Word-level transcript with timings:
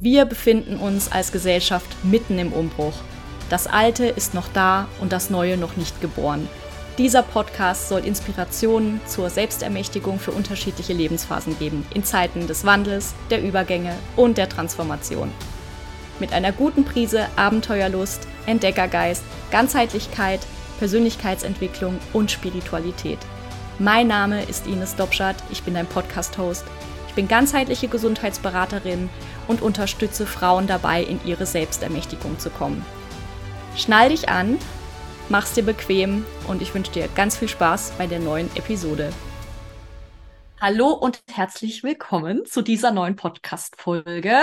Wir 0.00 0.26
befinden 0.26 0.76
uns 0.76 1.10
als 1.10 1.32
Gesellschaft 1.32 1.88
mitten 2.04 2.38
im 2.38 2.52
Umbruch. 2.52 2.92
Das 3.50 3.66
Alte 3.66 4.06
ist 4.06 4.32
noch 4.32 4.46
da 4.52 4.86
und 5.00 5.12
das 5.12 5.28
Neue 5.28 5.56
noch 5.56 5.76
nicht 5.76 6.00
geboren. 6.00 6.48
Dieser 6.98 7.22
Podcast 7.22 7.88
soll 7.88 8.04
Inspirationen 8.04 9.00
zur 9.06 9.28
Selbstermächtigung 9.28 10.20
für 10.20 10.30
unterschiedliche 10.30 10.92
Lebensphasen 10.92 11.58
geben, 11.58 11.84
in 11.94 12.04
Zeiten 12.04 12.46
des 12.46 12.64
Wandels, 12.64 13.14
der 13.30 13.42
Übergänge 13.42 13.92
und 14.14 14.38
der 14.38 14.48
Transformation. 14.48 15.32
Mit 16.20 16.32
einer 16.32 16.52
guten 16.52 16.84
Prise 16.84 17.26
Abenteuerlust, 17.34 18.28
Entdeckergeist, 18.46 19.24
Ganzheitlichkeit, 19.50 20.40
Persönlichkeitsentwicklung 20.78 21.98
und 22.12 22.30
Spiritualität. 22.30 23.18
Mein 23.80 24.06
Name 24.06 24.44
ist 24.44 24.68
Ines 24.68 24.94
Dobschat, 24.94 25.36
ich 25.50 25.64
bin 25.64 25.74
dein 25.74 25.86
Podcast-Host. 25.86 26.64
Ich 27.08 27.14
bin 27.14 27.26
ganzheitliche 27.26 27.88
Gesundheitsberaterin 27.88 29.08
und 29.48 29.62
unterstütze 29.62 30.26
Frauen 30.26 30.68
dabei, 30.68 31.02
in 31.02 31.18
ihre 31.24 31.46
Selbstermächtigung 31.46 32.38
zu 32.38 32.50
kommen. 32.50 32.84
Schnall 33.76 34.10
dich 34.10 34.28
an, 34.28 34.58
mach's 35.28 35.54
dir 35.54 35.64
bequem 35.64 36.24
und 36.46 36.62
ich 36.62 36.74
wünsche 36.74 36.92
dir 36.92 37.08
ganz 37.16 37.36
viel 37.36 37.48
Spaß 37.48 37.94
bei 37.98 38.06
der 38.06 38.20
neuen 38.20 38.48
Episode. 38.54 39.12
Hallo 40.60 40.90
und 40.90 41.22
herzlich 41.32 41.82
willkommen 41.82 42.44
zu 42.44 42.62
dieser 42.62 42.90
neuen 42.90 43.16
Podcast-Folge 43.16 44.38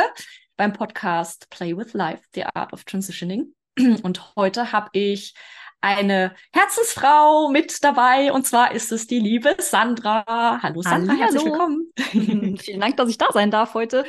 beim 0.58 0.74
Podcast 0.74 1.50
Play 1.50 1.76
with 1.76 1.94
Life, 1.94 2.24
The 2.34 2.46
Art 2.46 2.74
of 2.74 2.84
Transitioning. 2.86 3.54
Und 4.04 4.36
heute 4.38 4.72
habe 4.72 4.90
ich 4.94 5.34
eine 5.82 6.34
Herzensfrau 6.54 7.50
mit 7.50 7.84
dabei 7.84 8.32
und 8.32 8.48
zwar 8.48 8.72
ist 8.72 8.92
es 8.92 9.06
die 9.06 9.20
liebe 9.20 9.56
Sandra. 9.60 10.60
Hallo 10.64 10.82
Sandra, 10.82 11.14
Hallo. 11.14 11.22
herzlich 11.22 11.46
willkommen. 11.46 11.92
Vielen 12.60 12.80
Dank, 12.80 12.98
dass 12.98 13.10
ich 13.10 13.18
da 13.18 13.28
sein 13.32 13.52
darf 13.52 13.74
heute. 13.74 14.06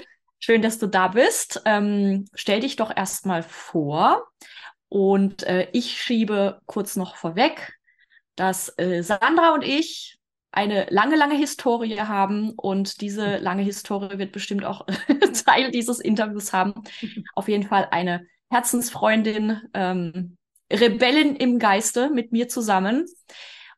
Schön, 0.46 0.62
dass 0.62 0.78
du 0.78 0.86
da 0.86 1.08
bist. 1.08 1.60
Ähm, 1.64 2.26
stell 2.32 2.60
dich 2.60 2.76
doch 2.76 2.96
erstmal 2.96 3.42
vor. 3.42 4.28
Und 4.88 5.42
äh, 5.42 5.66
ich 5.72 6.00
schiebe 6.00 6.60
kurz 6.66 6.94
noch 6.94 7.16
vorweg, 7.16 7.76
dass 8.36 8.72
äh, 8.78 9.02
Sandra 9.02 9.54
und 9.54 9.64
ich 9.64 10.20
eine 10.52 10.86
lange, 10.88 11.16
lange 11.16 11.34
Historie 11.34 11.98
haben 11.98 12.52
und 12.52 13.00
diese 13.00 13.38
lange 13.38 13.64
Historie 13.64 14.18
wird 14.20 14.30
bestimmt 14.30 14.64
auch 14.64 14.86
Teil 15.46 15.72
dieses 15.72 15.98
Interviews 15.98 16.52
haben. 16.52 16.74
Auf 17.34 17.48
jeden 17.48 17.64
Fall 17.64 17.88
eine 17.90 18.24
Herzensfreundin, 18.48 19.62
ähm, 19.74 20.36
Rebellin 20.72 21.34
im 21.34 21.58
Geiste 21.58 22.08
mit 22.08 22.30
mir 22.30 22.46
zusammen. 22.46 23.06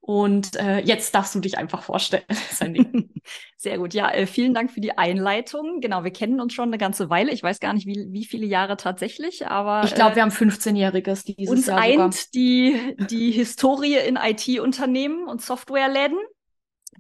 Und 0.01 0.57
äh, 0.57 0.81
jetzt 0.81 1.15
darfst 1.15 1.35
du 1.35 1.41
dich 1.41 1.59
einfach 1.59 1.83
vorstellen. 1.83 2.25
Sehr 3.57 3.79
gut. 3.79 3.93
Ja, 3.93 4.11
äh, 4.11 4.27
vielen 4.27 4.55
Dank 4.55 4.71
für 4.71 4.81
die 4.81 4.97
Einleitung. 4.97 5.81
Genau, 5.81 6.03
wir 6.03 6.13
kennen 6.13 6.41
uns 6.41 6.55
schon 6.55 6.71
eine 6.71 6.79
ganze 6.79 7.11
Weile. 7.11 7.31
Ich 7.33 7.43
weiß 7.43 7.61
gar 7.61 7.75
nicht, 7.75 7.87
wie, 7.87 8.07
wie 8.11 8.25
viele 8.25 8.47
Jahre 8.47 8.77
tatsächlich, 8.77 9.47
aber. 9.47 9.83
Ich 9.85 9.95
glaube, 9.95 10.13
äh, 10.13 10.17
wir 10.17 10.23
haben 10.23 10.31
15-Jähriges 10.31 11.25
dieses 11.25 11.51
uns 11.51 11.67
Jahr 11.67 11.79
eint 11.79 12.15
sogar. 12.15 12.31
die, 12.35 12.97
die 13.11 13.33
Historie 13.33 13.97
in 13.97 14.17
IT-Unternehmen 14.17 15.29
und 15.29 15.43
Softwareläden. 15.43 16.19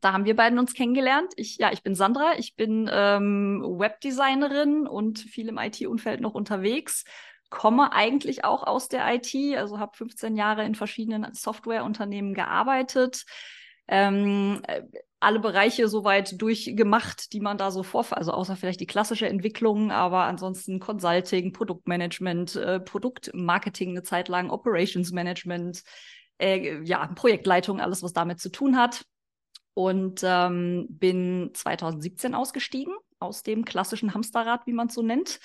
Da 0.01 0.13
haben 0.13 0.27
wir 0.27 0.37
beiden 0.37 0.59
uns 0.59 0.75
kennengelernt. 0.75 1.33
Ich, 1.37 1.57
ja, 1.57 1.73
ich 1.73 1.83
bin 1.83 1.95
Sandra, 1.95 2.33
ich 2.39 2.57
bin 2.57 2.89
ähm, 2.93 3.65
Webdesignerin 3.65 4.87
und 4.87 5.19
viel 5.19 5.49
im 5.49 5.59
IT-Umfeld 5.59 6.21
noch 6.21 6.35
unterwegs. 6.35 7.05
Komme 7.51 7.93
eigentlich 7.93 8.45
auch 8.45 8.63
aus 8.63 8.89
der 8.89 9.13
IT, 9.15 9.35
also 9.57 9.79
habe 9.79 9.97
15 9.97 10.37
Jahre 10.37 10.65
in 10.65 10.75
verschiedenen 10.75 11.33
Softwareunternehmen 11.35 12.35
gearbeitet. 12.35 13.25
Ähm, 13.87 14.61
äh, 14.67 14.83
alle 15.21 15.41
Bereiche 15.41 15.89
soweit 15.89 16.41
durchgemacht, 16.41 17.33
die 17.33 17.41
man 17.41 17.59
da 17.59 17.71
so 17.71 17.83
vor, 17.83 18.07
also 18.11 18.33
außer 18.33 18.55
vielleicht 18.55 18.81
die 18.81 18.87
klassische 18.87 19.29
Entwicklung, 19.29 19.91
aber 19.91 20.25
ansonsten 20.25 20.79
Consulting, 20.79 21.53
Produktmanagement, 21.53 22.55
äh, 22.57 22.81
Produktmarketing 22.81 23.91
eine 23.91 24.03
Zeit 24.03 24.29
lang, 24.29 24.51
Operations 24.51 25.11
Management, 25.11 25.83
äh, 26.39 26.83
ja, 26.85 27.05
Projektleitung, 27.07 27.81
alles, 27.81 28.03
was 28.03 28.13
damit 28.13 28.41
zu 28.41 28.51
tun 28.51 28.77
hat. 28.77 29.05
Und 29.75 30.23
ähm, 30.25 30.87
bin 30.91 31.51
2017 31.55 32.35
ausgestiegen 32.35 32.95
aus 33.21 33.43
dem 33.43 33.65
klassischen 33.65 34.13
Hamsterrad, 34.13 34.67
wie 34.67 34.73
man 34.73 34.89
es 34.89 34.95
so 34.95 35.03
nennt 35.03 35.41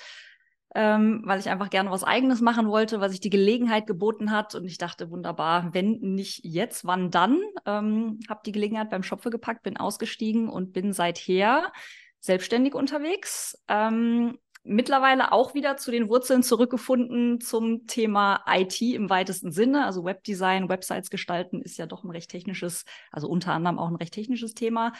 ähm, 0.74 1.22
weil 1.24 1.38
ich 1.38 1.48
einfach 1.48 1.70
gerne 1.70 1.90
was 1.90 2.04
Eigenes 2.04 2.40
machen 2.40 2.68
wollte, 2.68 3.00
was 3.00 3.12
sich 3.12 3.20
die 3.20 3.30
Gelegenheit 3.30 3.86
geboten 3.86 4.30
hat. 4.30 4.54
Und 4.54 4.64
ich 4.64 4.78
dachte, 4.78 5.10
wunderbar, 5.10 5.72
wenn 5.72 6.00
nicht 6.00 6.40
jetzt, 6.44 6.84
wann 6.84 7.10
dann? 7.10 7.40
Ähm, 7.64 8.18
habe 8.28 8.40
die 8.44 8.52
Gelegenheit 8.52 8.90
beim 8.90 9.04
Schopfe 9.04 9.30
gepackt, 9.30 9.62
bin 9.62 9.76
ausgestiegen 9.76 10.48
und 10.48 10.72
bin 10.72 10.92
seither 10.92 11.72
selbstständig 12.18 12.74
unterwegs. 12.74 13.62
Ähm, 13.68 14.38
mittlerweile 14.64 15.30
auch 15.30 15.54
wieder 15.54 15.76
zu 15.76 15.90
den 15.90 16.08
Wurzeln 16.08 16.42
zurückgefunden 16.42 17.40
zum 17.40 17.86
Thema 17.86 18.42
IT 18.48 18.80
im 18.80 19.10
weitesten 19.10 19.52
Sinne. 19.52 19.84
Also 19.84 20.04
Webdesign, 20.04 20.68
Websites 20.68 21.10
gestalten 21.10 21.60
ist 21.60 21.76
ja 21.76 21.86
doch 21.86 22.02
ein 22.02 22.10
recht 22.10 22.30
technisches, 22.30 22.84
also 23.12 23.28
unter 23.28 23.52
anderem 23.52 23.78
auch 23.78 23.88
ein 23.88 23.96
recht 23.96 24.14
technisches 24.14 24.54
Thema. 24.54 24.92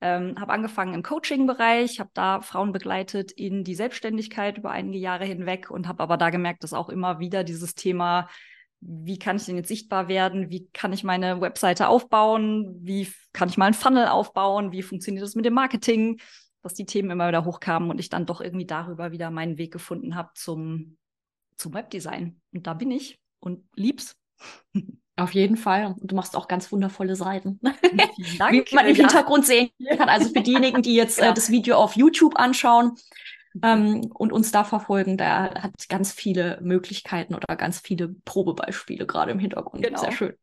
Ähm, 0.00 0.36
habe 0.38 0.52
angefangen 0.52 0.94
im 0.94 1.02
Coaching-Bereich, 1.02 1.98
habe 1.98 2.10
da 2.14 2.40
Frauen 2.40 2.72
begleitet 2.72 3.32
in 3.32 3.64
die 3.64 3.74
Selbstständigkeit 3.74 4.56
über 4.56 4.70
einige 4.70 4.98
Jahre 4.98 5.24
hinweg 5.24 5.70
und 5.72 5.88
habe 5.88 6.02
aber 6.04 6.16
da 6.16 6.30
gemerkt, 6.30 6.62
dass 6.62 6.72
auch 6.72 6.88
immer 6.88 7.18
wieder 7.18 7.42
dieses 7.42 7.74
Thema, 7.74 8.28
wie 8.80 9.18
kann 9.18 9.36
ich 9.36 9.46
denn 9.46 9.56
jetzt 9.56 9.68
sichtbar 9.68 10.06
werden, 10.06 10.50
wie 10.50 10.68
kann 10.72 10.92
ich 10.92 11.02
meine 11.02 11.40
Webseite 11.40 11.88
aufbauen, 11.88 12.76
wie 12.80 13.12
kann 13.32 13.48
ich 13.48 13.56
mal 13.56 13.66
einen 13.66 13.74
Funnel 13.74 14.06
aufbauen, 14.06 14.70
wie 14.70 14.82
funktioniert 14.82 15.24
das 15.24 15.34
mit 15.34 15.44
dem 15.44 15.54
Marketing, 15.54 16.20
dass 16.62 16.74
die 16.74 16.86
Themen 16.86 17.10
immer 17.10 17.26
wieder 17.26 17.44
hochkamen 17.44 17.90
und 17.90 17.98
ich 17.98 18.08
dann 18.08 18.26
doch 18.26 18.40
irgendwie 18.40 18.66
darüber 18.66 19.10
wieder 19.10 19.30
meinen 19.30 19.58
Weg 19.58 19.72
gefunden 19.72 20.14
habe 20.14 20.30
zum, 20.34 20.96
zum 21.56 21.74
Webdesign. 21.74 22.40
Und 22.52 22.68
da 22.68 22.74
bin 22.74 22.92
ich 22.92 23.18
und 23.40 23.64
lieb's. 23.74 24.16
Auf 25.18 25.34
jeden 25.34 25.56
Fall. 25.56 25.86
Und 25.86 26.10
du 26.10 26.14
machst 26.14 26.36
auch 26.36 26.48
ganz 26.48 26.70
wundervolle 26.70 27.16
Seiten. 27.16 27.60
Vielen 28.16 28.38
Dank. 28.38 28.52
Wie 28.70 28.74
man 28.74 28.86
im 28.86 28.96
Ja. 28.96 29.02
Hintergrund 29.02 29.46
sehen 29.46 29.70
kann. 29.96 30.08
Also 30.08 30.30
für 30.32 30.40
diejenigen, 30.42 30.82
die 30.82 30.94
jetzt 30.94 31.18
Ja. 31.18 31.30
äh, 31.30 31.34
das 31.34 31.50
Video 31.50 31.76
auf 31.76 31.96
YouTube 31.96 32.38
anschauen 32.38 32.92
ähm, 33.62 34.10
und 34.14 34.32
uns 34.32 34.52
da 34.52 34.64
verfolgen, 34.64 35.16
da 35.16 35.52
hat 35.54 35.72
ganz 35.88 36.12
viele 36.12 36.58
Möglichkeiten 36.62 37.34
oder 37.34 37.56
ganz 37.56 37.80
viele 37.80 38.14
Probebeispiele 38.24 39.06
gerade 39.06 39.32
im 39.32 39.38
Hintergrund. 39.38 39.82
Genau. 39.82 39.98
Sehr 40.00 40.12
schön. 40.12 40.34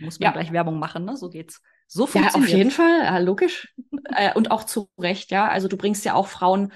Muss 0.00 0.18
man 0.18 0.26
Ja. 0.26 0.32
gleich 0.32 0.52
Werbung 0.52 0.78
machen, 0.78 1.04
ne? 1.04 1.16
So 1.16 1.28
geht's. 1.30 1.60
So 1.86 2.08
Ja, 2.14 2.28
auf 2.34 2.48
jeden 2.48 2.70
Fall, 2.70 3.00
ja, 3.04 3.18
logisch. 3.18 3.72
äh, 4.16 4.32
und 4.34 4.50
auch 4.50 4.64
zu 4.64 4.88
Recht, 4.98 5.30
ja. 5.30 5.48
Also 5.48 5.68
du 5.68 5.76
bringst 5.76 6.04
ja 6.04 6.14
auch 6.14 6.28
Frauen, 6.28 6.72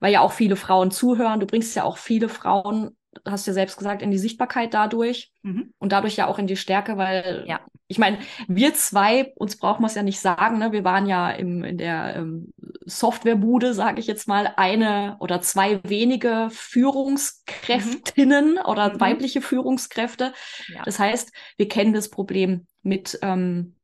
weil 0.00 0.12
ja 0.12 0.20
auch 0.20 0.32
viele 0.32 0.56
Frauen 0.56 0.90
zuhören, 0.90 1.40
du 1.40 1.46
bringst 1.46 1.74
ja 1.74 1.84
auch 1.84 1.98
viele 1.98 2.28
Frauen, 2.28 2.96
hast 3.26 3.46
ja 3.46 3.52
selbst 3.52 3.76
gesagt, 3.76 4.02
in 4.02 4.10
die 4.10 4.18
Sichtbarkeit 4.18 4.74
dadurch 4.74 5.30
Mhm. 5.42 5.72
und 5.78 5.92
dadurch 5.92 6.16
ja 6.16 6.26
auch 6.26 6.38
in 6.38 6.46
die 6.46 6.56
Stärke, 6.56 6.96
weil 6.96 7.44
Ja. 7.46 7.60
ich 7.86 7.98
meine, 7.98 8.18
wir 8.48 8.74
zwei, 8.74 9.32
uns 9.36 9.56
braucht 9.56 9.80
man 9.80 9.88
es 9.88 9.94
ja 9.94 10.02
nicht 10.02 10.20
sagen, 10.20 10.58
ne? 10.58 10.72
Wir 10.72 10.84
waren 10.84 11.06
ja 11.06 11.30
im, 11.30 11.64
in 11.64 11.78
der 11.78 12.16
ähm, 12.16 12.52
Softwarebude, 12.84 13.74
sage 13.74 14.00
ich 14.00 14.06
jetzt 14.06 14.28
mal, 14.28 14.52
eine 14.56 15.16
oder 15.20 15.40
zwei 15.40 15.80
wenige 15.84 16.48
Führungskräftinnen 16.50 18.58
oder 18.58 18.94
Mhm. 18.94 19.00
weibliche 19.00 19.40
Führungskräfte. 19.40 20.32
Ja. 20.68 20.82
Das 20.84 20.98
heißt, 20.98 21.32
wir 21.56 21.68
kennen 21.68 21.92
das 21.92 22.10
Problem 22.10 22.66
mit, 22.82 23.18
ähm, 23.22 23.74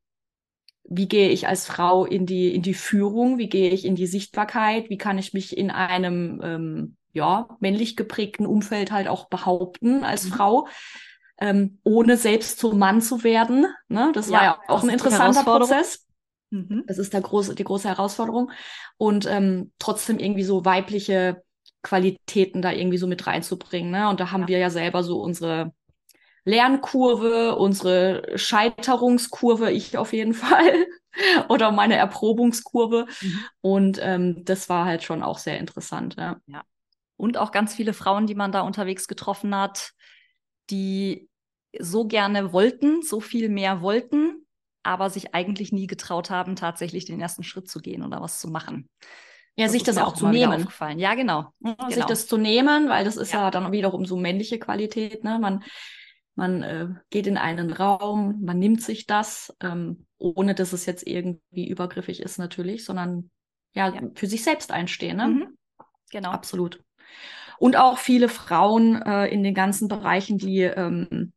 wie 0.86 1.08
gehe 1.08 1.30
ich 1.30 1.48
als 1.48 1.66
Frau 1.66 2.04
in 2.04 2.26
die, 2.26 2.54
in 2.54 2.60
die 2.62 2.74
Führung, 2.74 3.38
wie 3.38 3.48
gehe 3.48 3.70
ich 3.70 3.84
in 3.86 3.94
die 3.96 4.06
Sichtbarkeit, 4.06 4.90
wie 4.90 4.98
kann 4.98 5.16
ich 5.18 5.32
mich 5.32 5.56
in 5.56 5.70
einem 5.70 6.40
ähm, 6.44 6.96
ja, 7.14 7.48
männlich 7.60 7.96
geprägten 7.96 8.46
Umfeld 8.46 8.92
halt 8.92 9.08
auch 9.08 9.28
behaupten 9.28 10.04
als 10.04 10.24
Mhm. 10.26 10.30
Frau, 10.30 10.68
ähm, 11.40 11.78
ohne 11.84 12.16
selbst 12.16 12.58
zum 12.58 12.78
Mann 12.78 13.00
zu 13.00 13.24
werden. 13.24 13.66
Ne? 13.88 14.10
Das 14.14 14.30
war 14.30 14.42
Ja, 14.42 14.44
ja 14.44 14.58
auch 14.68 14.82
ein 14.82 14.90
interessanter. 14.90 15.44
Prozess. 15.44 16.06
Mhm. 16.50 16.84
Das 16.86 16.98
ist 16.98 17.12
der 17.14 17.22
große, 17.22 17.54
die 17.54 17.64
große 17.64 17.88
Herausforderung. 17.88 18.50
Und 18.98 19.26
ähm, 19.26 19.72
trotzdem 19.78 20.18
irgendwie 20.18 20.44
so 20.44 20.64
weibliche 20.64 21.42
Qualitäten 21.82 22.62
da 22.62 22.72
irgendwie 22.72 22.98
so 22.98 23.06
mit 23.06 23.26
reinzubringen. 23.26 23.90
Ne? 23.90 24.08
Und 24.08 24.20
da 24.20 24.30
haben 24.30 24.42
Ja. 24.42 24.48
wir 24.48 24.58
ja 24.58 24.70
selber 24.70 25.02
so 25.02 25.20
unsere 25.20 25.72
Lernkurve, 26.44 27.56
unsere 27.56 28.38
Scheiterungskurve, 28.38 29.70
ich 29.70 29.96
auf 29.96 30.12
jeden 30.12 30.34
Fall, 30.34 30.86
oder 31.48 31.70
meine 31.72 31.96
Erprobungskurve. 31.96 33.06
Mhm. 33.20 33.44
Und 33.60 33.98
ähm, 34.02 34.44
das 34.44 34.68
war 34.68 34.84
halt 34.84 35.02
schon 35.02 35.22
auch 35.22 35.38
sehr 35.38 35.58
interessant. 35.58 36.16
Ja. 36.18 36.40
Und 37.16 37.36
auch 37.38 37.52
ganz 37.52 37.74
viele 37.74 37.92
Frauen, 37.92 38.26
die 38.26 38.34
man 38.34 38.52
da 38.52 38.62
unterwegs 38.62 39.06
getroffen 39.08 39.54
hat, 39.54 39.92
die 40.70 41.28
so 41.78 42.06
gerne 42.06 42.52
wollten, 42.52 43.02
so 43.02 43.20
viel 43.20 43.48
mehr 43.48 43.80
wollten, 43.80 44.46
aber 44.82 45.10
sich 45.10 45.34
eigentlich 45.34 45.72
nie 45.72 45.86
getraut 45.86 46.30
haben, 46.30 46.56
tatsächlich 46.56 47.04
den 47.04 47.20
ersten 47.20 47.42
Schritt 47.42 47.68
zu 47.68 47.80
gehen 47.80 48.02
oder 48.02 48.20
was 48.20 48.40
zu 48.40 48.48
machen. 48.48 48.88
Ja, 49.56 49.68
sich 49.68 49.82
ist 49.82 49.88
das 49.88 49.98
auch 49.98 50.14
zu 50.14 50.28
nehmen. 50.28 50.66
Ja, 50.96 51.14
genau. 51.14 51.52
Ja, 51.60 51.76
Sich 51.86 51.94
Genau. 51.96 52.06
das 52.06 52.26
zu 52.26 52.36
nehmen, 52.36 52.88
weil 52.88 53.04
das 53.04 53.16
ist 53.16 53.32
ja, 53.32 53.42
Ja. 53.42 53.50
dann 53.50 53.70
wiederum 53.72 54.04
so 54.04 54.16
männliche 54.16 54.58
Qualität. 54.58 55.22
Ne? 55.22 55.38
Man, 55.38 55.62
man 56.34 56.62
äh, 56.62 56.88
geht 57.10 57.28
in 57.28 57.36
einen 57.38 57.72
Raum, 57.72 58.40
man 58.42 58.58
nimmt 58.58 58.82
sich 58.82 59.06
das, 59.06 59.54
ähm, 59.60 60.06
ohne 60.18 60.54
dass 60.54 60.72
es 60.72 60.86
jetzt 60.86 61.06
irgendwie 61.06 61.68
übergriffig 61.68 62.20
ist 62.20 62.38
natürlich, 62.38 62.84
sondern 62.84 63.30
ja, 63.74 63.88
Ja. 63.94 64.02
für 64.14 64.26
sich 64.26 64.42
selbst 64.42 64.72
einstehen. 64.72 65.16
Ne? 65.16 65.26
Mhm. 65.28 65.58
Genau. 66.10 66.30
Absolut. 66.30 66.83
Und 67.58 67.76
auch 67.76 67.98
viele 67.98 68.28
Frauen 68.28 69.00
äh, 69.02 69.26
in 69.26 69.42
den 69.42 69.54
ganzen 69.54 69.88
Bereichen, 69.88 70.38
die 70.38 70.62
ähm, 70.62 71.32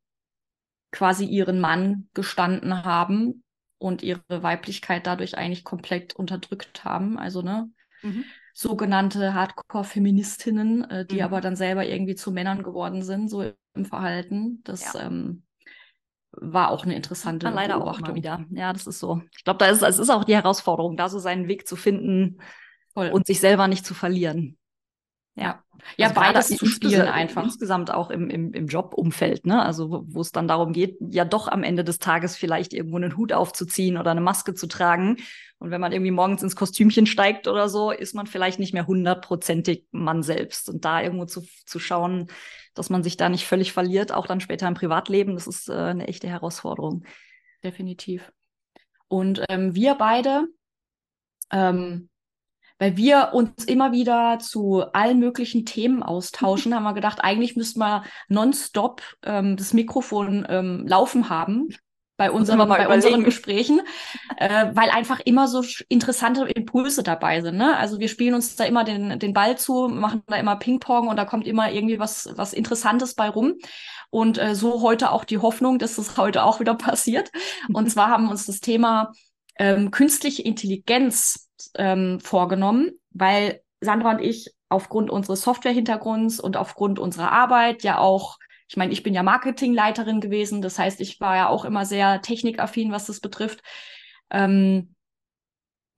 quasi 0.91 1.25
ihren 1.25 1.59
Mann 1.59 2.09
gestanden 2.13 2.83
haben 2.83 3.43
und 3.77 4.01
ihre 4.01 4.21
Weiblichkeit 4.29 5.05
dadurch 5.05 5.37
eigentlich 5.37 5.63
komplett 5.63 6.15
unterdrückt 6.15 6.83
haben. 6.83 7.17
Also, 7.17 7.41
ne? 7.41 7.69
Mhm. 8.01 8.25
Sogenannte 8.53 9.35
Hardcore-Feministinnen, 9.35 10.89
äh, 10.89 11.05
die 11.05 11.17
mhm. 11.17 11.21
aber 11.21 11.41
dann 11.41 11.55
selber 11.55 11.85
irgendwie 11.85 12.15
zu 12.15 12.31
Männern 12.31 12.63
geworden 12.63 13.03
sind, 13.03 13.29
so 13.29 13.51
im 13.75 13.85
Verhalten. 13.85 14.61
Das 14.63 14.93
ja. 14.93 15.05
ähm, 15.05 15.43
war 16.31 16.71
auch 16.71 16.83
eine 16.83 16.95
interessante 16.95 17.47
ja, 17.47 17.53
leider 17.53 17.77
auch 17.83 17.99
immer 17.99 18.15
wieder. 18.15 18.45
Ja, 18.49 18.73
das 18.73 18.87
ist 18.87 18.99
so. 18.99 19.21
Ich 19.35 19.43
glaube, 19.43 19.59
da 19.59 19.67
ist 19.67 19.83
es 19.83 19.99
ist 19.99 20.09
auch 20.09 20.23
die 20.23 20.35
Herausforderung, 20.35 20.97
da 20.97 21.09
so 21.09 21.19
seinen 21.19 21.47
Weg 21.47 21.67
zu 21.67 21.75
finden 21.75 22.39
Voll. 22.93 23.09
und 23.09 23.27
sich 23.27 23.39
selber 23.39 23.67
nicht 23.67 23.85
zu 23.85 23.93
verlieren. 23.93 24.57
Ja, 25.37 25.63
ja, 25.95 26.07
also 26.07 26.19
beides 26.19 26.47
zu 26.49 26.65
spielen 26.65 27.07
einfach. 27.07 27.43
Insgesamt 27.43 27.91
auch 27.93 28.09
im, 28.09 28.29
im, 28.29 28.53
im 28.53 28.67
Jobumfeld, 28.67 29.45
ne? 29.45 29.63
Also 29.63 30.03
wo 30.07 30.21
es 30.21 30.31
dann 30.31 30.47
darum 30.47 30.73
geht, 30.73 30.97
ja 30.99 31.23
doch 31.23 31.47
am 31.47 31.63
Ende 31.63 31.83
des 31.83 31.99
Tages 31.99 32.35
vielleicht 32.35 32.73
irgendwo 32.73 32.97
einen 32.97 33.15
Hut 33.15 33.31
aufzuziehen 33.31 33.97
oder 33.97 34.11
eine 34.11 34.21
Maske 34.21 34.53
zu 34.53 34.67
tragen. 34.67 35.17
Und 35.59 35.71
wenn 35.71 35.81
man 35.81 35.91
irgendwie 35.91 36.11
morgens 36.11 36.43
ins 36.43 36.55
Kostümchen 36.55 37.05
steigt 37.05 37.47
oder 37.47 37.69
so, 37.69 37.91
ist 37.91 38.15
man 38.15 38.27
vielleicht 38.27 38.59
nicht 38.59 38.73
mehr 38.73 38.87
hundertprozentig 38.87 39.85
man 39.91 40.23
selbst. 40.23 40.69
Und 40.69 40.83
da 40.83 41.01
irgendwo 41.01 41.25
zu, 41.25 41.43
zu 41.65 41.79
schauen, 41.79 42.27
dass 42.73 42.89
man 42.89 43.03
sich 43.03 43.17
da 43.17 43.29
nicht 43.29 43.47
völlig 43.47 43.71
verliert, 43.71 44.11
auch 44.11 44.27
dann 44.27 44.41
später 44.41 44.67
im 44.67 44.73
Privatleben, 44.75 45.35
das 45.35 45.47
ist 45.47 45.69
äh, 45.69 45.73
eine 45.73 46.07
echte 46.07 46.27
Herausforderung. 46.27 47.05
Definitiv. 47.63 48.31
Und 49.07 49.43
ähm, 49.49 49.73
wir 49.73 49.95
beide 49.95 50.47
ähm, 51.51 52.09
weil 52.79 52.97
wir 52.97 53.31
uns 53.33 53.65
immer 53.65 53.91
wieder 53.91 54.39
zu 54.39 54.83
allen 54.93 55.19
möglichen 55.19 55.65
Themen 55.65 56.03
austauschen, 56.03 56.75
haben 56.75 56.83
wir 56.83 56.93
gedacht, 56.93 57.19
eigentlich 57.23 57.55
müssten 57.55 57.79
wir 57.79 58.03
nonstop 58.27 59.01
ähm, 59.23 59.57
das 59.57 59.73
Mikrofon 59.73 60.45
ähm, 60.49 60.85
laufen 60.87 61.29
haben 61.29 61.69
bei 62.17 62.31
unseren, 62.31 62.67
bei 62.67 62.87
unseren 62.87 63.23
Gesprächen, 63.23 63.79
äh, 64.37 64.67
weil 64.73 64.89
einfach 64.89 65.19
immer 65.19 65.47
so 65.47 65.63
interessante 65.87 66.45
Impulse 66.45 67.03
dabei 67.03 67.41
sind. 67.41 67.57
Ne? 67.57 67.77
Also 67.77 67.99
wir 67.99 68.07
spielen 68.09 68.33
uns 68.33 68.55
da 68.55 68.63
immer 68.63 68.83
den, 68.83 69.19
den 69.19 69.33
Ball 69.33 69.57
zu, 69.57 69.87
machen 69.87 70.23
da 70.25 70.35
immer 70.35 70.55
Ping-Pong 70.55 71.07
und 71.07 71.15
da 71.15 71.25
kommt 71.25 71.45
immer 71.45 71.71
irgendwie 71.71 71.99
was, 71.99 72.29
was 72.35 72.53
Interessantes 72.53 73.13
bei 73.13 73.29
rum. 73.29 73.53
Und 74.09 74.39
äh, 74.39 74.55
so 74.55 74.81
heute 74.81 75.11
auch 75.11 75.25
die 75.25 75.37
Hoffnung, 75.37 75.77
dass 75.77 75.97
das 75.97 76.17
heute 76.17 76.43
auch 76.43 76.59
wieder 76.59 76.73
passiert. 76.75 77.31
Und 77.71 77.89
zwar 77.91 78.09
haben 78.09 78.25
wir 78.25 78.31
uns 78.31 78.47
das 78.47 78.61
Thema 78.61 79.11
ähm, 79.59 79.91
künstliche 79.91 80.41
Intelligenz 80.41 81.46
ähm, 81.75 82.19
vorgenommen, 82.19 82.91
weil 83.11 83.61
Sandra 83.81 84.11
und 84.11 84.21
ich 84.21 84.53
aufgrund 84.69 85.09
unseres 85.09 85.41
Software-Hintergrunds 85.41 86.39
und 86.39 86.57
aufgrund 86.57 86.99
unserer 86.99 87.31
Arbeit 87.31 87.83
ja 87.83 87.99
auch, 87.99 88.37
ich 88.67 88.77
meine, 88.77 88.91
ich 88.91 89.03
bin 89.03 89.13
ja 89.13 89.23
Marketingleiterin 89.23 90.19
gewesen, 90.19 90.61
das 90.61 90.77
heißt, 90.77 90.99
ich 90.99 91.19
war 91.19 91.35
ja 91.35 91.49
auch 91.49 91.63
immer 91.63 91.85
sehr 91.85 92.21
technikaffin, 92.21 92.91
was 92.91 93.05
das 93.05 93.19
betrifft. 93.21 93.61
Ähm, 94.29 94.93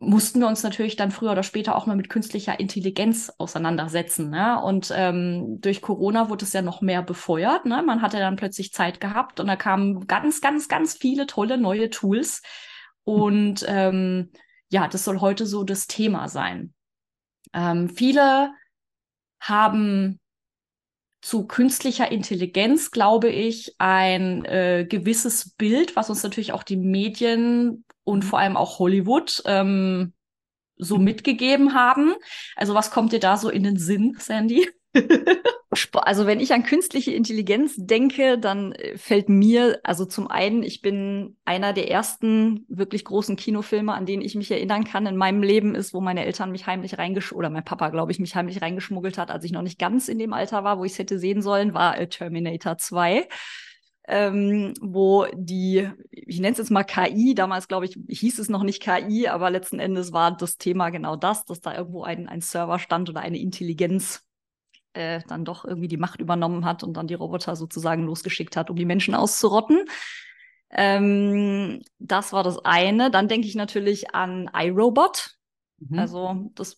mussten 0.01 0.39
wir 0.39 0.47
uns 0.47 0.63
natürlich 0.63 0.95
dann 0.95 1.11
früher 1.11 1.31
oder 1.33 1.43
später 1.43 1.75
auch 1.75 1.85
mal 1.85 1.97
mit 1.97 2.09
künstlicher 2.09 2.59
Intelligenz 2.59 3.33
auseinandersetzen. 3.37 4.29
Ne? 4.29 4.61
Und 4.61 4.93
ähm, 4.95 5.59
durch 5.59 5.81
Corona 5.81 6.29
wurde 6.29 6.45
es 6.45 6.53
ja 6.53 6.61
noch 6.61 6.79
mehr 6.79 7.01
befeuert. 7.01 7.65
Ne? 7.65 7.83
Man 7.83 8.01
hatte 8.01 8.17
dann 8.17 8.37
plötzlich 8.37 8.71
Zeit 8.71 9.01
gehabt 9.01 9.41
und 9.41 9.47
da 9.47 9.57
kamen 9.57 10.07
ganz, 10.07 10.39
ganz, 10.39 10.69
ganz 10.69 10.93
viele 10.93 11.27
tolle 11.27 11.57
neue 11.57 11.89
Tools. 11.89 12.41
Und 13.03 13.65
ähm, 13.67 14.31
ja, 14.69 14.87
das 14.87 15.03
soll 15.03 15.19
heute 15.19 15.45
so 15.45 15.63
das 15.63 15.87
Thema 15.87 16.29
sein. 16.29 16.73
Ähm, 17.53 17.89
viele 17.89 18.53
haben 19.39 20.19
zu 21.21 21.47
künstlicher 21.47 22.11
Intelligenz, 22.11 22.91
glaube 22.91 23.29
ich, 23.29 23.75
ein 23.77 24.45
äh, 24.45 24.85
gewisses 24.87 25.51
Bild, 25.55 25.95
was 25.95 26.09
uns 26.09 26.23
natürlich 26.23 26.53
auch 26.53 26.63
die 26.63 26.77
Medien 26.77 27.83
und 28.03 28.23
vor 28.23 28.39
allem 28.39 28.55
auch 28.55 28.79
Hollywood 28.79 29.41
ähm, 29.45 30.13
so 30.77 30.97
mitgegeben 30.97 31.73
haben. 31.73 32.15
Also 32.55 32.73
was 32.73 32.91
kommt 32.91 33.11
dir 33.11 33.19
da 33.19 33.37
so 33.37 33.49
in 33.49 33.63
den 33.63 33.77
Sinn, 33.77 34.15
Sandy? 34.17 34.69
also 35.93 36.25
wenn 36.25 36.39
ich 36.39 36.51
an 36.51 36.63
künstliche 36.63 37.11
Intelligenz 37.11 37.75
denke, 37.77 38.39
dann 38.39 38.71
äh, 38.71 38.97
fällt 38.97 39.29
mir, 39.29 39.79
also 39.83 40.05
zum 40.05 40.27
einen, 40.27 40.63
ich 40.63 40.81
bin 40.81 41.37
einer 41.45 41.73
der 41.73 41.91
ersten 41.91 42.65
wirklich 42.69 43.05
großen 43.05 43.35
Kinofilme, 43.35 43.93
an 43.93 44.07
denen 44.07 44.23
ich 44.23 44.33
mich 44.33 44.49
erinnern 44.49 44.83
kann 44.83 45.05
in 45.05 45.15
meinem 45.15 45.43
Leben 45.43 45.75
ist, 45.75 45.93
wo 45.93 46.01
meine 46.01 46.25
Eltern 46.25 46.51
mich 46.51 46.65
heimlich 46.65 46.97
reingeschmuggelt, 46.97 47.37
oder 47.37 47.49
mein 47.51 47.65
Papa, 47.65 47.89
glaube 47.89 48.11
ich, 48.11 48.19
mich 48.19 48.35
heimlich 48.35 48.63
reingeschmuggelt 48.63 49.19
hat, 49.19 49.29
als 49.29 49.43
ich 49.43 49.51
noch 49.51 49.61
nicht 49.61 49.77
ganz 49.77 50.07
in 50.07 50.17
dem 50.17 50.33
Alter 50.33 50.63
war, 50.63 50.79
wo 50.79 50.85
ich 50.85 50.93
es 50.93 50.99
hätte 50.99 51.19
sehen 51.19 51.43
sollen, 51.43 51.75
war 51.75 51.99
äh, 51.99 52.07
Terminator 52.07 52.77
2. 52.77 53.27
Ähm, 54.11 54.73
wo 54.81 55.27
die, 55.35 55.87
ich 56.09 56.39
nenne 56.39 56.53
es 56.53 56.57
jetzt 56.57 56.71
mal 56.71 56.83
KI, 56.83 57.35
damals 57.35 57.67
glaube 57.67 57.85
ich, 57.85 57.95
hieß 58.07 58.39
es 58.39 58.49
noch 58.49 58.63
nicht 58.63 58.81
KI, 58.81 59.27
aber 59.27 59.51
letzten 59.51 59.79
Endes 59.79 60.11
war 60.11 60.35
das 60.35 60.57
Thema 60.57 60.89
genau 60.89 61.15
das, 61.15 61.45
dass 61.45 61.61
da 61.61 61.77
irgendwo 61.77 62.01
ein, 62.01 62.27
ein 62.27 62.41
Server 62.41 62.79
stand 62.79 63.07
oder 63.11 63.19
eine 63.19 63.37
Intelligenz 63.37 64.27
äh, 64.93 65.21
dann 65.27 65.45
doch 65.45 65.65
irgendwie 65.65 65.87
die 65.87 65.97
Macht 65.97 66.19
übernommen 66.19 66.65
hat 66.65 66.83
und 66.83 66.93
dann 66.95 67.07
die 67.07 67.13
Roboter 67.13 67.55
sozusagen 67.55 68.03
losgeschickt 68.03 68.57
hat, 68.57 68.69
um 68.69 68.75
die 68.75 68.85
Menschen 68.85 69.15
auszurotten. 69.15 69.85
Ähm, 70.71 71.81
das 71.99 72.33
war 72.33 72.43
das 72.43 72.63
eine. 72.63 73.11
Dann 73.11 73.27
denke 73.27 73.47
ich 73.47 73.55
natürlich 73.55 74.13
an 74.13 74.49
iRobot. 74.53 75.35
Mhm. 75.79 75.97
Also, 75.97 76.51
das, 76.55 76.77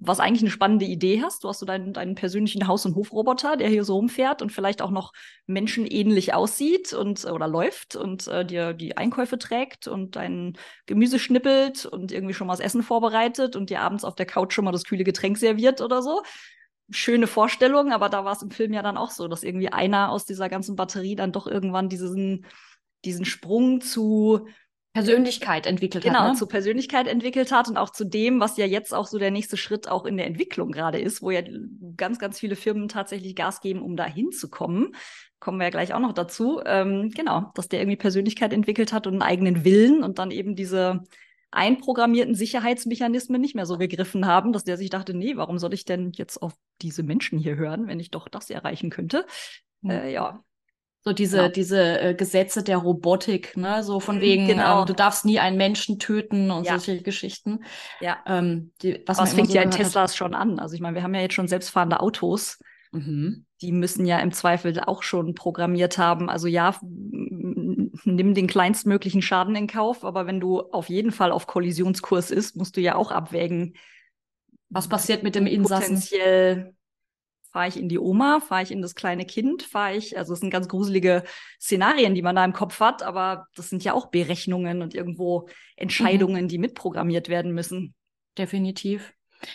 was 0.00 0.18
eigentlich 0.18 0.42
eine 0.42 0.50
spannende 0.50 0.86
Idee 0.86 1.20
hast. 1.22 1.44
Du 1.44 1.48
hast 1.48 1.58
so 1.58 1.66
deinen, 1.66 1.92
deinen 1.92 2.14
persönlichen 2.14 2.66
Haus- 2.66 2.86
und 2.86 2.94
Hofroboter, 2.94 3.56
der 3.56 3.68
hier 3.68 3.84
so 3.84 3.96
rumfährt 3.96 4.40
und 4.42 4.50
vielleicht 4.50 4.80
auch 4.80 4.90
noch 4.90 5.12
menschenähnlich 5.46 6.32
aussieht 6.32 6.92
und 6.94 7.24
oder 7.24 7.46
läuft 7.46 7.94
und 7.94 8.26
äh, 8.28 8.44
dir 8.44 8.72
die 8.72 8.96
Einkäufe 8.96 9.38
trägt 9.38 9.86
und 9.86 10.16
dein 10.16 10.56
Gemüse 10.86 11.18
schnippelt 11.18 11.84
und 11.84 12.10
irgendwie 12.10 12.34
schon 12.34 12.46
mal 12.46 12.54
das 12.54 12.64
Essen 12.64 12.82
vorbereitet 12.82 13.54
und 13.54 13.70
dir 13.70 13.80
abends 13.80 14.04
auf 14.04 14.14
der 14.14 14.26
Couch 14.26 14.54
schon 14.54 14.64
mal 14.64 14.72
das 14.72 14.84
kühle 14.84 15.04
Getränk 15.04 15.36
serviert 15.36 15.80
oder 15.80 16.02
so 16.02 16.22
schöne 16.92 17.26
Vorstellung, 17.26 17.92
aber 17.92 18.08
da 18.08 18.24
war 18.24 18.32
es 18.32 18.42
im 18.42 18.50
Film 18.50 18.72
ja 18.72 18.82
dann 18.82 18.96
auch 18.96 19.10
so, 19.10 19.28
dass 19.28 19.42
irgendwie 19.42 19.68
einer 19.68 20.10
aus 20.10 20.24
dieser 20.24 20.48
ganzen 20.48 20.76
Batterie 20.76 21.16
dann 21.16 21.32
doch 21.32 21.46
irgendwann 21.46 21.88
diesen, 21.88 22.46
diesen 23.04 23.24
Sprung 23.24 23.80
zu 23.80 24.46
Persönlichkeit 24.94 25.66
entwickelt 25.66 26.04
genau, 26.04 26.16
hat. 26.16 26.22
Genau, 26.22 26.32
ne? 26.32 26.38
zu 26.38 26.46
Persönlichkeit 26.46 27.06
entwickelt 27.06 27.50
hat 27.50 27.68
und 27.68 27.78
auch 27.78 27.90
zu 27.90 28.04
dem, 28.04 28.40
was 28.40 28.58
ja 28.58 28.66
jetzt 28.66 28.92
auch 28.92 29.06
so 29.06 29.18
der 29.18 29.30
nächste 29.30 29.56
Schritt 29.56 29.88
auch 29.88 30.04
in 30.04 30.18
der 30.18 30.26
Entwicklung 30.26 30.70
gerade 30.70 31.00
ist, 31.00 31.22
wo 31.22 31.30
ja 31.30 31.40
ganz, 31.96 32.18
ganz 32.18 32.38
viele 32.38 32.56
Firmen 32.56 32.88
tatsächlich 32.88 33.34
Gas 33.34 33.60
geben, 33.60 33.80
um 33.80 33.96
da 33.96 34.04
hinzukommen. 34.04 34.94
Kommen 35.40 35.58
wir 35.58 35.64
ja 35.64 35.70
gleich 35.70 35.94
auch 35.94 36.00
noch 36.00 36.12
dazu. 36.12 36.60
Ähm, 36.66 37.10
genau, 37.10 37.50
dass 37.54 37.68
der 37.68 37.80
irgendwie 37.80 37.96
Persönlichkeit 37.96 38.52
entwickelt 38.52 38.92
hat 38.92 39.06
und 39.06 39.14
einen 39.14 39.22
eigenen 39.22 39.64
Willen 39.64 40.02
und 40.02 40.18
dann 40.18 40.30
eben 40.30 40.56
diese 40.56 41.04
einprogrammierten 41.52 42.34
Sicherheitsmechanismen 42.34 43.40
nicht 43.40 43.54
mehr 43.54 43.66
so 43.66 43.78
gegriffen 43.78 44.26
haben, 44.26 44.52
dass 44.52 44.64
der 44.64 44.76
sich 44.76 44.90
dachte, 44.90 45.14
nee, 45.14 45.36
warum 45.36 45.58
soll 45.58 45.74
ich 45.74 45.84
denn 45.84 46.12
jetzt 46.12 46.42
auf 46.42 46.54
diese 46.80 47.02
Menschen 47.02 47.38
hier 47.38 47.56
hören, 47.56 47.86
wenn 47.86 48.00
ich 48.00 48.10
doch 48.10 48.28
das 48.28 48.50
erreichen 48.50 48.90
könnte? 48.90 49.26
Mhm. 49.82 49.90
Äh, 49.90 50.12
ja. 50.12 50.42
So 51.04 51.12
diese, 51.12 51.36
genau. 51.36 51.48
diese 51.48 52.00
äh, 52.00 52.14
Gesetze 52.14 52.62
der 52.62 52.76
Robotik, 52.76 53.56
ne? 53.56 53.82
So 53.82 53.98
von 53.98 54.16
mhm, 54.16 54.20
wegen, 54.20 54.46
genau. 54.46 54.80
ähm, 54.80 54.86
du 54.86 54.94
darfst 54.94 55.24
nie 55.24 55.40
einen 55.40 55.56
Menschen 55.56 55.98
töten 55.98 56.52
und 56.52 56.64
ja. 56.64 56.78
solche 56.78 57.02
Geschichten. 57.02 57.64
Ja. 58.00 58.18
Ähm, 58.24 58.72
die, 58.82 59.02
was 59.06 59.18
was 59.18 59.34
fängt 59.34 59.48
so 59.48 59.54
ja 59.54 59.62
in 59.62 59.72
Teslas 59.72 60.12
hat. 60.12 60.16
schon 60.16 60.34
an. 60.34 60.60
Also 60.60 60.76
ich 60.76 60.80
meine, 60.80 60.94
wir 60.94 61.02
haben 61.02 61.14
ja 61.14 61.20
jetzt 61.20 61.34
schon 61.34 61.48
selbstfahrende 61.48 61.98
Autos. 61.98 62.60
Mhm. 62.92 63.46
Die 63.62 63.72
müssen 63.72 64.06
ja 64.06 64.20
im 64.20 64.32
Zweifel 64.32 64.78
auch 64.78 65.02
schon 65.02 65.34
programmiert 65.34 65.98
haben. 65.98 66.30
Also 66.30 66.46
ja, 66.46 66.76
nimm 68.04 68.34
den 68.34 68.46
kleinstmöglichen 68.46 69.22
Schaden 69.22 69.54
in 69.56 69.66
Kauf, 69.66 70.04
aber 70.04 70.26
wenn 70.26 70.40
du 70.40 70.60
auf 70.60 70.88
jeden 70.88 71.12
Fall 71.12 71.32
auf 71.32 71.46
Kollisionskurs 71.46 72.30
ist, 72.30 72.56
musst 72.56 72.76
du 72.76 72.80
ja 72.80 72.94
auch 72.94 73.10
abwägen, 73.10 73.74
was 74.70 74.88
passiert 74.88 75.22
mit 75.22 75.34
dem 75.34 75.46
Insassen. 75.46 75.94
Potenziell 75.94 76.74
fahre 77.52 77.68
ich 77.68 77.76
in 77.78 77.88
die 77.88 77.98
Oma, 77.98 78.40
fahre 78.40 78.62
ich 78.62 78.70
in 78.70 78.80
das 78.80 78.94
kleine 78.94 79.26
Kind, 79.26 79.62
fahre 79.62 79.94
ich, 79.94 80.16
also 80.16 80.32
es 80.32 80.40
sind 80.40 80.50
ganz 80.50 80.68
gruselige 80.68 81.22
Szenarien, 81.60 82.14
die 82.14 82.22
man 82.22 82.34
da 82.34 82.44
im 82.44 82.54
Kopf 82.54 82.80
hat, 82.80 83.02
aber 83.02 83.46
das 83.54 83.68
sind 83.68 83.84
ja 83.84 83.92
auch 83.92 84.06
Berechnungen 84.06 84.80
und 84.80 84.94
irgendwo 84.94 85.48
Entscheidungen, 85.76 86.44
mhm. 86.44 86.48
die 86.48 86.58
mitprogrammiert 86.58 87.28
werden 87.28 87.52
müssen. 87.52 87.94
Definitiv. 88.38 89.12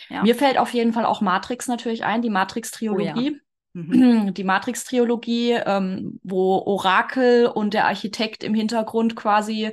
Ja. 0.08 0.22
Mir 0.22 0.36
fällt 0.36 0.58
auf 0.58 0.72
jeden 0.72 0.92
Fall 0.92 1.04
auch 1.04 1.20
Matrix 1.20 1.66
natürlich 1.66 2.04
ein, 2.04 2.22
die 2.22 2.30
Matrix-Trilogie. 2.30 3.30
Oh 3.30 3.34
ja. 3.34 3.40
Mhm. 3.72 4.32
Die 4.34 4.44
Matrix-Trilogie, 4.44 5.52
ähm, 5.64 6.20
wo 6.22 6.58
Orakel 6.58 7.46
und 7.46 7.74
der 7.74 7.86
Architekt 7.86 8.44
im 8.44 8.54
Hintergrund 8.54 9.16
quasi 9.16 9.72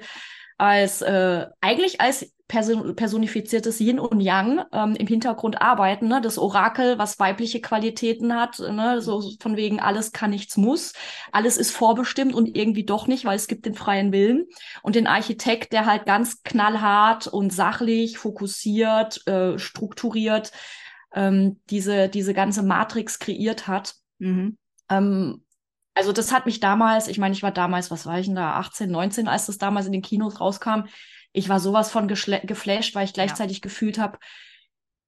als 0.58 1.02
äh, 1.02 1.48
eigentlich 1.62 2.00
als 2.00 2.32
person 2.48 2.96
personifiziertes 2.96 3.80
Yin 3.80 4.00
und 4.00 4.22
Yang 4.22 4.64
ähm, 4.72 4.96
im 4.96 5.08
Hintergrund 5.08 5.62
arbeiten. 5.62 6.08
Ne? 6.08 6.22
Das 6.22 6.38
Orakel, 6.38 7.00
was 7.00 7.20
weibliche 7.20 7.60
Qualitäten 7.60 8.36
hat, 8.36 8.60
ne? 8.60 9.02
so 9.02 9.32
von 9.42 9.58
wegen 9.58 9.80
alles 9.80 10.12
kann, 10.12 10.30
nichts 10.30 10.56
muss. 10.56 10.94
Alles 11.32 11.58
ist 11.58 11.72
vorbestimmt 11.72 12.36
und 12.36 12.56
irgendwie 12.56 12.86
doch 12.86 13.08
nicht, 13.08 13.26
weil 13.26 13.36
es 13.36 13.48
gibt 13.48 13.66
den 13.66 13.74
freien 13.74 14.12
Willen. 14.12 14.46
Und 14.84 14.96
den 14.96 15.08
Architekt, 15.08 15.74
der 15.74 15.86
halt 15.86 16.06
ganz 16.06 16.44
knallhart 16.44 17.26
und 17.28 17.52
sachlich, 17.52 18.20
fokussiert, 18.20 19.26
äh, 19.28 19.58
strukturiert 19.58 20.52
ähm, 21.16 21.60
diese, 21.70 22.10
diese 22.10 22.34
ganze 22.34 22.62
Matrix 22.62 23.20
kreiert 23.20 23.68
hat. 23.68 23.96
Mhm. 24.20 24.58
Ähm, 24.90 25.44
also 25.96 26.12
das 26.12 26.34
hat 26.34 26.46
mich 26.46 26.60
damals, 26.60 27.08
ich 27.08 27.18
meine, 27.18 27.34
ich 27.34 27.42
war 27.42 27.52
damals, 27.52 27.90
was 27.90 28.06
war 28.06 28.20
ich 28.20 28.28
denn 28.28 28.36
da, 28.36 28.56
18, 28.58 28.92
19, 28.92 29.28
als 29.28 29.46
das 29.46 29.58
damals 29.58 29.86
in 29.86 29.94
den 29.94 30.02
Kinos 30.02 30.42
rauskam. 30.42 30.84
Ich 31.32 31.50
war 31.50 31.60
sowas 31.60 31.90
von 31.90 32.08
geflasht, 32.08 32.96
weil 32.96 33.06
ich 33.06 33.14
gleichzeitig 33.14 33.58
ja. 33.58 33.62
gefühlt 33.62 33.98
habe, 33.98 34.20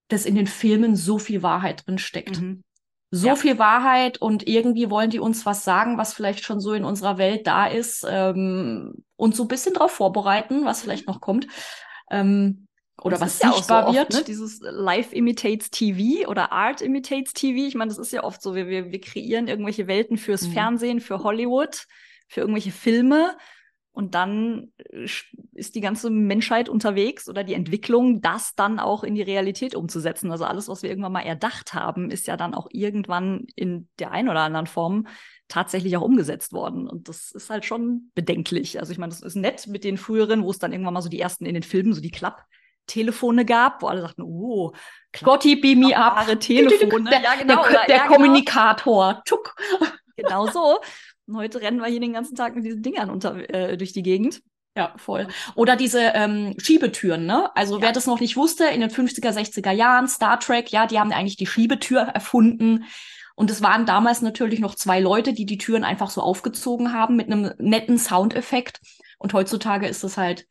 dass 0.07 0.25
in 0.25 0.35
den 0.35 0.47
Filmen 0.47 0.95
so 0.95 1.19
viel 1.19 1.43
Wahrheit 1.43 1.85
drin 1.85 1.97
steckt. 1.97 2.41
Mhm. 2.41 2.63
So 3.11 3.27
ja. 3.27 3.35
viel 3.35 3.57
Wahrheit 3.57 4.17
und 4.17 4.47
irgendwie 4.47 4.89
wollen 4.89 5.09
die 5.09 5.19
uns 5.19 5.45
was 5.45 5.63
sagen, 5.63 5.97
was 5.97 6.13
vielleicht 6.13 6.43
schon 6.43 6.59
so 6.59 6.73
in 6.73 6.83
unserer 6.83 7.17
Welt 7.17 7.47
da 7.47 7.65
ist 7.65 8.05
ähm, 8.09 9.05
und 9.15 9.35
so 9.35 9.43
ein 9.43 9.47
bisschen 9.47 9.73
darauf 9.73 9.91
vorbereiten, 9.91 10.65
was 10.65 10.81
vielleicht 10.81 11.07
noch 11.07 11.21
kommt. 11.21 11.47
Ähm, 12.11 12.66
oder 13.01 13.17
das 13.17 13.41
was 13.41 13.55
sichtbar 13.55 13.81
ja 13.81 13.87
so 13.87 13.93
wird. 13.93 14.07
Oft, 14.09 14.17
ne? 14.19 14.23
Dieses 14.25 14.59
Life 14.61 15.15
imitates 15.15 15.69
TV 15.69 16.27
oder 16.27 16.51
Art 16.51 16.81
imitates 16.81 17.33
TV. 17.33 17.67
Ich 17.67 17.75
meine, 17.75 17.89
das 17.89 17.99
ist 17.99 18.11
ja 18.11 18.23
oft 18.23 18.41
so, 18.41 18.55
wir, 18.55 18.67
wir, 18.67 18.91
wir 18.91 19.01
kreieren 19.01 19.47
irgendwelche 19.47 19.87
Welten 19.87 20.17
fürs 20.17 20.47
mhm. 20.47 20.53
Fernsehen, 20.53 20.99
für 20.99 21.23
Hollywood, 21.23 21.85
für 22.27 22.41
irgendwelche 22.41 22.71
Filme. 22.71 23.37
Und 23.91 24.13
dann 24.13 24.71
äh, 24.77 25.07
ist 25.53 25.75
die 25.75 25.81
ganze 25.81 26.09
Menschheit 26.09 26.69
unterwegs 26.69 27.29
oder 27.29 27.43
die 27.43 27.53
Entwicklung, 27.53 28.21
das 28.21 28.55
dann 28.55 28.79
auch 28.79 29.03
in 29.03 29.15
die 29.15 29.21
Realität 29.21 29.75
umzusetzen. 29.75 30.31
Also 30.31 30.45
alles, 30.45 30.67
was 30.67 30.81
wir 30.81 30.89
irgendwann 30.89 31.13
mal 31.13 31.21
erdacht 31.21 31.73
haben, 31.73 32.09
ist 32.09 32.27
ja 32.27 32.35
dann 32.35 32.55
auch 32.55 32.67
irgendwann 32.71 33.45
in 33.55 33.89
der 33.99 34.11
einen 34.11 34.29
oder 34.29 34.41
anderen 34.41 34.67
Form 34.67 35.07
tatsächlich 35.47 35.97
auch 35.97 36.03
umgesetzt 36.03 36.51
worden. 36.51 36.87
Und 36.87 37.09
das 37.09 37.31
ist 37.31 37.49
halt 37.49 37.65
schon 37.65 38.11
bedenklich. 38.15 38.79
Also 38.79 38.91
ich 38.91 38.97
meine, 38.97 39.11
das 39.11 39.21
ist 39.21 39.35
nett 39.35 39.67
mit 39.67 39.83
den 39.83 39.97
früheren, 39.97 40.43
wo 40.43 40.49
es 40.49 40.59
dann 40.59 40.71
irgendwann 40.71 40.95
mal 40.95 41.01
so 41.01 41.09
die 41.09 41.19
ersten 41.19 41.45
in 41.45 41.53
den 41.53 41.63
Filmen, 41.63 41.93
so 41.93 42.01
die 42.01 42.11
Klapp- 42.11 42.45
Telefone 42.87 43.45
gab, 43.45 43.81
wo 43.81 43.87
alle 43.87 44.01
sagten, 44.01 44.23
oh, 44.23 44.71
Gotti, 45.23 45.55
me 45.75 45.95
up. 45.95 46.25
Telefone. 46.39 47.09
Der, 47.09 47.21
ja, 47.21 47.35
genau, 47.35 47.63
der, 47.63 47.85
der 47.85 47.95
ja, 47.95 48.03
genau. 48.03 48.15
Kommunikator. 48.15 49.21
Tuck. 49.25 49.55
Genau 50.19 50.47
so. 50.47 50.79
Und 51.27 51.37
heute 51.37 51.61
rennen 51.61 51.79
wir 51.79 51.85
hier 51.85 51.99
den 51.99 52.13
ganzen 52.13 52.35
Tag 52.35 52.55
mit 52.55 52.65
diesen 52.65 52.81
Dingern 52.81 53.11
unter, 53.11 53.35
äh, 53.53 53.77
durch 53.77 53.93
die 53.93 54.01
Gegend. 54.01 54.41
Ja, 54.75 54.93
voll. 54.97 55.27
Oder 55.53 55.75
diese 55.75 55.99
ähm, 56.15 56.55
Schiebetüren, 56.57 57.27
ne? 57.27 57.55
Also 57.55 57.75
ja. 57.75 57.83
wer 57.83 57.91
das 57.91 58.07
noch 58.07 58.19
nicht 58.19 58.35
wusste, 58.35 58.65
in 58.65 58.81
den 58.81 58.89
50er, 58.89 59.31
60er 59.31 59.71
Jahren, 59.71 60.07
Star 60.07 60.39
Trek, 60.39 60.71
ja, 60.71 60.87
die 60.87 60.99
haben 60.99 61.11
eigentlich 61.11 61.37
die 61.37 61.45
Schiebetür 61.45 62.01
erfunden. 62.01 62.85
Und 63.35 63.51
es 63.51 63.61
waren 63.61 63.85
damals 63.85 64.21
natürlich 64.21 64.59
noch 64.59 64.73
zwei 64.73 64.99
Leute, 64.99 65.33
die 65.33 65.45
die 65.45 65.59
Türen 65.59 65.83
einfach 65.83 66.09
so 66.09 66.21
aufgezogen 66.21 66.93
haben 66.93 67.15
mit 67.15 67.27
einem 67.27 67.53
netten 67.59 67.99
Soundeffekt. 67.99 68.79
Und 69.19 69.33
heutzutage 69.33 69.87
ist 69.87 70.03
das 70.03 70.17
halt 70.17 70.47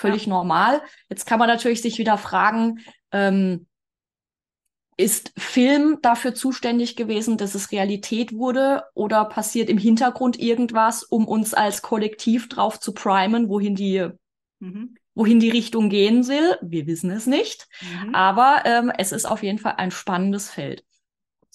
völlig 0.00 0.26
ja. 0.26 0.30
normal. 0.30 0.82
Jetzt 1.08 1.26
kann 1.26 1.38
man 1.38 1.48
natürlich 1.48 1.82
sich 1.82 1.98
wieder 1.98 2.18
fragen, 2.18 2.80
ähm, 3.12 3.66
ist 4.96 5.32
Film 5.38 5.98
dafür 6.02 6.34
zuständig 6.34 6.94
gewesen, 6.94 7.38
dass 7.38 7.54
es 7.54 7.72
Realität 7.72 8.34
wurde 8.34 8.84
oder 8.94 9.24
passiert 9.24 9.70
im 9.70 9.78
Hintergrund 9.78 10.38
irgendwas, 10.38 11.02
um 11.02 11.26
uns 11.26 11.54
als 11.54 11.80
Kollektiv 11.80 12.48
drauf 12.48 12.78
zu 12.78 12.92
primen, 12.92 13.48
wohin 13.48 13.74
die, 13.74 14.08
mhm. 14.58 14.96
wohin 15.14 15.40
die 15.40 15.48
Richtung 15.48 15.88
gehen 15.88 16.28
will? 16.28 16.58
Wir 16.60 16.86
wissen 16.86 17.10
es 17.10 17.26
nicht, 17.26 17.66
mhm. 17.80 18.14
aber 18.14 18.62
ähm, 18.66 18.92
es 18.96 19.12
ist 19.12 19.24
auf 19.24 19.42
jeden 19.42 19.58
Fall 19.58 19.74
ein 19.78 19.90
spannendes 19.90 20.50
Feld. 20.50 20.84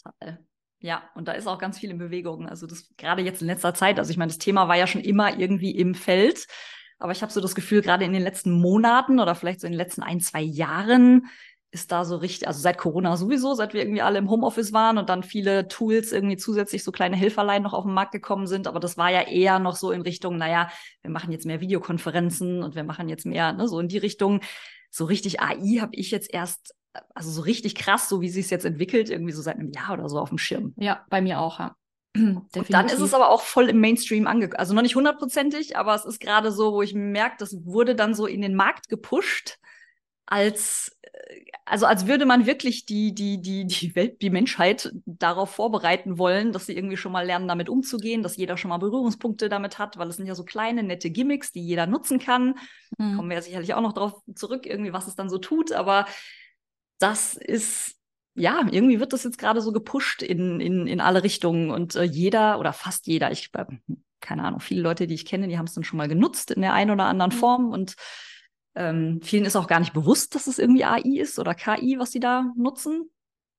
Total. 0.01 0.39
Ja, 0.79 1.03
und 1.15 1.27
da 1.27 1.33
ist 1.33 1.47
auch 1.47 1.59
ganz 1.59 1.79
viel 1.79 1.91
in 1.91 1.97
Bewegung. 1.99 2.47
Also 2.49 2.65
das 2.65 2.89
gerade 2.97 3.21
jetzt 3.21 3.41
in 3.41 3.47
letzter 3.47 3.73
Zeit, 3.75 3.99
also 3.99 4.11
ich 4.11 4.17
meine, 4.17 4.29
das 4.29 4.39
Thema 4.39 4.67
war 4.67 4.75
ja 4.75 4.87
schon 4.87 5.01
immer 5.01 5.37
irgendwie 5.37 5.71
im 5.71 5.93
Feld. 5.93 6.47
Aber 6.99 7.11
ich 7.11 7.21
habe 7.21 7.31
so 7.31 7.41
das 7.41 7.55
Gefühl, 7.55 7.81
gerade 7.81 8.05
in 8.05 8.13
den 8.13 8.21
letzten 8.21 8.51
Monaten 8.51 9.19
oder 9.19 9.35
vielleicht 9.35 9.61
so 9.61 9.67
in 9.67 9.73
den 9.73 9.77
letzten 9.77 10.03
ein, 10.03 10.19
zwei 10.19 10.41
Jahren 10.41 11.27
ist 11.75 11.91
da 11.91 12.05
so 12.05 12.15
richtig, 12.15 12.47
also 12.47 12.61
seit 12.61 12.77
Corona 12.77 13.17
sowieso, 13.17 13.53
seit 13.53 13.73
wir 13.73 13.81
irgendwie 13.81 14.01
alle 14.01 14.17
im 14.17 14.29
Homeoffice 14.29 14.71
waren 14.71 14.97
und 14.97 15.09
dann 15.09 15.23
viele 15.23 15.67
Tools 15.67 16.13
irgendwie 16.13 16.37
zusätzlich 16.37 16.85
so 16.85 16.91
kleine 16.93 17.17
Hilferlein 17.17 17.61
noch 17.63 17.73
auf 17.73 17.83
den 17.83 17.93
Markt 17.93 18.13
gekommen 18.13 18.47
sind. 18.47 18.65
Aber 18.65 18.79
das 18.79 18.97
war 18.97 19.11
ja 19.11 19.21
eher 19.23 19.59
noch 19.59 19.75
so 19.75 19.91
in 19.91 20.01
Richtung, 20.01 20.37
naja, 20.37 20.69
wir 21.01 21.11
machen 21.11 21.33
jetzt 21.33 21.45
mehr 21.45 21.59
Videokonferenzen 21.59 22.63
und 22.63 22.75
wir 22.75 22.85
machen 22.85 23.09
jetzt 23.09 23.25
mehr, 23.25 23.51
ne, 23.51 23.67
so 23.67 23.79
in 23.81 23.89
die 23.89 23.97
Richtung. 23.97 24.39
So 24.89 25.03
richtig 25.03 25.41
AI 25.41 25.79
habe 25.81 25.95
ich 25.95 26.11
jetzt 26.11 26.33
erst, 26.33 26.73
also 27.13 27.29
so 27.29 27.41
richtig 27.41 27.75
krass, 27.75 28.07
so 28.07 28.21
wie 28.21 28.29
sie 28.29 28.39
es 28.39 28.49
jetzt 28.49 28.65
entwickelt, 28.65 29.09
irgendwie 29.09 29.33
so 29.33 29.41
seit 29.41 29.57
einem 29.57 29.71
Jahr 29.71 29.91
oder 29.91 30.07
so 30.07 30.17
auf 30.17 30.29
dem 30.29 30.37
Schirm. 30.37 30.73
Ja, 30.77 31.05
bei 31.09 31.21
mir 31.21 31.41
auch, 31.41 31.59
ja. 31.59 31.75
Und 32.15 32.47
dann 32.69 32.87
ist 32.87 32.99
es 32.99 33.13
aber 33.13 33.29
auch 33.29 33.41
voll 33.41 33.69
im 33.69 33.79
Mainstream 33.79 34.27
angekommen. 34.27 34.59
Also 34.59 34.73
noch 34.73 34.81
nicht 34.81 34.95
hundertprozentig, 34.95 35.77
aber 35.77 35.95
es 35.95 36.05
ist 36.05 36.19
gerade 36.19 36.51
so, 36.51 36.73
wo 36.73 36.81
ich 36.81 36.93
merke, 36.93 37.35
das 37.39 37.65
wurde 37.65 37.95
dann 37.95 38.13
so 38.13 38.25
in 38.25 38.41
den 38.41 38.55
Markt 38.55 38.89
gepusht, 38.89 39.57
als, 40.25 40.97
äh, 41.01 41.11
also 41.65 41.85
als 41.85 42.07
würde 42.07 42.25
man 42.25 42.45
wirklich 42.45 42.85
die, 42.85 43.13
die, 43.13 43.41
die, 43.41 43.65
die 43.65 43.95
Welt, 43.95 44.21
die 44.21 44.29
Menschheit 44.29 44.91
darauf 45.05 45.51
vorbereiten 45.51 46.17
wollen, 46.17 46.51
dass 46.51 46.65
sie 46.65 46.75
irgendwie 46.75 46.97
schon 46.97 47.11
mal 47.11 47.25
lernen, 47.25 47.47
damit 47.47 47.69
umzugehen, 47.69 48.23
dass 48.23 48.37
jeder 48.37 48.57
schon 48.57 48.69
mal 48.69 48.77
Berührungspunkte 48.77 49.49
damit 49.49 49.77
hat, 49.77 49.97
weil 49.97 50.07
es 50.07 50.17
sind 50.17 50.27
ja 50.27 50.35
so 50.35 50.43
kleine, 50.43 50.83
nette 50.83 51.09
Gimmicks, 51.09 51.51
die 51.51 51.61
jeder 51.61 51.85
nutzen 51.85 52.19
kann. 52.19 52.55
Mhm. 52.97 53.17
Kommen 53.17 53.29
wir 53.29 53.37
ja 53.37 53.43
sicherlich 53.43 53.73
auch 53.73 53.81
noch 53.81 53.93
drauf 53.93 54.13
zurück, 54.35 54.65
irgendwie, 54.65 54.93
was 54.93 55.07
es 55.07 55.15
dann 55.15 55.29
so 55.29 55.37
tut, 55.37 55.71
aber 55.71 56.05
das 56.97 57.35
ist 57.35 57.94
ja, 58.35 58.65
irgendwie 58.69 58.99
wird 58.99 59.13
das 59.13 59.23
jetzt 59.23 59.37
gerade 59.37 59.61
so 59.61 59.71
gepusht 59.71 60.21
in, 60.21 60.59
in, 60.59 60.87
in 60.87 61.01
alle 61.01 61.23
Richtungen 61.23 61.71
und 61.71 61.95
äh, 61.95 62.03
jeder 62.03 62.59
oder 62.59 62.73
fast 62.73 63.07
jeder, 63.07 63.31
ich 63.31 63.49
äh, 63.53 63.65
keine 64.19 64.43
Ahnung, 64.43 64.59
viele 64.59 64.81
Leute, 64.81 65.07
die 65.07 65.13
ich 65.13 65.25
kenne, 65.25 65.47
die 65.47 65.57
haben 65.57 65.65
es 65.65 65.73
dann 65.73 65.83
schon 65.83 65.97
mal 65.97 66.07
genutzt 66.07 66.51
in 66.51 66.61
der 66.61 66.73
einen 66.73 66.91
oder 66.91 67.05
anderen 67.05 67.31
mhm. 67.31 67.37
Form 67.37 67.71
und 67.71 67.95
ähm, 68.75 69.21
vielen 69.23 69.45
ist 69.45 69.55
auch 69.55 69.67
gar 69.67 69.79
nicht 69.79 69.93
bewusst, 69.93 70.35
dass 70.35 70.47
es 70.47 70.59
irgendwie 70.59 70.83
AI 70.83 71.19
ist 71.19 71.39
oder 71.39 71.55
KI, 71.55 71.97
was 71.97 72.11
sie 72.11 72.19
da 72.19 72.51
nutzen. 72.57 73.09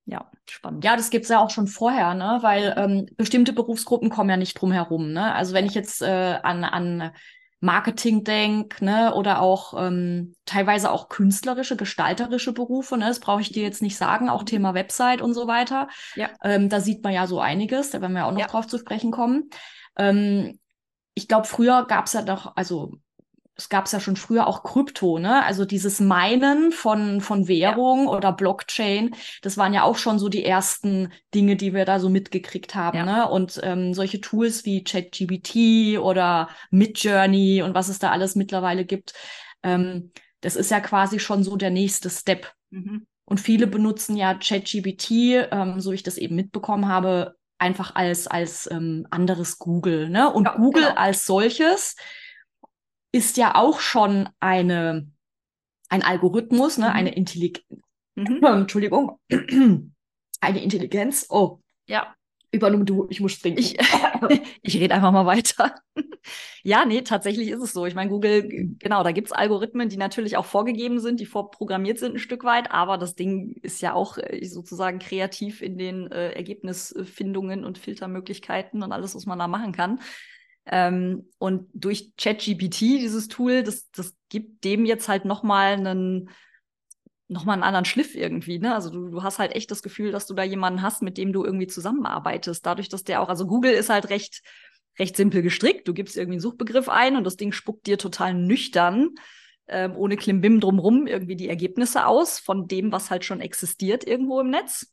Ja, 0.04 0.30
spannend. 0.48 0.84
Ja, 0.84 0.94
das 0.94 1.10
gibt's 1.10 1.30
ja 1.30 1.40
auch 1.40 1.50
schon 1.50 1.66
vorher, 1.66 2.14
ne? 2.14 2.38
Weil 2.42 2.74
ähm, 2.76 3.06
bestimmte 3.16 3.52
Berufsgruppen 3.52 4.08
kommen 4.08 4.30
ja 4.30 4.36
nicht 4.36 4.60
drum 4.60 4.70
herum, 4.70 5.12
ne? 5.12 5.34
Also 5.34 5.52
wenn 5.52 5.66
ich 5.66 5.74
jetzt 5.74 6.00
äh, 6.02 6.38
an, 6.42 6.62
an 6.62 7.12
Marketing 7.66 8.24
denk, 8.24 8.80
ne, 8.80 9.14
oder 9.14 9.42
auch 9.42 9.74
ähm, 9.76 10.34
teilweise 10.46 10.90
auch 10.90 11.10
künstlerische, 11.10 11.76
gestalterische 11.76 12.54
Berufe, 12.54 12.96
ne, 12.96 13.08
das 13.08 13.20
brauche 13.20 13.42
ich 13.42 13.52
dir 13.52 13.62
jetzt 13.62 13.82
nicht 13.82 13.98
sagen, 13.98 14.30
auch 14.30 14.44
Thema 14.44 14.72
Website 14.72 15.20
und 15.20 15.34
so 15.34 15.46
weiter. 15.46 15.88
Ja. 16.14 16.30
Ähm, 16.42 16.70
da 16.70 16.80
sieht 16.80 17.04
man 17.04 17.12
ja 17.12 17.26
so 17.26 17.40
einiges, 17.40 17.90
da 17.90 18.00
werden 18.00 18.14
wir 18.14 18.24
auch 18.24 18.32
noch 18.32 18.40
ja. 18.40 18.46
drauf 18.46 18.66
zu 18.66 18.78
sprechen 18.78 19.10
kommen. 19.10 19.50
Ähm, 19.98 20.58
ich 21.12 21.28
glaube, 21.28 21.46
früher 21.46 21.86
gab 21.86 22.06
es 22.06 22.14
ja 22.14 22.22
doch, 22.22 22.56
also 22.56 22.92
es 23.56 23.70
gab 23.70 23.86
es 23.86 23.92
ja 23.92 24.00
schon 24.00 24.16
früher 24.16 24.46
auch 24.46 24.62
Krypto, 24.62 25.18
ne? 25.18 25.42
Also 25.44 25.64
dieses 25.64 25.98
Meinen 25.98 26.72
von, 26.72 27.20
von 27.22 27.48
Währung 27.48 28.04
ja. 28.04 28.10
oder 28.10 28.32
Blockchain, 28.32 29.14
das 29.42 29.56
waren 29.56 29.72
ja 29.72 29.82
auch 29.82 29.96
schon 29.96 30.18
so 30.18 30.28
die 30.28 30.44
ersten 30.44 31.12
Dinge, 31.34 31.56
die 31.56 31.72
wir 31.72 31.86
da 31.86 31.98
so 31.98 32.10
mitgekriegt 32.10 32.74
haben, 32.74 32.98
ja. 32.98 33.04
ne? 33.04 33.28
Und 33.30 33.58
ähm, 33.62 33.94
solche 33.94 34.20
Tools 34.20 34.64
wie 34.66 34.84
ChatGBT 34.84 35.98
oder 35.98 36.50
Midjourney 36.70 37.62
und 37.62 37.74
was 37.74 37.88
es 37.88 37.98
da 37.98 38.10
alles 38.10 38.34
mittlerweile 38.34 38.84
gibt, 38.84 39.14
ähm, 39.62 40.12
das 40.42 40.54
ist 40.54 40.70
ja 40.70 40.80
quasi 40.80 41.18
schon 41.18 41.42
so 41.42 41.56
der 41.56 41.70
nächste 41.70 42.10
Step. 42.10 42.52
Mhm. 42.70 43.06
Und 43.24 43.40
viele 43.40 43.66
benutzen 43.66 44.16
ja 44.16 44.34
ChatGBT, 44.34 45.10
ähm, 45.50 45.80
so 45.80 45.92
ich 45.92 46.02
das 46.02 46.18
eben 46.18 46.36
mitbekommen 46.36 46.88
habe, 46.88 47.36
einfach 47.58 47.94
als, 47.94 48.26
als 48.26 48.70
ähm, 48.70 49.06
anderes 49.10 49.58
Google, 49.58 50.10
ne? 50.10 50.30
Und 50.30 50.44
ja, 50.44 50.56
Google 50.56 50.88
genau. 50.88 50.96
als 50.96 51.24
solches 51.24 51.96
ist 53.16 53.38
ja 53.38 53.54
auch 53.54 53.80
schon 53.80 54.28
eine, 54.40 55.10
ein 55.88 56.02
Algorithmus, 56.02 56.76
ne, 56.76 56.90
mhm. 56.90 56.92
eine 56.92 57.14
Intelligenz. 57.14 57.64
Mhm. 58.14 58.40
Entschuldigung. 58.44 59.18
eine 60.40 60.62
Intelligenz. 60.62 61.26
Oh. 61.30 61.60
Ja. 61.88 62.14
Übernommen 62.52 62.84
du, 62.84 63.06
ich 63.08 63.20
muss 63.20 63.38
trinken. 63.40 63.58
Ich, 63.58 63.78
ich 64.62 64.78
rede 64.78 64.94
einfach 64.94 65.12
mal 65.12 65.24
weiter. 65.24 65.74
ja, 66.62 66.84
nee, 66.84 67.00
tatsächlich 67.00 67.48
ist 67.48 67.62
es 67.62 67.72
so. 67.72 67.86
Ich 67.86 67.94
meine, 67.94 68.10
Google, 68.10 68.74
genau, 68.78 69.02
da 69.02 69.12
gibt 69.12 69.28
es 69.28 69.32
Algorithmen, 69.32 69.88
die 69.88 69.96
natürlich 69.96 70.36
auch 70.36 70.44
vorgegeben 70.44 71.00
sind, 71.00 71.18
die 71.18 71.26
vorprogrammiert 71.26 71.98
sind 71.98 72.16
ein 72.16 72.18
Stück 72.18 72.44
weit, 72.44 72.70
aber 72.70 72.98
das 72.98 73.14
Ding 73.14 73.56
ist 73.62 73.80
ja 73.80 73.94
auch 73.94 74.18
äh, 74.18 74.44
sozusagen 74.44 74.98
kreativ 74.98 75.62
in 75.62 75.78
den 75.78 76.12
äh, 76.12 76.32
Ergebnisfindungen 76.32 77.64
und 77.64 77.78
Filtermöglichkeiten 77.78 78.82
und 78.82 78.92
alles, 78.92 79.14
was 79.14 79.24
man 79.24 79.38
da 79.38 79.48
machen 79.48 79.72
kann. 79.72 80.00
Ähm, 80.66 81.28
und 81.38 81.68
durch 81.72 82.12
ChatGPT, 82.16 82.80
dieses 82.80 83.28
Tool, 83.28 83.62
das, 83.62 83.90
das 83.92 84.14
gibt 84.28 84.64
dem 84.64 84.84
jetzt 84.84 85.08
halt 85.08 85.24
nochmal 85.24 85.74
einen, 85.74 86.30
noch 87.28 87.46
einen 87.46 87.62
anderen 87.62 87.84
Schliff 87.84 88.14
irgendwie, 88.14 88.58
ne? 88.58 88.74
Also 88.74 88.90
du, 88.90 89.08
du 89.08 89.22
hast 89.22 89.38
halt 89.38 89.54
echt 89.54 89.70
das 89.70 89.82
Gefühl, 89.82 90.12
dass 90.12 90.26
du 90.26 90.34
da 90.34 90.42
jemanden 90.42 90.82
hast, 90.82 91.02
mit 91.02 91.18
dem 91.18 91.32
du 91.32 91.44
irgendwie 91.44 91.66
zusammenarbeitest. 91.66 92.64
Dadurch, 92.66 92.88
dass 92.88 93.04
der 93.04 93.22
auch, 93.22 93.28
also 93.28 93.46
Google 93.46 93.72
ist 93.72 93.90
halt 93.90 94.10
recht, 94.10 94.42
recht 94.98 95.16
simpel 95.16 95.42
gestrickt. 95.42 95.86
Du 95.86 95.94
gibst 95.94 96.16
irgendwie 96.16 96.34
einen 96.34 96.40
Suchbegriff 96.40 96.88
ein 96.88 97.16
und 97.16 97.24
das 97.24 97.36
Ding 97.36 97.52
spuckt 97.52 97.86
dir 97.86 97.98
total 97.98 98.34
nüchtern, 98.34 99.10
ähm, 99.68 99.96
ohne 99.96 100.16
Klimbim 100.16 100.60
drumrum, 100.60 101.06
irgendwie 101.06 101.36
die 101.36 101.48
Ergebnisse 101.48 102.06
aus 102.06 102.38
von 102.38 102.68
dem, 102.68 102.92
was 102.92 103.10
halt 103.10 103.24
schon 103.24 103.40
existiert 103.40 104.06
irgendwo 104.06 104.40
im 104.40 104.50
Netz. 104.50 104.92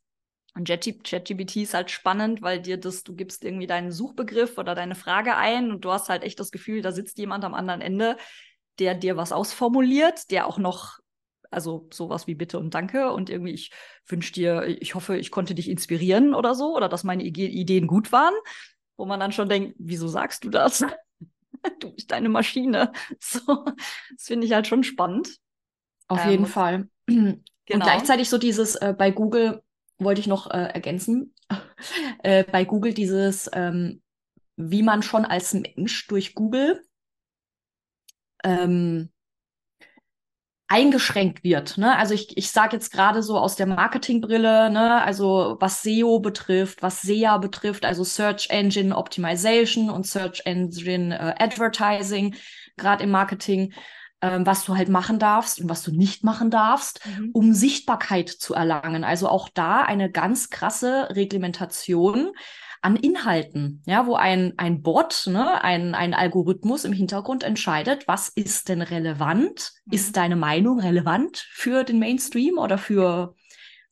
Und 0.56 0.68
ChatGPT 0.68 1.58
ist 1.58 1.74
halt 1.74 1.90
spannend, 1.90 2.42
weil 2.42 2.62
dir 2.62 2.78
das, 2.78 3.04
du 3.04 3.16
gibst 3.16 3.44
irgendwie 3.44 3.66
deinen 3.66 3.92
Suchbegriff 3.92 4.58
oder 4.58 4.76
deine 4.76 4.96
Frage 4.96 5.36
ein 5.36 5.72
und 5.72 5.84
du 5.84 5.92
hast 5.92 6.10
halt 6.10 6.24
echt 6.24 6.40
das 6.40 6.52
Gefühl, 6.52 6.82
da 6.82 6.92
sitzt 6.92 7.18
jemand 7.18 7.44
am 7.44 7.56
anderen 7.56 7.82
Ende, 7.82 8.18
der 8.80 8.94
dir 8.94 9.18
was 9.18 9.32
ausformuliert, 9.32 10.30
der 10.30 10.48
auch 10.48 10.60
noch 10.60 11.00
also 11.54 11.88
sowas 11.94 12.28
wie 12.28 12.36
Bitte 12.36 12.60
und 12.60 12.74
Danke 12.74 13.12
und 13.12 13.30
irgendwie, 13.30 13.54
ich 13.54 13.72
wünsche 14.08 14.34
dir, 14.34 14.64
ich 14.66 14.96
hoffe, 14.96 15.18
ich 15.18 15.32
konnte 15.32 15.56
dich 15.56 15.70
inspirieren 15.70 16.34
oder 16.34 16.56
so 16.56 16.76
oder 16.76 16.90
dass 16.90 17.04
meine 17.04 17.24
Ideen 17.24 17.88
gut 17.88 18.12
waren, 18.12 18.34
wo 18.98 19.06
man 19.06 19.20
dann 19.20 19.32
schon 19.32 19.50
denkt, 19.50 19.76
wieso 19.78 20.08
sagst 20.08 20.44
du 20.44 20.50
das? 20.50 20.84
du 21.80 21.92
bist 21.92 22.12
deine 22.12 22.30
Maschine. 22.30 22.92
So, 23.20 23.66
das 24.16 24.26
finde 24.26 24.48
ich 24.48 24.54
halt 24.54 24.68
schon 24.68 24.84
spannend. 24.84 25.38
Auf 26.08 26.24
ähm, 26.26 26.32
jeden 26.32 26.46
Fall. 26.46 26.90
Genau. 27.66 27.86
Und 27.86 27.90
gleichzeitig 27.90 28.28
so 28.28 28.38
dieses 28.38 28.76
äh, 28.76 28.94
bei 28.98 29.10
Google 29.10 29.64
wollte 29.98 30.22
ich 30.22 30.28
noch 30.28 30.50
äh, 30.50 30.70
ergänzen, 30.74 31.34
äh, 32.24 32.44
bei 32.44 32.66
Google 32.66 32.94
dieses, 32.94 33.50
ähm, 33.54 34.02
wie 34.56 34.84
man 34.84 35.02
schon 35.04 35.26
als 35.26 35.54
Mensch 35.54 36.08
durch 36.08 36.36
Google 36.36 36.84
ähm, 38.44 39.10
eingeschränkt 40.68 41.44
wird. 41.44 41.78
Ne? 41.78 41.96
Also 41.96 42.16
ich, 42.16 42.36
ich 42.36 42.50
sage 42.50 42.76
jetzt 42.76 42.92
gerade 42.92 43.22
so 43.22 43.38
aus 43.38 43.56
der 43.56 43.68
Marketingbrille, 43.68 44.72
ne? 44.72 45.04
also 45.04 45.58
was 45.60 45.84
SEO 45.84 46.20
betrifft, 46.20 46.82
was 46.82 47.02
SEA 47.02 47.38
betrifft, 47.38 47.86
also 47.86 48.04
Search 48.04 48.50
Engine 48.50 48.96
Optimization 48.96 49.92
und 49.92 50.08
Search 50.08 50.42
Engine 50.46 51.16
äh, 51.16 51.44
Advertising, 51.44 52.36
gerade 52.76 53.04
im 53.04 53.12
Marketing, 53.12 53.74
ähm, 54.24 54.46
was 54.46 54.64
du 54.64 54.78
halt 54.78 54.88
machen 54.88 55.20
darfst 55.20 55.60
und 55.60 55.70
was 55.70 55.84
du 55.84 55.92
nicht 55.92 56.24
machen 56.24 56.50
darfst, 56.50 57.06
mhm. 57.06 57.32
um 57.34 57.54
Sichtbarkeit 57.54 58.30
zu 58.30 58.54
erlangen. 58.54 59.04
Also 59.04 59.28
auch 59.28 59.50
da 59.54 59.82
eine 59.82 60.10
ganz 60.10 60.50
krasse 60.50 61.10
Reglementation 61.14 62.32
an 62.82 62.96
Inhalten, 62.96 63.82
ja, 63.86 64.08
wo 64.08 64.16
ein, 64.16 64.54
ein 64.58 64.82
Bot, 64.82 65.28
ne, 65.28 65.64
ein, 65.64 65.94
ein 65.94 66.14
Algorithmus 66.14 66.86
im 66.86 66.94
Hintergrund 66.94 67.44
entscheidet, 67.44 68.08
was 68.08 68.30
ist 68.30 68.70
denn 68.70 68.82
relevant? 68.82 69.74
Mhm. 69.86 69.94
Ist 69.94 70.18
deine 70.18 70.36
Meinung 70.38 70.80
relevant 70.80 71.46
für 71.52 71.84
den 71.84 72.00
Mainstream 72.00 72.58
oder 72.58 72.78
für, 72.78 73.36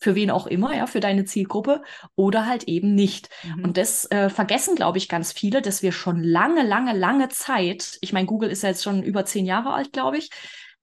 für 0.01 0.15
wen 0.15 0.31
auch 0.31 0.47
immer, 0.47 0.75
ja, 0.75 0.87
für 0.87 0.99
deine 0.99 1.25
Zielgruppe 1.25 1.83
oder 2.15 2.47
halt 2.47 2.63
eben 2.63 2.95
nicht. 2.95 3.29
Mhm. 3.43 3.63
Und 3.63 3.77
das 3.77 4.09
äh, 4.09 4.29
vergessen, 4.29 4.75
glaube 4.75 4.97
ich, 4.97 5.07
ganz 5.07 5.31
viele, 5.31 5.61
dass 5.61 5.83
wir 5.83 5.91
schon 5.91 6.23
lange, 6.23 6.63
lange, 6.63 6.97
lange 6.97 7.29
Zeit, 7.29 7.99
ich 8.01 8.11
meine, 8.11 8.25
Google 8.25 8.49
ist 8.49 8.63
ja 8.63 8.69
jetzt 8.69 8.83
schon 8.83 9.03
über 9.03 9.25
zehn 9.25 9.45
Jahre 9.45 9.73
alt, 9.73 9.93
glaube 9.93 10.17
ich, 10.17 10.31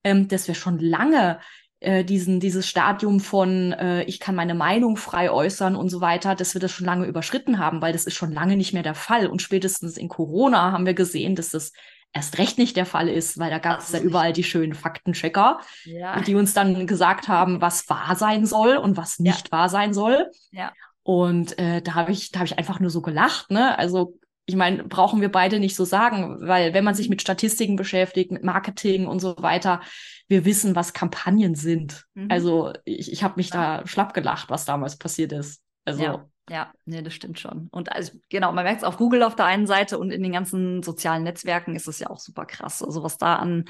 ähm, 0.05 0.29
dass 0.29 0.47
wir 0.47 0.55
schon 0.55 0.79
lange 0.79 1.39
äh, 1.81 2.05
diesen, 2.05 2.39
dieses 2.39 2.65
Stadium 2.65 3.19
von 3.19 3.73
äh, 3.73 4.03
ich 4.03 4.21
kann 4.21 4.35
meine 4.35 4.55
Meinung 4.55 4.95
frei 4.95 5.29
äußern 5.29 5.75
und 5.75 5.89
so 5.89 5.99
weiter, 5.99 6.35
dass 6.35 6.53
wir 6.53 6.61
das 6.61 6.71
schon 6.71 6.85
lange 6.85 7.05
überschritten 7.05 7.59
haben, 7.59 7.81
weil 7.81 7.91
das 7.91 8.05
ist 8.05 8.15
schon 8.15 8.31
lange 8.31 8.55
nicht 8.55 8.73
mehr 8.73 8.83
der 8.83 8.95
Fall. 8.95 9.27
Und 9.27 9.41
spätestens 9.41 9.97
in 9.97 10.07
Corona 10.07 10.71
haben 10.71 10.85
wir 10.85 10.93
gesehen, 10.93 11.35
dass 11.35 11.49
das 11.49 11.73
erst 12.13 12.37
recht 12.37 12.57
nicht 12.57 12.75
der 12.75 12.85
Fall 12.85 13.07
ist, 13.07 13.37
weil 13.37 13.49
da 13.49 13.59
gab 13.59 13.79
es 13.79 13.91
ja 13.91 13.99
überall 13.99 14.33
die 14.33 14.43
schönen 14.43 14.73
Faktenchecker, 14.73 15.59
ja. 15.85 16.19
die 16.21 16.35
uns 16.35 16.53
dann 16.53 16.87
gesagt 16.87 17.27
haben, 17.27 17.61
was 17.61 17.89
wahr 17.89 18.15
sein 18.15 18.45
soll 18.45 18.77
und 18.77 18.97
was 18.97 19.19
nicht 19.19 19.47
ja. 19.47 19.51
wahr 19.51 19.69
sein 19.69 19.93
soll. 19.93 20.29
Ja. 20.51 20.71
Und 21.03 21.57
äh, 21.59 21.81
da 21.81 21.95
habe 21.95 22.11
ich, 22.11 22.31
da 22.31 22.39
habe 22.39 22.47
ich 22.47 22.57
einfach 22.57 22.79
nur 22.79 22.89
so 22.89 23.01
gelacht, 23.01 23.51
ne? 23.51 23.77
Also 23.77 24.19
ich 24.45 24.55
meine, 24.55 24.83
brauchen 24.83 25.21
wir 25.21 25.31
beide 25.31 25.59
nicht 25.59 25.75
so 25.75 25.85
sagen, 25.85 26.39
weil 26.41 26.73
wenn 26.73 26.83
man 26.83 26.95
sich 26.95 27.07
mit 27.07 27.21
Statistiken 27.21 27.75
beschäftigt, 27.75 28.31
mit 28.31 28.43
Marketing 28.43 29.05
und 29.05 29.19
so 29.19 29.35
weiter, 29.37 29.79
wir 30.27 30.43
wissen, 30.43 30.75
was 30.75 30.93
Kampagnen 30.93 31.53
sind. 31.53 32.05
Mhm. 32.15 32.27
Also 32.31 32.73
ich, 32.83 33.11
ich 33.11 33.23
habe 33.23 33.35
mich 33.37 33.51
ja. 33.51 33.77
da 33.77 33.87
schlapp 33.87 34.15
gelacht, 34.15 34.49
was 34.49 34.65
damals 34.65 34.97
passiert 34.97 35.33
ist. 35.33 35.61
Also 35.85 36.03
ja. 36.03 36.25
Ja, 36.49 36.71
nee, 36.85 37.01
das 37.01 37.13
stimmt 37.13 37.39
schon. 37.39 37.67
Und 37.71 37.91
also, 37.91 38.13
genau, 38.29 38.51
man 38.51 38.63
merkt 38.63 38.79
es 38.79 38.83
auf 38.83 38.97
Google 38.97 39.23
auf 39.23 39.35
der 39.35 39.45
einen 39.45 39.67
Seite 39.67 39.99
und 39.99 40.11
in 40.11 40.23
den 40.23 40.31
ganzen 40.31 40.83
sozialen 40.83 41.23
Netzwerken 41.23 41.75
ist 41.75 41.87
es 41.87 41.99
ja 41.99 42.09
auch 42.09 42.19
super 42.19 42.45
krass. 42.45 42.83
Also 42.83 43.03
was 43.03 43.17
da 43.17 43.35
an 43.35 43.65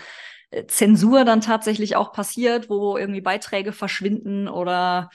äh, 0.52 0.66
Zensur 0.66 1.26
dann 1.26 1.42
tatsächlich 1.42 1.96
auch 1.96 2.12
passiert, 2.12 2.70
wo 2.70 2.98
irgendwie 2.98 3.22
Beiträge 3.22 3.72
verschwinden 3.72 4.48
oder 4.48 5.10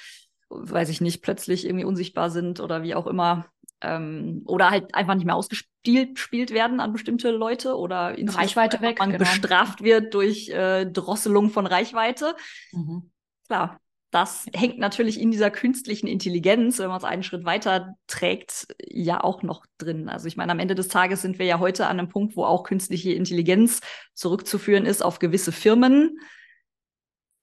weiß 0.50 0.88
ich 0.88 1.00
nicht, 1.00 1.22
plötzlich 1.22 1.64
irgendwie 1.64 1.84
unsichtbar 1.84 2.30
sind 2.30 2.60
oder 2.60 2.82
wie 2.82 2.94
auch 2.94 3.06
immer 3.06 3.46
ähm, 3.80 4.42
oder 4.46 4.70
halt 4.70 4.94
einfach 4.94 5.14
nicht 5.14 5.26
mehr 5.26 5.36
ausgespielt 5.36 6.50
werden 6.50 6.80
an 6.80 6.92
bestimmte 6.92 7.30
Leute 7.30 7.76
oder 7.76 8.16
in 8.16 8.28
Reichweite 8.28 8.80
weg, 8.80 8.98
man 8.98 9.10
genau. 9.10 9.20
bestraft 9.20 9.82
wird 9.82 10.14
durch 10.14 10.48
äh, 10.48 10.86
Drosselung 10.86 11.50
von 11.50 11.66
Reichweite. 11.66 12.34
Mhm. 12.72 13.10
Klar, 13.46 13.78
das 14.14 14.46
hängt 14.54 14.78
natürlich 14.78 15.20
in 15.20 15.30
dieser 15.30 15.50
künstlichen 15.50 16.06
Intelligenz, 16.06 16.78
wenn 16.78 16.88
man 16.88 16.98
es 16.98 17.04
einen 17.04 17.22
Schritt 17.22 17.44
weiter 17.44 17.96
trägt, 18.06 18.66
ja 18.88 19.22
auch 19.22 19.42
noch 19.42 19.66
drin. 19.78 20.08
Also 20.08 20.28
ich 20.28 20.36
meine, 20.36 20.52
am 20.52 20.58
Ende 20.58 20.74
des 20.74 20.88
Tages 20.88 21.22
sind 21.22 21.38
wir 21.38 21.46
ja 21.46 21.58
heute 21.58 21.86
an 21.86 21.98
einem 21.98 22.08
Punkt, 22.08 22.36
wo 22.36 22.44
auch 22.44 22.64
künstliche 22.64 23.12
Intelligenz 23.12 23.80
zurückzuführen 24.14 24.86
ist 24.86 25.02
auf 25.02 25.18
gewisse 25.18 25.52
Firmen, 25.52 26.18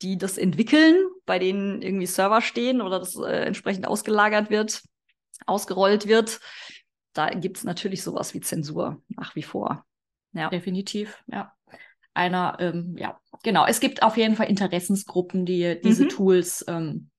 die 0.02 0.18
das 0.18 0.38
entwickeln, 0.38 0.96
bei 1.26 1.38
denen 1.38 1.82
irgendwie 1.82 2.08
Server 2.08 2.42
stehen 2.42 2.82
oder 2.82 3.00
das 3.00 3.16
äh, 3.18 3.46
entsprechend 3.46 3.88
ausgelagert 3.88 4.50
wird 4.50 4.82
ausgerollt 5.46 6.08
wird, 6.08 6.40
da 7.14 7.30
gibt 7.30 7.58
es 7.58 7.64
natürlich 7.64 8.04
sowas 8.04 8.34
wie 8.34 8.42
Zensur 8.42 9.02
nach 9.10 9.36
wie 9.36 9.44
vor. 9.44 9.86
Ja. 10.34 10.50
Definitiv, 10.50 11.22
ja. 11.28 11.54
Einer, 12.14 12.58
ähm, 12.60 12.96
ja, 12.98 13.20
genau. 13.44 13.66
Es 13.66 13.80
gibt 13.80 14.04
auf 14.04 14.18
jeden 14.18 14.36
Fall 14.36 14.50
Interessensgruppen, 14.50 15.46
die 15.46 15.80
diese 15.82 16.06
mhm. 16.06 16.10
Tools 16.10 16.66
ähm, 16.68 17.10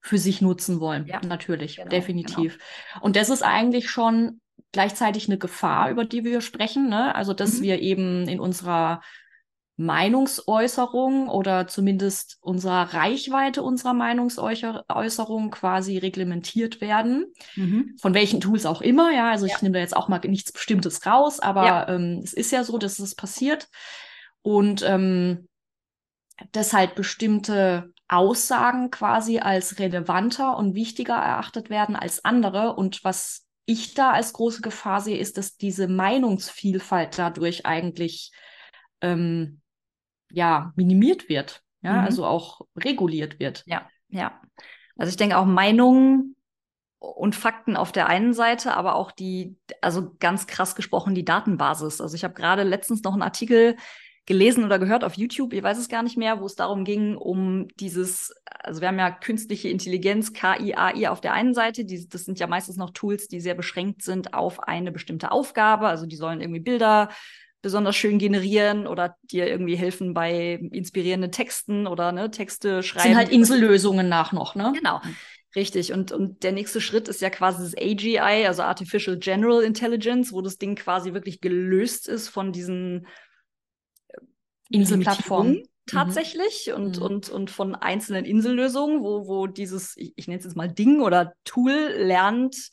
für 0.00 0.18
sich 0.18 0.40
nutzen 0.40 0.80
wollen. 0.80 1.06
Ja. 1.06 1.20
Natürlich, 1.26 1.76
genau, 1.76 1.88
definitiv. 1.88 2.58
Genau. 2.58 3.04
Und 3.04 3.16
das 3.16 3.28
ist 3.28 3.42
eigentlich 3.42 3.90
schon 3.90 4.40
gleichzeitig 4.72 5.28
eine 5.28 5.38
Gefahr, 5.38 5.90
über 5.90 6.04
die 6.04 6.24
wir 6.24 6.40
sprechen. 6.40 6.88
Ne? 6.88 7.14
Also, 7.14 7.32
dass 7.32 7.58
mhm. 7.58 7.62
wir 7.62 7.80
eben 7.80 8.28
in 8.28 8.40
unserer 8.40 9.00
Meinungsäußerung 9.78 11.28
oder 11.28 11.66
zumindest 11.66 12.38
unserer 12.40 12.94
Reichweite 12.94 13.62
unserer 13.62 13.92
Meinungsäußerung 13.92 15.50
quasi 15.50 15.98
reglementiert 15.98 16.80
werden. 16.80 17.26
Mhm. 17.56 17.94
Von 18.00 18.14
welchen 18.14 18.40
Tools 18.40 18.64
auch 18.64 18.80
immer, 18.80 19.12
ja. 19.12 19.30
Also 19.30 19.46
ja. 19.46 19.54
ich 19.54 19.62
nehme 19.62 19.74
da 19.74 19.80
jetzt 19.80 19.96
auch 19.96 20.08
mal 20.08 20.20
nichts 20.20 20.52
Bestimmtes 20.52 21.04
raus, 21.04 21.40
aber 21.40 21.66
ja. 21.66 21.88
ähm, 21.88 22.20
es 22.24 22.32
ist 22.32 22.52
ja 22.52 22.64
so, 22.64 22.78
dass 22.78 22.98
es 22.98 23.14
passiert. 23.14 23.68
Und 24.46 24.82
ähm, 24.82 25.48
dass 26.52 26.72
halt 26.72 26.94
bestimmte 26.94 27.92
Aussagen 28.06 28.92
quasi 28.92 29.40
als 29.40 29.80
relevanter 29.80 30.56
und 30.56 30.76
wichtiger 30.76 31.16
erachtet 31.16 31.68
werden 31.68 31.96
als 31.96 32.24
andere. 32.24 32.76
Und 32.76 33.02
was 33.02 33.44
ich 33.64 33.94
da 33.94 34.12
als 34.12 34.32
große 34.34 34.62
Gefahr 34.62 35.00
sehe, 35.00 35.18
ist, 35.18 35.36
dass 35.36 35.56
diese 35.56 35.88
Meinungsvielfalt 35.88 37.18
dadurch 37.18 37.66
eigentlich 37.66 38.30
ähm, 39.00 39.62
ja, 40.30 40.72
minimiert 40.76 41.28
wird, 41.28 41.62
ja, 41.82 41.94
mhm. 41.94 42.04
also 42.04 42.24
auch 42.24 42.60
reguliert 42.76 43.40
wird. 43.40 43.64
Ja, 43.66 43.88
ja. 44.10 44.40
Also 44.96 45.10
ich 45.10 45.16
denke 45.16 45.38
auch 45.38 45.44
Meinungen 45.44 46.36
und 47.00 47.34
Fakten 47.34 47.76
auf 47.76 47.90
der 47.90 48.06
einen 48.06 48.32
Seite, 48.32 48.76
aber 48.76 48.94
auch 48.94 49.10
die, 49.10 49.58
also 49.80 50.14
ganz 50.20 50.46
krass 50.46 50.76
gesprochen, 50.76 51.16
die 51.16 51.24
Datenbasis. 51.24 52.00
Also 52.00 52.14
ich 52.14 52.22
habe 52.22 52.34
gerade 52.34 52.62
letztens 52.62 53.02
noch 53.02 53.12
einen 53.12 53.22
Artikel 53.22 53.76
gelesen 54.26 54.64
oder 54.64 54.78
gehört 54.78 55.04
auf 55.04 55.14
YouTube, 55.14 55.52
ich 55.52 55.62
weiß 55.62 55.78
es 55.78 55.88
gar 55.88 56.02
nicht 56.02 56.16
mehr, 56.16 56.40
wo 56.40 56.46
es 56.46 56.56
darum 56.56 56.84
ging, 56.84 57.16
um 57.16 57.68
dieses, 57.78 58.34
also 58.44 58.80
wir 58.80 58.88
haben 58.88 58.98
ja 58.98 59.10
künstliche 59.10 59.68
Intelligenz, 59.68 60.32
KI, 60.32 60.74
AI 60.74 61.08
auf 61.08 61.20
der 61.20 61.32
einen 61.32 61.54
Seite, 61.54 61.84
die, 61.84 62.08
das 62.08 62.24
sind 62.24 62.40
ja 62.40 62.48
meistens 62.48 62.76
noch 62.76 62.90
Tools, 62.90 63.28
die 63.28 63.40
sehr 63.40 63.54
beschränkt 63.54 64.02
sind 64.02 64.34
auf 64.34 64.60
eine 64.60 64.90
bestimmte 64.90 65.30
Aufgabe, 65.30 65.86
also 65.86 66.06
die 66.06 66.16
sollen 66.16 66.40
irgendwie 66.40 66.60
Bilder 66.60 67.08
besonders 67.62 67.96
schön 67.96 68.18
generieren 68.18 68.86
oder 68.86 69.16
dir 69.22 69.48
irgendwie 69.48 69.76
helfen 69.76 70.12
bei 70.12 70.60
inspirierenden 70.72 71.32
Texten 71.32 71.86
oder 71.86 72.12
ne, 72.12 72.30
Texte 72.30 72.82
schreiben. 72.82 73.08
Sind 73.08 73.16
halt 73.16 73.28
Insellösungen 73.30 74.08
nach 74.08 74.32
noch, 74.32 74.54
ne? 74.54 74.72
Genau. 74.76 75.00
Richtig. 75.56 75.92
Und, 75.92 76.12
und 76.12 76.42
der 76.42 76.52
nächste 76.52 76.82
Schritt 76.82 77.08
ist 77.08 77.22
ja 77.22 77.30
quasi 77.30 77.62
das 77.62 77.74
AGI, 77.76 78.46
also 78.46 78.62
Artificial 78.62 79.16
General 79.16 79.62
Intelligence, 79.62 80.32
wo 80.32 80.42
das 80.42 80.58
Ding 80.58 80.76
quasi 80.76 81.14
wirklich 81.14 81.40
gelöst 81.40 82.08
ist 82.08 82.28
von 82.28 82.52
diesen 82.52 83.06
Inselplattformen 84.70 85.54
mhm. 85.54 85.68
tatsächlich 85.86 86.68
mhm. 86.68 86.74
und, 86.74 86.98
und, 86.98 87.28
und 87.28 87.50
von 87.50 87.74
einzelnen 87.74 88.24
Insellösungen, 88.24 89.02
wo, 89.02 89.26
wo 89.26 89.46
dieses, 89.46 89.96
ich, 89.96 90.12
ich 90.16 90.28
nenne 90.28 90.38
es 90.38 90.44
jetzt 90.44 90.56
mal 90.56 90.70
Ding 90.70 91.00
oder 91.00 91.34
Tool 91.44 91.72
lernt, 91.72 92.70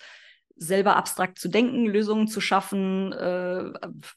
selber 0.56 0.96
abstrakt 0.96 1.40
zu 1.40 1.50
denken, 1.50 1.86
Lösungen 1.88 2.28
zu 2.28 2.40
schaffen, 2.40 3.12
äh, 3.12 3.72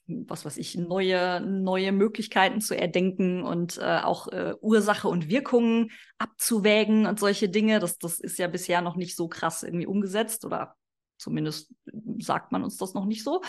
was 0.06 0.44
weiß 0.44 0.58
ich, 0.58 0.76
neue, 0.76 1.40
neue 1.40 1.92
Möglichkeiten 1.92 2.60
zu 2.60 2.76
erdenken 2.76 3.42
und 3.42 3.78
äh, 3.78 4.00
auch 4.02 4.28
äh, 4.28 4.54
Ursache 4.60 5.08
und 5.08 5.28
Wirkungen 5.28 5.90
abzuwägen 6.18 7.06
und 7.06 7.18
solche 7.18 7.48
Dinge. 7.48 7.80
Das, 7.80 7.98
das 7.98 8.20
ist 8.20 8.38
ja 8.38 8.48
bisher 8.48 8.82
noch 8.82 8.96
nicht 8.96 9.16
so 9.16 9.28
krass 9.28 9.62
irgendwie 9.62 9.86
umgesetzt 9.86 10.44
oder 10.44 10.76
zumindest 11.18 11.72
sagt 12.18 12.52
man 12.52 12.62
uns 12.62 12.76
das 12.76 12.94
noch 12.94 13.06
nicht 13.06 13.24
so. 13.24 13.42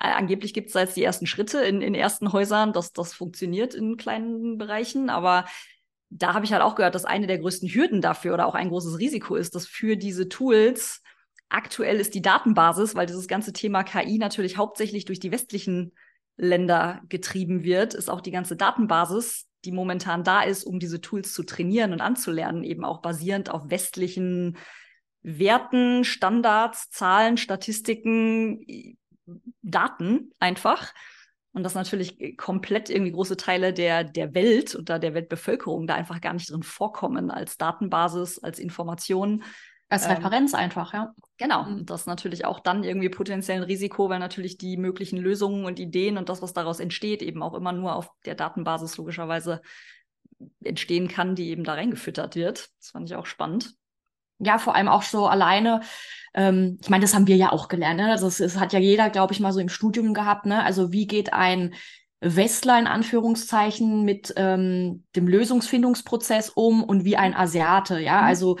Äh, 0.00 0.08
angeblich 0.08 0.54
gibt 0.54 0.68
es 0.68 0.72
da 0.74 0.80
jetzt 0.80 0.96
die 0.96 1.04
ersten 1.04 1.26
Schritte 1.26 1.58
in, 1.58 1.82
in 1.82 1.94
ersten 1.94 2.32
Häusern, 2.32 2.72
dass 2.72 2.92
das 2.92 3.14
funktioniert 3.14 3.74
in 3.74 3.96
kleinen 3.96 4.58
Bereichen, 4.58 5.10
aber 5.10 5.46
da 6.08 6.34
habe 6.34 6.44
ich 6.44 6.52
halt 6.52 6.62
auch 6.62 6.76
gehört, 6.76 6.94
dass 6.94 7.04
eine 7.04 7.26
der 7.26 7.38
größten 7.38 7.68
Hürden 7.68 8.00
dafür 8.00 8.34
oder 8.34 8.46
auch 8.46 8.54
ein 8.54 8.68
großes 8.68 8.98
Risiko 8.98 9.34
ist, 9.34 9.54
dass 9.54 9.66
für 9.66 9.96
diese 9.96 10.28
Tools 10.28 11.02
Aktuell 11.48 12.00
ist 12.00 12.14
die 12.14 12.22
Datenbasis, 12.22 12.96
weil 12.96 13.06
dieses 13.06 13.28
ganze 13.28 13.52
Thema 13.52 13.84
KI 13.84 14.18
natürlich 14.18 14.56
hauptsächlich 14.56 15.04
durch 15.04 15.20
die 15.20 15.30
westlichen 15.30 15.92
Länder 16.36 17.02
getrieben 17.08 17.62
wird, 17.62 17.94
ist 17.94 18.10
auch 18.10 18.20
die 18.20 18.32
ganze 18.32 18.56
Datenbasis, 18.56 19.46
die 19.64 19.70
momentan 19.70 20.24
da 20.24 20.42
ist, 20.42 20.64
um 20.64 20.80
diese 20.80 21.00
Tools 21.00 21.32
zu 21.32 21.44
trainieren 21.44 21.92
und 21.92 22.00
anzulernen, 22.00 22.64
eben 22.64 22.84
auch 22.84 23.00
basierend 23.00 23.48
auf 23.48 23.70
westlichen 23.70 24.56
Werten, 25.22 26.04
Standards, 26.04 26.90
Zahlen, 26.90 27.36
Statistiken, 27.36 28.98
Daten 29.62 30.30
einfach. 30.38 30.92
Und 31.52 31.62
dass 31.62 31.74
natürlich 31.74 32.36
komplett 32.36 32.90
irgendwie 32.90 33.12
große 33.12 33.38
Teile 33.38 33.72
der, 33.72 34.04
der 34.04 34.34
Welt 34.34 34.74
und 34.74 34.90
der 34.90 35.14
Weltbevölkerung 35.14 35.86
da 35.86 35.94
einfach 35.94 36.20
gar 36.20 36.34
nicht 36.34 36.50
drin 36.50 36.62
vorkommen 36.62 37.30
als 37.30 37.56
Datenbasis, 37.56 38.38
als 38.38 38.58
Information. 38.58 39.42
Als 39.88 40.04
ähm, 40.04 40.12
Referenz 40.12 40.52
ähm, 40.52 40.58
einfach, 40.58 40.92
ja. 40.92 41.14
Genau. 41.38 41.64
Und 41.64 41.80
mhm. 41.80 41.86
das 41.86 42.02
ist 42.02 42.06
natürlich 42.08 42.44
auch 42.44 42.60
dann 42.60 42.84
irgendwie 42.84 43.08
potenziell 43.08 43.58
ein 43.58 43.62
Risiko, 43.62 44.10
weil 44.10 44.18
natürlich 44.18 44.58
die 44.58 44.76
möglichen 44.76 45.16
Lösungen 45.16 45.64
und 45.64 45.78
Ideen 45.80 46.18
und 46.18 46.28
das, 46.28 46.42
was 46.42 46.52
daraus 46.52 46.78
entsteht, 46.78 47.22
eben 47.22 47.42
auch 47.42 47.54
immer 47.54 47.72
nur 47.72 47.94
auf 47.94 48.10
der 48.26 48.34
Datenbasis 48.34 48.98
logischerweise 48.98 49.62
entstehen 50.62 51.08
kann, 51.08 51.36
die 51.36 51.48
eben 51.48 51.64
da 51.64 51.72
reingefüttert 51.72 52.36
wird. 52.36 52.68
Das 52.80 52.90
fand 52.90 53.08
ich 53.08 53.16
auch 53.16 53.24
spannend 53.24 53.74
ja, 54.38 54.58
vor 54.58 54.74
allem 54.74 54.88
auch 54.88 55.02
so 55.02 55.26
alleine. 55.26 55.80
Ähm, 56.34 56.78
ich 56.82 56.88
meine, 56.88 57.02
das 57.02 57.14
haben 57.14 57.26
wir 57.26 57.36
ja 57.36 57.52
auch 57.52 57.68
gelernt. 57.68 57.98
Ne? 57.98 58.08
Das, 58.08 58.38
das 58.38 58.58
hat 58.58 58.72
ja 58.72 58.78
jeder, 58.78 59.10
glaube 59.10 59.32
ich, 59.32 59.40
mal 59.40 59.52
so 59.52 59.60
im 59.60 59.68
Studium 59.68 60.14
gehabt. 60.14 60.46
Ne? 60.46 60.62
Also 60.62 60.92
wie 60.92 61.06
geht 61.06 61.32
ein 61.32 61.74
Westler 62.20 62.78
in 62.78 62.86
Anführungszeichen 62.86 64.04
mit 64.04 64.32
ähm, 64.36 65.04
dem 65.14 65.28
Lösungsfindungsprozess 65.28 66.50
um 66.50 66.82
und 66.82 67.04
wie 67.04 67.16
ein 67.16 67.34
Asiate. 67.34 68.00
Ja, 68.00 68.22
mhm. 68.22 68.26
also 68.26 68.58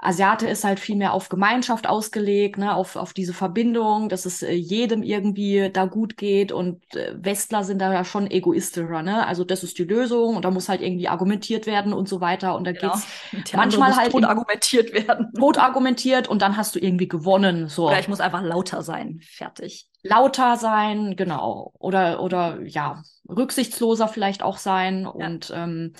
Asiate 0.00 0.46
ist 0.46 0.62
halt 0.62 0.78
viel 0.78 0.94
mehr 0.94 1.12
auf 1.12 1.28
Gemeinschaft 1.28 1.88
ausgelegt, 1.88 2.56
ne, 2.56 2.74
auf, 2.74 2.94
auf 2.94 3.12
diese 3.12 3.34
Verbindung, 3.34 4.08
dass 4.08 4.26
es 4.26 4.44
äh, 4.44 4.52
jedem 4.52 5.02
irgendwie 5.02 5.70
da 5.72 5.86
gut 5.86 6.16
geht 6.16 6.52
und 6.52 6.80
äh, 6.94 7.14
Westler 7.16 7.64
sind 7.64 7.80
da 7.80 7.92
ja 7.92 8.04
schon 8.04 8.30
egoistischer, 8.30 9.02
ne? 9.02 9.26
Also 9.26 9.42
das 9.42 9.64
ist 9.64 9.76
die 9.76 9.84
Lösung 9.84 10.36
und 10.36 10.44
da 10.44 10.52
muss 10.52 10.68
halt 10.68 10.82
irgendwie 10.82 11.08
argumentiert 11.08 11.66
werden 11.66 11.92
und 11.92 12.08
so 12.08 12.20
weiter 12.20 12.54
und 12.54 12.64
da 12.64 12.72
genau. 12.72 12.92
geht's 13.32 13.52
manchmal 13.54 13.96
halt 13.96 14.12
tot 14.12 14.22
argumentiert 14.22 14.92
werden. 14.92 15.32
Tot 15.36 15.58
argumentiert 15.58 16.28
und 16.28 16.42
dann 16.42 16.56
hast 16.56 16.76
du 16.76 16.78
irgendwie 16.78 17.08
gewonnen, 17.08 17.68
so. 17.68 17.88
Oder 17.88 17.98
ich 17.98 18.08
muss 18.08 18.20
einfach 18.20 18.42
lauter 18.42 18.82
sein, 18.82 19.20
fertig. 19.20 19.88
Lauter 20.04 20.56
sein, 20.56 21.16
genau. 21.16 21.72
Oder, 21.76 22.22
oder 22.22 22.60
ja, 22.62 23.02
rücksichtsloser 23.28 24.06
vielleicht 24.06 24.44
auch 24.44 24.58
sein 24.58 25.02
ja. 25.02 25.08
und 25.08 25.52
ähm, 25.52 25.92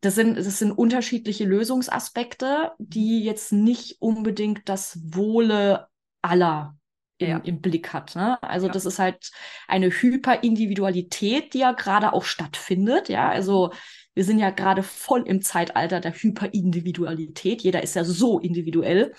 das 0.00 0.14
sind, 0.14 0.36
das 0.36 0.58
sind 0.58 0.72
unterschiedliche 0.72 1.44
Lösungsaspekte, 1.44 2.72
die 2.78 3.22
jetzt 3.24 3.52
nicht 3.52 3.96
unbedingt 4.00 4.68
das 4.68 4.98
Wohle 5.02 5.88
aller 6.22 6.76
im, 7.18 7.28
ja. 7.28 7.38
im 7.38 7.60
Blick 7.60 7.92
hat. 7.92 8.16
Ne? 8.16 8.42
Also 8.42 8.66
ja. 8.66 8.72
das 8.72 8.86
ist 8.86 8.98
halt 8.98 9.30
eine 9.68 9.90
Hyperindividualität, 9.90 11.54
die 11.54 11.58
ja 11.58 11.72
gerade 11.72 12.12
auch 12.12 12.24
stattfindet. 12.24 13.08
Ja, 13.08 13.28
also 13.28 13.72
wir 14.14 14.24
sind 14.24 14.38
ja 14.38 14.50
gerade 14.50 14.82
voll 14.82 15.22
im 15.26 15.42
Zeitalter 15.42 16.00
der 16.00 16.12
Hyperindividualität. 16.12 17.62
Jeder 17.62 17.82
ist 17.82 17.94
ja 17.94 18.04
so 18.04 18.38
individuell. 18.38 19.14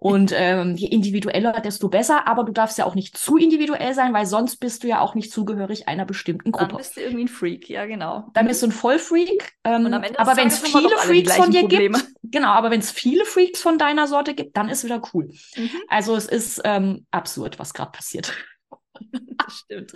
Und 0.00 0.32
ähm, 0.32 0.76
je 0.76 0.86
individueller, 0.86 1.60
desto 1.60 1.88
besser. 1.88 2.28
Aber 2.28 2.44
du 2.44 2.52
darfst 2.52 2.78
ja 2.78 2.84
auch 2.84 2.94
nicht 2.94 3.18
zu 3.18 3.36
individuell 3.36 3.94
sein, 3.94 4.14
weil 4.14 4.26
sonst 4.26 4.58
bist 4.58 4.84
du 4.84 4.86
ja 4.86 5.00
auch 5.00 5.16
nicht 5.16 5.32
zugehörig 5.32 5.88
einer 5.88 6.04
bestimmten 6.04 6.52
Gruppe. 6.52 6.68
Dann 6.68 6.76
bist 6.76 6.96
du 6.96 7.00
irgendwie 7.00 7.24
ein 7.24 7.28
Freak, 7.28 7.68
ja 7.68 7.84
genau. 7.84 8.30
Dann 8.32 8.46
bist 8.46 8.62
du 8.62 8.68
ein 8.68 8.72
Vollfreak. 8.72 9.54
Ähm, 9.64 9.92
aber 9.92 10.36
wenn 10.36 10.46
es 10.46 10.60
viele 10.60 10.96
Freaks 10.98 11.34
von 11.34 11.50
dir 11.50 11.62
Probleme. 11.62 11.98
gibt, 11.98 12.12
genau, 12.22 12.50
aber 12.50 12.70
wenn 12.70 12.78
es 12.78 12.92
viele 12.92 13.24
Freaks 13.24 13.60
von 13.60 13.76
deiner 13.76 14.06
Sorte 14.06 14.34
gibt, 14.34 14.56
dann 14.56 14.68
ist 14.68 14.84
wieder 14.84 15.02
cool. 15.12 15.32
Mhm. 15.56 15.70
Also 15.88 16.14
es 16.14 16.26
ist 16.26 16.60
ähm, 16.62 17.04
absurd, 17.10 17.58
was 17.58 17.74
gerade 17.74 17.90
passiert. 17.90 18.32
das 19.38 19.58
stimmt. 19.58 19.92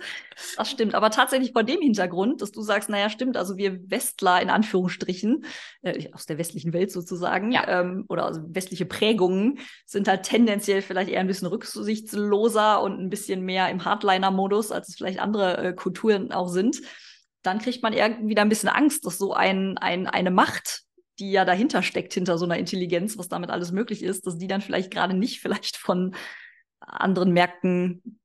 Das 0.57 0.69
stimmt. 0.69 0.95
Aber 0.95 1.09
tatsächlich 1.09 1.51
vor 1.51 1.63
dem 1.63 1.81
Hintergrund, 1.81 2.41
dass 2.41 2.51
du 2.51 2.61
sagst, 2.61 2.89
naja, 2.89 3.09
stimmt, 3.09 3.37
also 3.37 3.57
wir 3.57 3.79
Westler 3.89 4.41
in 4.41 4.49
Anführungsstrichen, 4.49 5.45
äh, 5.81 6.11
aus 6.13 6.25
der 6.25 6.37
westlichen 6.37 6.73
Welt 6.73 6.91
sozusagen, 6.91 7.51
ja. 7.51 7.67
ähm, 7.67 8.05
oder 8.09 8.25
also 8.25 8.41
westliche 8.47 8.85
Prägungen, 8.85 9.59
sind 9.85 10.07
halt 10.07 10.23
tendenziell 10.23 10.81
vielleicht 10.81 11.09
eher 11.09 11.19
ein 11.19 11.27
bisschen 11.27 11.47
rücksichtsloser 11.47 12.81
und 12.81 12.99
ein 12.99 13.09
bisschen 13.09 13.41
mehr 13.41 13.69
im 13.69 13.85
Hardliner-Modus, 13.85 14.71
als 14.71 14.89
es 14.89 14.95
vielleicht 14.95 15.19
andere 15.19 15.57
äh, 15.57 15.73
Kulturen 15.73 16.31
auch 16.31 16.47
sind. 16.47 16.81
Dann 17.41 17.59
kriegt 17.59 17.83
man 17.83 17.93
irgendwie 17.93 18.29
wieder 18.29 18.41
ein 18.41 18.49
bisschen 18.49 18.69
Angst, 18.69 19.05
dass 19.05 19.17
so 19.17 19.33
ein, 19.33 19.77
ein, 19.77 20.07
eine 20.07 20.31
Macht, 20.31 20.83
die 21.19 21.31
ja 21.31 21.45
dahinter 21.45 21.83
steckt, 21.83 22.13
hinter 22.13 22.37
so 22.37 22.45
einer 22.45 22.57
Intelligenz, 22.57 23.17
was 23.17 23.27
damit 23.27 23.49
alles 23.49 23.71
möglich 23.71 24.01
ist, 24.01 24.25
dass 24.25 24.37
die 24.37 24.47
dann 24.47 24.61
vielleicht 24.61 24.91
gerade 24.91 25.13
nicht 25.13 25.41
vielleicht 25.41 25.77
von 25.77 26.15
anderen 26.79 27.31
Märkten 27.31 28.19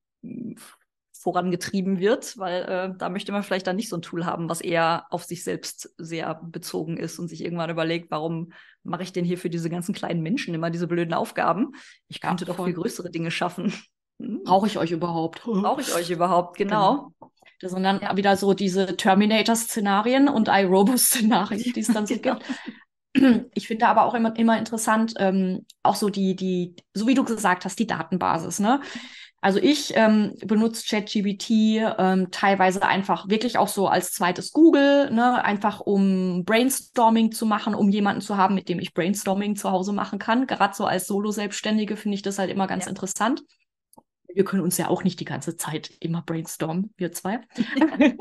vorangetrieben 1.12 1.98
wird, 1.98 2.38
weil 2.38 2.62
äh, 2.62 2.96
da 2.96 3.08
möchte 3.08 3.32
man 3.32 3.42
vielleicht 3.42 3.66
dann 3.66 3.76
nicht 3.76 3.88
so 3.88 3.96
ein 3.96 4.02
Tool 4.02 4.24
haben, 4.24 4.48
was 4.48 4.60
eher 4.60 5.06
auf 5.10 5.24
sich 5.24 5.42
selbst 5.42 5.92
sehr 5.98 6.40
bezogen 6.42 6.96
ist 6.96 7.18
und 7.18 7.28
sich 7.28 7.44
irgendwann 7.44 7.70
überlegt, 7.70 8.10
warum 8.10 8.52
mache 8.84 9.02
ich 9.02 9.12
denn 9.12 9.24
hier 9.24 9.36
für 9.36 9.50
diese 9.50 9.68
ganzen 9.68 9.94
kleinen 9.94 10.22
Menschen 10.22 10.54
immer 10.54 10.70
diese 10.70 10.86
blöden 10.86 11.14
Aufgaben? 11.14 11.72
Ich 12.06 12.20
könnte 12.20 12.44
ja, 12.44 12.52
doch 12.52 12.64
viel 12.64 12.74
größere 12.74 13.10
Dinge 13.10 13.30
schaffen. 13.30 13.72
Hm. 14.20 14.42
Brauche 14.42 14.66
ich 14.66 14.78
euch 14.78 14.90
überhaupt? 14.90 15.44
Brauche 15.44 15.80
ich 15.80 15.94
euch 15.94 16.10
überhaupt, 16.10 16.56
genau. 16.56 17.12
genau. 17.20 17.30
Das 17.60 17.70
sind 17.70 17.84
dann 17.84 18.00
ja. 18.00 18.16
wieder 18.16 18.36
so 18.36 18.52
diese 18.52 18.96
Terminator-Szenarien 18.96 20.28
und 20.28 20.48
iRobot-Szenarien, 20.48 21.72
die 21.72 21.78
es 21.78 21.86
dann 21.86 22.04
so 22.04 22.16
genau. 22.20 22.38
gibt. 23.14 23.46
Ich 23.54 23.68
finde 23.68 23.86
aber 23.86 24.04
auch 24.04 24.14
immer, 24.14 24.36
immer 24.36 24.58
interessant, 24.58 25.14
ähm, 25.18 25.64
auch 25.84 25.94
so 25.94 26.08
die, 26.08 26.36
die, 26.36 26.74
so 26.94 27.06
wie 27.06 27.14
du 27.14 27.24
gesagt 27.24 27.64
hast, 27.64 27.78
die 27.78 27.86
Datenbasis, 27.86 28.58
ne? 28.58 28.80
Also 29.40 29.60
ich 29.60 29.92
ähm, 29.94 30.34
benutze 30.44 30.84
ChatGBT 30.84 31.50
ähm, 31.98 32.30
teilweise 32.32 32.82
einfach 32.82 33.28
wirklich 33.28 33.56
auch 33.56 33.68
so 33.68 33.86
als 33.86 34.12
zweites 34.12 34.52
Google, 34.52 35.10
ne? 35.12 35.44
einfach 35.44 35.78
um 35.78 36.44
Brainstorming 36.44 37.30
zu 37.30 37.46
machen, 37.46 37.74
um 37.74 37.88
jemanden 37.88 38.20
zu 38.20 38.36
haben, 38.36 38.56
mit 38.56 38.68
dem 38.68 38.80
ich 38.80 38.94
Brainstorming 38.94 39.54
zu 39.54 39.70
Hause 39.70 39.92
machen 39.92 40.18
kann. 40.18 40.48
Gerade 40.48 40.74
so 40.74 40.86
als 40.86 41.06
Solo-Selbstständige 41.06 41.96
finde 41.96 42.16
ich 42.16 42.22
das 42.22 42.38
halt 42.38 42.50
immer 42.50 42.66
ganz 42.66 42.86
ja. 42.86 42.90
interessant. 42.90 43.44
Wir 44.26 44.44
können 44.44 44.62
uns 44.62 44.76
ja 44.76 44.88
auch 44.88 45.04
nicht 45.04 45.20
die 45.20 45.24
ganze 45.24 45.56
Zeit 45.56 45.92
immer 46.00 46.22
brainstormen, 46.22 46.92
wir 46.96 47.12
zwei. 47.12 47.40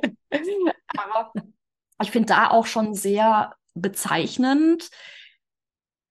Aber 0.97 1.31
ich 2.01 2.11
finde 2.11 2.27
da 2.27 2.51
auch 2.51 2.67
schon 2.67 2.93
sehr 2.93 3.55
bezeichnend, 3.73 4.89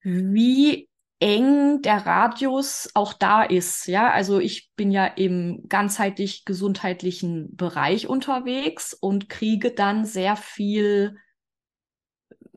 wie 0.02 0.88
eng 1.18 1.80
der 1.82 2.06
Radius 2.06 2.90
auch 2.94 3.12
da 3.12 3.42
ist. 3.42 3.86
Ja, 3.86 4.10
also 4.10 4.38
ich 4.38 4.70
bin 4.76 4.90
ja 4.90 5.06
im 5.06 5.64
ganzheitlich 5.68 6.44
gesundheitlichen 6.44 7.56
Bereich 7.56 8.06
unterwegs 8.06 8.92
und 8.92 9.28
kriege 9.28 9.72
dann 9.72 10.04
sehr 10.04 10.36
viel 10.36 11.16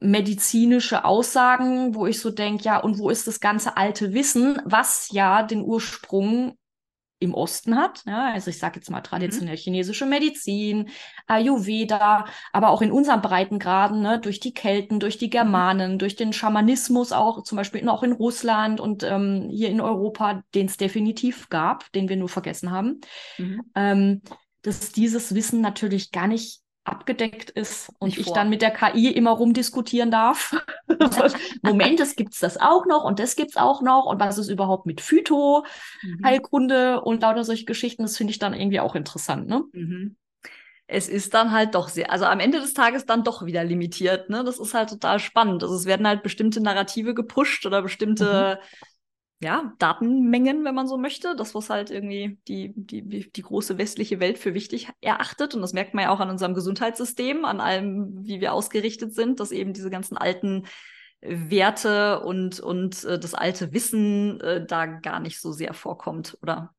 medizinische 0.02 1.04
Aussagen, 1.06 1.93
wo 1.95 2.06
ich 2.06 2.19
so 2.19 2.30
denke, 2.30 2.63
ja, 2.63 2.78
und 2.80 3.00
wo 3.00 3.10
ist 3.10 3.28
das 3.28 3.39
ganze 3.39 3.78
alte 3.78 4.13
Wissen, 4.13 4.62
was 4.65 5.10
ja 5.12 5.43
den 5.43 5.62
Ursprung 5.62 6.58
im 7.20 7.34
Osten 7.34 7.76
hat. 7.76 8.04
Ja, 8.06 8.32
also 8.32 8.50
ich 8.50 8.58
sage 8.58 8.80
jetzt 8.80 8.90
mal 8.90 9.02
traditionell 9.02 9.56
mhm. 9.56 9.60
chinesische 9.60 10.06
Medizin, 10.06 10.90
Ayurveda, 11.28 12.26
aber 12.54 12.70
auch 12.70 12.82
in 12.82 12.92
unseren 12.92 13.22
Breitengraden, 13.22 14.02
ne, 14.02 14.20
durch 14.20 14.40
die 14.40 14.54
Kelten, 14.54 15.00
durch 15.00 15.18
die 15.18 15.28
mhm. 15.28 15.32
Germanen, 15.32 15.94
mhm. 15.94 16.00
durch 16.00 16.16
den 16.16 16.34
Schamanismus 16.34 17.12
auch, 17.12 17.44
zum 17.44 17.58
Beispiel 17.58 17.88
auch 17.90 18.04
in 18.04 18.14
Russland 18.14 18.80
und 18.80 19.04
ähm, 19.04 19.50
hier 19.52 19.70
in 19.70 19.82
Europa, 19.82 20.44
den 20.56 20.68
es 20.68 20.78
definitiv 20.78 21.50
gab, 21.50 21.92
den 21.92 22.08
wir 22.10 22.16
nur 22.16 22.30
vergessen 22.30 22.72
haben. 22.72 23.02
Mhm. 23.38 23.62
Ähm, 23.76 24.22
dass 24.62 24.92
dieses 24.92 25.36
Wissen 25.36 25.62
natürlich 25.62 26.12
gar 26.12 26.28
nicht 26.28 26.62
abgedeckt 26.91 27.49
ist 27.49 27.91
und 27.99 28.17
ich 28.17 28.32
dann 28.32 28.49
mit 28.49 28.62
der 28.62 28.71
KI 28.71 29.10
immer 29.10 29.32
rumdiskutieren 29.32 30.12
darf. 30.12 30.56
Moment, 31.62 31.99
das 31.99 32.15
gibt's 32.15 32.39
das 32.39 32.58
auch 32.58 32.86
noch 32.86 33.04
und 33.04 33.19
das 33.19 33.36
gibt's 33.36 33.58
auch 33.58 33.82
noch 33.82 34.06
und 34.06 34.19
was 34.19 34.38
ist 34.38 34.49
überhaupt 34.49 34.86
mit 34.86 35.02
Phyto, 35.02 35.65
mhm. 36.02 36.25
Heilkunde 36.25 37.02
und 37.02 37.21
lauter 37.21 37.43
solche 37.43 37.65
Geschichten, 37.65 38.04
das 38.04 38.17
finde 38.17 38.32
ich 38.32 38.39
dann 38.39 38.54
irgendwie 38.54 38.80
auch 38.80 38.95
interessant, 38.95 39.47
ne? 39.47 39.63
Mhm. 39.73 40.15
Es 40.91 41.08
ist 41.08 41.36
dann 41.36 41.52
halt 41.52 41.75
doch 41.75 41.88
sehr, 41.88 42.12
also 42.12 42.25
am 42.25 42.39
Ende 42.39 42.60
des 42.60 42.73
Tages 42.73 43.06
dann 43.06 43.23
doch 43.23 43.45
wieder 43.45 43.63
limitiert, 43.63 44.30
ne? 44.30 44.43
Das 44.43 44.60
ist 44.60 44.73
halt 44.73 44.89
total 44.89 45.19
spannend. 45.19 45.62
Also 45.62 45.75
es 45.75 45.86
werden 45.86 46.08
halt 46.08 46.23
bestimmte 46.23 46.62
Narrative 46.62 47.13
gepusht 47.13 47.65
oder 47.67 47.84
bestimmte 47.84 48.60
mhm 48.60 48.89
ja, 49.41 49.73
Datenmengen, 49.80 50.65
wenn 50.65 50.75
man 50.75 50.88
so 50.88 50.97
möchte. 50.97 51.36
Das, 51.36 51.56
was 51.56 51.69
halt 51.69 51.91
irgendwie 51.91 52.39
die, 52.47 52.73
die, 52.75 53.32
die 53.32 53.41
große 53.41 53.78
westliche 53.78 54.19
Welt 54.19 54.38
für 54.38 54.54
wichtig 54.54 54.89
erachtet. 55.02 55.56
Und 55.56 55.62
das 55.62 55.73
merkt 55.73 55.93
man 55.93 56.04
ja 56.04 56.10
auch 56.12 56.19
an 56.19 56.30
unserem 56.30 56.54
Gesundheitssystem, 56.54 57.45
an 57.45 57.62
allem, 57.62 58.25
wie 58.25 58.41
wir 58.41 58.54
ausgerichtet 58.54 59.13
sind, 59.13 59.39
dass 59.39 59.52
eben 59.52 59.73
diese 59.73 59.89
ganzen 59.89 60.17
alten 60.17 60.65
Werte 61.21 62.21
und, 62.21 62.60
und 62.60 63.04
äh, 63.06 63.19
das 63.19 63.34
alte 63.34 63.73
Wissen 63.73 64.39
äh, 64.41 64.65
da 64.65 64.86
gar 64.86 65.19
nicht 65.19 65.39
so 65.39 65.52
sehr 65.52 65.73
vorkommt 65.73 66.38
oder 66.41 66.73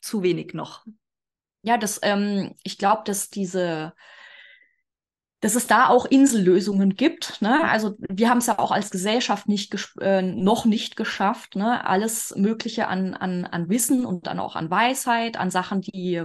zu 0.00 0.22
wenig 0.22 0.54
noch. 0.54 0.84
Ja, 1.62 1.76
das, 1.76 1.98
ähm, 2.02 2.54
ich 2.62 2.78
glaube, 2.78 3.02
dass 3.04 3.28
diese 3.28 3.92
dass 5.40 5.54
es 5.54 5.66
da 5.66 5.88
auch 5.88 6.06
Insellösungen 6.06 6.96
gibt. 6.96 7.42
Ne? 7.42 7.68
Also 7.68 7.96
wir 7.98 8.30
haben 8.30 8.38
es 8.38 8.46
ja 8.46 8.58
auch 8.58 8.70
als 8.70 8.90
Gesellschaft 8.90 9.48
nicht 9.48 9.74
äh, 10.00 10.22
noch 10.22 10.64
nicht 10.64 10.96
geschafft, 10.96 11.56
ne? 11.56 11.86
alles 11.86 12.34
Mögliche 12.36 12.88
an, 12.88 13.14
an, 13.14 13.44
an 13.44 13.68
Wissen 13.68 14.06
und 14.06 14.26
dann 14.26 14.40
auch 14.40 14.56
an 14.56 14.70
Weisheit, 14.70 15.36
an 15.36 15.50
Sachen, 15.50 15.82
die 15.82 16.24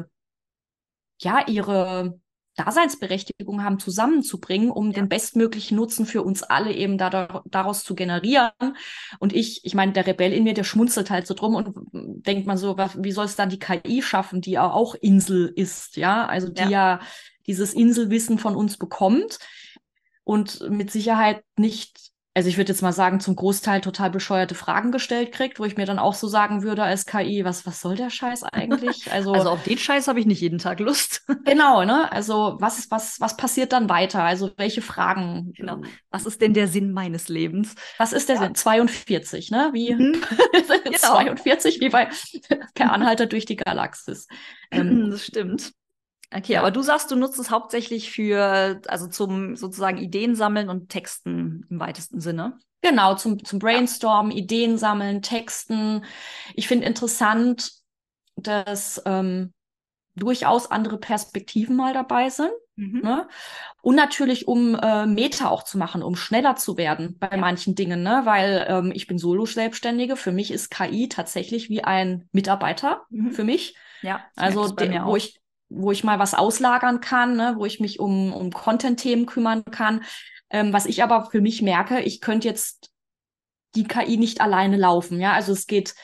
ja 1.19 1.45
ihre 1.47 2.19
Daseinsberechtigung 2.56 3.63
haben, 3.63 3.80
zusammenzubringen, 3.80 4.71
um 4.71 4.88
ja. 4.88 4.93
den 4.93 5.10
bestmöglichen 5.10 5.78
Nutzen 5.78 6.06
für 6.06 6.21
uns 6.21 6.43
alle 6.43 6.74
eben 6.74 6.97
da, 6.97 7.43
daraus 7.45 7.84
zu 7.84 7.95
generieren. 7.95 8.52
Und 9.19 9.34
ich, 9.34 9.63
ich 9.63 9.74
meine, 9.74 9.93
der 9.93 10.06
Rebell 10.06 10.34
in 10.34 10.43
mir, 10.43 10.54
der 10.54 10.65
schmunzelt 10.65 11.10
halt 11.10 11.28
so 11.28 11.34
drum 11.34 11.56
und 11.56 11.74
denkt 11.93 12.47
man 12.47 12.58
so, 12.58 12.78
was, 12.78 13.02
wie 13.02 13.12
soll 13.12 13.26
es 13.26 13.36
dann 13.36 13.50
die 13.50 13.60
KI 13.60 14.02
schaffen, 14.02 14.41
die 14.41 14.52
ja 14.52 14.69
auch 14.69 14.95
Insel 14.95 15.52
ist, 15.56 15.95
ja, 15.95 16.26
also 16.26 16.50
die 16.50 16.62
ja, 16.63 16.69
ja 16.69 17.00
dieses 17.52 17.74
Inselwissen 17.74 18.40
von 18.40 18.56
uns 18.56 18.78
bekommt 18.78 19.40
und 20.24 20.70
mit 20.70 20.90
Sicherheit 20.90 21.44
nicht 21.58 22.12
also 22.34 22.48
ich 22.48 22.58
würde 22.58 22.72
jetzt 22.72 22.82
mal 22.82 22.94
sagen, 22.94 23.20
zum 23.20 23.36
Großteil 23.36 23.82
total 23.82 24.10
bescheuerte 24.10 24.56
Fragen 24.56 24.94
gestellt 24.94 25.34
kriegt, 25.34 25.60
wo 25.60 25.66
ich 25.66 25.76
mir 25.76 25.86
dann 25.86 26.00
auch 26.00 26.14
so 26.14 26.30
sagen 26.30 26.64
würde 26.64 26.82
als 26.82 27.06
KI, 27.06 27.44
was, 27.44 27.66
was 27.66 27.82
soll 27.82 27.96
der 27.96 28.10
Scheiß 28.10 28.44
eigentlich? 28.44 29.02
Also, 29.12 29.34
also 29.34 29.50
auf 29.50 29.64
den 29.64 29.78
Scheiß 29.78 30.08
habe 30.08 30.22
ich 30.22 30.26
nicht 30.26 30.40
jeden 30.40 30.60
Tag 30.60 30.80
Lust. 30.80 31.26
genau, 31.44 31.84
ne? 31.84 32.10
Also 32.14 32.56
was, 32.60 32.90
was, 32.90 33.20
was 33.20 33.36
passiert 33.36 33.74
dann 33.74 33.90
weiter? 33.90 34.24
Also 34.24 34.52
welche 34.56 34.82
Fragen? 34.82 35.52
Genau. 35.58 35.82
Was 36.10 36.26
ist 36.26 36.40
denn 36.40 36.54
der 36.54 36.70
Sinn 36.70 36.94
meines 36.94 37.28
Lebens? 37.28 37.76
Was 37.98 38.14
ist 38.14 38.30
der 38.30 38.38
ja. 38.38 38.44
Sinn? 38.44 38.56
42, 38.56 39.52
ne? 39.52 39.72
Wie 39.74 39.94
mhm. 39.94 40.24
genau. 40.86 40.98
42, 40.98 41.82
wie 41.82 41.90
bei 41.90 42.08
Per 42.74 42.94
Anhalter 42.94 43.26
durch 43.26 43.46
die 43.46 43.58
Galaxis. 43.58 44.28
Ähm, 44.72 45.12
das 45.12 45.26
stimmt. 45.26 45.74
Okay, 46.34 46.58
aber 46.58 46.72
du 46.72 46.82
sagst, 46.82 47.12
du 47.12 47.15
nutzt 47.15 47.39
es 47.39 47.52
hauptsächlich 47.52 48.10
für, 48.12 48.82
also 48.88 49.08
zum 49.08 49.56
sozusagen 49.56 49.98
Ideen 49.98 50.36
sammeln 50.36 50.70
und 50.70 50.89
Texten 50.89 51.65
im 51.70 51.80
weitesten 51.80 52.22
Sinne. 52.22 52.58
Genau, 52.82 53.15
zum, 53.15 53.44
zum 53.44 53.60
Brainstormen, 53.60 54.32
ja. 54.32 54.38
Ideen 54.38 54.78
sammeln, 54.78 55.22
Texten. 55.22 56.04
Ich 56.56 56.67
finde 56.67 56.88
interessant, 56.88 57.72
dass 58.36 59.02
ähm, 59.06 59.54
durchaus 60.15 60.72
andere 60.72 60.98
Perspektiven 60.98 61.76
mal 61.76 61.94
dabei 61.94 62.30
sind. 62.30 62.52
Mhm. 62.76 63.02
Ne? 63.02 63.28
Und 63.82 63.96
natürlich, 63.96 64.48
um 64.48 64.76
äh, 64.76 65.06
Meta 65.06 65.50
auch 65.50 65.63
zu 65.63 65.78
machen, 65.78 66.02
um 66.02 66.15
schneller 66.15 66.56
zu 66.56 66.78
werden 66.78 67.17
bei 67.20 67.30
ja. 67.30 67.38
manchen 67.38 67.76
Dingen, 67.76 68.04
ne? 68.04 68.22
weil 68.24 68.65
ähm, 68.67 68.91
ich 68.96 69.06
bin 69.06 69.17
Solo-Selbstständige. 69.17 70.15
Für 70.15 70.32
mich 70.32 70.50
ist 70.52 70.72
KI 70.72 71.10
tatsächlich 71.10 71.70
wie 71.70 71.84
ein 71.84 72.30
Mitarbeiter 72.32 73.04
mhm. 73.10 73.32
für 73.32 73.44
mich. 73.44 73.76
Ja, 74.02 74.22
also 74.36 74.67
de, 74.70 75.04
wo 75.04 75.15
ich 75.15 75.41
wo 75.72 75.92
ich 75.92 76.04
mal 76.04 76.20
was 76.20 76.34
auslagern 76.34 77.00
kann, 77.00 77.36
ne, 77.36 77.56
wo 77.58 77.66
ich 77.66 77.80
mich 77.80 78.00
um, 78.00 78.34
um 78.34 78.52
Content-Themen 78.52 79.26
kümmern 79.26 79.64
kann. 79.66 80.04
Ähm, 80.50 80.74
was 80.74 80.86
ich 80.86 81.02
aber 81.02 81.30
für 81.32 81.42
mich 81.42 81.62
merke, 81.62 82.02
ich 82.02 82.22
könnte 82.22 82.48
jetzt 82.48 82.92
die 83.76 83.86
KI 83.86 84.18
nicht 84.18 84.42
alleine 84.42 84.78
laufen. 84.78 85.20
Ja, 85.20 85.34
also 85.34 85.54
es 85.54 85.66
geht 85.66 85.96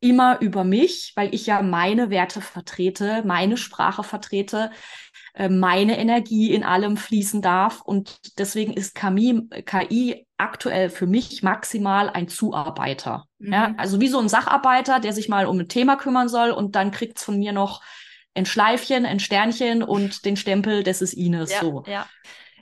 immer 0.00 0.40
über 0.40 0.64
mich, 0.64 1.12
weil 1.14 1.34
ich 1.34 1.46
ja 1.46 1.62
meine 1.62 2.10
Werte 2.10 2.40
vertrete, 2.40 3.22
meine 3.24 3.56
Sprache 3.56 4.02
vertrete, 4.02 4.70
äh, 5.34 5.48
meine 5.48 5.98
Energie 5.98 6.52
in 6.52 6.64
allem 6.64 6.96
fließen 6.96 7.40
darf. 7.40 7.80
Und 7.80 8.38
deswegen 8.38 8.72
ist 8.72 8.94
KI, 8.94 9.48
KI 9.64 10.26
aktuell 10.36 10.90
für 10.90 11.06
mich 11.06 11.42
maximal 11.42 12.10
ein 12.10 12.28
Zuarbeiter. 12.28 13.26
Mhm. 13.38 13.52
Ja, 13.52 13.74
also 13.76 14.00
wie 14.00 14.08
so 14.08 14.18
ein 14.18 14.28
Sacharbeiter, 14.28 15.00
der 15.00 15.12
sich 15.12 15.28
mal 15.28 15.46
um 15.46 15.58
ein 15.60 15.68
Thema 15.68 15.96
kümmern 15.96 16.28
soll 16.28 16.50
und 16.50 16.74
dann 16.74 16.90
kriegt's 16.90 17.24
von 17.24 17.38
mir 17.38 17.52
noch 17.52 17.80
ein 18.34 18.46
Schleifchen, 18.46 19.06
ein 19.06 19.20
Sternchen 19.20 19.82
und 19.82 20.24
den 20.24 20.36
Stempel, 20.36 20.82
das 20.82 21.02
ist 21.02 21.14
Ines. 21.14 21.52
Ja, 21.52 21.60
so. 21.60 21.84
ja. 21.86 22.06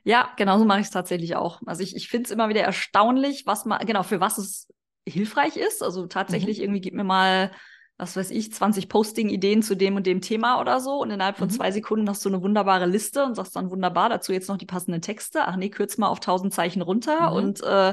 Ja, 0.03 0.31
genauso 0.37 0.65
mache 0.65 0.81
ich 0.81 0.87
es 0.87 0.93
tatsächlich 0.93 1.37
auch. 1.37 1.61
Also 1.67 1.83
ich, 1.83 1.95
ich 1.95 2.09
finde 2.09 2.25
es 2.25 2.31
immer 2.31 2.49
wieder 2.49 2.63
erstaunlich, 2.63 3.45
was 3.47 3.67
man, 3.67 3.85
genau, 3.87 4.03
für 4.03 4.19
was 4.19 4.39
es 4.39 4.67
hilfreich 5.07 5.57
ist. 5.57 5.83
Also 5.83 6.07
tatsächlich 6.07 6.59
mhm. 6.59 6.65
irgendwie 6.65 6.81
gib 6.81 6.95
mir 6.95 7.05
mal, 7.05 7.51
was 7.99 8.17
weiß 8.17 8.31
ich, 8.31 8.51
20 8.51 8.89
Posting-Ideen 8.89 9.63
zu 9.63 9.77
dem 9.77 9.97
und 9.97 10.07
dem 10.07 10.23
Thema 10.23 10.59
oder 10.59 10.81
so. 10.81 11.03
Und 11.03 11.11
innerhalb 11.11 11.37
von 11.37 11.49
mhm. 11.49 11.53
zwei 11.53 11.71
Sekunden 11.71 12.09
hast 12.09 12.25
du 12.25 12.31
eine 12.31 12.43
wunderbare 12.43 12.87
Liste 12.87 13.25
und 13.27 13.35
sagst 13.35 13.55
dann 13.57 13.71
wunderbar, 13.71 14.09
dazu 14.09 14.33
jetzt 14.33 14.49
noch 14.49 14.57
die 14.57 14.67
passenden 14.67 15.03
Texte. 15.03 15.43
Ach 15.45 15.57
nee, 15.57 15.69
kürz 15.69 15.99
mal 15.99 16.09
auf 16.09 16.19
1000 16.19 16.55
Zeichen 16.55 16.81
runter 16.81 17.31
mhm. 17.31 17.37
und 17.37 17.63
äh, 17.63 17.93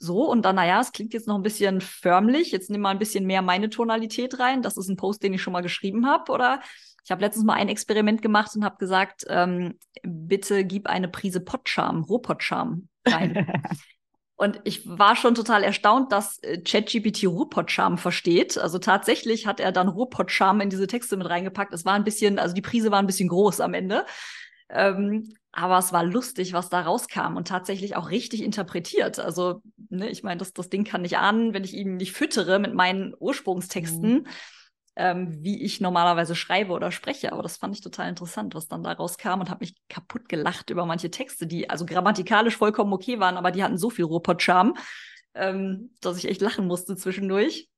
so, 0.00 0.30
und 0.30 0.44
dann, 0.44 0.56
naja, 0.56 0.80
es 0.80 0.92
klingt 0.92 1.12
jetzt 1.12 1.26
noch 1.26 1.34
ein 1.34 1.42
bisschen 1.42 1.80
förmlich. 1.80 2.52
Jetzt 2.52 2.70
nimm 2.70 2.80
mal 2.80 2.90
ein 2.90 3.00
bisschen 3.00 3.26
mehr 3.26 3.42
meine 3.42 3.68
Tonalität 3.68 4.38
rein. 4.38 4.62
Das 4.62 4.76
ist 4.76 4.88
ein 4.88 4.96
Post, 4.96 5.24
den 5.24 5.34
ich 5.34 5.42
schon 5.42 5.52
mal 5.52 5.60
geschrieben 5.60 6.06
habe. 6.06 6.30
Oder 6.30 6.60
ich 7.04 7.10
habe 7.10 7.20
letztens 7.20 7.44
mal 7.44 7.54
ein 7.54 7.68
Experiment 7.68 8.22
gemacht 8.22 8.52
und 8.54 8.64
habe 8.64 8.76
gesagt, 8.76 9.24
ähm, 9.28 9.76
bitte 10.04 10.64
gib 10.64 10.86
eine 10.86 11.08
Prise 11.08 11.40
Potscham, 11.40 12.04
Rohpotscham 12.04 12.88
rein. 13.04 13.52
und 14.36 14.60
ich 14.62 14.86
war 14.86 15.16
schon 15.16 15.34
total 15.34 15.64
erstaunt, 15.64 16.12
dass 16.12 16.38
äh, 16.44 16.60
ChatGPT 16.62 17.24
Rohpotscham 17.26 17.98
versteht. 17.98 18.56
Also 18.56 18.78
tatsächlich 18.78 19.48
hat 19.48 19.58
er 19.58 19.72
dann 19.72 19.88
Rohpotscham 19.88 20.60
in 20.60 20.70
diese 20.70 20.86
Texte 20.86 21.16
mit 21.16 21.28
reingepackt. 21.28 21.74
Es 21.74 21.84
war 21.84 21.94
ein 21.94 22.04
bisschen, 22.04 22.38
also 22.38 22.54
die 22.54 22.62
Prise 22.62 22.92
war 22.92 23.00
ein 23.00 23.06
bisschen 23.08 23.28
groß 23.28 23.60
am 23.60 23.74
Ende. 23.74 24.06
Ähm, 24.70 25.34
aber 25.52 25.78
es 25.78 25.92
war 25.92 26.04
lustig, 26.04 26.52
was 26.52 26.68
da 26.68 26.82
rauskam 26.82 27.36
und 27.36 27.48
tatsächlich 27.48 27.96
auch 27.96 28.10
richtig 28.10 28.42
interpretiert. 28.42 29.18
Also, 29.18 29.62
ne, 29.90 30.08
ich 30.08 30.22
meine, 30.22 30.38
das, 30.38 30.52
das 30.52 30.68
Ding 30.68 30.84
kann 30.84 31.02
nicht 31.02 31.18
ahnen, 31.18 31.54
wenn 31.54 31.64
ich 31.64 31.74
ihn 31.74 31.96
nicht 31.96 32.12
füttere 32.12 32.58
mit 32.58 32.74
meinen 32.74 33.14
Ursprungstexten. 33.18 34.12
Mhm 34.12 34.26
ähm, 34.98 35.38
wie 35.44 35.62
ich 35.62 35.80
normalerweise 35.80 36.34
schreibe 36.34 36.72
oder 36.72 36.90
spreche. 36.90 37.32
Aber 37.32 37.42
das 37.42 37.56
fand 37.56 37.74
ich 37.74 37.80
total 37.80 38.08
interessant, 38.08 38.54
was 38.56 38.66
dann 38.66 38.82
da 38.82 38.92
rauskam 38.92 39.40
und 39.40 39.48
habe 39.48 39.60
mich 39.60 39.76
kaputt 39.88 40.28
gelacht 40.28 40.70
über 40.70 40.84
manche 40.86 41.10
Texte, 41.10 41.46
die 41.46 41.70
also 41.70 41.86
grammatikalisch 41.86 42.56
vollkommen 42.56 42.92
okay 42.92 43.20
waren, 43.20 43.36
aber 43.36 43.52
die 43.52 43.62
hatten 43.62 43.78
so 43.78 43.90
viel 43.90 44.04
Robot-Charme, 44.04 44.74
ähm, 45.34 45.92
dass 46.00 46.18
ich 46.18 46.26
echt 46.26 46.40
lachen 46.40 46.66
musste 46.66 46.96
zwischendurch. 46.96 47.68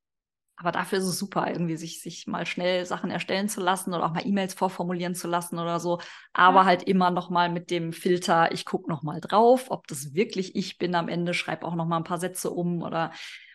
Aber 0.61 0.73
dafür 0.73 0.99
ist 0.99 1.07
es 1.07 1.18
super, 1.18 1.49
irgendwie 1.49 1.77
sich, 1.77 2.03
sich 2.03 2.27
mal 2.27 2.44
schnell 2.44 2.85
Sachen 2.85 3.11
erstellen 3.11 3.49
zu 3.49 3.62
lassen 3.62 3.94
oder 3.94 4.05
auch 4.05 4.12
mal 4.12 4.27
E-Mails 4.27 4.53
vorformulieren 4.53 5.14
zu 5.14 5.27
lassen 5.27 5.59
oder 5.59 5.81
so. 5.81 6.01
Aber 6.35 6.61
ja. 6.61 6.64
halt 6.66 6.83
immer 6.83 7.11
noch 7.11 7.31
mal 7.31 7.49
mit 7.49 7.70
dem 7.70 7.94
Filter, 7.94 8.53
ich 8.53 8.66
gucke 8.66 8.90
noch 8.90 9.03
mal 9.03 9.23
drauf, 9.23 9.70
ob 9.70 9.87
das 9.87 10.12
wirklich 10.12 10.55
ich 10.55 10.77
bin 10.77 10.94
am 10.94 11.09
Ende, 11.09 11.33
schreibe 11.33 11.64
auch 11.64 11.75
noch 11.75 11.87
mal 11.87 11.96
ein 11.96 12.05
paar 12.05 12.18
Sätze 12.18 12.51
um 12.51 12.83
oder 12.83 13.11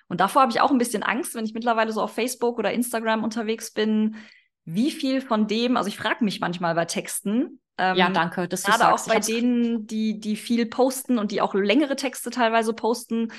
und 0.08 0.20
davor 0.20 0.44
habe 0.44 0.52
ich 0.52 0.62
auch 0.62 0.72
ein 0.72 0.78
bisschen 0.78 1.04
Angst, 1.04 1.36
wenn 1.36 1.46
ich 1.46 1.54
mittlerweile 1.54 1.91
so 1.91 2.02
auf 2.02 2.13
Facebook 2.13 2.60
oder 2.60 2.72
Instagram 2.72 3.24
unterwegs 3.24 3.72
bin, 3.72 4.15
wie 4.63 4.91
viel 4.91 5.22
von 5.22 5.48
dem, 5.48 5.78
also 5.78 5.88
ich 5.88 5.98
frage 5.98 6.24
mich 6.24 6.39
manchmal 6.39 6.76
bei 6.76 6.86
Texten. 6.86 7.60
Ähm, 7.78 7.96
ja, 7.98 8.10
danke. 8.10 8.48
Das 8.48 8.63
gerade 8.63 8.94
auch 8.94 9.08
bei 9.08 9.20
denen, 9.20 9.86
die, 9.88 10.20
die 10.20 10.36
viel 10.36 10.65
posten 10.65 11.18
und 11.18 11.32
die 11.32 11.41
auch 11.41 11.54
längere 11.54 11.96
Texte 11.96 12.30
teilweise 12.30 12.74
posten, 12.74 13.32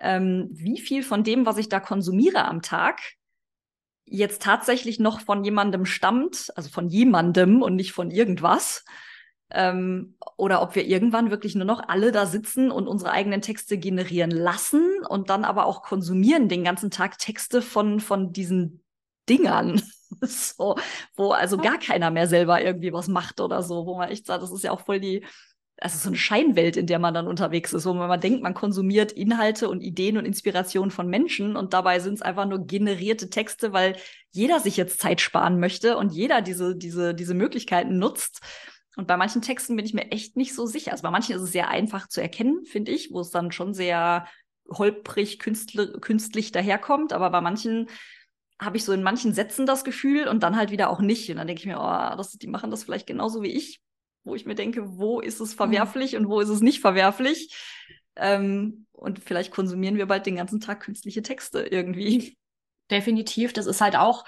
ähm, 0.00 0.48
wie 0.50 0.80
viel 0.80 1.02
von 1.02 1.22
dem, 1.22 1.46
was 1.46 1.58
ich 1.58 1.68
da 1.68 1.78
konsumiere 1.78 2.44
am 2.46 2.62
Tag, 2.62 3.00
jetzt 4.06 4.42
tatsächlich 4.42 4.98
noch 4.98 5.20
von 5.20 5.44
jemandem 5.44 5.86
stammt, 5.86 6.50
also 6.56 6.68
von 6.68 6.88
jemandem 6.88 7.62
und 7.62 7.76
nicht 7.76 7.92
von 7.92 8.10
irgendwas. 8.10 8.84
Ähm, 9.52 10.16
oder 10.36 10.62
ob 10.62 10.74
wir 10.74 10.86
irgendwann 10.86 11.30
wirklich 11.30 11.54
nur 11.54 11.64
noch 11.64 11.88
alle 11.88 12.12
da 12.12 12.26
sitzen 12.26 12.70
und 12.70 12.86
unsere 12.86 13.10
eigenen 13.10 13.42
Texte 13.42 13.78
generieren 13.78 14.30
lassen 14.30 15.04
und 15.08 15.28
dann 15.28 15.44
aber 15.44 15.66
auch 15.66 15.82
konsumieren 15.82 16.48
den 16.48 16.64
ganzen 16.64 16.90
Tag 16.90 17.18
Texte 17.18 17.60
von, 17.60 18.00
von 18.00 18.32
diesen 18.32 18.82
Dingern. 19.28 19.82
so, 20.22 20.76
wo 21.16 21.32
also 21.32 21.56
gar 21.56 21.78
keiner 21.78 22.10
mehr 22.10 22.26
selber 22.26 22.62
irgendwie 22.62 22.92
was 22.92 23.08
macht 23.08 23.40
oder 23.40 23.62
so, 23.62 23.86
wo 23.86 23.96
man 23.96 24.08
echt 24.08 24.26
sagt, 24.26 24.42
das 24.42 24.52
ist 24.52 24.64
ja 24.64 24.70
auch 24.70 24.80
voll 24.80 25.00
die, 25.00 25.24
also 25.80 25.98
so 25.98 26.08
eine 26.08 26.16
Scheinwelt, 26.16 26.76
in 26.76 26.86
der 26.86 26.98
man 26.98 27.14
dann 27.14 27.26
unterwegs 27.26 27.72
ist, 27.72 27.86
wo 27.86 27.94
man 27.94 28.08
mal 28.08 28.18
denkt, 28.18 28.42
man 28.42 28.52
konsumiert 28.54 29.12
Inhalte 29.12 29.68
und 29.68 29.80
Ideen 29.80 30.18
und 30.18 30.26
Inspirationen 30.26 30.90
von 30.90 31.08
Menschen 31.08 31.56
und 31.56 31.72
dabei 31.72 32.00
sind 32.00 32.14
es 32.14 32.22
einfach 32.22 32.46
nur 32.46 32.66
generierte 32.66 33.30
Texte, 33.30 33.72
weil 33.72 33.96
jeder 34.30 34.60
sich 34.60 34.76
jetzt 34.76 35.00
Zeit 35.00 35.22
sparen 35.22 35.58
möchte 35.58 35.96
und 35.96 36.12
jeder 36.12 36.42
diese, 36.42 36.76
diese, 36.76 37.14
diese 37.14 37.34
Möglichkeiten 37.34 37.98
nutzt. 37.98 38.40
Und 38.96 39.06
bei 39.06 39.16
manchen 39.16 39.40
Texten 39.40 39.76
bin 39.76 39.86
ich 39.86 39.94
mir 39.94 40.10
echt 40.10 40.36
nicht 40.36 40.54
so 40.54 40.66
sicher. 40.66 40.92
Also 40.92 41.02
bei 41.02 41.10
manchen 41.10 41.34
ist 41.34 41.42
es 41.42 41.52
sehr 41.52 41.68
einfach 41.68 42.08
zu 42.08 42.20
erkennen, 42.20 42.66
finde 42.66 42.92
ich, 42.92 43.10
wo 43.12 43.20
es 43.20 43.30
dann 43.30 43.50
schon 43.50 43.72
sehr 43.72 44.26
holprig, 44.68 45.38
künstlich 45.38 46.52
daherkommt. 46.52 47.14
Aber 47.14 47.30
bei 47.30 47.40
manchen 47.40 47.88
habe 48.60 48.76
ich 48.76 48.84
so 48.84 48.92
in 48.92 49.02
manchen 49.02 49.32
Sätzen 49.32 49.64
das 49.64 49.84
Gefühl 49.84 50.28
und 50.28 50.42
dann 50.42 50.56
halt 50.56 50.70
wieder 50.70 50.90
auch 50.90 51.00
nicht. 51.00 51.30
Und 51.30 51.36
dann 51.36 51.46
denke 51.46 51.60
ich 51.60 51.66
mir, 51.66 51.78
oh, 51.78 52.16
das, 52.16 52.32
die 52.32 52.48
machen 52.48 52.70
das 52.70 52.84
vielleicht 52.84 53.06
genauso 53.06 53.42
wie 53.42 53.52
ich, 53.52 53.80
wo 54.30 54.34
ich 54.36 54.46
mir 54.46 54.54
denke, 54.54 54.96
wo 54.98 55.20
ist 55.20 55.40
es 55.40 55.52
mhm. 55.52 55.56
verwerflich 55.56 56.16
und 56.16 56.28
wo 56.28 56.40
ist 56.40 56.48
es 56.48 56.60
nicht 56.60 56.80
verwerflich? 56.80 57.54
Ähm, 58.16 58.86
und 58.92 59.18
vielleicht 59.18 59.50
konsumieren 59.50 59.96
wir 59.96 60.06
bald 60.06 60.24
den 60.26 60.36
ganzen 60.36 60.60
Tag 60.60 60.80
künstliche 60.80 61.22
Texte 61.22 61.60
irgendwie. 61.60 62.38
Definitiv. 62.90 63.52
Das 63.52 63.66
ist 63.66 63.80
halt 63.80 63.96
auch, 63.96 64.24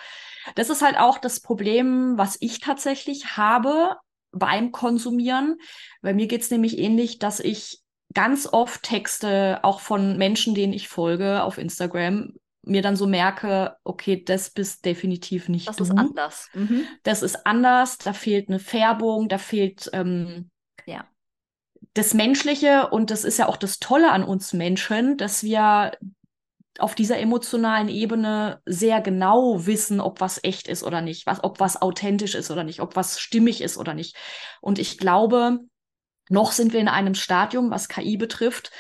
das 0.57 0.71
ist 0.71 0.83
halt 0.83 0.99
auch 0.99 1.19
das 1.19 1.41
Problem, 1.41 2.19
was 2.19 2.37
ich 2.41 2.61
tatsächlich 2.61 3.37
habe 3.37 3.97
beim 4.33 4.73
Konsumieren. 4.73 5.59
Bei 6.01 6.15
mir 6.15 6.27
geht 6.27 6.43
es 6.43 6.51
nämlich 6.51 6.79
ähnlich, 6.79 7.19
dass 7.19 7.39
ich 7.39 7.81
ganz 8.13 8.49
oft 8.51 8.83
Texte 8.83 9.61
auch 9.63 9.81
von 9.81 10.19
Menschen, 10.19 10.55
denen 10.55 10.73
ich 10.73 10.89
folge 10.89 11.43
auf 11.43 11.59
Instagram, 11.59 12.35
mir 12.63 12.83
dann 12.83 12.97
so 12.97 13.07
merke, 13.07 13.77
okay, 13.85 14.23
das 14.25 14.51
bist 14.51 14.85
definitiv 14.85 15.49
nicht 15.49 15.69
das 15.69 15.77
du. 15.77 15.85
Das 15.85 15.91
ist 15.91 15.99
anders. 15.99 16.49
Mhm. 16.55 16.85
Das 17.03 17.23
ist 17.23 17.47
anders, 17.47 17.99
da 17.99 18.13
fehlt 18.13 18.49
eine 18.49 18.59
Färbung, 18.59 19.29
da 19.29 19.39
fehlt 19.39 19.91
ähm, 19.93 20.51
ja. 20.87 21.05
das 21.95 22.15
Menschliche 22.15 22.89
und 22.89 23.11
das 23.11 23.25
ist 23.25 23.39
ja 23.39 23.49
auch 23.49 23.57
das 23.57 23.79
Tolle 23.79 24.13
an 24.13 24.23
uns 24.23 24.53
Menschen, 24.53 25.17
dass 25.17 25.43
wir 25.43 25.93
auf 26.79 26.95
dieser 26.95 27.19
emotionalen 27.19 27.89
Ebene 27.89 28.63
sehr 28.65 29.01
genau 29.01 29.67
wissen, 29.67 30.01
ob 30.01 30.21
was 30.21 30.43
echt 30.43 30.69
ist 30.69 30.83
oder 30.83 31.03
nicht, 31.03 31.27
was, 31.27 31.45
ob 31.45 31.61
was 31.61 31.83
authentisch 31.83 32.35
ist 32.35 32.51
oder 32.51 32.65
nicht, 32.65 32.81
ob 32.81 32.97
was 32.97 33.21
stimmig 33.21 33.61
ist 33.61 33.77
oder 33.77 33.93
nicht. 33.93 34.17
Und 34.61 34.79
ich 34.79 34.97
glaube, 34.99 35.59
noch 36.29 36.53
sind 36.53 36.73
wir 36.73 36.81
in 36.81 36.89
einem 36.89 37.15
Stadium, 37.15 37.71
was 37.71 37.89
KI 37.89 38.17
betrifft, 38.17 38.71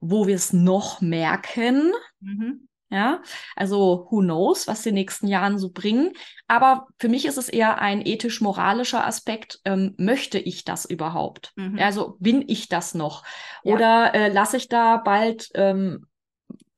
wo 0.00 0.26
wir 0.26 0.36
es 0.36 0.52
noch 0.52 1.00
merken. 1.00 1.92
Mhm. 2.20 2.68
Ja, 2.90 3.22
also 3.54 4.08
who 4.10 4.18
knows, 4.18 4.66
was 4.66 4.82
die 4.82 4.90
nächsten 4.90 5.28
Jahren 5.28 5.58
so 5.58 5.70
bringen. 5.70 6.12
Aber 6.48 6.88
für 6.98 7.08
mich 7.08 7.24
ist 7.24 7.38
es 7.38 7.48
eher 7.48 7.80
ein 7.80 8.04
ethisch-moralischer 8.04 9.06
Aspekt. 9.06 9.60
Ähm, 9.64 9.94
möchte 9.96 10.40
ich 10.40 10.64
das 10.64 10.86
überhaupt? 10.86 11.52
Mhm. 11.54 11.78
Also 11.78 12.16
bin 12.18 12.44
ich 12.48 12.68
das 12.68 12.94
noch? 12.94 13.22
Ja. 13.62 13.74
Oder 13.74 14.14
äh, 14.14 14.32
lasse 14.32 14.56
ich 14.56 14.68
da 14.68 14.96
bald 14.96 15.50
ähm, 15.54 16.06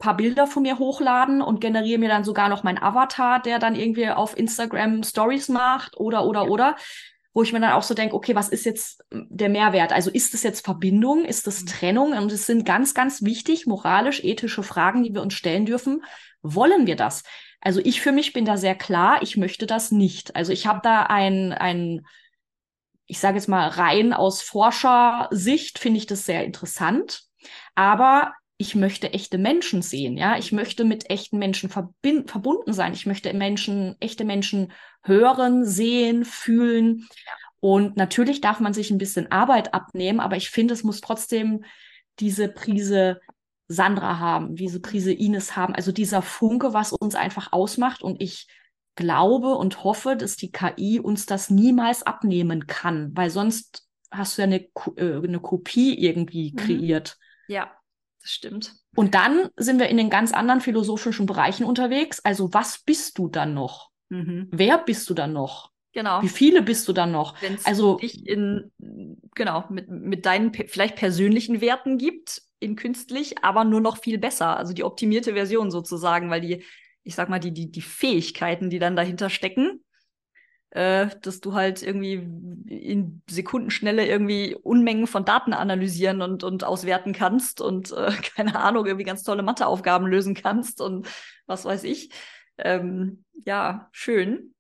paar 0.03 0.17
Bilder 0.17 0.47
von 0.47 0.65
mir 0.65 0.79
hochladen 0.79 1.41
und 1.41 1.61
generiere 1.61 1.99
mir 1.99 2.09
dann 2.09 2.25
sogar 2.25 2.49
noch 2.49 2.65
meinen 2.65 2.83
Avatar, 2.83 3.41
der 3.41 3.59
dann 3.59 3.77
irgendwie 3.77 4.11
auf 4.11 4.37
Instagram 4.37 5.05
Stories 5.05 5.49
macht 5.49 5.97
oder 5.97 6.27
oder 6.27 6.43
ja. 6.43 6.49
oder 6.49 6.77
wo 7.35 7.43
ich 7.43 7.53
mir 7.53 7.61
dann 7.61 7.73
auch 7.73 7.83
so 7.83 7.95
denke, 7.95 8.15
okay, 8.15 8.35
was 8.35 8.49
ist 8.49 8.65
jetzt 8.65 9.05
der 9.11 9.49
Mehrwert? 9.49 9.93
Also 9.93 10.11
ist 10.11 10.35
das 10.35 10.43
jetzt 10.43 10.65
Verbindung, 10.65 11.25
ist 11.25 11.47
das 11.47 11.63
mhm. 11.63 11.67
Trennung? 11.67 12.13
Und 12.13 12.31
es 12.31 12.47
sind 12.47 12.67
ganz, 12.67 12.95
ganz 12.95 13.23
wichtig 13.23 13.67
moralisch-ethische 13.67 14.63
Fragen, 14.63 15.03
die 15.03 15.15
wir 15.15 15.23
uns 15.23 15.35
stellen 15.35 15.67
dürfen. 15.67 16.05
Wollen 16.43 16.87
wir 16.87 16.97
das? 16.97 17.23
Also 17.61 17.81
ich 17.83 18.01
für 18.01 18.13
mich 18.13 18.33
bin 18.33 18.45
da 18.45 18.57
sehr 18.57 18.75
klar, 18.75 19.23
ich 19.23 19.37
möchte 19.37 19.67
das 19.67 19.93
nicht. 19.93 20.37
Also 20.37 20.53
ich 20.53 20.67
habe 20.67 20.81
da 20.83 21.05
ein, 21.05 21.53
ein 21.53 22.05
ich 23.07 23.19
sage 23.19 23.37
jetzt 23.37 23.49
mal 23.49 23.69
rein 23.69 24.13
aus 24.13 24.43
Forschersicht, 24.43 25.79
finde 25.79 25.99
ich 25.99 26.07
das 26.07 26.25
sehr 26.25 26.45
interessant. 26.45 27.23
Aber 27.75 28.35
ich 28.63 28.77
möchte 28.77 29.13
echte 29.13 29.39
Menschen 29.39 29.83
sehen, 29.83 30.17
ja. 30.17 30.39
Ich 30.39 30.53
möchte 30.53 30.85
mit 30.85 31.11
echten 31.11 31.37
Menschen 31.39 31.69
verbunden 31.69 32.73
sein. 32.73 32.93
Ich 32.93 33.07
möchte 33.07 33.35
Menschen, 33.35 33.97
echte 33.99 34.25
Menschen 34.25 34.73
hören, 35.03 35.65
sehen, 35.65 36.25
fühlen. 36.25 37.09
Und 37.59 37.97
natürlich 37.97 38.41
darf 38.41 38.61
man 38.61 38.73
sich 38.73 38.93
ein 38.93 38.99
bisschen 38.99 39.33
Arbeit 39.33 39.75
abnehmen, 39.75 40.21
aber 40.21 40.37
ich 40.37 40.49
finde, 40.49 40.75
es 40.75 40.85
muss 40.85 41.01
trotzdem 41.01 41.65
diese 42.21 42.47
Prise 42.49 43.21
Sandra 43.67 44.21
haben, 44.21 44.55
diese 44.55 44.79
Prise 44.79 45.13
Ines 45.13 45.57
haben, 45.57 45.75
also 45.75 45.91
dieser 45.91 46.23
Funke, 46.23 46.73
was 46.73 46.93
uns 46.93 47.17
einfach 47.17 47.53
ausmacht. 47.53 48.01
Und 48.01 48.23
ich 48.23 48.47
glaube 48.95 49.57
und 49.57 49.83
hoffe, 49.83 50.17
dass 50.17 50.37
die 50.37 50.53
KI 50.53 51.01
uns 51.01 51.27
das 51.27 51.51
niemals 51.51 52.05
abnehmen 52.05 52.69
kann, 52.69 53.11
weil 53.17 53.31
sonst 53.31 53.89
hast 54.13 54.39
du 54.39 54.43
ja 54.43 54.47
eine, 54.47 54.69
äh, 54.97 55.27
eine 55.27 55.41
Kopie 55.41 55.99
irgendwie 55.99 56.53
mhm. 56.53 56.57
kreiert. 56.57 57.19
Ja, 57.49 57.73
das 58.23 58.31
stimmt. 58.31 58.75
Und 58.95 59.15
dann 59.15 59.49
sind 59.57 59.79
wir 59.79 59.89
in 59.89 59.97
den 59.97 60.11
ganz 60.11 60.33
anderen 60.33 60.61
philosophischen 60.61 61.27
Bereichen 61.27 61.65
unterwegs. 61.65 62.21
Also 62.21 62.53
was 62.53 62.83
bist 62.85 63.19
du 63.19 63.29
dann 63.29 63.55
noch? 63.55 63.91
Mhm. 64.09 64.49
Wer 64.51 64.79
bist 64.79 65.11
du 65.11 65.15
dann 65.15 65.33
noch? 65.33 65.73
Genau. 65.93 66.23
Wie 66.23 66.29
viele 66.29 66.63
bist 66.63 66.89
du 66.89 66.93
dann 66.93 67.13
noch? 67.13 67.41
Wenn 67.43 67.55
es 67.55 67.67
also 67.67 67.97
dich 67.97 68.27
in 68.27 68.73
genau 69.35 69.65
mit, 69.69 69.89
mit 69.89 70.25
deinen 70.25 70.55
vielleicht 70.55 70.97
persönlichen 70.97 71.61
Werten 71.61 71.99
gibt 71.99 72.43
in 72.61 72.77
künstlich, 72.77 73.43
aber 73.43 73.65
nur 73.65 73.81
noch 73.81 73.99
viel 73.99 74.19
besser. 74.19 74.57
Also 74.57 74.73
die 74.73 74.85
optimierte 74.85 75.35
Version 75.35 75.71
sozusagen, 75.71 76.31
weil 76.31 76.41
die, 76.41 76.65
ich 77.03 77.15
sag 77.15 77.29
mal, 77.29 77.41
die, 77.41 77.53
die, 77.53 77.71
die 77.71 77.83
Fähigkeiten, 77.83 78.71
die 78.71 78.79
dann 78.79 78.97
dahinter 78.97 79.29
stecken, 79.29 79.85
äh, 80.73 81.09
dass 81.21 81.41
du 81.41 81.53
halt 81.53 81.83
irgendwie 81.83 82.15
in 82.67 83.23
Sekundenschnelle 83.29 84.07
irgendwie 84.07 84.55
Unmengen 84.55 85.07
von 85.07 85.27
Daten 85.27 85.53
analysieren 85.53 86.23
und, 86.23 86.45
und 86.45 86.65
auswerten 86.65 87.13
kannst 87.13 87.61
und 87.61 87.93
äh, 87.93 88.11
keine 88.37 88.59
Ahnung, 88.59 88.87
irgendwie 88.87 89.05
ganz 89.05 89.23
tolle 89.23 89.43
Matheaufgaben 89.43 90.07
lösen 90.07 90.35
kannst 90.35 90.81
und 90.81 91.07
was 91.47 91.67
weiß 91.67 91.85
ich. 91.85 92.11
Ähm, 92.57 93.25
ja, 93.45 93.89
schön. 93.93 94.55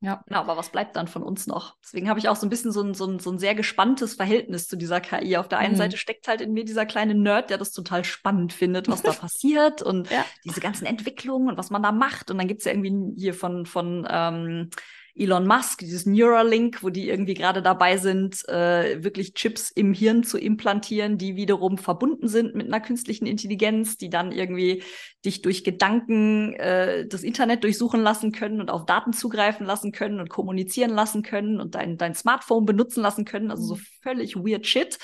Ja. 0.00 0.22
Genau, 0.26 0.40
aber 0.40 0.56
was 0.56 0.70
bleibt 0.70 0.96
dann 0.96 1.08
von 1.08 1.22
uns 1.22 1.46
noch? 1.46 1.76
Deswegen 1.82 2.08
habe 2.08 2.18
ich 2.18 2.28
auch 2.28 2.36
so 2.36 2.46
ein 2.46 2.50
bisschen 2.50 2.72
so 2.72 2.82
ein, 2.82 2.94
so, 2.94 3.06
ein, 3.06 3.18
so 3.18 3.30
ein 3.30 3.38
sehr 3.38 3.54
gespanntes 3.54 4.14
Verhältnis 4.14 4.66
zu 4.66 4.76
dieser 4.76 5.00
KI. 5.00 5.36
Auf 5.36 5.48
der 5.48 5.58
einen 5.58 5.74
mhm. 5.74 5.78
Seite 5.78 5.96
steckt 5.96 6.28
halt 6.28 6.40
in 6.40 6.52
mir 6.52 6.64
dieser 6.64 6.86
kleine 6.86 7.14
Nerd, 7.14 7.50
der 7.50 7.58
das 7.58 7.72
total 7.72 8.04
spannend 8.04 8.52
findet, 8.52 8.88
was 8.88 9.02
da 9.02 9.12
passiert 9.12 9.80
und 9.80 10.10
ja. 10.10 10.24
diese 10.44 10.60
ganzen 10.60 10.86
Entwicklungen 10.86 11.48
und 11.48 11.56
was 11.56 11.70
man 11.70 11.82
da 11.82 11.92
macht. 11.92 12.30
Und 12.30 12.38
dann 12.38 12.48
gibt 12.48 12.60
es 12.60 12.66
ja 12.66 12.72
irgendwie 12.72 13.14
hier 13.16 13.32
von, 13.32 13.64
von 13.64 14.06
ähm, 14.10 14.70
Elon 15.18 15.46
Musk, 15.46 15.78
dieses 15.78 16.04
Neuralink, 16.04 16.82
wo 16.82 16.90
die 16.90 17.08
irgendwie 17.08 17.34
gerade 17.34 17.62
dabei 17.62 17.96
sind, 17.96 18.46
äh, 18.48 19.02
wirklich 19.02 19.34
Chips 19.34 19.70
im 19.70 19.94
Hirn 19.94 20.22
zu 20.22 20.38
implantieren, 20.38 21.16
die 21.16 21.36
wiederum 21.36 21.78
verbunden 21.78 22.28
sind 22.28 22.54
mit 22.54 22.66
einer 22.66 22.80
künstlichen 22.80 23.26
Intelligenz, 23.26 23.96
die 23.96 24.10
dann 24.10 24.30
irgendwie 24.30 24.82
dich 25.24 25.40
durch 25.42 25.64
Gedanken 25.64 26.52
äh, 26.54 27.06
das 27.06 27.22
Internet 27.22 27.64
durchsuchen 27.64 28.02
lassen 28.02 28.32
können 28.32 28.60
und 28.60 28.70
auf 28.70 28.84
Daten 28.84 29.12
zugreifen 29.12 29.66
lassen 29.66 29.90
können 29.90 30.20
und 30.20 30.28
kommunizieren 30.28 30.90
lassen 30.90 31.22
können 31.22 31.60
und 31.60 31.74
dein, 31.74 31.96
dein 31.96 32.14
Smartphone 32.14 32.66
benutzen 32.66 33.02
lassen 33.02 33.24
können. 33.24 33.50
Also 33.50 33.64
so 33.64 33.74
mhm. 33.76 33.86
völlig 34.02 34.36
weird 34.36 34.66
Shit. 34.66 34.98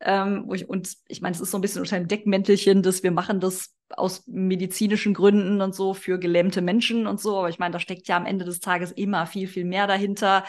Ähm, 0.00 0.50
ich, 0.52 0.68
und 0.68 0.94
ich 1.06 1.20
meine, 1.20 1.34
es 1.34 1.40
ist 1.40 1.52
so 1.52 1.58
ein 1.58 1.60
bisschen 1.60 1.80
unter 1.80 1.98
dem 1.98 2.08
Deckmäntelchen, 2.08 2.82
dass 2.82 3.02
wir 3.02 3.12
machen 3.12 3.40
das 3.40 3.72
aus 3.96 4.24
medizinischen 4.26 5.14
Gründen 5.14 5.60
und 5.60 5.74
so 5.74 5.94
für 5.94 6.18
gelähmte 6.18 6.62
Menschen 6.62 7.06
und 7.06 7.20
so. 7.20 7.38
Aber 7.38 7.48
ich 7.48 7.58
meine, 7.58 7.72
da 7.72 7.80
steckt 7.80 8.08
ja 8.08 8.16
am 8.16 8.26
Ende 8.26 8.44
des 8.44 8.60
Tages 8.60 8.92
immer 8.92 9.26
viel, 9.26 9.48
viel 9.48 9.64
mehr 9.64 9.86
dahinter 9.86 10.44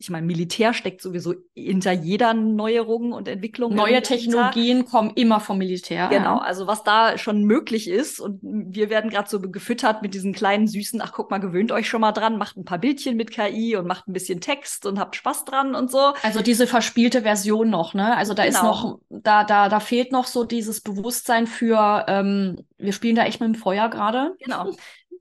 ich 0.00 0.10
meine, 0.10 0.24
Militär 0.26 0.74
steckt 0.74 1.02
sowieso 1.02 1.34
hinter 1.56 1.90
jeder 1.90 2.32
Neuerung 2.32 3.12
und 3.12 3.26
Entwicklung. 3.26 3.74
Neue 3.74 4.00
Technologien 4.00 4.84
kommen 4.84 5.10
immer 5.16 5.40
vom 5.40 5.58
Militär. 5.58 6.08
Genau, 6.08 6.38
also 6.38 6.68
was 6.68 6.84
da 6.84 7.18
schon 7.18 7.42
möglich 7.42 7.88
ist 7.88 8.20
und 8.20 8.38
wir 8.42 8.90
werden 8.90 9.10
gerade 9.10 9.28
so 9.28 9.40
gefüttert 9.40 10.02
mit 10.02 10.14
diesen 10.14 10.32
kleinen 10.32 10.68
süßen, 10.68 11.00
ach 11.00 11.12
guck 11.12 11.32
mal, 11.32 11.38
gewöhnt 11.38 11.72
euch 11.72 11.88
schon 11.88 12.00
mal 12.00 12.12
dran, 12.12 12.38
macht 12.38 12.56
ein 12.56 12.64
paar 12.64 12.78
Bildchen 12.78 13.16
mit 13.16 13.32
KI 13.32 13.74
und 13.74 13.88
macht 13.88 14.06
ein 14.06 14.12
bisschen 14.12 14.40
Text 14.40 14.86
und 14.86 15.00
habt 15.00 15.16
Spaß 15.16 15.44
dran 15.44 15.74
und 15.74 15.90
so. 15.90 16.12
Also 16.22 16.42
diese 16.42 16.68
verspielte 16.68 17.22
Version 17.22 17.68
noch, 17.68 17.92
ne? 17.92 18.16
Also 18.16 18.34
da 18.34 18.44
genau. 18.44 18.58
ist 18.58 18.62
noch, 18.62 19.00
da, 19.08 19.42
da, 19.42 19.68
da 19.68 19.80
fehlt 19.80 20.12
noch 20.12 20.26
so 20.26 20.44
dieses 20.44 20.80
Bewusstsein 20.80 21.48
für, 21.48 22.04
ähm, 22.06 22.64
wir 22.76 22.92
spielen 22.92 23.16
da 23.16 23.24
echt 23.24 23.40
mit 23.40 23.48
dem 23.48 23.54
Feuer 23.56 23.88
gerade. 23.88 24.36
Genau 24.38 24.70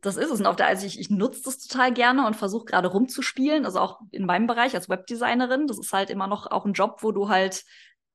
das 0.02 0.18
ist 0.18 0.32
es. 0.32 0.40
Und 0.40 0.46
auf 0.46 0.56
der, 0.56 0.68
also 0.68 0.86
ich, 0.86 1.00
ich 1.00 1.10
nutze 1.10 1.42
das 1.44 1.60
total 1.60 1.94
gerne 1.94 2.26
und 2.26 2.36
versuche 2.36 2.66
gerade 2.66 2.88
rumzuspielen. 2.88 3.66
Also 3.66 3.80
auch 3.80 4.00
in 4.12 4.26
meinem 4.26 4.48
Bereich 4.48 4.76
als 4.76 4.90
Webdesignerin. 4.90 5.68
Das 5.68 5.80
ist 5.80 5.94
halt 5.94 6.10
immer 6.10 6.28
noch 6.28 6.50
auch 6.50 6.66
ein 6.66 6.74
Job, 6.74 7.00
wo 7.02 7.12
du 7.12 7.30
halt 7.30 7.64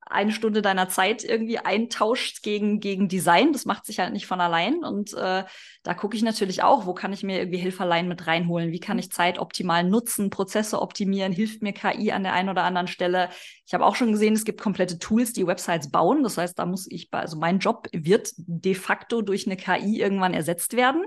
eine 0.05 0.31
Stunde 0.31 0.61
deiner 0.61 0.89
Zeit 0.89 1.23
irgendwie 1.23 1.59
eintauscht 1.59 2.43
gegen, 2.43 2.79
gegen 2.79 3.07
Design. 3.07 3.53
Das 3.53 3.65
macht 3.65 3.85
sich 3.85 3.99
halt 3.99 4.13
nicht 4.13 4.27
von 4.27 4.41
allein. 4.41 4.83
Und 4.83 5.13
äh, 5.13 5.43
da 5.83 5.93
gucke 5.93 6.15
ich 6.15 6.23
natürlich 6.23 6.63
auch, 6.63 6.85
wo 6.85 6.93
kann 6.93 7.13
ich 7.13 7.23
mir 7.23 7.39
irgendwie 7.39 7.57
Hilferlein 7.57 8.07
mit 8.07 8.27
reinholen? 8.27 8.71
Wie 8.71 8.79
kann 8.79 8.99
ich 8.99 9.11
Zeit 9.11 9.39
optimal 9.39 9.83
nutzen, 9.83 10.29
Prozesse 10.29 10.81
optimieren? 10.81 11.31
Hilft 11.31 11.61
mir 11.61 11.73
KI 11.73 12.11
an 12.11 12.23
der 12.23 12.33
einen 12.33 12.49
oder 12.49 12.63
anderen 12.63 12.87
Stelle? 12.87 13.29
Ich 13.65 13.73
habe 13.73 13.85
auch 13.85 13.95
schon 13.95 14.11
gesehen, 14.11 14.33
es 14.33 14.45
gibt 14.45 14.61
komplette 14.61 14.99
Tools, 14.99 15.33
die 15.33 15.47
Websites 15.47 15.89
bauen. 15.89 16.23
Das 16.23 16.37
heißt, 16.37 16.59
da 16.59 16.65
muss 16.65 16.85
ich, 16.89 17.07
also 17.11 17.37
mein 17.37 17.59
Job 17.59 17.87
wird 17.91 18.33
de 18.37 18.75
facto 18.75 19.21
durch 19.21 19.45
eine 19.45 19.57
KI 19.57 20.01
irgendwann 20.01 20.33
ersetzt 20.33 20.75
werden 20.75 21.05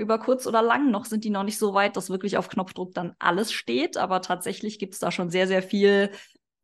über 0.00 0.18
kurz 0.18 0.46
oder 0.46 0.62
lang. 0.62 0.90
Noch 0.90 1.04
sind 1.04 1.24
die 1.24 1.30
noch 1.30 1.44
nicht 1.44 1.58
so 1.58 1.74
weit, 1.74 1.96
dass 1.96 2.10
wirklich 2.10 2.36
auf 2.36 2.48
Knopfdruck 2.48 2.94
dann 2.94 3.14
alles 3.18 3.52
steht, 3.52 3.96
aber 3.96 4.22
tatsächlich 4.22 4.78
gibt 4.78 4.94
es 4.94 5.00
da 5.00 5.12
schon 5.12 5.30
sehr, 5.30 5.46
sehr 5.46 5.62
viel, 5.62 6.10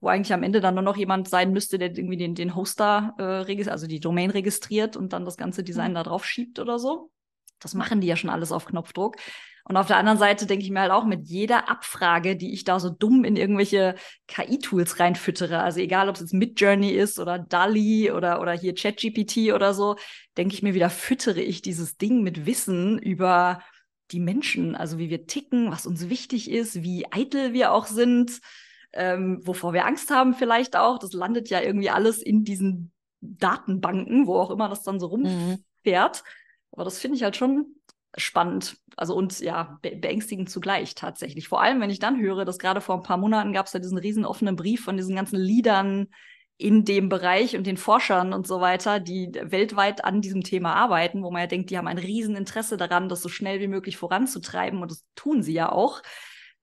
wo 0.00 0.08
eigentlich 0.08 0.32
am 0.32 0.42
Ende 0.42 0.60
dann 0.60 0.74
nur 0.74 0.82
noch 0.82 0.96
jemand 0.96 1.28
sein 1.28 1.52
müsste, 1.52 1.78
der 1.78 1.96
irgendwie 1.96 2.16
den, 2.16 2.34
den 2.34 2.54
Hoster, 2.54 3.14
äh, 3.18 3.70
also 3.70 3.86
die 3.86 4.00
Domain 4.00 4.30
registriert 4.30 4.96
und 4.96 5.12
dann 5.12 5.24
das 5.24 5.36
ganze 5.36 5.62
Design 5.62 5.92
mhm. 5.92 5.96
da 5.96 6.02
drauf 6.02 6.24
schiebt 6.24 6.58
oder 6.58 6.78
so. 6.78 7.10
Das 7.60 7.74
machen 7.74 8.00
die 8.00 8.06
ja 8.06 8.16
schon 8.16 8.30
alles 8.30 8.52
auf 8.52 8.66
Knopfdruck. 8.66 9.16
Und 9.68 9.76
auf 9.76 9.88
der 9.88 9.96
anderen 9.96 10.18
Seite 10.18 10.46
denke 10.46 10.64
ich 10.64 10.70
mir 10.70 10.80
halt 10.80 10.92
auch 10.92 11.04
mit 11.04 11.26
jeder 11.26 11.68
Abfrage, 11.68 12.36
die 12.36 12.52
ich 12.52 12.62
da 12.62 12.78
so 12.78 12.88
dumm 12.88 13.24
in 13.24 13.34
irgendwelche 13.34 13.96
KI-Tools 14.28 15.00
reinfüttere, 15.00 15.60
also 15.60 15.80
egal, 15.80 16.08
ob 16.08 16.14
es 16.14 16.20
jetzt 16.20 16.34
Midjourney 16.34 16.90
ist 16.90 17.18
oder 17.18 17.40
DALI 17.40 18.12
oder, 18.12 18.40
oder 18.40 18.52
hier 18.52 18.76
ChatGPT 18.76 19.52
oder 19.52 19.74
so, 19.74 19.96
denke 20.36 20.54
ich 20.54 20.62
mir 20.62 20.74
wieder, 20.74 20.88
füttere 20.88 21.40
ich 21.40 21.62
dieses 21.62 21.96
Ding 21.96 22.22
mit 22.22 22.46
Wissen 22.46 22.96
über 23.00 23.60
die 24.12 24.20
Menschen, 24.20 24.76
also 24.76 24.98
wie 24.98 25.10
wir 25.10 25.26
ticken, 25.26 25.72
was 25.72 25.84
uns 25.84 26.08
wichtig 26.08 26.48
ist, 26.48 26.84
wie 26.84 27.10
eitel 27.10 27.52
wir 27.52 27.72
auch 27.72 27.86
sind, 27.86 28.40
ähm, 28.92 29.40
wovor 29.44 29.72
wir 29.72 29.84
Angst 29.84 30.10
haben 30.12 30.34
vielleicht 30.34 30.76
auch. 30.76 31.00
Das 31.00 31.12
landet 31.12 31.50
ja 31.50 31.60
irgendwie 31.60 31.90
alles 31.90 32.22
in 32.22 32.44
diesen 32.44 32.92
Datenbanken, 33.20 34.28
wo 34.28 34.36
auch 34.36 34.52
immer 34.52 34.68
das 34.68 34.84
dann 34.84 35.00
so 35.00 35.08
mhm. 35.08 35.26
rumfährt. 35.26 36.22
Mhm. 36.22 36.30
Aber 36.70 36.84
das 36.84 37.00
finde 37.00 37.16
ich 37.16 37.24
halt 37.24 37.34
schon 37.34 37.66
spannend. 38.16 38.76
Also 38.96 39.14
und 39.14 39.40
ja, 39.40 39.78
be 39.82 39.96
beängstigend 39.96 40.50
zugleich 40.50 40.94
tatsächlich. 40.94 41.48
Vor 41.48 41.60
allem, 41.60 41.80
wenn 41.80 41.90
ich 41.90 41.98
dann 41.98 42.20
höre, 42.20 42.44
dass 42.44 42.58
gerade 42.58 42.80
vor 42.80 42.96
ein 42.96 43.02
paar 43.02 43.18
Monaten 43.18 43.52
gab 43.52 43.66
es 43.66 43.72
ja 43.72 43.80
diesen 43.80 43.98
riesen 43.98 44.24
offenen 44.24 44.56
Brief 44.56 44.84
von 44.84 44.96
diesen 44.96 45.14
ganzen 45.14 45.38
Liedern 45.38 46.08
in 46.58 46.84
dem 46.84 47.10
Bereich 47.10 47.56
und 47.56 47.66
den 47.66 47.76
Forschern 47.76 48.32
und 48.32 48.46
so 48.46 48.60
weiter, 48.60 48.98
die 48.98 49.30
weltweit 49.42 50.04
an 50.04 50.22
diesem 50.22 50.42
Thema 50.42 50.74
arbeiten, 50.74 51.22
wo 51.22 51.30
man 51.30 51.42
ja 51.42 51.46
denkt, 51.46 51.68
die 51.68 51.76
haben 51.76 51.86
ein 51.86 51.98
Rieseninteresse 51.98 52.78
daran, 52.78 53.10
das 53.10 53.20
so 53.20 53.28
schnell 53.28 53.60
wie 53.60 53.68
möglich 53.68 53.98
voranzutreiben 53.98 54.80
und 54.80 54.90
das 54.90 55.04
tun 55.14 55.42
sie 55.42 55.52
ja 55.52 55.70
auch. 55.70 56.02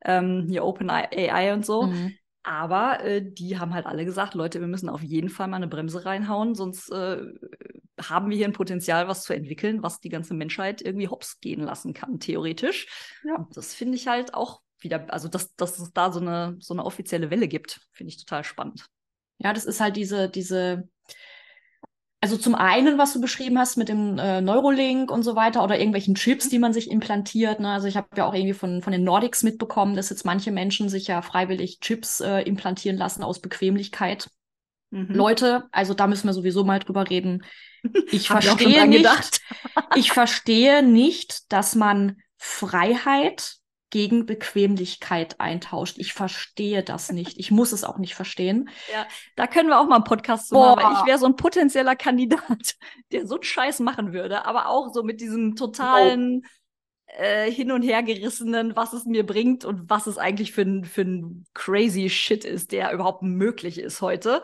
Ähm, 0.04 0.48
hier 0.50 0.66
OpenAI 0.66 1.54
und 1.54 1.66
so. 1.66 1.84
Mhm. 1.84 2.18
Aber 2.44 3.00
äh, 3.02 3.24
die 3.24 3.58
haben 3.58 3.74
halt 3.74 3.86
alle 3.86 4.04
gesagt, 4.04 4.34
Leute, 4.34 4.60
wir 4.60 4.68
müssen 4.68 4.90
auf 4.90 5.02
jeden 5.02 5.30
Fall 5.30 5.48
mal 5.48 5.58
eine 5.58 5.68
Bremse 5.68 6.06
reinhauen, 6.06 6.56
sonst 6.56 6.90
äh, 6.92 7.22
haben 8.02 8.30
wir 8.30 8.36
hier 8.36 8.48
ein 8.48 8.54
Potenzial, 8.54 9.08
was 9.08 9.24
zu 9.24 9.34
entwickeln, 9.34 9.82
was 9.82 10.02
die 10.02 10.10
ganze 10.10 10.34
Menschheit 10.34 10.82
irgendwie 10.82 11.08
hops 11.08 11.40
gehen 11.40 11.62
lassen 11.62 11.94
kann, 11.94 12.20
theoretisch. 12.20 12.88
Ja. 13.24 13.36
Und 13.38 13.56
das 13.56 13.74
finde 13.74 13.96
ich 13.96 14.08
halt 14.08 14.34
auch 14.34 14.62
wieder, 14.80 15.12
also 15.14 15.30
dass, 15.30 15.56
dass 15.56 15.80
es 15.80 15.94
da 15.94 16.12
so 16.12 16.20
eine, 16.20 16.58
so 16.60 16.74
eine 16.74 16.84
offizielle 16.84 17.30
Welle 17.30 17.48
gibt, 17.48 17.88
finde 17.94 18.10
ich 18.12 18.18
total 18.18 18.44
spannend. 18.44 18.88
Ja, 19.38 19.54
das 19.54 19.66
ist 19.66 19.80
halt 19.80 19.96
diese, 19.96 20.30
diese 20.30 20.90
also 22.24 22.38
zum 22.38 22.56
einen, 22.56 22.98
was 22.98 23.12
du 23.12 23.20
beschrieben 23.20 23.60
hast 23.60 23.76
mit 23.76 23.90
dem 23.90 24.18
äh, 24.18 24.40
Neurolink 24.40 25.12
und 25.12 25.24
so 25.24 25.36
weiter 25.36 25.62
oder 25.62 25.78
irgendwelchen 25.78 26.16
Chips, 26.16 26.48
die 26.48 26.58
man 26.58 26.72
sich 26.72 26.90
implantiert. 26.90 27.60
Ne? 27.60 27.70
Also 27.70 27.90
ich 27.90 27.98
habe 27.98 28.08
ja 28.16 28.26
auch 28.26 28.34
irgendwie 28.34 28.54
von, 28.54 28.82
von 28.82 28.94
den 28.94 29.04
Nordics 29.04 29.44
mitbekommen, 29.44 29.94
dass 29.98 30.10
jetzt 30.10 30.24
manche 30.24 30.50
Menschen 30.50 30.88
sich 30.88 31.08
ja 31.08 31.22
freiwillig 31.22 31.82
Chips 31.82 32.22
äh, 32.22 32.40
implantieren 32.44 32.98
lassen 32.98 33.24
aus 33.24 33.42
Bequemlichkeit. 33.42 34.30
Mhm. 34.92 35.14
Leute, 35.14 35.66
also 35.74 35.94
da 35.94 36.08
müssen 36.08 36.26
wir 36.26 36.34
sowieso 36.34 36.64
mal 36.64 36.80
drüber 36.80 37.10
reden. 37.10 37.44
Ich 38.12 38.30
verstehe 38.30 38.88
nicht, 38.88 39.42
ich 39.98 40.14
verstehe 40.14 40.82
nicht, 40.82 41.52
dass 41.52 41.76
man 41.76 42.16
Freiheit 42.38 43.58
gegen 43.94 44.26
Bequemlichkeit 44.26 45.40
eintauscht. 45.40 46.00
Ich 46.00 46.14
verstehe 46.14 46.82
das 46.82 47.12
nicht. 47.12 47.38
Ich 47.38 47.52
muss 47.52 47.72
es 47.72 47.84
auch 47.84 48.00
nicht 48.00 48.16
verstehen. 48.16 48.72
Ja, 48.92 49.06
da 49.36 49.46
können 49.46 49.70
wir 49.70 49.80
auch 49.80 49.86
mal 49.86 49.98
einen 49.98 50.04
Podcast 50.04 50.48
zu 50.48 50.56
machen. 50.56 50.98
Ich 51.00 51.06
wäre 51.06 51.20
so 51.20 51.28
ein 51.28 51.36
potenzieller 51.36 51.96
Kandidat, 51.96 52.74
der 53.12 53.28
so 53.28 53.36
einen 53.36 53.44
Scheiß 53.44 53.82
machen 53.82 54.12
würde, 54.12 54.46
aber 54.46 54.68
auch 54.68 54.92
so 54.92 55.04
mit 55.04 55.22
diesem 55.22 55.56
totalen 55.56 56.42
oh. 56.44 57.22
äh, 57.22 57.52
hin 57.52 57.72
und 57.72 57.84
her 57.84 58.02
gerissenen, 58.02 58.76
was 58.76 58.94
es 58.94 59.06
mir 59.06 59.24
bringt 59.28 59.64
und 59.64 59.88
was 59.92 60.08
es 60.08 60.18
eigentlich 60.18 60.54
für 60.54 60.64
ein, 60.64 60.86
für 60.86 61.04
ein 61.04 61.46
crazy 61.54 62.10
Shit 62.10 62.46
ist, 62.46 62.72
der 62.72 62.94
überhaupt 62.94 63.22
möglich 63.22 63.78
ist 63.78 64.02
heute. 64.02 64.42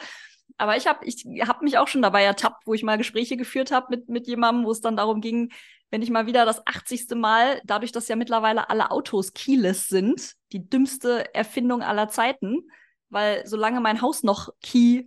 Aber 0.58 0.78
ich 0.78 0.86
habe 0.86 1.04
ich 1.06 1.26
hab 1.48 1.64
mich 1.64 1.80
auch 1.80 1.88
schon 1.88 2.04
dabei 2.04 2.22
ertappt, 2.22 2.68
wo 2.68 2.76
ich 2.76 2.84
mal 2.84 3.00
Gespräche 3.00 3.36
geführt 3.36 3.72
habe 3.72 3.88
mit, 3.90 4.10
mit 4.10 4.28
jemandem, 4.28 4.66
wo 4.66 4.72
es 4.72 4.82
dann 4.82 4.96
darum 4.96 5.22
ging, 5.22 5.52
wenn 5.90 6.02
ich 6.02 6.10
mal 6.10 6.28
wieder 6.28 6.46
das 6.46 6.66
80. 6.66 7.10
Mal, 7.16 7.62
dadurch, 7.64 7.92
dass 7.92 8.08
ja 8.08 8.16
mittlerweile 8.16 8.70
alle 8.70 8.92
Autos 8.92 9.34
keyless 9.34 9.88
sind, 9.88 10.36
die 10.52 10.70
dümmste 10.70 11.34
Erfindung 11.34 11.82
aller 11.82 12.10
Zeiten, 12.10 12.70
weil 13.10 13.46
solange 13.48 13.82
mein 13.82 14.02
Haus 14.02 14.24
noch 14.24 14.50
Key 14.62 15.06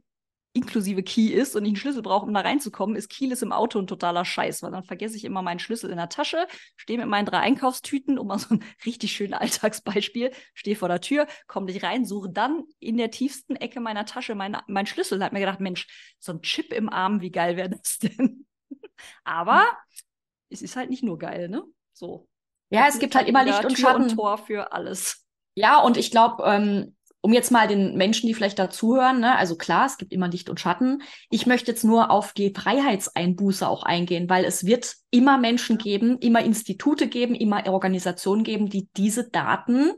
inklusive 0.55 1.03
Key 1.03 1.29
ist 1.29 1.57
und 1.57 1.65
ich 1.65 1.71
einen 1.71 1.77
Schlüssel 1.77 2.03
brauche, 2.03 2.27
um 2.27 2.35
da 2.35 2.41
reinzukommen, 2.41 2.97
ist 2.97 3.09
Keyless 3.09 3.43
im 3.43 3.53
Auto 3.53 3.79
ein 3.79 3.87
totaler 3.87 4.25
Scheiß, 4.25 4.63
weil 4.63 4.71
dann 4.71 4.85
vergesse 4.85 5.17
ich 5.17 5.25
immer 5.25 5.43
meinen 5.43 5.59
Schlüssel 5.59 5.91
in 5.91 5.97
der 5.97 6.09
Tasche, 6.09 6.47
stehe 6.77 6.99
mit 6.99 7.09
meinen 7.09 7.27
drei 7.27 7.39
Einkaufstüten, 7.39 8.19
um 8.19 8.27
mal 8.27 8.39
so 8.39 8.55
ein 8.55 8.65
richtig 8.87 9.13
schönes 9.13 9.39
Alltagsbeispiel, 9.39 10.31
stehe 10.55 10.77
vor 10.77 10.89
der 10.89 11.01
Tür, 11.01 11.27
komme 11.47 11.67
nicht 11.67 11.83
rein, 11.83 12.05
suche 12.05 12.31
dann 12.31 12.65
in 12.81 12.99
der 12.99 13.11
tiefsten 13.11 13.57
Ecke 13.57 13.81
meiner 13.81 14.05
Tasche 14.05 14.35
meinen 14.35 14.59
mein 14.67 14.87
Schlüssel 14.87 15.19
und 15.19 15.25
habe 15.25 15.35
mir 15.35 15.41
gedacht, 15.41 15.61
Mensch, 15.61 15.87
so 16.19 16.33
ein 16.33 16.43
Chip 16.43 16.73
im 16.73 16.91
Arm, 16.91 17.21
wie 17.23 17.31
geil 17.31 17.57
wäre 17.57 17.71
das 17.71 17.99
denn? 17.99 18.47
Aber 19.25 19.65
es 20.53 20.63
ist 20.63 20.77
halt 20.77 20.91
nicht 20.91 21.03
nur 21.03 21.19
geil, 21.19 21.49
ne? 21.49 21.65
So. 21.93 22.29
Ja, 22.71 22.87
es 22.89 22.99
gibt 22.99 23.15
halt 23.15 23.29
immer 23.29 23.45
Licht 23.45 23.65
und 23.65 23.79
Schatten. 23.79 24.05
Und 24.05 24.15
Tor 24.15 24.39
für 24.39 24.73
alles. 24.73 25.27
Ja, 25.55 25.81
und 25.81 25.97
ich 25.97 26.11
glaube, 26.11 26.43
ähm, 26.47 26.97
um 27.21 27.33
jetzt 27.33 27.53
mal 27.53 27.69
den 27.69 27.97
Menschen, 27.97 28.27
die 28.27 28.35
vielleicht 28.35 28.59
dazuhören, 28.59 29.21
ne, 29.21 29.37
also 29.37 29.57
klar, 29.57 29.87
es 29.87 29.97
gibt 29.97 30.13
immer 30.13 30.29
Licht 30.29 30.51
und 30.51 30.59
Schatten. 30.59 31.03
Ich 31.31 31.47
möchte 31.47 31.71
jetzt 31.71 31.85
nur 31.85 32.11
auf 32.11 32.33
die 32.33 32.53
Freiheitseinbuße 32.53 33.67
auch 33.67 33.85
eingehen, 33.85 34.29
weil 34.29 34.45
es 34.45 34.67
wird 34.67 34.97
immer 35.11 35.39
Menschen 35.39 35.79
geben, 35.79 36.19
immer 36.19 36.43
Institute 36.43 37.07
geben, 37.07 37.35
immer 37.35 37.65
Organisationen 37.67 38.43
geben, 38.43 38.69
die 38.69 38.89
diese 38.97 39.31
Daten 39.31 39.93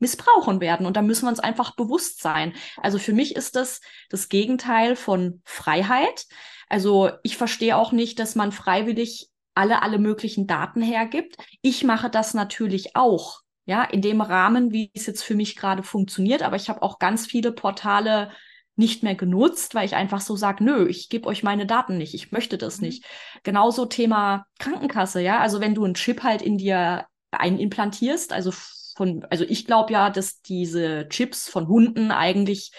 missbrauchen 0.00 0.60
werden. 0.60 0.84
Und 0.84 0.96
da 0.96 1.02
müssen 1.02 1.26
wir 1.26 1.30
uns 1.30 1.40
einfach 1.40 1.76
bewusst 1.76 2.20
sein. 2.20 2.52
Also 2.78 2.98
für 2.98 3.12
mich 3.12 3.36
ist 3.36 3.54
das 3.54 3.80
das 4.10 4.28
Gegenteil 4.28 4.96
von 4.96 5.42
Freiheit. 5.44 6.26
Also 6.68 7.10
ich 7.22 7.36
verstehe 7.36 7.76
auch 7.76 7.92
nicht, 7.92 8.18
dass 8.18 8.34
man 8.34 8.50
freiwillig 8.50 9.28
alle, 9.54 9.82
alle 9.82 9.98
möglichen 9.98 10.46
Daten 10.46 10.82
hergibt. 10.82 11.36
Ich 11.62 11.84
mache 11.84 12.10
das 12.10 12.34
natürlich 12.34 12.96
auch, 12.96 13.40
ja, 13.66 13.84
in 13.84 14.02
dem 14.02 14.20
Rahmen, 14.20 14.72
wie 14.72 14.90
es 14.94 15.06
jetzt 15.06 15.22
für 15.22 15.34
mich 15.34 15.56
gerade 15.56 15.82
funktioniert. 15.82 16.42
Aber 16.42 16.56
ich 16.56 16.68
habe 16.68 16.82
auch 16.82 16.98
ganz 16.98 17.26
viele 17.26 17.52
Portale 17.52 18.30
nicht 18.76 19.02
mehr 19.02 19.14
genutzt, 19.14 19.74
weil 19.74 19.86
ich 19.86 19.94
einfach 19.94 20.20
so 20.20 20.36
sage, 20.36 20.64
nö, 20.64 20.88
ich 20.88 21.08
gebe 21.08 21.28
euch 21.28 21.42
meine 21.42 21.66
Daten 21.66 21.96
nicht, 21.96 22.14
ich 22.14 22.32
möchte 22.32 22.58
das 22.58 22.78
mhm. 22.78 22.86
nicht. 22.86 23.04
Genauso 23.44 23.86
Thema 23.86 24.46
Krankenkasse, 24.58 25.20
ja, 25.20 25.38
also 25.38 25.60
wenn 25.60 25.74
du 25.74 25.84
einen 25.84 25.94
Chip 25.94 26.22
halt 26.22 26.42
in 26.42 26.58
dir 26.58 27.06
einimplantierst, 27.30 28.32
also 28.32 28.52
von, 28.96 29.24
also 29.30 29.44
ich 29.44 29.66
glaube 29.66 29.92
ja, 29.92 30.10
dass 30.10 30.40
diese 30.40 31.08
Chips 31.08 31.48
von 31.48 31.68
Hunden 31.68 32.10
eigentlich 32.10 32.72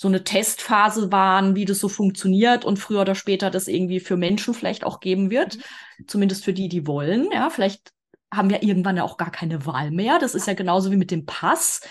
so 0.00 0.08
eine 0.08 0.24
Testphase 0.24 1.12
waren, 1.12 1.54
wie 1.56 1.66
das 1.66 1.78
so 1.78 1.90
funktioniert 1.90 2.64
und 2.64 2.78
früher 2.78 3.02
oder 3.02 3.14
später 3.14 3.50
das 3.50 3.68
irgendwie 3.68 4.00
für 4.00 4.16
Menschen 4.16 4.54
vielleicht 4.54 4.82
auch 4.82 4.98
geben 4.98 5.30
wird. 5.30 5.58
Mhm. 5.58 6.08
Zumindest 6.08 6.42
für 6.42 6.54
die, 6.54 6.70
die 6.70 6.86
wollen. 6.86 7.30
Ja, 7.30 7.50
vielleicht 7.50 7.92
haben 8.32 8.48
wir 8.48 8.62
irgendwann 8.62 8.96
ja 8.96 9.02
auch 9.02 9.18
gar 9.18 9.30
keine 9.30 9.66
Wahl 9.66 9.90
mehr. 9.90 10.18
Das 10.18 10.34
ist 10.34 10.46
ja 10.46 10.54
genauso 10.54 10.90
wie 10.90 10.96
mit 10.96 11.10
dem 11.10 11.26
Pass. 11.26 11.82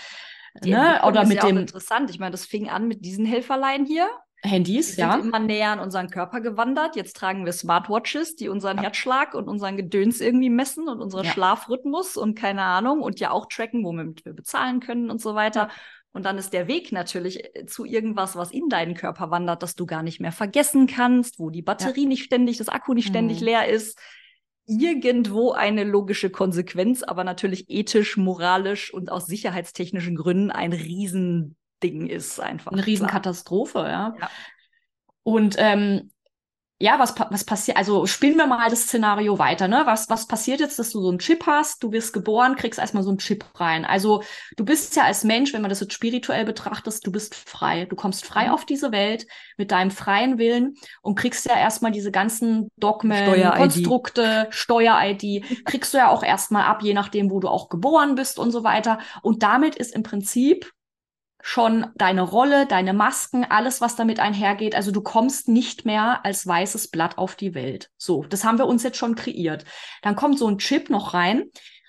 Ne? 0.64 1.00
Oder 1.06 1.24
mit 1.24 1.36
ja 1.36 1.46
dem. 1.46 1.58
interessant. 1.58 2.10
Ich 2.10 2.18
meine, 2.18 2.32
das 2.32 2.46
fing 2.46 2.68
an 2.68 2.88
mit 2.88 3.04
diesen 3.04 3.26
Helferlein 3.26 3.86
hier. 3.86 4.08
Handys, 4.42 4.96
die 4.96 5.02
ja. 5.02 5.12
sind 5.12 5.26
immer 5.26 5.38
näher 5.38 5.70
an 5.70 5.78
unseren 5.78 6.10
Körper 6.10 6.40
gewandert. 6.40 6.96
Jetzt 6.96 7.14
tragen 7.14 7.44
wir 7.44 7.52
Smartwatches, 7.52 8.34
die 8.34 8.48
unseren 8.48 8.78
ja. 8.78 8.84
Herzschlag 8.84 9.34
und 9.34 9.46
unseren 9.46 9.76
Gedöns 9.76 10.20
irgendwie 10.20 10.50
messen 10.50 10.88
und 10.88 11.00
unseren 11.00 11.26
ja. 11.26 11.30
Schlafrhythmus 11.30 12.16
und 12.16 12.36
keine 12.36 12.62
Ahnung 12.62 13.02
und 13.02 13.20
ja 13.20 13.30
auch 13.30 13.46
tracken, 13.46 13.84
womit 13.84 14.24
wir 14.24 14.32
bezahlen 14.32 14.80
können 14.80 15.10
und 15.10 15.20
so 15.20 15.36
weiter. 15.36 15.68
Und 16.12 16.24
dann 16.24 16.38
ist 16.38 16.52
der 16.52 16.66
Weg 16.66 16.90
natürlich 16.92 17.54
äh, 17.54 17.66
zu 17.66 17.84
irgendwas, 17.84 18.36
was 18.36 18.50
in 18.50 18.68
deinen 18.68 18.94
Körper 18.94 19.30
wandert, 19.30 19.62
das 19.62 19.76
du 19.76 19.86
gar 19.86 20.02
nicht 20.02 20.20
mehr 20.20 20.32
vergessen 20.32 20.86
kannst, 20.86 21.38
wo 21.38 21.50
die 21.50 21.62
Batterie 21.62 22.02
ja. 22.02 22.08
nicht 22.08 22.24
ständig, 22.24 22.58
das 22.58 22.68
Akku 22.68 22.94
nicht 22.94 23.08
ständig 23.08 23.40
mhm. 23.40 23.46
leer 23.46 23.68
ist. 23.68 23.98
Irgendwo 24.66 25.52
eine 25.52 25.84
logische 25.84 26.30
Konsequenz, 26.30 27.02
aber 27.02 27.24
natürlich 27.24 27.68
ethisch, 27.68 28.16
moralisch 28.16 28.92
und 28.92 29.10
aus 29.10 29.26
sicherheitstechnischen 29.26 30.16
Gründen 30.16 30.50
ein 30.50 30.72
Riesending 30.72 32.06
ist 32.08 32.40
einfach. 32.40 32.72
Eine 32.72 32.86
Riesenkatastrophe, 32.86 33.78
ja. 33.78 34.14
ja. 34.20 34.30
Und 35.22 35.56
ähm, 35.58 36.10
ja, 36.82 36.98
was, 36.98 37.14
was 37.28 37.44
passiert, 37.44 37.76
also 37.76 38.06
spielen 38.06 38.38
wir 38.38 38.46
mal 38.46 38.70
das 38.70 38.84
Szenario 38.84 39.38
weiter, 39.38 39.68
ne? 39.68 39.82
Was, 39.84 40.08
was 40.08 40.26
passiert 40.26 40.60
jetzt, 40.60 40.78
dass 40.78 40.90
du 40.90 41.02
so 41.02 41.10
einen 41.10 41.18
Chip 41.18 41.46
hast, 41.46 41.82
du 41.82 41.92
wirst 41.92 42.14
geboren, 42.14 42.56
kriegst 42.56 42.80
erstmal 42.80 43.02
so 43.02 43.10
einen 43.10 43.18
Chip 43.18 43.44
rein. 43.56 43.84
Also 43.84 44.22
du 44.56 44.64
bist 44.64 44.96
ja 44.96 45.04
als 45.04 45.22
Mensch, 45.22 45.52
wenn 45.52 45.60
man 45.60 45.68
das 45.68 45.80
jetzt 45.80 45.92
spirituell 45.92 46.46
betrachtet, 46.46 47.06
du 47.06 47.12
bist 47.12 47.34
frei. 47.34 47.84
Du 47.84 47.96
kommst 47.96 48.24
frei 48.24 48.46
mhm. 48.46 48.52
auf 48.52 48.64
diese 48.64 48.92
Welt 48.92 49.26
mit 49.58 49.72
deinem 49.72 49.90
freien 49.90 50.38
Willen 50.38 50.74
und 51.02 51.16
kriegst 51.16 51.44
ja 51.44 51.54
erstmal 51.54 51.92
diese 51.92 52.10
ganzen 52.10 52.70
Dogmen, 52.78 53.26
Steuer 53.26 53.52
Konstrukte, 53.52 54.46
Steuer-ID, 54.48 55.66
kriegst 55.66 55.92
du 55.92 55.98
ja 55.98 56.08
auch 56.08 56.22
erstmal 56.22 56.64
ab, 56.64 56.82
je 56.82 56.94
nachdem, 56.94 57.30
wo 57.30 57.40
du 57.40 57.48
auch 57.48 57.68
geboren 57.68 58.14
bist 58.14 58.38
und 58.38 58.52
so 58.52 58.64
weiter. 58.64 59.00
Und 59.20 59.42
damit 59.42 59.76
ist 59.76 59.94
im 59.94 60.02
Prinzip 60.02 60.72
schon 61.42 61.86
deine 61.94 62.22
Rolle, 62.22 62.66
deine 62.66 62.92
Masken, 62.92 63.44
alles, 63.44 63.80
was 63.80 63.96
damit 63.96 64.20
einhergeht. 64.20 64.74
Also 64.74 64.90
du 64.90 65.00
kommst 65.00 65.48
nicht 65.48 65.84
mehr 65.84 66.24
als 66.24 66.46
weißes 66.46 66.88
Blatt 66.88 67.18
auf 67.18 67.34
die 67.34 67.54
Welt. 67.54 67.90
So, 67.96 68.24
das 68.24 68.44
haben 68.44 68.58
wir 68.58 68.66
uns 68.66 68.82
jetzt 68.82 68.98
schon 68.98 69.14
kreiert. 69.14 69.64
Dann 70.02 70.16
kommt 70.16 70.38
so 70.38 70.46
ein 70.48 70.58
Chip 70.58 70.90
noch 70.90 71.14
rein 71.14 71.44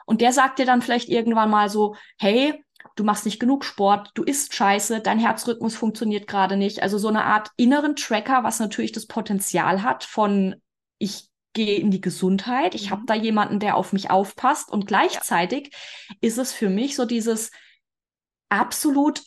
und 0.05 0.21
der 0.21 0.33
sagt 0.33 0.59
dir 0.59 0.65
dann 0.65 0.81
vielleicht 0.81 1.09
irgendwann 1.09 1.49
mal 1.49 1.69
so, 1.69 1.95
hey, 2.17 2.63
du 2.95 3.03
machst 3.03 3.25
nicht 3.25 3.39
genug 3.39 3.63
Sport, 3.63 4.11
du 4.15 4.23
isst 4.23 4.55
scheiße, 4.55 5.01
dein 5.01 5.19
Herzrhythmus 5.19 5.75
funktioniert 5.75 6.27
gerade 6.27 6.57
nicht. 6.57 6.81
Also 6.81 6.97
so 6.97 7.07
eine 7.07 7.25
Art 7.25 7.49
inneren 7.57 7.95
Tracker, 7.95 8.43
was 8.43 8.59
natürlich 8.59 8.91
das 8.91 9.05
Potenzial 9.05 9.83
hat 9.83 10.03
von 10.03 10.55
ich 10.97 11.29
gehe 11.53 11.77
in 11.77 11.91
die 11.91 12.01
Gesundheit, 12.01 12.75
ich 12.75 12.87
mhm. 12.87 12.91
habe 12.91 13.01
da 13.05 13.13
jemanden, 13.13 13.59
der 13.59 13.75
auf 13.75 13.91
mich 13.91 14.09
aufpasst 14.09 14.71
und 14.71 14.87
gleichzeitig 14.87 15.75
ist 16.21 16.37
es 16.37 16.53
für 16.53 16.69
mich 16.69 16.95
so 16.95 17.05
dieses 17.05 17.51
absolut 18.49 19.21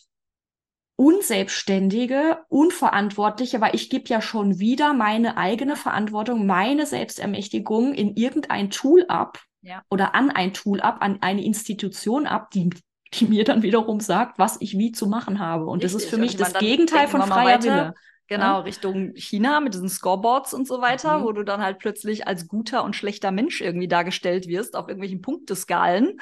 unselbstständige, 0.97 2.39
unverantwortliche, 2.49 3.61
weil 3.61 3.75
ich 3.75 3.91
gebe 3.91 4.09
ja 4.09 4.21
schon 4.21 4.59
wieder 4.59 4.95
meine 4.95 5.37
eigene 5.37 5.77
Verantwortung, 5.77 6.47
meine 6.47 6.87
Selbstermächtigung 6.87 7.95
in 7.95 8.15
irgendein 8.17 8.71
Tool 8.71 9.05
ab 9.09 9.43
ja. 9.63 9.83
oder 9.91 10.15
an 10.15 10.31
ein 10.31 10.53
Tool 10.53 10.81
ab, 10.81 10.99
an 11.01 11.19
eine 11.21 11.45
Institution 11.45 12.27
ab, 12.27 12.51
die, 12.53 12.71
die 13.13 13.27
mir 13.27 13.45
dann 13.45 13.63
wiederum 13.63 13.99
sagt, 14.01 14.39
was 14.39 14.61
ich 14.61 14.79
wie 14.79 14.93
zu 14.93 15.09
machen 15.09 15.41
habe. 15.41 15.67
Und 15.67 15.83
Richtig. 15.83 15.93
das 15.93 16.03
ist 16.05 16.11
für 16.11 16.19
mich 16.19 16.37
das 16.37 16.55
Gegenteil 16.55 17.09
von 17.09 17.23
freier 17.23 17.63
Wille. 17.63 17.95
Genau, 18.27 18.45
ja? 18.45 18.59
Richtung 18.61 19.13
China 19.17 19.61
mit 19.61 19.75
diesen 19.75 19.91
Scoreboards 19.91 20.55
und 20.55 20.67
so 20.67 20.81
weiter, 20.81 21.19
mhm. 21.19 21.25
wo 21.25 21.33
du 21.33 21.43
dann 21.43 21.61
halt 21.61 21.79
plötzlich 21.79 22.27
als 22.27 22.49
guter 22.49 22.83
und 22.85 22.97
schlechter 22.97 23.31
Mensch 23.31 23.61
irgendwie 23.61 23.89
dargestellt 23.89 24.49
wirst 24.49 24.77
auf 24.77 24.89
irgendwelchen 24.89 25.21
Punkteskalen. 25.21 26.21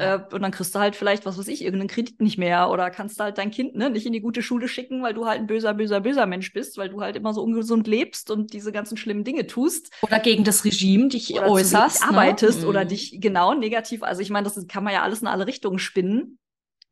Äh, 0.00 0.34
und 0.34 0.42
dann 0.42 0.50
kriegst 0.50 0.74
du 0.74 0.78
halt 0.78 0.96
vielleicht, 0.96 1.26
was 1.26 1.38
weiß 1.38 1.48
ich, 1.48 1.62
irgendeinen 1.62 1.88
Kredit 1.88 2.20
nicht 2.20 2.38
mehr 2.38 2.70
oder 2.70 2.90
kannst 2.90 3.20
halt 3.20 3.38
dein 3.38 3.50
Kind 3.50 3.74
ne, 3.74 3.90
nicht 3.90 4.06
in 4.06 4.12
die 4.12 4.20
gute 4.20 4.42
Schule 4.42 4.68
schicken, 4.68 5.02
weil 5.02 5.14
du 5.14 5.26
halt 5.26 5.40
ein 5.40 5.46
böser, 5.46 5.74
böser, 5.74 6.00
böser 6.00 6.26
Mensch 6.26 6.52
bist, 6.52 6.76
weil 6.78 6.88
du 6.88 7.00
halt 7.00 7.16
immer 7.16 7.34
so 7.34 7.42
ungesund 7.42 7.86
lebst 7.86 8.30
und 8.30 8.52
diese 8.52 8.72
ganzen 8.72 8.96
schlimmen 8.96 9.24
Dinge 9.24 9.46
tust. 9.46 9.92
Oder 10.02 10.20
gegen 10.20 10.44
das 10.44 10.64
Regime 10.64 11.08
dich 11.08 11.34
oder 11.34 11.50
äußerst. 11.50 12.00
Ne? 12.00 12.08
arbeitest 12.08 12.62
mhm. 12.62 12.68
oder 12.68 12.84
dich 12.84 13.20
genau 13.20 13.54
negativ. 13.54 14.02
Also 14.02 14.22
ich 14.22 14.30
meine, 14.30 14.44
das 14.44 14.66
kann 14.66 14.84
man 14.84 14.92
ja 14.92 15.02
alles 15.02 15.22
in 15.22 15.28
alle 15.28 15.46
Richtungen 15.46 15.78
spinnen. 15.78 16.38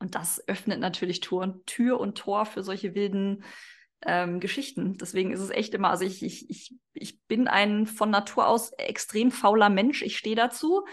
Und 0.01 0.15
das 0.15 0.47
öffnet 0.47 0.79
natürlich 0.79 1.21
Tür, 1.21 1.61
Tür 1.67 1.99
und 1.99 2.17
Tor 2.17 2.47
für 2.47 2.63
solche 2.63 2.95
wilden 2.95 3.43
ähm, 4.07 4.41
Geschichten. 4.41 4.97
Deswegen 4.97 5.33
ist 5.33 5.41
es 5.41 5.51
echt 5.51 5.75
immer, 5.75 5.91
also 5.91 6.05
ich, 6.05 6.23
ich, 6.23 6.49
ich, 6.49 6.77
ich 6.95 7.21
bin 7.23 7.49
ein 7.49 7.87
von 7.87 8.11
Natur 8.11 8.47
aus 8.47 8.73
extrem 8.73 9.31
fauler 9.31 9.71
Mensch. 9.71 10.03
Ich 10.03 10.19
stehe 10.19 10.37
dazu 10.37 10.85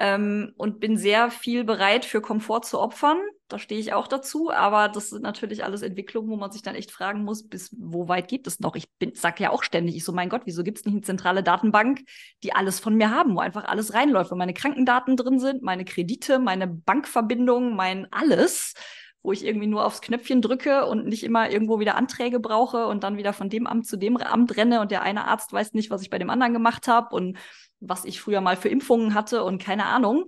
ähm, 0.00 0.54
und 0.56 0.80
bin 0.80 0.96
sehr 0.96 1.30
viel 1.30 1.62
bereit 1.62 2.06
für 2.06 2.22
Komfort 2.22 2.62
zu 2.62 2.80
opfern. 2.80 3.18
Da 3.48 3.58
stehe 3.58 3.78
ich 3.78 3.92
auch 3.92 4.08
dazu. 4.08 4.50
Aber 4.50 4.88
das 4.88 5.10
sind 5.10 5.22
natürlich 5.22 5.62
alles 5.62 5.82
Entwicklungen, 5.82 6.30
wo 6.30 6.36
man 6.36 6.50
sich 6.50 6.62
dann 6.62 6.74
echt 6.74 6.90
fragen 6.90 7.22
muss, 7.22 7.46
bis 7.46 7.76
wo 7.78 8.08
weit 8.08 8.26
gibt 8.26 8.46
es 8.46 8.60
noch? 8.60 8.76
Ich 8.76 8.90
bin, 8.98 9.12
sag 9.14 9.38
ja 9.40 9.50
auch 9.50 9.62
ständig, 9.62 9.96
ich 9.96 10.04
so, 10.04 10.12
mein 10.12 10.30
Gott, 10.30 10.42
wieso 10.46 10.64
gibt 10.64 10.78
es 10.78 10.86
nicht 10.86 10.94
eine 10.94 11.02
zentrale 11.02 11.42
Datenbank, 11.42 12.00
die 12.42 12.54
alles 12.54 12.80
von 12.80 12.96
mir 12.96 13.10
haben, 13.10 13.36
wo 13.36 13.40
einfach 13.40 13.64
alles 13.64 13.92
reinläuft, 13.92 14.30
wo 14.30 14.36
meine 14.36 14.54
Krankendaten 14.54 15.18
drin 15.18 15.38
sind, 15.38 15.62
meine 15.62 15.84
Kredite, 15.84 16.38
meine 16.38 16.66
Bankverbindungen, 16.66 17.76
mein 17.76 18.10
alles 18.10 18.74
wo 19.22 19.32
ich 19.32 19.44
irgendwie 19.44 19.66
nur 19.66 19.84
aufs 19.84 20.00
Knöpfchen 20.00 20.40
drücke 20.40 20.86
und 20.86 21.06
nicht 21.06 21.24
immer 21.24 21.50
irgendwo 21.50 21.78
wieder 21.78 21.94
Anträge 21.94 22.40
brauche 22.40 22.86
und 22.86 23.04
dann 23.04 23.18
wieder 23.18 23.34
von 23.34 23.50
dem 23.50 23.66
Amt 23.66 23.86
zu 23.86 23.98
dem 23.98 24.16
Amt 24.16 24.56
renne 24.56 24.80
und 24.80 24.90
der 24.90 25.02
eine 25.02 25.28
Arzt 25.28 25.52
weiß 25.52 25.74
nicht, 25.74 25.90
was 25.90 26.00
ich 26.00 26.08
bei 26.08 26.18
dem 26.18 26.30
anderen 26.30 26.54
gemacht 26.54 26.88
habe 26.88 27.14
und 27.14 27.36
was 27.80 28.04
ich 28.04 28.20
früher 28.20 28.40
mal 28.40 28.56
für 28.56 28.68
Impfungen 28.68 29.14
hatte 29.14 29.44
und 29.44 29.62
keine 29.62 29.86
Ahnung. 29.86 30.24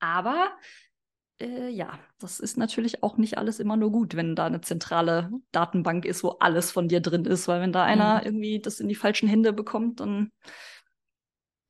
Aber 0.00 0.50
äh, 1.40 1.68
ja, 1.68 1.98
das 2.18 2.40
ist 2.40 2.56
natürlich 2.56 3.02
auch 3.02 3.16
nicht 3.16 3.38
alles 3.38 3.60
immer 3.60 3.76
nur 3.76 3.92
gut, 3.92 4.16
wenn 4.16 4.34
da 4.34 4.46
eine 4.46 4.60
zentrale 4.60 5.30
Datenbank 5.52 6.04
ist, 6.04 6.24
wo 6.24 6.30
alles 6.40 6.70
von 6.70 6.88
dir 6.88 7.00
drin 7.00 7.24
ist, 7.24 7.48
weil 7.48 7.60
wenn 7.60 7.72
da 7.72 7.84
einer 7.84 8.16
mhm. 8.16 8.26
irgendwie 8.26 8.60
das 8.60 8.80
in 8.80 8.88
die 8.88 8.94
falschen 8.94 9.28
Hände 9.28 9.52
bekommt, 9.52 10.00
dann 10.00 10.32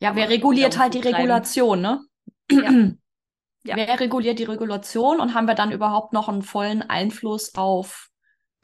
ja, 0.03 0.17
wer 0.17 0.31
reguliert 0.31 0.79
halt 0.79 0.95
die 0.95 1.01
Regulation, 1.01 1.81
ne? 1.81 2.05
Ja. 2.51 2.71
Ja. 3.63 3.77
Wer 3.77 4.01
reguliert 4.01 4.39
die 4.39 4.45
Regulation 4.45 5.21
und 5.21 5.35
haben 5.35 5.47
wir 5.47 5.55
dann 5.55 5.71
überhaupt 5.71 6.15
noch 6.15 6.31
einen 6.31 6.41
vollen 6.41 6.81
Einfluss 6.81 7.55
auf 7.57 8.09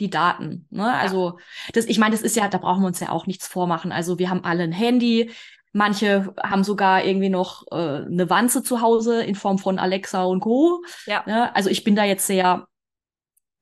die 0.00 0.08
Daten? 0.08 0.66
Ne? 0.70 0.90
Also, 0.90 1.38
das, 1.74 1.84
ich 1.84 1.98
meine, 1.98 2.12
das 2.12 2.22
ist 2.22 2.34
ja, 2.34 2.48
da 2.48 2.56
brauchen 2.56 2.80
wir 2.80 2.86
uns 2.86 3.00
ja 3.00 3.10
auch 3.10 3.26
nichts 3.26 3.46
vormachen. 3.46 3.92
Also, 3.92 4.18
wir 4.18 4.30
haben 4.30 4.44
alle 4.44 4.62
ein 4.62 4.72
Handy. 4.72 5.30
Manche 5.76 6.34
haben 6.42 6.64
sogar 6.64 7.04
irgendwie 7.04 7.28
noch 7.28 7.66
äh, 7.70 7.74
eine 7.74 8.30
Wanze 8.30 8.62
zu 8.62 8.80
Hause 8.80 9.22
in 9.22 9.34
Form 9.34 9.58
von 9.58 9.78
Alexa 9.78 10.24
und 10.24 10.40
Co. 10.40 10.82
Ja. 11.04 11.22
Ne? 11.26 11.54
Also, 11.54 11.68
ich 11.68 11.84
bin 11.84 11.94
da 11.94 12.04
jetzt 12.04 12.26
sehr 12.26 12.66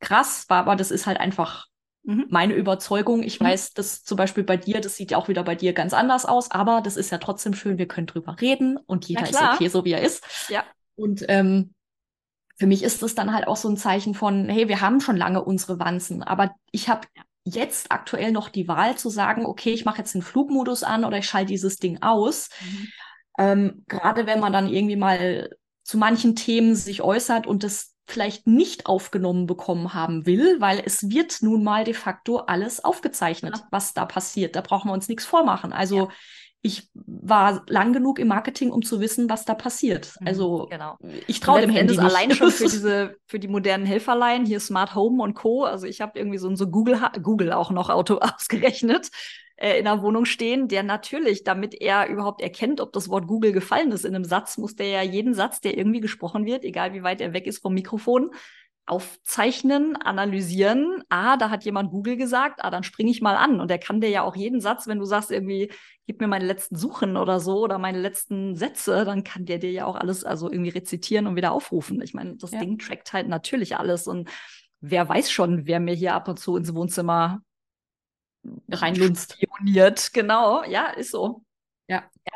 krass, 0.00 0.46
aber 0.48 0.76
das 0.76 0.92
ist 0.92 1.06
halt 1.06 1.18
einfach 1.18 1.66
mhm. 2.04 2.26
meine 2.30 2.54
Überzeugung. 2.54 3.24
Ich 3.24 3.40
mhm. 3.40 3.46
weiß, 3.46 3.72
dass 3.72 4.04
zum 4.04 4.16
Beispiel 4.16 4.44
bei 4.44 4.56
dir, 4.56 4.80
das 4.80 4.96
sieht 4.96 5.10
ja 5.10 5.18
auch 5.18 5.26
wieder 5.26 5.42
bei 5.42 5.56
dir 5.56 5.72
ganz 5.72 5.92
anders 5.92 6.24
aus, 6.24 6.52
aber 6.52 6.80
das 6.80 6.96
ist 6.96 7.10
ja 7.10 7.18
trotzdem 7.18 7.54
schön, 7.54 7.78
wir 7.78 7.88
können 7.88 8.06
drüber 8.06 8.36
reden 8.40 8.78
und 8.86 9.06
jeder 9.06 9.28
ist 9.28 9.40
okay, 9.40 9.68
so 9.68 9.84
wie 9.84 9.92
er 9.92 10.02
ist. 10.02 10.24
Ja. 10.48 10.62
Und 10.94 11.24
ähm, 11.28 11.74
für 12.56 12.68
mich 12.68 12.84
ist 12.84 13.02
das 13.02 13.16
dann 13.16 13.34
halt 13.34 13.48
auch 13.48 13.56
so 13.56 13.68
ein 13.68 13.76
Zeichen 13.76 14.14
von, 14.14 14.48
hey, 14.48 14.68
wir 14.68 14.80
haben 14.80 15.00
schon 15.00 15.16
lange 15.16 15.44
unsere 15.44 15.80
Wanzen, 15.80 16.22
aber 16.22 16.54
ich 16.70 16.88
habe 16.88 17.08
jetzt 17.44 17.92
aktuell 17.92 18.32
noch 18.32 18.48
die 18.48 18.68
Wahl 18.68 18.96
zu 18.96 19.10
sagen, 19.10 19.46
okay, 19.46 19.72
ich 19.72 19.84
mache 19.84 19.98
jetzt 19.98 20.14
den 20.14 20.22
Flugmodus 20.22 20.82
an 20.82 21.04
oder 21.04 21.18
ich 21.18 21.26
schalte 21.26 21.52
dieses 21.52 21.76
Ding 21.76 22.02
aus. 22.02 22.48
Mhm. 22.60 22.88
Ähm, 23.38 23.84
Gerade 23.88 24.26
wenn 24.26 24.40
man 24.40 24.52
dann 24.52 24.68
irgendwie 24.68 24.96
mal 24.96 25.50
zu 25.82 25.98
manchen 25.98 26.34
Themen 26.36 26.74
sich 26.74 27.02
äußert 27.02 27.46
und 27.46 27.62
das 27.62 27.94
vielleicht 28.06 28.46
nicht 28.46 28.86
aufgenommen 28.86 29.46
bekommen 29.46 29.94
haben 29.94 30.26
will, 30.26 30.60
weil 30.60 30.82
es 30.84 31.08
wird 31.10 31.38
nun 31.40 31.62
mal 31.64 31.84
de 31.84 31.94
facto 31.94 32.38
alles 32.38 32.84
aufgezeichnet, 32.84 33.58
ja. 33.58 33.66
was 33.70 33.94
da 33.94 34.04
passiert. 34.04 34.56
Da 34.56 34.60
brauchen 34.60 34.88
wir 34.88 34.94
uns 34.94 35.08
nichts 35.08 35.24
vormachen. 35.24 35.72
Also 35.72 35.96
ja 35.96 36.08
ich 36.66 36.88
war 36.94 37.62
lang 37.68 37.92
genug 37.92 38.18
im 38.18 38.28
Marketing, 38.28 38.70
um 38.70 38.80
zu 38.80 38.98
wissen, 38.98 39.28
was 39.28 39.44
da 39.44 39.54
passiert. 39.54 40.14
Mhm, 40.18 40.26
also 40.26 40.66
genau. 40.70 40.96
ich 41.26 41.38
traue 41.40 41.60
dem 41.60 41.68
Handy 41.68 41.92
nicht. 41.92 42.02
allein 42.02 42.30
schon 42.30 42.50
für 42.50 42.64
diese 42.70 43.16
für 43.26 43.38
die 43.38 43.48
modernen 43.48 43.84
Helferlein 43.84 44.46
hier 44.46 44.60
Smart 44.60 44.94
Home 44.94 45.22
und 45.22 45.34
Co. 45.34 45.64
Also 45.64 45.86
ich 45.86 46.00
habe 46.00 46.18
irgendwie 46.18 46.38
so 46.38 46.48
ein 46.48 46.56
so 46.56 46.66
Google 46.66 46.98
Google 47.22 47.52
auch 47.52 47.70
noch 47.70 47.90
Auto 47.90 48.14
ausgerechnet 48.20 49.10
äh, 49.56 49.78
in 49.78 49.84
der 49.84 50.00
Wohnung 50.00 50.24
stehen, 50.24 50.66
der 50.66 50.82
natürlich, 50.82 51.44
damit 51.44 51.74
er 51.74 52.08
überhaupt 52.08 52.40
erkennt, 52.40 52.80
ob 52.80 52.94
das 52.94 53.10
Wort 53.10 53.26
Google 53.26 53.52
gefallen 53.52 53.92
ist 53.92 54.06
in 54.06 54.14
einem 54.14 54.24
Satz, 54.24 54.56
muss 54.56 54.74
der 54.74 54.88
ja 54.88 55.02
jeden 55.02 55.34
Satz, 55.34 55.60
der 55.60 55.76
irgendwie 55.76 56.00
gesprochen 56.00 56.46
wird, 56.46 56.64
egal 56.64 56.94
wie 56.94 57.02
weit 57.02 57.20
er 57.20 57.34
weg 57.34 57.46
ist 57.46 57.60
vom 57.60 57.74
Mikrofon, 57.74 58.30
aufzeichnen, 58.86 59.96
analysieren. 59.96 61.02
Ah, 61.08 61.36
da 61.36 61.50
hat 61.50 61.64
jemand 61.64 61.90
Google 61.90 62.16
gesagt, 62.16 62.60
ah, 62.62 62.70
dann 62.70 62.82
springe 62.82 63.10
ich 63.10 63.22
mal 63.22 63.36
an. 63.36 63.60
Und 63.60 63.68
der 63.68 63.78
kann 63.78 64.00
dir 64.00 64.10
ja 64.10 64.22
auch 64.22 64.36
jeden 64.36 64.60
Satz, 64.60 64.86
wenn 64.86 64.98
du 64.98 65.04
sagst 65.04 65.30
irgendwie, 65.30 65.70
gib 66.06 66.20
mir 66.20 66.28
meine 66.28 66.44
letzten 66.44 66.76
Suchen 66.76 67.16
oder 67.16 67.40
so 67.40 67.60
oder 67.60 67.78
meine 67.78 67.98
letzten 67.98 68.56
Sätze, 68.56 69.04
dann 69.04 69.24
kann 69.24 69.46
der 69.46 69.58
dir 69.58 69.70
ja 69.70 69.86
auch 69.86 69.96
alles 69.96 70.24
also 70.24 70.50
irgendwie 70.50 70.70
rezitieren 70.70 71.26
und 71.26 71.36
wieder 71.36 71.52
aufrufen. 71.52 72.00
Ich 72.02 72.14
meine, 72.14 72.36
das 72.36 72.52
ja. 72.52 72.60
Ding 72.60 72.78
trackt 72.78 73.12
halt 73.12 73.28
natürlich 73.28 73.76
alles. 73.76 74.06
Und 74.06 74.30
wer 74.80 75.08
weiß 75.08 75.30
schon, 75.30 75.66
wer 75.66 75.80
mir 75.80 75.94
hier 75.94 76.14
ab 76.14 76.28
und 76.28 76.38
zu 76.38 76.56
ins 76.56 76.74
Wohnzimmer 76.74 77.40
reinlunzt. 78.70 79.38
Spioniert. 79.40 80.12
Genau, 80.12 80.62
ja, 80.64 80.88
ist 80.88 81.10
so. 81.10 81.42
Ja. 81.88 82.04
ja. 82.26 82.32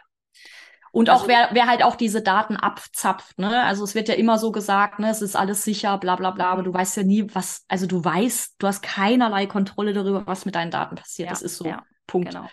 Und 0.90 1.10
also, 1.10 1.24
auch 1.24 1.28
wer, 1.28 1.50
wer 1.52 1.66
halt 1.66 1.82
auch 1.82 1.96
diese 1.96 2.22
Daten 2.22 2.56
abzapft, 2.56 3.38
ne? 3.38 3.62
Also 3.64 3.84
es 3.84 3.94
wird 3.94 4.08
ja 4.08 4.14
immer 4.14 4.38
so 4.38 4.50
gesagt, 4.50 4.98
ne, 4.98 5.10
es 5.10 5.20
ist 5.20 5.36
alles 5.36 5.62
sicher, 5.62 5.98
bla 5.98 6.16
bla 6.16 6.30
bla, 6.30 6.50
aber 6.50 6.62
du 6.62 6.72
weißt 6.72 6.96
ja 6.96 7.02
nie, 7.02 7.26
was, 7.34 7.64
also 7.68 7.86
du 7.86 8.02
weißt, 8.02 8.56
du 8.58 8.66
hast 8.66 8.82
keinerlei 8.82 9.46
Kontrolle 9.46 9.92
darüber, 9.92 10.26
was 10.26 10.46
mit 10.46 10.54
deinen 10.54 10.70
Daten 10.70 10.96
passiert. 10.96 11.28
Ja, 11.28 11.32
das 11.32 11.42
ist 11.42 11.58
so. 11.58 11.66
Ja, 11.66 11.84
Punkt. 12.06 12.30
Genau. 12.30 12.48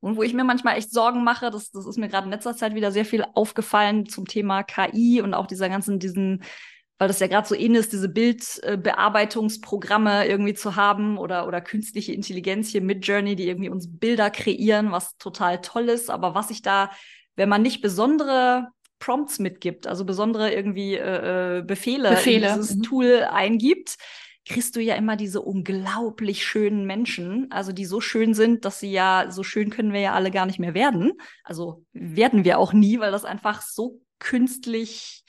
Und 0.00 0.16
wo 0.16 0.22
ich 0.22 0.34
mir 0.34 0.44
manchmal 0.44 0.76
echt 0.76 0.92
Sorgen 0.92 1.24
mache, 1.24 1.50
das, 1.50 1.70
das 1.70 1.86
ist 1.86 1.98
mir 1.98 2.08
gerade 2.08 2.26
in 2.26 2.30
letzter 2.30 2.56
Zeit 2.56 2.74
wieder 2.74 2.92
sehr 2.92 3.04
viel 3.04 3.24
aufgefallen 3.34 4.06
zum 4.06 4.26
Thema 4.26 4.62
KI 4.62 5.20
und 5.22 5.34
auch 5.34 5.46
dieser 5.46 5.68
ganzen, 5.68 5.98
diesen, 5.98 6.44
weil 6.98 7.08
das 7.08 7.20
ja 7.20 7.26
gerade 7.26 7.48
so 7.48 7.54
ähnlich 7.54 7.80
ist, 7.80 7.92
diese 7.92 8.08
Bildbearbeitungsprogramme 8.08 10.28
irgendwie 10.28 10.54
zu 10.54 10.76
haben 10.76 11.18
oder, 11.18 11.46
oder 11.46 11.60
künstliche 11.60 12.12
Intelligenz 12.12 12.68
hier 12.68 12.82
mit 12.82 13.06
Journey, 13.06 13.36
die 13.36 13.48
irgendwie 13.48 13.70
uns 13.70 13.98
Bilder 13.98 14.30
kreieren, 14.30 14.92
was 14.92 15.16
total 15.18 15.60
toll 15.60 15.88
ist. 15.88 16.10
Aber 16.10 16.34
was 16.34 16.50
ich 16.50 16.62
da 16.62 16.90
wenn 17.36 17.48
man 17.48 17.62
nicht 17.62 17.82
besondere 17.82 18.68
Prompts 18.98 19.38
mitgibt, 19.38 19.86
also 19.86 20.04
besondere 20.04 20.52
irgendwie 20.52 20.94
äh, 20.94 21.58
äh, 21.58 21.62
Befehle, 21.62 22.10
Befehle. 22.10 22.48
in 22.48 22.54
dieses 22.54 22.76
mhm. 22.76 22.82
Tool 22.82 23.26
eingibt, 23.30 23.96
kriegst 24.48 24.76
du 24.76 24.80
ja 24.80 24.94
immer 24.94 25.16
diese 25.16 25.42
unglaublich 25.42 26.46
schönen 26.46 26.86
Menschen, 26.86 27.50
also 27.50 27.72
die 27.72 27.84
so 27.84 28.00
schön 28.00 28.32
sind, 28.32 28.64
dass 28.64 28.78
sie 28.78 28.92
ja, 28.92 29.26
so 29.30 29.42
schön 29.42 29.70
können 29.70 29.92
wir 29.92 30.00
ja 30.00 30.14
alle 30.14 30.30
gar 30.30 30.46
nicht 30.46 30.60
mehr 30.60 30.74
werden. 30.74 31.12
Also 31.42 31.84
werden 31.92 32.44
wir 32.44 32.58
auch 32.58 32.72
nie, 32.72 33.00
weil 33.00 33.10
das 33.10 33.24
einfach 33.24 33.60
so 33.62 34.00
künstlich, 34.18 35.24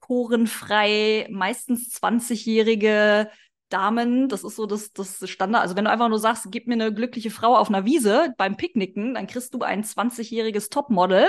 porenfrei, 0.00 1.28
meistens 1.30 1.94
20-jährige 1.94 3.30
Damen, 3.68 4.28
das 4.28 4.44
ist 4.44 4.56
so 4.56 4.66
das, 4.66 4.92
das 4.92 5.28
Standard. 5.28 5.62
Also 5.62 5.76
wenn 5.76 5.84
du 5.84 5.90
einfach 5.90 6.08
nur 6.08 6.18
sagst, 6.18 6.46
gib 6.50 6.66
mir 6.66 6.74
eine 6.74 6.92
glückliche 6.92 7.30
Frau 7.30 7.56
auf 7.56 7.68
einer 7.68 7.84
Wiese 7.84 8.34
beim 8.36 8.56
Picknicken, 8.56 9.14
dann 9.14 9.26
kriegst 9.26 9.54
du 9.54 9.60
ein 9.60 9.84
20-jähriges 9.84 10.70
Topmodel, 10.70 11.28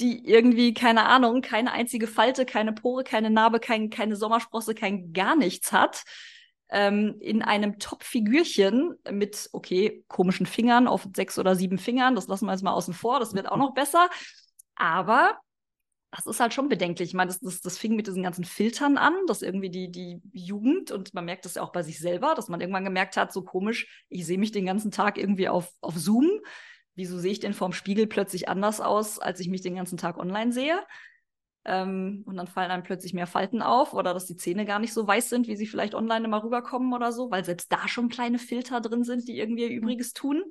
die 0.00 0.26
irgendwie, 0.28 0.74
keine 0.74 1.04
Ahnung, 1.04 1.42
keine 1.42 1.72
einzige 1.72 2.06
Falte, 2.06 2.46
keine 2.46 2.72
Pore, 2.72 3.04
keine 3.04 3.30
Narbe, 3.30 3.60
kein, 3.60 3.90
keine 3.90 4.16
Sommersprosse, 4.16 4.74
kein 4.74 5.12
gar 5.12 5.36
nichts 5.36 5.72
hat. 5.72 6.04
Ähm, 6.70 7.16
in 7.20 7.42
einem 7.42 7.78
Top-Figürchen 7.78 8.94
mit, 9.10 9.48
okay, 9.52 10.04
komischen 10.08 10.46
Fingern 10.46 10.86
auf 10.86 11.08
sechs 11.16 11.38
oder 11.38 11.56
sieben 11.56 11.78
Fingern, 11.78 12.14
das 12.14 12.28
lassen 12.28 12.44
wir 12.46 12.52
jetzt 12.52 12.62
mal 12.62 12.72
außen 12.72 12.92
vor, 12.92 13.20
das 13.20 13.34
wird 13.34 13.50
auch 13.50 13.56
noch 13.56 13.72
besser. 13.72 14.10
Aber 14.74 15.38
das 16.10 16.26
ist 16.26 16.40
halt 16.40 16.54
schon 16.54 16.68
bedenklich. 16.68 17.10
Ich 17.10 17.14
meine, 17.14 17.28
das, 17.28 17.40
das, 17.40 17.60
das 17.60 17.76
fing 17.76 17.94
mit 17.94 18.06
diesen 18.06 18.22
ganzen 18.22 18.44
Filtern 18.44 18.96
an, 18.96 19.14
dass 19.26 19.42
irgendwie 19.42 19.70
die, 19.70 19.90
die 19.90 20.20
Jugend, 20.32 20.90
und 20.90 21.12
man 21.12 21.24
merkt 21.24 21.44
das 21.44 21.56
ja 21.56 21.62
auch 21.62 21.72
bei 21.72 21.82
sich 21.82 21.98
selber, 21.98 22.34
dass 22.34 22.48
man 22.48 22.60
irgendwann 22.60 22.84
gemerkt 22.84 23.16
hat, 23.16 23.32
so 23.32 23.42
komisch, 23.42 24.04
ich 24.08 24.24
sehe 24.24 24.38
mich 24.38 24.52
den 24.52 24.66
ganzen 24.66 24.90
Tag 24.90 25.18
irgendwie 25.18 25.48
auf, 25.48 25.70
auf 25.80 25.96
Zoom. 25.96 26.30
Wieso 26.98 27.16
sehe 27.16 27.30
ich 27.30 27.38
denn 27.38 27.54
vorm 27.54 27.72
Spiegel 27.72 28.08
plötzlich 28.08 28.48
anders 28.48 28.80
aus, 28.80 29.20
als 29.20 29.38
ich 29.38 29.48
mich 29.48 29.60
den 29.60 29.76
ganzen 29.76 29.98
Tag 29.98 30.18
online 30.18 30.50
sehe? 30.50 30.84
Ähm, 31.64 32.24
und 32.26 32.36
dann 32.36 32.48
fallen 32.48 32.72
einem 32.72 32.82
plötzlich 32.82 33.14
mehr 33.14 33.28
Falten 33.28 33.62
auf 33.62 33.94
oder 33.94 34.14
dass 34.14 34.26
die 34.26 34.34
Zähne 34.34 34.64
gar 34.64 34.80
nicht 34.80 34.92
so 34.92 35.06
weiß 35.06 35.28
sind, 35.28 35.46
wie 35.46 35.54
sie 35.54 35.68
vielleicht 35.68 35.94
online 35.94 36.24
immer 36.24 36.42
rüberkommen 36.42 36.92
oder 36.92 37.12
so, 37.12 37.30
weil 37.30 37.44
selbst 37.44 37.70
da 37.70 37.86
schon 37.86 38.08
kleine 38.08 38.40
Filter 38.40 38.80
drin 38.80 39.04
sind, 39.04 39.28
die 39.28 39.38
irgendwie 39.38 39.62
ihr 39.62 39.70
Übriges 39.70 40.12
tun. 40.12 40.42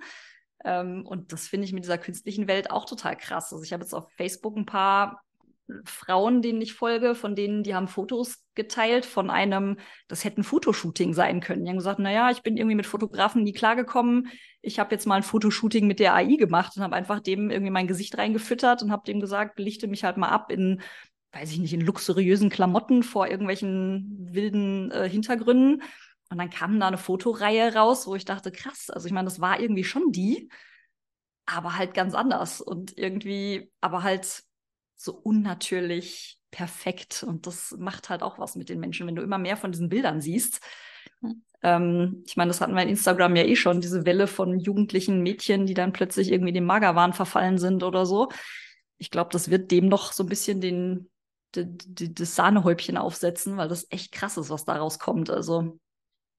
Ähm, 0.63 1.05
und 1.05 1.33
das 1.33 1.49
finde 1.49 1.65
ich 1.65 1.73
mit 1.73 1.83
dieser 1.83 1.97
künstlichen 1.97 2.47
Welt 2.47 2.71
auch 2.71 2.85
total 2.85 3.17
krass. 3.17 3.51
Also 3.51 3.65
ich 3.65 3.73
habe 3.73 3.83
jetzt 3.83 3.93
auf 3.93 4.09
Facebook 4.13 4.55
ein 4.55 4.65
paar 4.65 5.21
Frauen, 5.85 6.41
denen 6.41 6.61
ich 6.61 6.73
folge, 6.73 7.13
von 7.15 7.35
denen, 7.35 7.63
die 7.63 7.75
haben 7.75 7.87
Fotos 7.87 8.43
geteilt 8.55 9.05
von 9.05 9.29
einem, 9.29 9.77
das 10.07 10.23
hätte 10.23 10.41
ein 10.41 10.43
Fotoshooting 10.43 11.13
sein 11.13 11.41
können. 11.41 11.63
Die 11.63 11.69
haben 11.69 11.77
gesagt, 11.77 11.99
naja, 11.99 12.31
ich 12.31 12.41
bin 12.41 12.57
irgendwie 12.57 12.75
mit 12.75 12.85
Fotografen 12.85 13.43
nie 13.43 13.53
klargekommen. 13.53 14.29
Ich 14.61 14.79
habe 14.79 14.95
jetzt 14.95 15.05
mal 15.05 15.15
ein 15.15 15.23
Fotoshooting 15.23 15.85
mit 15.85 15.99
der 15.99 16.15
AI 16.15 16.35
gemacht 16.35 16.73
und 16.75 16.83
habe 16.83 16.95
einfach 16.95 17.19
dem 17.19 17.49
irgendwie 17.49 17.71
mein 17.71 17.87
Gesicht 17.87 18.17
reingefüttert 18.17 18.81
und 18.81 18.91
habe 18.91 19.03
dem 19.05 19.19
gesagt, 19.19 19.55
belichte 19.55 19.87
mich 19.87 20.03
halt 20.03 20.17
mal 20.17 20.29
ab 20.29 20.51
in, 20.51 20.81
weiß 21.33 21.51
ich 21.51 21.59
nicht, 21.59 21.73
in 21.73 21.81
luxuriösen 21.81 22.49
Klamotten 22.49 23.03
vor 23.03 23.27
irgendwelchen 23.27 24.29
wilden 24.31 24.91
äh, 24.91 25.09
Hintergründen. 25.09 25.83
Und 26.29 26.37
dann 26.37 26.49
kam 26.49 26.79
da 26.79 26.87
eine 26.87 26.97
Fotoreihe 26.97 27.73
raus, 27.73 28.07
wo 28.07 28.15
ich 28.15 28.25
dachte, 28.25 28.51
krass, 28.51 28.89
also 28.89 29.07
ich 29.07 29.13
meine, 29.13 29.25
das 29.25 29.39
war 29.39 29.59
irgendwie 29.59 29.83
schon 29.83 30.11
die, 30.11 30.49
aber 31.45 31.77
halt 31.77 31.93
ganz 31.93 32.13
anders 32.13 32.59
und 32.59 32.97
irgendwie, 32.97 33.71
aber 33.79 34.03
halt 34.03 34.43
so 34.97 35.13
unnatürlich 35.13 36.39
perfekt. 36.51 37.23
Und 37.25 37.47
das 37.47 37.75
macht 37.77 38.09
halt 38.09 38.23
auch 38.23 38.39
was 38.39 38.55
mit 38.55 38.69
den 38.69 38.79
Menschen, 38.79 39.07
wenn 39.07 39.15
du 39.15 39.21
immer 39.21 39.37
mehr 39.37 39.55
von 39.57 39.71
diesen 39.71 39.89
Bildern 39.89 40.21
siehst. 40.21 40.59
Hm. 41.21 41.43
Ähm, 41.63 42.23
ich 42.25 42.35
meine, 42.35 42.49
das 42.49 42.61
hatten 42.61 42.75
wir 42.75 42.81
in 42.81 42.89
Instagram 42.89 43.35
ja 43.35 43.43
eh 43.43 43.55
schon, 43.55 43.81
diese 43.81 44.05
Welle 44.05 44.27
von 44.27 44.59
jugendlichen 44.59 45.21
Mädchen, 45.23 45.65
die 45.65 45.73
dann 45.73 45.93
plötzlich 45.93 46.31
irgendwie 46.31 46.53
dem 46.53 46.65
Magerwahn 46.65 47.13
verfallen 47.13 47.57
sind 47.57 47.83
oder 47.83 48.05
so. 48.05 48.29
Ich 48.97 49.11
glaube, 49.11 49.29
das 49.31 49.49
wird 49.49 49.71
dem 49.71 49.87
noch 49.87 50.11
so 50.11 50.23
ein 50.23 50.29
bisschen 50.29 50.61
den, 50.61 51.09
das 51.51 52.35
Sahnehäubchen 52.35 52.97
aufsetzen, 52.97 53.57
weil 53.57 53.67
das 53.67 53.87
echt 53.89 54.11
krass 54.11 54.37
ist, 54.37 54.49
was 54.49 54.65
daraus 54.65 54.99
kommt. 54.99 55.29
Also. 55.29 55.79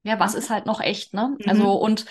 Ja, 0.02 0.20
was 0.20 0.34
ist 0.34 0.50
halt 0.50 0.66
noch 0.66 0.80
echt, 0.80 1.14
ne? 1.14 1.36
Mhm. 1.38 1.48
Also, 1.48 1.72
und, 1.72 2.06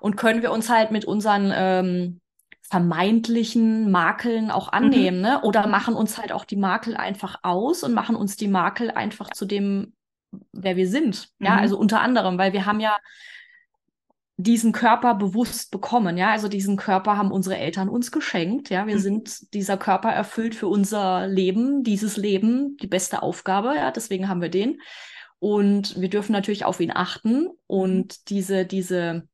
und 0.00 0.16
können 0.16 0.42
wir 0.42 0.52
uns 0.52 0.68
halt 0.68 0.90
mit 0.90 1.04
unseren 1.04 1.52
ähm, 1.54 2.20
vermeintlichen 2.68 3.90
Makeln 3.90 4.50
auch 4.50 4.72
mhm. 4.72 4.78
annehmen, 4.78 5.18
mhm. 5.18 5.22
ne? 5.22 5.42
Oder 5.42 5.66
machen 5.66 5.94
uns 5.94 6.18
halt 6.18 6.32
auch 6.32 6.44
die 6.44 6.56
Makel 6.56 6.96
einfach 6.96 7.40
aus 7.42 7.82
und 7.82 7.94
machen 7.94 8.16
uns 8.16 8.36
die 8.36 8.48
Makel 8.48 8.90
einfach 8.90 9.30
zu 9.30 9.44
dem, 9.44 9.94
wer 10.52 10.76
wir 10.76 10.88
sind. 10.88 11.28
Mhm. 11.38 11.46
Ja, 11.46 11.56
also 11.56 11.78
unter 11.78 12.00
anderem, 12.00 12.38
weil 12.38 12.52
wir 12.52 12.66
haben 12.66 12.80
ja 12.80 12.96
diesen 14.38 14.72
Körper 14.72 15.14
bewusst 15.14 15.70
bekommen, 15.70 16.18
ja, 16.18 16.30
also 16.30 16.48
diesen 16.48 16.76
Körper 16.76 17.16
haben 17.16 17.32
unsere 17.32 17.56
Eltern 17.56 17.88
uns 17.88 18.12
geschenkt, 18.12 18.68
ja, 18.68 18.86
wir 18.86 18.96
mhm. 18.96 19.00
sind 19.00 19.54
dieser 19.54 19.78
Körper 19.78 20.10
erfüllt 20.10 20.54
für 20.54 20.66
unser 20.66 21.26
Leben, 21.26 21.84
dieses 21.84 22.18
Leben, 22.18 22.76
die 22.76 22.86
beste 22.86 23.22
Aufgabe, 23.22 23.74
ja, 23.76 23.90
deswegen 23.90 24.28
haben 24.28 24.42
wir 24.42 24.50
den 24.50 24.78
und 25.38 25.98
wir 25.98 26.10
dürfen 26.10 26.32
natürlich 26.32 26.66
auf 26.66 26.80
ihn 26.80 26.92
achten 26.94 27.48
und 27.66 28.12
mhm. 28.18 28.24
diese 28.28 28.66
diese 28.66 29.26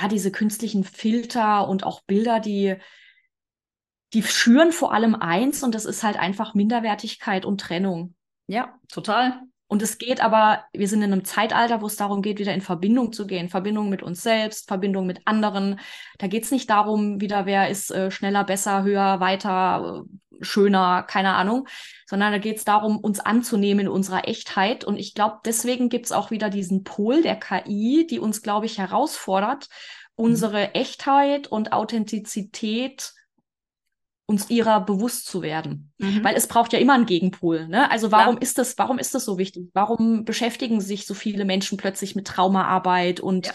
ja, 0.00 0.08
diese 0.08 0.30
künstlichen 0.30 0.84
Filter 0.84 1.68
und 1.68 1.84
auch 1.84 2.02
Bilder, 2.02 2.40
die, 2.40 2.76
die 4.12 4.22
schüren 4.22 4.72
vor 4.72 4.92
allem 4.92 5.14
eins 5.14 5.62
und 5.62 5.74
das 5.74 5.84
ist 5.84 6.02
halt 6.02 6.18
einfach 6.18 6.54
Minderwertigkeit 6.54 7.44
und 7.44 7.60
Trennung. 7.60 8.14
Ja, 8.46 8.78
total. 8.92 9.40
Und 9.68 9.82
es 9.82 9.98
geht 9.98 10.20
aber, 10.20 10.64
wir 10.72 10.86
sind 10.86 11.02
in 11.02 11.12
einem 11.12 11.24
Zeitalter, 11.24 11.82
wo 11.82 11.86
es 11.86 11.96
darum 11.96 12.22
geht, 12.22 12.38
wieder 12.38 12.54
in 12.54 12.60
Verbindung 12.60 13.12
zu 13.12 13.26
gehen. 13.26 13.48
Verbindung 13.48 13.88
mit 13.88 14.02
uns 14.02 14.22
selbst, 14.22 14.68
Verbindung 14.68 15.06
mit 15.06 15.22
anderen. 15.24 15.80
Da 16.18 16.28
geht 16.28 16.44
es 16.44 16.52
nicht 16.52 16.70
darum, 16.70 17.20
wieder 17.20 17.46
wer 17.46 17.68
ist 17.68 17.90
äh, 17.90 18.10
schneller, 18.12 18.44
besser, 18.44 18.84
höher, 18.84 19.18
weiter, 19.18 20.04
äh, 20.04 20.44
schöner, 20.44 21.02
keine 21.02 21.34
Ahnung, 21.34 21.66
sondern 22.06 22.32
da 22.32 22.38
geht 22.38 22.58
es 22.58 22.64
darum, 22.64 22.98
uns 22.98 23.18
anzunehmen 23.18 23.86
in 23.86 23.92
unserer 23.92 24.28
Echtheit. 24.28 24.84
Und 24.84 24.98
ich 24.98 25.14
glaube, 25.14 25.38
deswegen 25.44 25.88
gibt 25.88 26.06
es 26.06 26.12
auch 26.12 26.30
wieder 26.30 26.48
diesen 26.48 26.84
Pol 26.84 27.22
der 27.22 27.36
KI, 27.36 28.06
die 28.08 28.20
uns, 28.20 28.42
glaube 28.42 28.66
ich, 28.66 28.78
herausfordert, 28.78 29.68
mhm. 30.16 30.24
unsere 30.24 30.74
Echtheit 30.74 31.48
und 31.48 31.72
Authentizität 31.72 33.14
uns 34.26 34.50
ihrer 34.50 34.84
bewusst 34.84 35.26
zu 35.26 35.40
werden. 35.40 35.92
Mhm. 35.98 36.24
Weil 36.24 36.34
es 36.34 36.48
braucht 36.48 36.72
ja 36.72 36.80
immer 36.80 36.94
einen 36.94 37.06
Gegenpol. 37.06 37.68
Ne? 37.68 37.90
Also 37.90 38.10
warum 38.10 38.34
ja. 38.34 38.40
ist 38.40 38.58
das, 38.58 38.76
warum 38.76 38.98
ist 38.98 39.14
das 39.14 39.24
so 39.24 39.38
wichtig? 39.38 39.70
Warum 39.72 40.24
beschäftigen 40.24 40.80
sich 40.80 41.06
so 41.06 41.14
viele 41.14 41.44
Menschen 41.44 41.78
plötzlich 41.78 42.16
mit 42.16 42.26
Traumaarbeit 42.26 43.20
und 43.20 43.46
ja. 43.46 43.52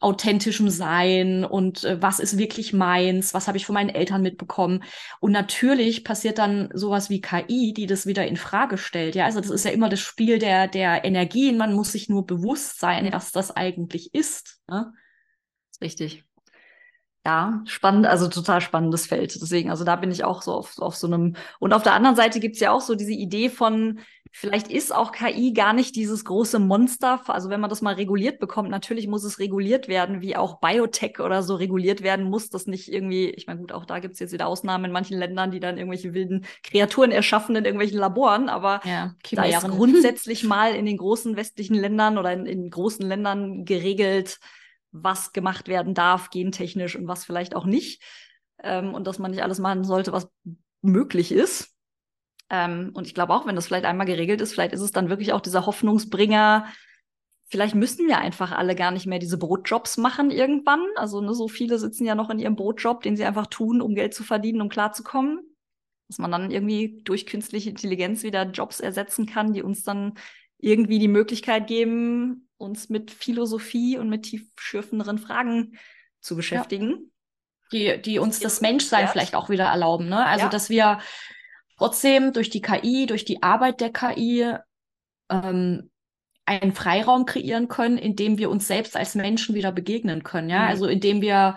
authentischem 0.00 0.70
Sein 0.70 1.44
und 1.44 1.84
äh, 1.84 2.00
was 2.00 2.20
ist 2.20 2.38
wirklich 2.38 2.72
meins? 2.72 3.34
Was 3.34 3.48
habe 3.48 3.58
ich 3.58 3.66
von 3.66 3.74
meinen 3.74 3.90
Eltern 3.90 4.22
mitbekommen? 4.22 4.82
Und 5.20 5.32
natürlich 5.32 6.04
passiert 6.04 6.38
dann 6.38 6.70
sowas 6.72 7.10
wie 7.10 7.20
KI, 7.20 7.74
die 7.74 7.86
das 7.86 8.06
wieder 8.06 8.26
in 8.26 8.38
Frage 8.38 8.78
stellt. 8.78 9.14
Ja, 9.14 9.26
also 9.26 9.40
das 9.40 9.50
ist 9.50 9.66
ja 9.66 9.72
immer 9.72 9.90
das 9.90 10.00
Spiel 10.00 10.38
der, 10.38 10.68
der 10.68 11.04
Energien. 11.04 11.58
Man 11.58 11.74
muss 11.74 11.92
sich 11.92 12.08
nur 12.08 12.24
bewusst 12.24 12.80
sein, 12.80 13.12
was 13.12 13.30
das 13.30 13.54
eigentlich 13.54 14.14
ist. 14.14 14.58
Ne? 14.68 14.90
Richtig. 15.82 16.24
Ja, 17.26 17.62
spannend, 17.64 18.06
also 18.06 18.28
total 18.28 18.60
spannendes 18.60 19.06
Feld. 19.06 19.40
Deswegen, 19.40 19.70
also 19.70 19.82
da 19.82 19.96
bin 19.96 20.10
ich 20.10 20.24
auch 20.24 20.42
so 20.42 20.52
auf, 20.52 20.78
auf 20.78 20.94
so 20.94 21.06
einem. 21.06 21.36
Und 21.58 21.72
auf 21.72 21.82
der 21.82 21.94
anderen 21.94 22.16
Seite 22.16 22.38
gibt's 22.38 22.60
ja 22.60 22.70
auch 22.70 22.82
so 22.82 22.94
diese 22.94 23.12
Idee 23.12 23.48
von, 23.48 24.00
vielleicht 24.30 24.68
ist 24.68 24.94
auch 24.94 25.10
KI 25.10 25.54
gar 25.54 25.72
nicht 25.72 25.96
dieses 25.96 26.26
große 26.26 26.58
Monster. 26.58 27.22
Also 27.26 27.48
wenn 27.48 27.60
man 27.60 27.70
das 27.70 27.80
mal 27.80 27.94
reguliert 27.94 28.40
bekommt, 28.40 28.68
natürlich 28.68 29.06
muss 29.06 29.24
es 29.24 29.38
reguliert 29.38 29.88
werden, 29.88 30.20
wie 30.20 30.36
auch 30.36 30.60
Biotech 30.60 31.18
oder 31.18 31.42
so 31.42 31.54
reguliert 31.54 32.02
werden 32.02 32.28
muss. 32.28 32.50
Das 32.50 32.66
nicht 32.66 32.92
irgendwie, 32.92 33.30
ich 33.30 33.46
meine, 33.46 33.60
gut, 33.60 33.72
auch 33.72 33.86
da 33.86 34.00
gibt's 34.00 34.18
jetzt 34.18 34.32
wieder 34.32 34.46
Ausnahmen 34.46 34.84
in 34.84 34.92
manchen 34.92 35.18
Ländern, 35.18 35.50
die 35.50 35.60
dann 35.60 35.78
irgendwelche 35.78 36.12
wilden 36.12 36.44
Kreaturen 36.62 37.10
erschaffen 37.10 37.56
in 37.56 37.64
irgendwelchen 37.64 37.98
Laboren. 37.98 38.50
Aber 38.50 38.82
ja, 38.84 39.14
da 39.32 39.44
ist 39.44 39.66
grundsätzlich 39.66 40.44
mal 40.44 40.74
in 40.74 40.84
den 40.84 40.98
großen 40.98 41.36
westlichen 41.36 41.76
Ländern 41.76 42.18
oder 42.18 42.34
in, 42.34 42.44
in 42.44 42.68
großen 42.68 43.06
Ländern 43.06 43.64
geregelt, 43.64 44.40
was 44.94 45.32
gemacht 45.32 45.68
werden 45.68 45.92
darf, 45.92 46.30
gentechnisch 46.30 46.96
und 46.96 47.08
was 47.08 47.24
vielleicht 47.24 47.56
auch 47.56 47.66
nicht. 47.66 48.02
Ähm, 48.62 48.94
und 48.94 49.06
dass 49.06 49.18
man 49.18 49.32
nicht 49.32 49.42
alles 49.42 49.58
machen 49.58 49.84
sollte, 49.84 50.12
was 50.12 50.30
möglich 50.80 51.32
ist. 51.32 51.74
Ähm, 52.48 52.92
und 52.94 53.06
ich 53.06 53.14
glaube 53.14 53.34
auch, 53.34 53.46
wenn 53.46 53.56
das 53.56 53.66
vielleicht 53.66 53.84
einmal 53.84 54.06
geregelt 54.06 54.40
ist, 54.40 54.52
vielleicht 54.52 54.72
ist 54.72 54.80
es 54.80 54.92
dann 54.92 55.08
wirklich 55.08 55.32
auch 55.32 55.40
dieser 55.40 55.66
Hoffnungsbringer. 55.66 56.66
Vielleicht 57.46 57.74
müssen 57.74 58.06
wir 58.06 58.18
einfach 58.18 58.52
alle 58.52 58.74
gar 58.76 58.92
nicht 58.92 59.06
mehr 59.06 59.18
diese 59.18 59.36
Brotjobs 59.36 59.96
machen 59.96 60.30
irgendwann. 60.30 60.84
Also 60.94 61.20
ne, 61.20 61.34
so 61.34 61.48
viele 61.48 61.78
sitzen 61.78 62.06
ja 62.06 62.14
noch 62.14 62.30
in 62.30 62.38
ihrem 62.38 62.56
Brotjob, 62.56 63.02
den 63.02 63.16
sie 63.16 63.24
einfach 63.24 63.48
tun, 63.48 63.80
um 63.80 63.94
Geld 63.94 64.14
zu 64.14 64.22
verdienen, 64.22 64.60
um 64.60 64.68
klarzukommen. 64.68 65.40
Dass 66.08 66.18
man 66.18 66.30
dann 66.30 66.50
irgendwie 66.52 67.00
durch 67.02 67.26
künstliche 67.26 67.70
Intelligenz 67.70 68.22
wieder 68.22 68.44
Jobs 68.44 68.78
ersetzen 68.78 69.26
kann, 69.26 69.52
die 69.52 69.62
uns 69.62 69.82
dann 69.82 70.14
irgendwie 70.58 70.98
die 70.98 71.08
Möglichkeit 71.08 71.66
geben, 71.66 72.48
uns 72.64 72.88
mit 72.88 73.10
Philosophie 73.10 73.98
und 73.98 74.08
mit 74.08 74.24
tiefschürfenderen 74.24 75.18
Fragen 75.18 75.78
zu 76.20 76.36
beschäftigen. 76.36 76.90
Ja. 76.90 77.96
Die, 77.96 78.02
die 78.02 78.18
uns 78.18 78.40
das 78.40 78.60
Menschsein 78.60 79.08
vielleicht 79.08 79.34
auch 79.34 79.48
wieder 79.48 79.64
erlauben. 79.64 80.08
Ne? 80.08 80.24
Also, 80.24 80.44
ja. 80.44 80.50
dass 80.50 80.70
wir 80.70 81.00
trotzdem 81.78 82.32
durch 82.32 82.50
die 82.50 82.60
KI, 82.60 83.06
durch 83.06 83.24
die 83.24 83.42
Arbeit 83.42 83.80
der 83.80 83.92
KI 83.92 84.54
ähm, 85.30 85.90
einen 86.46 86.72
Freiraum 86.72 87.24
kreieren 87.24 87.68
können, 87.68 87.98
in 87.98 88.16
dem 88.16 88.38
wir 88.38 88.50
uns 88.50 88.66
selbst 88.66 88.96
als 88.96 89.14
Menschen 89.14 89.54
wieder 89.54 89.72
begegnen 89.72 90.22
können. 90.22 90.50
Ja, 90.50 90.62
mhm. 90.62 90.68
also 90.68 90.86
indem 90.86 91.22
wir 91.22 91.56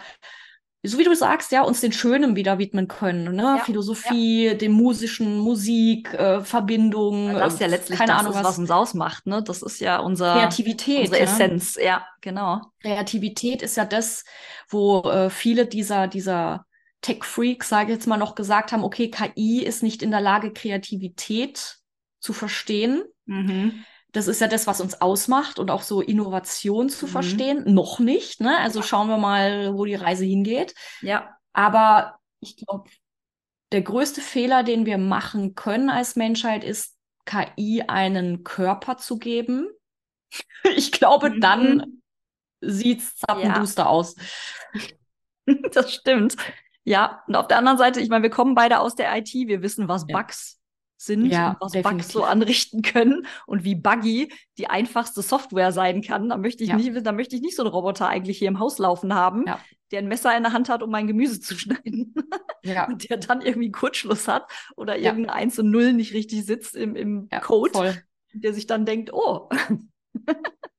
so 0.88 0.98
wie 0.98 1.04
du 1.04 1.16
sagst, 1.16 1.52
ja, 1.52 1.62
uns 1.62 1.82
den 1.82 1.92
Schönen 1.92 2.36
wieder 2.36 2.58
widmen 2.58 2.88
können, 2.88 3.36
ne? 3.36 3.44
Ja, 3.44 3.58
Philosophie, 3.60 4.48
ja. 4.48 4.54
dem 4.54 4.72
musischen, 4.72 5.38
Musik, 5.38 6.14
äh, 6.14 6.42
Verbindung. 6.42 7.34
Das 7.34 7.56
ist 7.56 7.60
ja 7.60 7.68
letztlich 7.68 8.00
keine 8.00 8.14
das 8.14 8.22
Ahnung, 8.22 8.34
ist, 8.34 8.44
was 8.44 8.58
uns 8.58 8.72
ausmacht, 8.72 9.28
ne? 9.28 9.44
Das 9.44 9.62
ist 9.62 9.80
ja 9.80 10.00
unser 10.00 10.34
Kreativität, 10.34 11.02
unsere 11.06 11.20
Essenz, 11.20 11.76
ja, 11.76 11.84
ja 11.84 12.08
genau. 12.22 12.62
Kreativität 12.82 13.62
ist 13.62 13.78
ja 13.78 13.86
das, 13.86 14.24
wo 14.70 15.02
äh, 15.02 15.30
viele 15.30 15.66
dieser 15.66 16.08
dieser 16.08 16.66
Tech-Freaks, 17.02 17.70
sage 17.70 17.92
ich 17.92 17.98
jetzt 17.98 18.08
mal, 18.08 18.18
noch 18.18 18.36
gesagt 18.36 18.72
haben, 18.72 18.84
okay, 18.84 19.10
KI 19.10 19.64
ist 19.64 19.84
nicht 19.84 20.02
in 20.02 20.12
der 20.12 20.22
Lage, 20.22 20.52
Kreativität 20.52 21.78
zu 22.20 22.34
verstehen. 22.34 23.04
Mhm. 23.26 23.86
Das 24.18 24.28
ist 24.28 24.42
ja 24.42 24.48
das, 24.48 24.66
was 24.66 24.82
uns 24.82 25.00
ausmacht 25.00 25.60
und 25.60 25.70
auch 25.70 25.84
so 25.84 26.02
Innovation 26.02 26.90
zu 26.90 27.06
mhm. 27.06 27.12
verstehen. 27.12 27.64
Noch 27.72 28.00
nicht, 28.00 28.42
ne? 28.42 28.58
Also 28.58 28.82
schauen 28.82 29.10
wir 29.10 29.18
mal, 29.18 29.76
wo 29.76 29.86
die 29.86 29.94
Reise 29.94 30.26
hingeht. 30.26 30.74
Ja. 31.02 31.38
Aber 31.54 32.18
ich 32.40 32.58
glaube, 32.58 32.90
der 33.72 33.84
größte 33.84 34.22
Fehler, 34.22 34.64
den 34.64 34.88
wir 34.88 34.98
machen 34.98 35.54
können 35.54 35.92
als 35.92 36.16
Menschheit, 36.16 36.64
ist, 36.64 36.98
KI 37.26 37.84
einen 37.88 38.44
Körper 38.44 38.98
zu 38.98 39.20
geben. 39.20 39.70
ich 40.76 40.92
glaube, 40.92 41.30
mhm. 41.30 41.40
dann 41.40 42.02
sieht's 42.60 43.18
zappenduster 43.18 43.84
ja. 43.84 43.90
aus. 43.90 44.16
das 45.74 45.94
stimmt. 45.94 46.38
Ja, 46.86 47.22
und 47.28 47.36
auf 47.36 47.48
der 47.48 47.60
anderen 47.60 47.78
Seite, 47.78 48.00
ich 48.00 48.10
meine, 48.10 48.24
wir 48.24 48.32
kommen 48.32 48.56
beide 48.56 48.80
aus 48.80 48.96
der 48.96 49.16
IT, 49.16 49.32
wir 49.32 49.62
wissen, 49.62 49.88
was. 49.88 50.08
Bugs 50.08 50.57
sind 50.98 51.28
ja, 51.28 51.52
und 51.52 51.62
was 51.62 51.72
definitiv. 51.72 52.06
Bugs 52.06 52.14
so 52.14 52.24
anrichten 52.24 52.82
können 52.82 53.28
und 53.46 53.64
wie 53.64 53.76
buggy 53.76 54.32
die 54.58 54.68
einfachste 54.68 55.22
Software 55.22 55.72
sein 55.72 56.02
kann. 56.02 56.30
Da 56.30 56.38
möchte 56.38 56.64
ich 56.64 56.72
ja. 56.72 56.76
nicht, 56.76 57.06
da 57.06 57.12
möchte 57.12 57.36
ich 57.36 57.42
nicht 57.42 57.56
so 57.56 57.64
einen 57.64 57.72
Roboter 57.72 58.08
eigentlich 58.08 58.40
hier 58.40 58.48
im 58.48 58.60
Haus 58.60 58.80
laufen 58.80 59.14
haben, 59.14 59.46
ja. 59.46 59.60
der 59.92 60.00
ein 60.00 60.08
Messer 60.08 60.36
in 60.36 60.44
der 60.44 60.54
Hand 60.54 60.70
hat, 60.70 60.82
um 60.82 60.90
mein 60.90 61.08
Gemüse 61.08 61.40
zu 61.40 61.56
schneiden. 61.58 62.14
Ja. 62.64 62.88
und 62.88 63.10
der 63.10 63.18
dann 63.18 63.42
irgendwie 63.42 63.72
Kurzschluss 63.72 64.28
hat 64.28 64.52
oder 64.76 64.98
irgendeine 64.98 65.34
Eins 65.34 65.58
und 65.58 65.72
Null 65.72 65.94
nicht 65.94 66.14
richtig 66.14 66.46
sitzt 66.46 66.76
im, 66.76 66.96
im 66.96 67.30
Code, 67.42 67.72
voll. 67.72 68.04
der 68.34 68.54
sich 68.54 68.68
dann 68.68 68.86
denkt, 68.86 69.14
oh. 69.14 69.48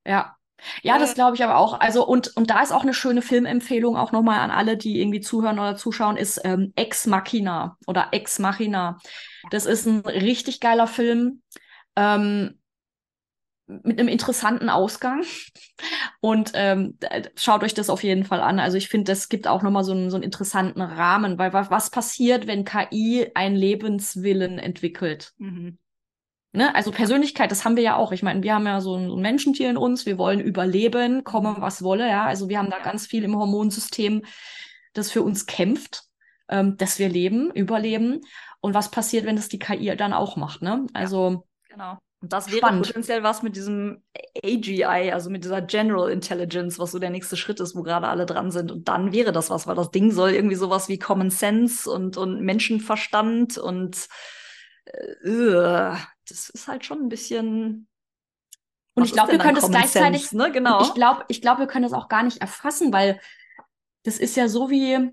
ja, 0.05 0.35
ja, 0.81 0.97
das 0.97 1.13
glaube 1.13 1.35
ich 1.35 1.43
aber 1.43 1.57
auch. 1.57 1.79
Also, 1.79 2.05
und, 2.05 2.35
und 2.35 2.49
da 2.49 2.61
ist 2.61 2.71
auch 2.71 2.83
eine 2.83 2.93
schöne 2.93 3.21
Filmempfehlung 3.21 3.95
auch 3.95 4.11
nochmal 4.11 4.39
an 4.39 4.51
alle, 4.51 4.77
die 4.77 4.99
irgendwie 4.99 5.21
zuhören 5.21 5.59
oder 5.59 5.75
zuschauen, 5.75 6.17
ist 6.17 6.41
ähm, 6.43 6.73
Ex 6.75 7.07
Machina 7.07 7.77
oder 7.87 8.09
Ex 8.11 8.39
Machina. 8.39 8.97
Das 9.51 9.65
ist 9.65 9.85
ein 9.85 9.99
richtig 10.01 10.59
geiler 10.59 10.87
Film. 10.87 11.41
Ähm, 11.95 12.59
mit 13.83 13.99
einem 13.99 14.07
interessanten 14.07 14.69
Ausgang. 14.69 15.23
Und 16.21 16.51
ähm, 16.55 16.97
schaut 17.35 17.63
euch 17.63 17.73
das 17.73 17.89
auf 17.89 18.03
jeden 18.03 18.25
Fall 18.25 18.41
an. 18.41 18.59
Also 18.59 18.77
ich 18.77 18.89
finde, 18.89 19.11
das 19.11 19.29
gibt 19.29 19.47
auch 19.47 19.61
nochmal 19.61 19.83
so 19.83 19.91
einen, 19.91 20.09
so 20.09 20.17
einen 20.17 20.23
interessanten 20.23 20.81
Rahmen, 20.81 21.37
weil 21.37 21.53
was 21.53 21.89
passiert, 21.91 22.47
wenn 22.47 22.65
KI 22.65 23.29
einen 23.35 23.55
Lebenswillen 23.55 24.59
entwickelt? 24.59 25.33
Mhm. 25.37 25.77
Ne? 26.51 26.73
Also 26.73 26.91
Persönlichkeit, 26.91 27.51
das 27.51 27.63
haben 27.63 27.75
wir 27.75 27.83
ja 27.83 27.95
auch. 27.95 28.11
Ich 28.11 28.23
meine, 28.23 28.41
wir 28.41 28.55
haben 28.55 28.65
ja 28.65 28.81
so 28.81 28.95
ein, 28.95 29.09
so 29.09 29.15
ein, 29.15 29.21
Menschentier 29.21 29.69
in 29.69 29.77
uns, 29.77 30.05
wir 30.05 30.17
wollen 30.17 30.39
überleben, 30.39 31.23
komme 31.23 31.55
was 31.59 31.83
wolle, 31.83 32.07
ja. 32.09 32.25
Also 32.25 32.49
wir 32.49 32.57
haben 32.57 32.71
da 32.71 32.79
ganz 32.79 33.05
viel 33.05 33.23
im 33.23 33.37
Hormonsystem, 33.37 34.23
das 34.93 35.11
für 35.11 35.21
uns 35.21 35.45
kämpft. 35.45 36.03
ähm, 36.49 36.77
dass 36.77 36.97
wir 36.99 37.09
leben, 37.09 37.51
überleben. 37.51 38.21
Und 38.59 38.73
was 38.73 38.91
passiert, 38.91 39.25
wenn 39.25 39.35
das 39.35 39.49
die 39.49 39.59
KI 39.59 39.95
dann 39.95 40.13
auch 40.13 40.35
macht, 40.35 40.61
ne? 40.61 40.87
Also. 40.93 41.45
Ja, 41.69 41.75
genau. 41.75 41.97
Und 42.21 42.33
das 42.33 42.47
wäre 42.47 42.57
Spannend. 42.57 42.87
potenziell 42.87 43.23
was 43.23 43.43
mit 43.43 43.55
diesem 43.55 44.03
AGI, 44.43 45.11
also 45.13 45.29
mit 45.29 45.45
dieser 45.45 45.61
General 45.61 46.11
Intelligence, 46.11 46.77
was 46.77 46.91
so 46.91 46.99
der 46.99 47.11
nächste 47.11 47.37
Schritt 47.37 47.61
ist, 47.61 47.75
wo 47.75 47.83
gerade 47.83 48.09
alle 48.09 48.25
dran 48.25 48.51
sind. 48.51 48.73
Und 48.73 48.89
dann 48.89 49.13
wäre 49.13 49.31
das 49.31 49.49
was, 49.49 49.67
weil 49.67 49.75
das 49.75 49.91
Ding 49.91 50.11
soll 50.11 50.31
irgendwie 50.31 50.57
sowas 50.57 50.89
wie 50.89 50.99
Common 50.99 51.29
Sense 51.29 51.89
und, 51.89 52.17
und 52.17 52.41
Menschenverstand 52.41 53.57
und 53.57 54.07
äh, 55.23 55.93
das 56.31 56.49
ist 56.49 56.67
halt 56.67 56.85
schon 56.85 56.99
ein 56.99 57.09
bisschen. 57.09 57.87
Und 58.95 59.05
ich 59.05 59.13
glaube, 59.13 59.31
wir 59.31 59.39
können 59.39 59.57
es 59.57 59.69
gleichzeitig, 59.69 60.27
Sense, 60.27 60.37
ne? 60.37 60.51
genau. 60.51 60.81
Ich 60.81 60.93
glaube, 60.93 61.23
ich 61.27 61.41
glaube, 61.41 61.61
wir 61.61 61.67
können 61.67 61.85
es 61.85 61.93
auch 61.93 62.09
gar 62.09 62.23
nicht 62.23 62.41
erfassen, 62.41 62.91
weil 62.91 63.19
das 64.03 64.17
ist 64.17 64.35
ja 64.35 64.47
so 64.47 64.69
wie, 64.69 65.11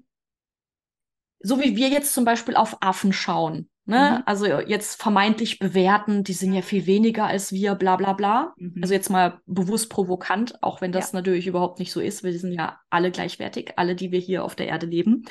so 1.40 1.60
wie 1.60 1.76
wir 1.76 1.88
jetzt 1.88 2.12
zum 2.12 2.24
Beispiel 2.24 2.56
auf 2.56 2.82
Affen 2.82 3.12
schauen. 3.12 3.68
Ne? 3.88 4.16
Mhm. 4.16 4.22
Also 4.26 4.46
jetzt 4.46 5.00
vermeintlich 5.00 5.60
bewerten, 5.60 6.24
die 6.24 6.32
sind 6.32 6.52
ja 6.52 6.62
viel 6.62 6.86
weniger 6.86 7.26
als 7.26 7.52
wir, 7.52 7.76
bla 7.76 7.94
bla 7.94 8.14
bla. 8.14 8.52
Mhm. 8.56 8.80
Also 8.82 8.94
jetzt 8.94 9.10
mal 9.10 9.40
bewusst 9.46 9.90
provokant, 9.90 10.60
auch 10.62 10.80
wenn 10.80 10.90
das 10.90 11.12
ja. 11.12 11.18
natürlich 11.18 11.46
überhaupt 11.46 11.78
nicht 11.78 11.92
so 11.92 12.00
ist. 12.00 12.24
Wir 12.24 12.36
sind 12.36 12.52
ja 12.52 12.80
alle 12.90 13.12
gleichwertig, 13.12 13.74
alle, 13.76 13.94
die 13.94 14.10
wir 14.10 14.18
hier 14.18 14.44
auf 14.44 14.56
der 14.56 14.66
Erde 14.66 14.86
leben. 14.86 15.24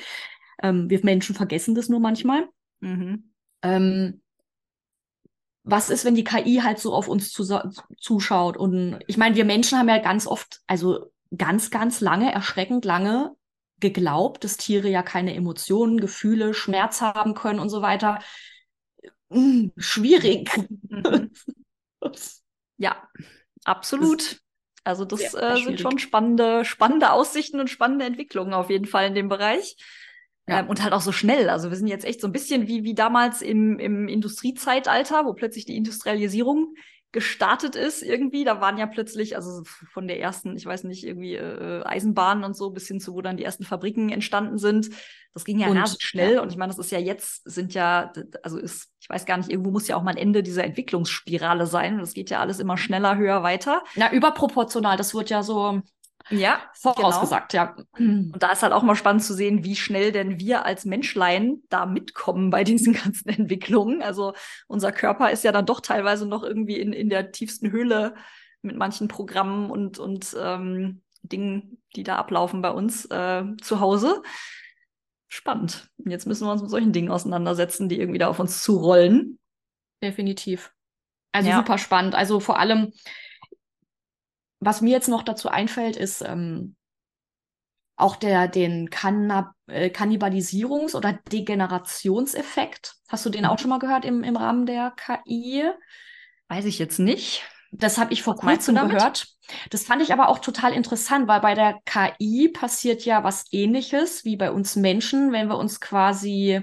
Ähm, 0.63 0.89
wir 0.89 1.03
Menschen 1.03 1.35
vergessen 1.35 1.75
das 1.75 1.89
nur 1.89 1.99
manchmal. 1.99 2.47
Mhm. 2.79 3.33
Ähm, 3.61 4.21
was 5.65 5.89
ist, 5.89 6.05
wenn 6.05 6.15
die 6.15 6.23
KI 6.23 6.61
halt 6.63 6.79
so 6.79 6.93
auf 6.93 7.07
uns 7.07 7.31
zuschaut? 7.31 8.55
Und 8.55 8.99
ich 9.07 9.17
meine, 9.17 9.35
wir 9.35 9.45
Menschen 9.45 9.79
haben 9.79 9.89
ja 9.89 9.97
ganz 9.97 10.27
oft, 10.27 10.61
also 10.67 11.11
ganz, 11.35 11.71
ganz 11.71 12.01
lange, 12.01 12.31
erschreckend 12.31 12.85
lange 12.85 13.35
geglaubt, 13.79 14.43
dass 14.43 14.57
Tiere 14.57 14.87
ja 14.87 15.01
keine 15.01 15.33
Emotionen, 15.33 15.99
Gefühle, 15.99 16.53
Schmerz 16.53 17.01
haben 17.01 17.33
können 17.33 17.59
und 17.59 17.69
so 17.69 17.81
weiter. 17.81 18.19
Hm, 19.31 19.73
schwierig. 19.75 20.49
Mhm. 20.87 21.31
ja, 22.77 22.95
absolut. 23.63 24.39
Also 24.83 25.03
das 25.03 25.33
äh, 25.33 25.55
sind 25.57 25.81
schon 25.81 25.97
spannende, 25.97 26.63
spannende 26.63 27.11
Aussichten 27.11 27.59
und 27.59 27.71
spannende 27.71 28.05
Entwicklungen 28.05 28.53
auf 28.53 28.69
jeden 28.69 28.85
Fall 28.85 29.07
in 29.07 29.15
dem 29.15 29.29
Bereich. 29.29 29.77
Ja. 30.47 30.59
Ähm, 30.59 30.67
und 30.67 30.83
halt 30.83 30.93
auch 30.93 31.01
so 31.01 31.11
schnell. 31.11 31.49
Also 31.49 31.69
wir 31.69 31.77
sind 31.77 31.87
jetzt 31.87 32.05
echt 32.05 32.21
so 32.21 32.27
ein 32.27 32.33
bisschen 32.33 32.67
wie, 32.67 32.83
wie 32.83 32.93
damals 32.93 33.41
im, 33.41 33.79
im 33.79 34.07
Industriezeitalter, 34.07 35.25
wo 35.25 35.33
plötzlich 35.33 35.65
die 35.65 35.75
Industrialisierung 35.75 36.75
gestartet 37.15 37.77
ist 37.77 38.03
irgendwie. 38.03 38.43
Da 38.43 38.59
waren 38.59 38.77
ja 38.77 38.85
plötzlich, 38.87 39.37
also 39.37 39.63
von 39.63 40.05
der 40.05 40.19
ersten, 40.19 40.57
ich 40.57 40.65
weiß 40.65 40.83
nicht, 40.83 41.05
irgendwie 41.05 41.35
äh, 41.35 41.81
Eisenbahnen 41.85 42.43
und 42.43 42.57
so 42.57 42.71
bis 42.71 42.87
hin 42.89 42.99
zu, 42.99 43.13
wo 43.13 43.21
dann 43.21 43.37
die 43.37 43.45
ersten 43.45 43.63
Fabriken 43.63 44.09
entstanden 44.09 44.57
sind. 44.57 44.89
Das 45.33 45.45
ging 45.45 45.57
ja 45.57 45.67
und, 45.67 45.97
schnell. 45.99 46.35
Ja. 46.35 46.41
Und 46.41 46.51
ich 46.51 46.57
meine, 46.57 46.71
das 46.71 46.77
ist 46.77 46.91
ja 46.91 46.99
jetzt, 46.99 47.49
sind 47.49 47.73
ja, 47.73 48.11
also 48.43 48.57
ist, 48.57 48.89
ich 48.99 49.09
weiß 49.09 49.25
gar 49.25 49.37
nicht, 49.37 49.49
irgendwo 49.49 49.71
muss 49.71 49.87
ja 49.87 49.95
auch 49.95 50.03
mal 50.03 50.11
ein 50.11 50.17
Ende 50.17 50.43
dieser 50.43 50.65
Entwicklungsspirale 50.65 51.67
sein. 51.67 51.99
Das 51.99 52.13
geht 52.13 52.29
ja 52.29 52.41
alles 52.41 52.59
immer 52.59 52.77
schneller, 52.77 53.15
höher, 53.15 53.43
weiter. 53.43 53.83
Na, 53.95 54.11
überproportional. 54.11 54.97
Das 54.97 55.15
wird 55.15 55.29
ja 55.29 55.41
so 55.41 55.81
ja, 56.29 56.59
vorausgesagt, 56.73 57.51
genau. 57.51 57.63
ja. 57.63 57.75
Und 57.97 58.37
da 58.39 58.51
ist 58.51 58.63
halt 58.63 58.73
auch 58.73 58.83
mal 58.83 58.95
spannend 58.95 59.23
zu 59.23 59.33
sehen, 59.33 59.63
wie 59.63 59.75
schnell 59.75 60.11
denn 60.11 60.39
wir 60.39 60.65
als 60.65 60.85
Menschlein 60.85 61.61
da 61.69 61.85
mitkommen 61.85 62.49
bei 62.49 62.63
diesen 62.63 62.93
ganzen 63.03 63.29
Entwicklungen. 63.29 64.01
Also 64.01 64.33
unser 64.67 64.91
Körper 64.91 65.31
ist 65.31 65.43
ja 65.43 65.51
dann 65.51 65.65
doch 65.65 65.81
teilweise 65.81 66.25
noch 66.27 66.43
irgendwie 66.43 66.79
in, 66.79 66.93
in 66.93 67.09
der 67.09 67.31
tiefsten 67.31 67.71
Höhle 67.71 68.15
mit 68.61 68.75
manchen 68.75 69.07
Programmen 69.07 69.69
und, 69.69 69.99
und 69.99 70.35
ähm, 70.39 71.01
Dingen, 71.21 71.81
die 71.95 72.03
da 72.03 72.15
ablaufen 72.17 72.61
bei 72.61 72.71
uns 72.71 73.05
äh, 73.05 73.43
zu 73.61 73.79
Hause. 73.79 74.21
Spannend. 75.27 75.89
Jetzt 76.05 76.27
müssen 76.27 76.47
wir 76.47 76.51
uns 76.51 76.61
mit 76.61 76.71
solchen 76.71 76.91
Dingen 76.93 77.11
auseinandersetzen, 77.11 77.89
die 77.89 77.99
irgendwie 77.99 78.19
da 78.19 78.27
auf 78.27 78.39
uns 78.39 78.63
zurollen. 78.63 79.39
Definitiv. 80.03 80.71
Also 81.31 81.49
ja. 81.49 81.57
super 81.57 81.77
spannend. 81.77 82.15
Also 82.15 82.39
vor 82.39 82.59
allem, 82.59 82.93
was 84.59 84.81
mir 84.81 84.91
jetzt 84.91 85.09
noch 85.09 85.23
dazu 85.23 85.49
einfällt, 85.49 85.95
ist 85.95 86.21
ähm, 86.21 86.75
auch 87.97 88.15
der 88.15 88.47
den 88.47 88.89
Kannab 88.89 89.53
äh, 89.67 89.89
Kannibalisierungs- 89.89 90.95
oder 90.95 91.13
Degenerationseffekt. 91.31 92.95
Hast 93.07 93.25
du 93.25 93.29
den 93.29 93.43
mhm. 93.43 93.49
auch 93.49 93.59
schon 93.59 93.69
mal 93.69 93.79
gehört 93.79 94.05
im, 94.05 94.23
im 94.23 94.35
Rahmen 94.35 94.65
der 94.65 94.91
KI? 94.91 95.63
Weiß 96.49 96.65
ich 96.65 96.79
jetzt 96.79 96.99
nicht. 96.99 97.43
Das 97.71 97.97
habe 97.97 98.13
ich 98.13 98.23
vor 98.23 98.35
kurzem 98.35 98.75
gehört. 98.75 99.27
Das 99.69 99.83
fand 99.83 100.01
ich 100.01 100.13
aber 100.13 100.29
auch 100.29 100.39
total 100.39 100.71
interessant, 100.73 101.27
weil 101.27 101.41
bei 101.41 101.55
der 101.55 101.79
KI 101.85 102.49
passiert 102.49 103.03
ja 103.03 103.23
was 103.23 103.45
ähnliches 103.51 104.23
wie 104.23 104.37
bei 104.37 104.51
uns 104.51 104.75
Menschen, 104.75 105.31
wenn 105.31 105.49
wir 105.49 105.57
uns 105.57 105.81
quasi 105.81 106.61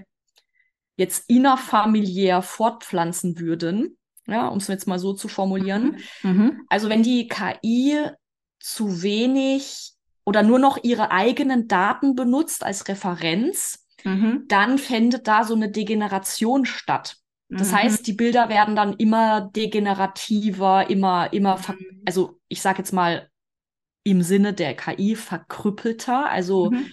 jetzt 0.96 1.28
innerfamiliär 1.28 2.40
fortpflanzen 2.40 3.38
würden 3.38 3.98
ja, 4.26 4.48
um 4.48 4.58
es 4.58 4.68
jetzt 4.68 4.86
mal 4.86 4.98
so 4.98 5.12
zu 5.12 5.28
formulieren. 5.28 5.98
Mhm. 6.22 6.30
mhm. 6.30 6.66
Also 6.68 6.88
wenn 6.88 7.02
die 7.02 7.28
KI 7.28 7.98
zu 8.60 9.02
wenig 9.02 9.92
oder 10.24 10.42
nur 10.42 10.58
noch 10.58 10.78
ihre 10.82 11.10
eigenen 11.10 11.68
Daten 11.68 12.14
benutzt 12.14 12.64
als 12.64 12.88
Referenz, 12.88 13.86
mhm. 14.04 14.44
dann 14.48 14.78
findet 14.78 15.26
da 15.26 15.44
so 15.44 15.54
eine 15.54 15.70
Degeneration 15.70 16.64
statt. 16.64 17.16
Das 17.48 17.70
mhm. 17.70 17.76
heißt, 17.76 18.06
die 18.06 18.14
Bilder 18.14 18.48
werden 18.48 18.74
dann 18.74 18.94
immer 18.94 19.42
degenerativer, 19.42 20.88
immer, 20.88 21.32
immer, 21.32 21.58
mhm. 21.58 22.02
also 22.06 22.40
ich 22.48 22.62
sage 22.62 22.78
jetzt 22.78 22.92
mal 22.92 23.28
im 24.04 24.22
Sinne 24.22 24.54
der 24.54 24.74
KI 24.74 25.16
verkrüppelter, 25.16 26.28
also 26.28 26.70
mhm. 26.70 26.86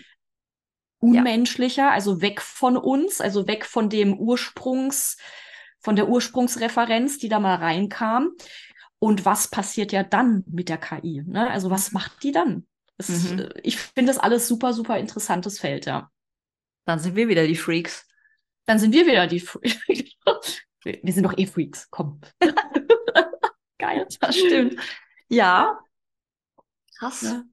unmenschlicher, 1.00 1.84
ja. 1.84 1.92
also 1.92 2.22
weg 2.22 2.42
von 2.42 2.76
uns, 2.78 3.22
also 3.22 3.48
weg 3.48 3.66
von 3.66 3.90
dem 3.90 4.18
Ursprungs, 4.20 5.18
von 5.80 5.96
der 5.96 6.10
Ursprungsreferenz, 6.10 7.18
die 7.18 7.30
da 7.30 7.40
mal 7.40 7.56
reinkam. 7.56 8.32
Und 9.00 9.26
was 9.26 9.48
passiert 9.48 9.92
ja 9.92 10.04
dann 10.04 10.44
mit 10.48 10.70
der 10.70 10.78
KI? 10.78 11.24
Ne? 11.26 11.50
Also 11.50 11.70
was 11.70 11.92
mhm. 11.92 11.96
macht 11.96 12.24
die 12.24 12.32
dann? 12.32 12.68
Es, 12.98 13.10
mhm. 13.10 13.40
Äh, 13.40 13.50
ich 13.64 13.78
finde 13.78 14.12
das 14.12 14.20
alles 14.20 14.48
super, 14.48 14.74
super 14.74 14.98
interessantes 14.98 15.60
Feld, 15.60 15.86
ja. 15.86 16.12
Dann 16.86 17.00
sind 17.00 17.16
wir 17.16 17.28
wieder 17.28 17.48
die 17.48 17.56
Freaks. 17.56 18.08
Dann 18.66 18.80
sind 18.80 18.94
wir 18.94 19.06
wieder 19.06 19.28
die 19.28 19.40
Freaks. 19.40 19.86
wir 20.84 21.14
sind 21.14 21.24
doch 21.24 21.38
eh 21.38 21.46
Freaks, 21.46 21.88
komm. 21.90 22.20
Geil. 23.78 24.06
Das 24.20 24.36
stimmt. 24.36 24.76
Ja. 25.30 25.80
Krass. 26.98 27.22
Ja. 27.22 27.44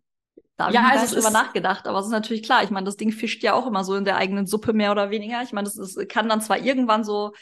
Da 0.57 0.65
habe 0.65 0.75
ja, 0.75 0.91
ich 0.95 1.01
also 1.01 1.17
drüber 1.17 1.31
nachgedacht, 1.31 1.87
aber 1.87 1.99
es 1.99 2.07
ist 2.07 2.13
natürlich 2.13 2.43
klar. 2.43 2.65
Ich 2.65 2.71
meine, 2.71 2.87
das 2.87 2.97
Ding 2.97 3.13
fischt 3.13 3.43
ja 3.43 3.53
auch 3.53 3.67
immer 3.67 3.85
so 3.85 3.95
in 3.95 4.07
der 4.07 4.17
eigenen 4.17 4.47
Suppe 4.47 4.73
mehr 4.73 4.91
oder 4.91 5.11
weniger. 5.11 5.43
Ich 5.43 5.53
meine, 5.53 5.67
das 5.67 5.77
ist, 5.77 6.09
kann 6.09 6.29
dann 6.29 6.41
zwar 6.41 6.59
irgendwann 6.59 7.05
so 7.05 7.35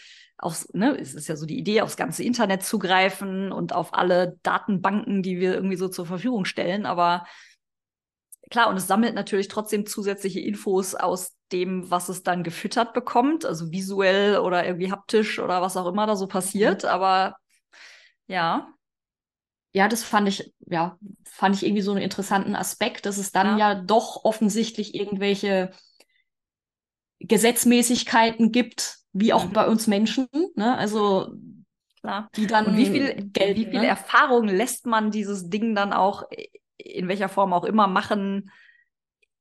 aufs, 0.44 0.68
ne, 0.74 0.96
es 0.98 1.14
ist 1.14 1.28
ja 1.28 1.36
so 1.36 1.46
die 1.46 1.58
Idee, 1.58 1.80
aufs 1.80 1.96
ganze 1.96 2.22
Internet 2.22 2.62
zugreifen 2.62 3.52
und 3.52 3.72
auf 3.72 3.94
alle 3.94 4.38
Datenbanken, 4.42 5.22
die 5.22 5.40
wir 5.40 5.54
irgendwie 5.54 5.76
so 5.76 5.88
zur 5.88 6.06
Verfügung 6.06 6.44
stellen, 6.44 6.86
aber 6.86 7.24
klar, 8.50 8.68
und 8.68 8.76
es 8.76 8.86
sammelt 8.86 9.14
natürlich 9.14 9.48
trotzdem 9.48 9.86
zusätzliche 9.86 10.40
Infos 10.40 10.94
aus 10.94 11.32
dem, 11.50 11.90
was 11.90 12.08
es 12.08 12.22
dann 12.22 12.42
gefüttert 12.42 12.92
bekommt, 12.92 13.44
also 13.44 13.70
visuell 13.72 14.38
oder 14.38 14.66
irgendwie 14.66 14.92
haptisch 14.92 15.38
oder 15.38 15.62
was 15.62 15.76
auch 15.76 15.86
immer 15.86 16.06
da 16.06 16.16
so 16.16 16.26
passiert, 16.26 16.82
mhm. 16.84 16.88
aber 16.88 17.36
ja. 18.26 18.68
Ja, 19.72 19.88
das 19.88 20.04
fand 20.04 20.28
ich, 20.28 20.54
ja, 20.66 20.98
fand 21.24 21.56
ich 21.56 21.64
irgendwie 21.64 21.82
so 21.82 21.90
einen 21.90 22.02
interessanten 22.02 22.54
Aspekt, 22.54 23.06
dass 23.06 23.18
es 23.18 23.32
dann 23.32 23.58
ja, 23.58 23.72
ja 23.72 23.74
doch 23.74 24.24
offensichtlich 24.24 24.94
irgendwelche 24.94 25.72
Gesetzmäßigkeiten 27.18 28.52
gibt, 28.52 29.03
wie 29.14 29.32
auch 29.32 29.46
mhm. 29.46 29.52
bei 29.52 29.66
uns 29.66 29.86
Menschen. 29.86 30.28
Ne? 30.54 30.76
Also 30.76 31.34
Klar. 32.00 32.28
die 32.36 32.46
dann 32.46 32.66
Und 32.66 32.76
wie 32.76 32.86
viel, 32.86 33.30
Geld, 33.32 33.56
wie 33.56 33.64
viel 33.64 33.80
ne? 33.80 33.86
Erfahrung 33.86 34.46
lässt 34.46 34.84
man 34.84 35.10
dieses 35.10 35.48
Ding 35.48 35.74
dann 35.74 35.94
auch 35.94 36.24
in 36.76 37.08
welcher 37.08 37.30
Form 37.30 37.54
auch 37.54 37.64
immer 37.64 37.86
machen 37.86 38.50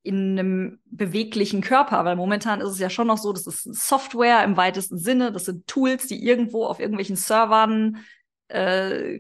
in 0.04 0.38
einem 0.38 0.80
beweglichen 0.86 1.62
Körper, 1.62 2.04
weil 2.06 2.16
momentan 2.16 2.62
ist 2.62 2.70
es 2.70 2.80
ja 2.80 2.90
schon 2.90 3.08
noch 3.08 3.18
so, 3.18 3.32
das 3.32 3.48
ist 3.48 3.64
Software 3.64 4.44
im 4.44 4.58
weitesten 4.58 4.98
Sinne, 4.98 5.32
das 5.32 5.46
sind 5.46 5.66
Tools, 5.66 6.08
die 6.08 6.24
irgendwo 6.24 6.66
auf 6.66 6.80
irgendwelchen 6.80 7.16
Servern 7.16 8.04
äh, 8.50 9.18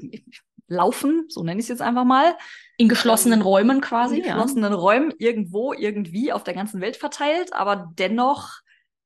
laufen, 0.67 1.25
so 1.29 1.41
nenne 1.41 1.59
ich 1.59 1.65
es 1.65 1.69
jetzt 1.69 1.81
einfach 1.81 2.03
mal. 2.03 2.35
In 2.77 2.89
geschlossenen 2.89 3.39
ähm, 3.39 3.45
Räumen 3.45 3.81
quasi. 3.81 4.17
In 4.17 4.23
geschlossenen 4.23 4.73
ja. 4.73 4.77
Räumen, 4.77 5.13
irgendwo, 5.19 5.73
irgendwie 5.73 6.33
auf 6.33 6.43
der 6.43 6.53
ganzen 6.53 6.81
Welt 6.81 6.97
verteilt, 6.97 7.53
aber 7.53 7.89
dennoch 7.97 8.59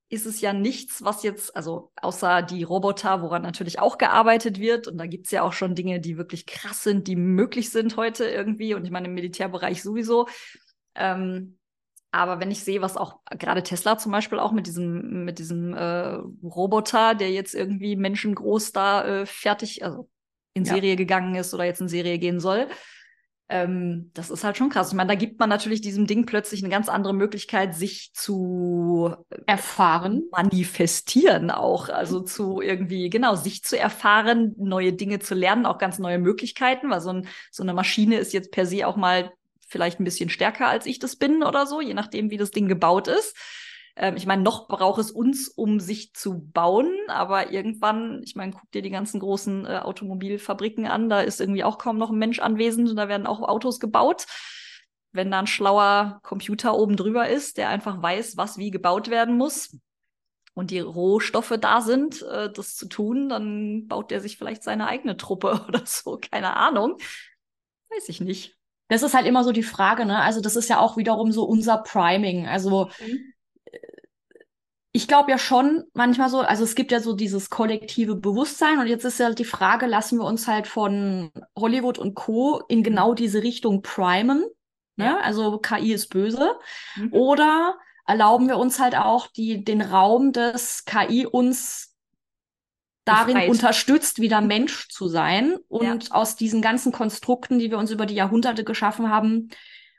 ist 0.09 0.25
es 0.25 0.39
ja 0.39 0.53
nichts, 0.53 1.03
was 1.03 1.23
jetzt, 1.23 1.55
also 1.55 1.91
außer 2.01 2.41
die 2.41 2.63
Roboter, 2.63 3.21
woran 3.21 3.41
natürlich 3.41 3.79
auch 3.79 3.97
gearbeitet 3.97 4.59
wird. 4.59 4.87
Und 4.87 4.97
da 4.97 5.05
gibt's 5.05 5.31
ja 5.31 5.43
auch 5.43 5.53
schon 5.53 5.75
Dinge, 5.75 5.99
die 5.99 6.17
wirklich 6.17 6.45
krass 6.45 6.83
sind, 6.83 7.07
die 7.07 7.17
möglich 7.17 7.69
sind 7.71 7.97
heute 7.97 8.25
irgendwie. 8.25 8.73
Und 8.73 8.85
ich 8.85 8.91
meine, 8.91 9.07
im 9.07 9.13
Militärbereich 9.15 9.83
sowieso. 9.83 10.27
Ähm, 10.95 11.57
aber 12.11 12.39
wenn 12.39 12.51
ich 12.51 12.63
sehe, 12.63 12.81
was 12.81 12.95
auch 12.95 13.19
gerade 13.37 13.63
Tesla 13.63 13.97
zum 13.97 14.13
Beispiel 14.13 14.39
auch 14.39 14.53
mit 14.53 14.65
diesem, 14.65 15.25
mit 15.25 15.39
diesem 15.39 15.73
äh, 15.73 16.19
Roboter, 16.41 17.13
der 17.13 17.31
jetzt 17.31 17.53
irgendwie 17.53 17.97
menschengroß 17.97 18.71
da 18.71 19.05
äh, 19.05 19.25
fertig, 19.25 19.83
also 19.83 20.09
in 20.53 20.63
Serie 20.63 20.91
ja. 20.91 20.95
gegangen 20.95 21.35
ist 21.35 21.53
oder 21.53 21.65
jetzt 21.65 21.81
in 21.81 21.89
Serie 21.89 22.17
gehen 22.17 22.39
soll, 22.39 22.67
ähm, 23.49 24.11
das 24.13 24.29
ist 24.29 24.43
halt 24.43 24.57
schon 24.57 24.69
krass. 24.69 24.89
Ich 24.89 24.93
meine, 24.93 25.07
da 25.07 25.15
gibt 25.15 25.39
man 25.39 25.49
natürlich 25.49 25.79
diesem 25.79 26.05
Ding 26.05 26.25
plötzlich 26.25 26.61
eine 26.63 26.71
ganz 26.71 26.89
andere 26.89 27.13
Möglichkeit, 27.13 27.75
sich 27.75 28.11
zu 28.13 29.15
erfahren, 29.45 30.23
manifestieren 30.31 31.49
auch. 31.49 31.87
Also 31.89 32.19
zu 32.21 32.61
irgendwie, 32.61 33.09
genau, 33.09 33.35
sich 33.35 33.63
zu 33.63 33.79
erfahren, 33.79 34.53
neue 34.57 34.93
Dinge 34.93 35.19
zu 35.19 35.33
lernen, 35.33 35.65
auch 35.65 35.77
ganz 35.77 35.97
neue 35.97 36.19
Möglichkeiten, 36.19 36.89
weil 36.89 37.01
so, 37.01 37.11
ein, 37.11 37.27
so 37.51 37.63
eine 37.63 37.73
Maschine 37.73 38.17
ist 38.17 38.33
jetzt 38.33 38.51
per 38.51 38.65
se 38.65 38.85
auch 38.85 38.97
mal 38.97 39.31
vielleicht 39.67 39.99
ein 39.99 40.05
bisschen 40.05 40.29
stärker, 40.29 40.67
als 40.67 40.85
ich 40.85 40.99
das 40.99 41.15
bin 41.15 41.43
oder 41.43 41.65
so, 41.65 41.81
je 41.81 41.93
nachdem, 41.93 42.29
wie 42.31 42.37
das 42.37 42.51
Ding 42.51 42.67
gebaut 42.67 43.07
ist. 43.07 43.35
Ähm, 43.97 44.15
ich 44.15 44.27
meine, 44.27 44.43
noch 44.43 44.67
braucht 44.67 44.99
es 44.99 45.09
uns, 45.09 45.47
um 45.49 45.79
sich 45.79 46.13
zu 46.13 46.39
bauen, 46.53 46.91
aber 47.07 47.51
irgendwann, 47.51 48.21
ich 48.23 48.35
meine, 48.35 48.53
guck 48.53 48.71
dir 48.71 48.83
die 48.83 48.91
ganzen 48.91 49.19
großen 49.19 49.65
äh, 49.65 49.79
Automobilfabriken 49.79 50.85
an, 50.85 51.09
da 51.09 51.21
ist 51.21 51.41
irgendwie 51.41 51.63
auch 51.63 51.79
kaum 51.79 51.97
noch 51.97 52.11
ein 52.11 52.17
Mensch 52.17 52.39
anwesend 52.39 52.89
und 52.89 52.95
da 52.95 53.07
werden 53.07 53.25
auch 53.25 53.41
Autos 53.41 53.79
gebaut. 53.79 54.27
Wenn 55.11 55.31
da 55.31 55.39
ein 55.39 55.47
schlauer 55.47 56.19
Computer 56.21 56.77
oben 56.77 56.95
drüber 56.95 57.27
ist, 57.27 57.57
der 57.57 57.69
einfach 57.69 58.01
weiß, 58.01 58.37
was 58.37 58.59
wie 58.59 58.69
gebaut 58.69 59.09
werden 59.09 59.35
muss, 59.35 59.75
und 60.53 60.71
die 60.71 60.79
Rohstoffe 60.79 61.53
da 61.61 61.81
sind, 61.81 62.23
äh, 62.23 62.51
das 62.51 62.75
zu 62.75 62.87
tun, 62.87 63.29
dann 63.29 63.87
baut 63.87 64.09
der 64.09 64.21
sich 64.21 64.37
vielleicht 64.37 64.63
seine 64.63 64.87
eigene 64.87 65.15
Truppe 65.15 65.61
oder 65.67 65.83
so, 65.85 66.19
keine 66.19 66.55
Ahnung. 66.55 66.97
Weiß 67.89 68.09
ich 68.09 68.21
nicht. 68.21 68.55
Das 68.89 69.03
ist 69.03 69.13
halt 69.13 69.27
immer 69.27 69.43
so 69.43 69.51
die 69.51 69.63
Frage, 69.63 70.05
ne? 70.05 70.19
Also, 70.19 70.41
das 70.41 70.55
ist 70.55 70.69
ja 70.69 70.79
auch 70.79 70.97
wiederum 70.97 71.31
so 71.31 71.43
unser 71.43 71.77
Priming. 71.77 72.47
Also, 72.47 72.89
mhm 72.99 73.33
ich 74.97 75.07
glaube 75.07 75.29
ja 75.29 75.37
schon 75.37 75.83
manchmal 75.93 76.27
so, 76.27 76.39
also 76.39 76.63
es 76.63 76.73
gibt 76.73 76.91
ja 76.91 76.99
so 76.99 77.13
dieses 77.13 77.51
kollektive 77.51 78.15
Bewusstsein 78.15 78.79
und 78.79 78.87
jetzt 78.87 79.05
ist 79.05 79.19
ja 79.19 79.31
die 79.31 79.45
Frage, 79.45 79.85
lassen 79.85 80.17
wir 80.17 80.25
uns 80.25 80.47
halt 80.47 80.65
von 80.65 81.31
Hollywood 81.55 81.99
und 81.99 82.15
Co. 82.15 82.63
in 82.67 82.81
genau 82.81 83.13
diese 83.13 83.43
Richtung 83.43 83.83
primen, 83.83 84.43
ne? 84.95 85.05
Ja. 85.05 85.19
Also 85.19 85.59
KI 85.59 85.93
ist 85.93 86.07
böse. 86.09 86.55
Mhm. 86.95 87.13
Oder 87.13 87.77
erlauben 88.07 88.47
wir 88.47 88.57
uns 88.57 88.79
halt 88.79 88.97
auch 88.97 89.27
die, 89.27 89.63
den 89.63 89.81
Raum 89.81 90.31
des 90.31 90.83
KI 90.85 91.27
uns 91.27 91.95
darin 93.05 93.35
Befreit. 93.35 93.49
unterstützt, 93.51 94.19
wieder 94.19 94.41
Mensch 94.55 94.89
zu 94.89 95.07
sein 95.07 95.57
und 95.67 96.07
ja. 96.07 96.11
aus 96.11 96.35
diesen 96.35 96.63
ganzen 96.63 96.91
Konstrukten, 96.91 97.59
die 97.59 97.69
wir 97.69 97.77
uns 97.77 97.91
über 97.91 98.07
die 98.07 98.15
Jahrhunderte 98.15 98.63
geschaffen 98.63 99.11
haben, 99.11 99.49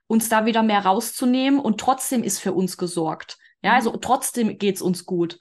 uns 0.09 0.28
da 0.28 0.44
wieder 0.44 0.64
mehr 0.64 0.84
rauszunehmen 0.84 1.61
und 1.61 1.78
trotzdem 1.78 2.24
ist 2.24 2.40
für 2.40 2.53
uns 2.53 2.76
gesorgt. 2.76 3.38
Ja, 3.62 3.74
also 3.74 3.96
trotzdem 3.96 4.59
geht's 4.59 4.82
uns 4.82 5.04
gut. 5.04 5.38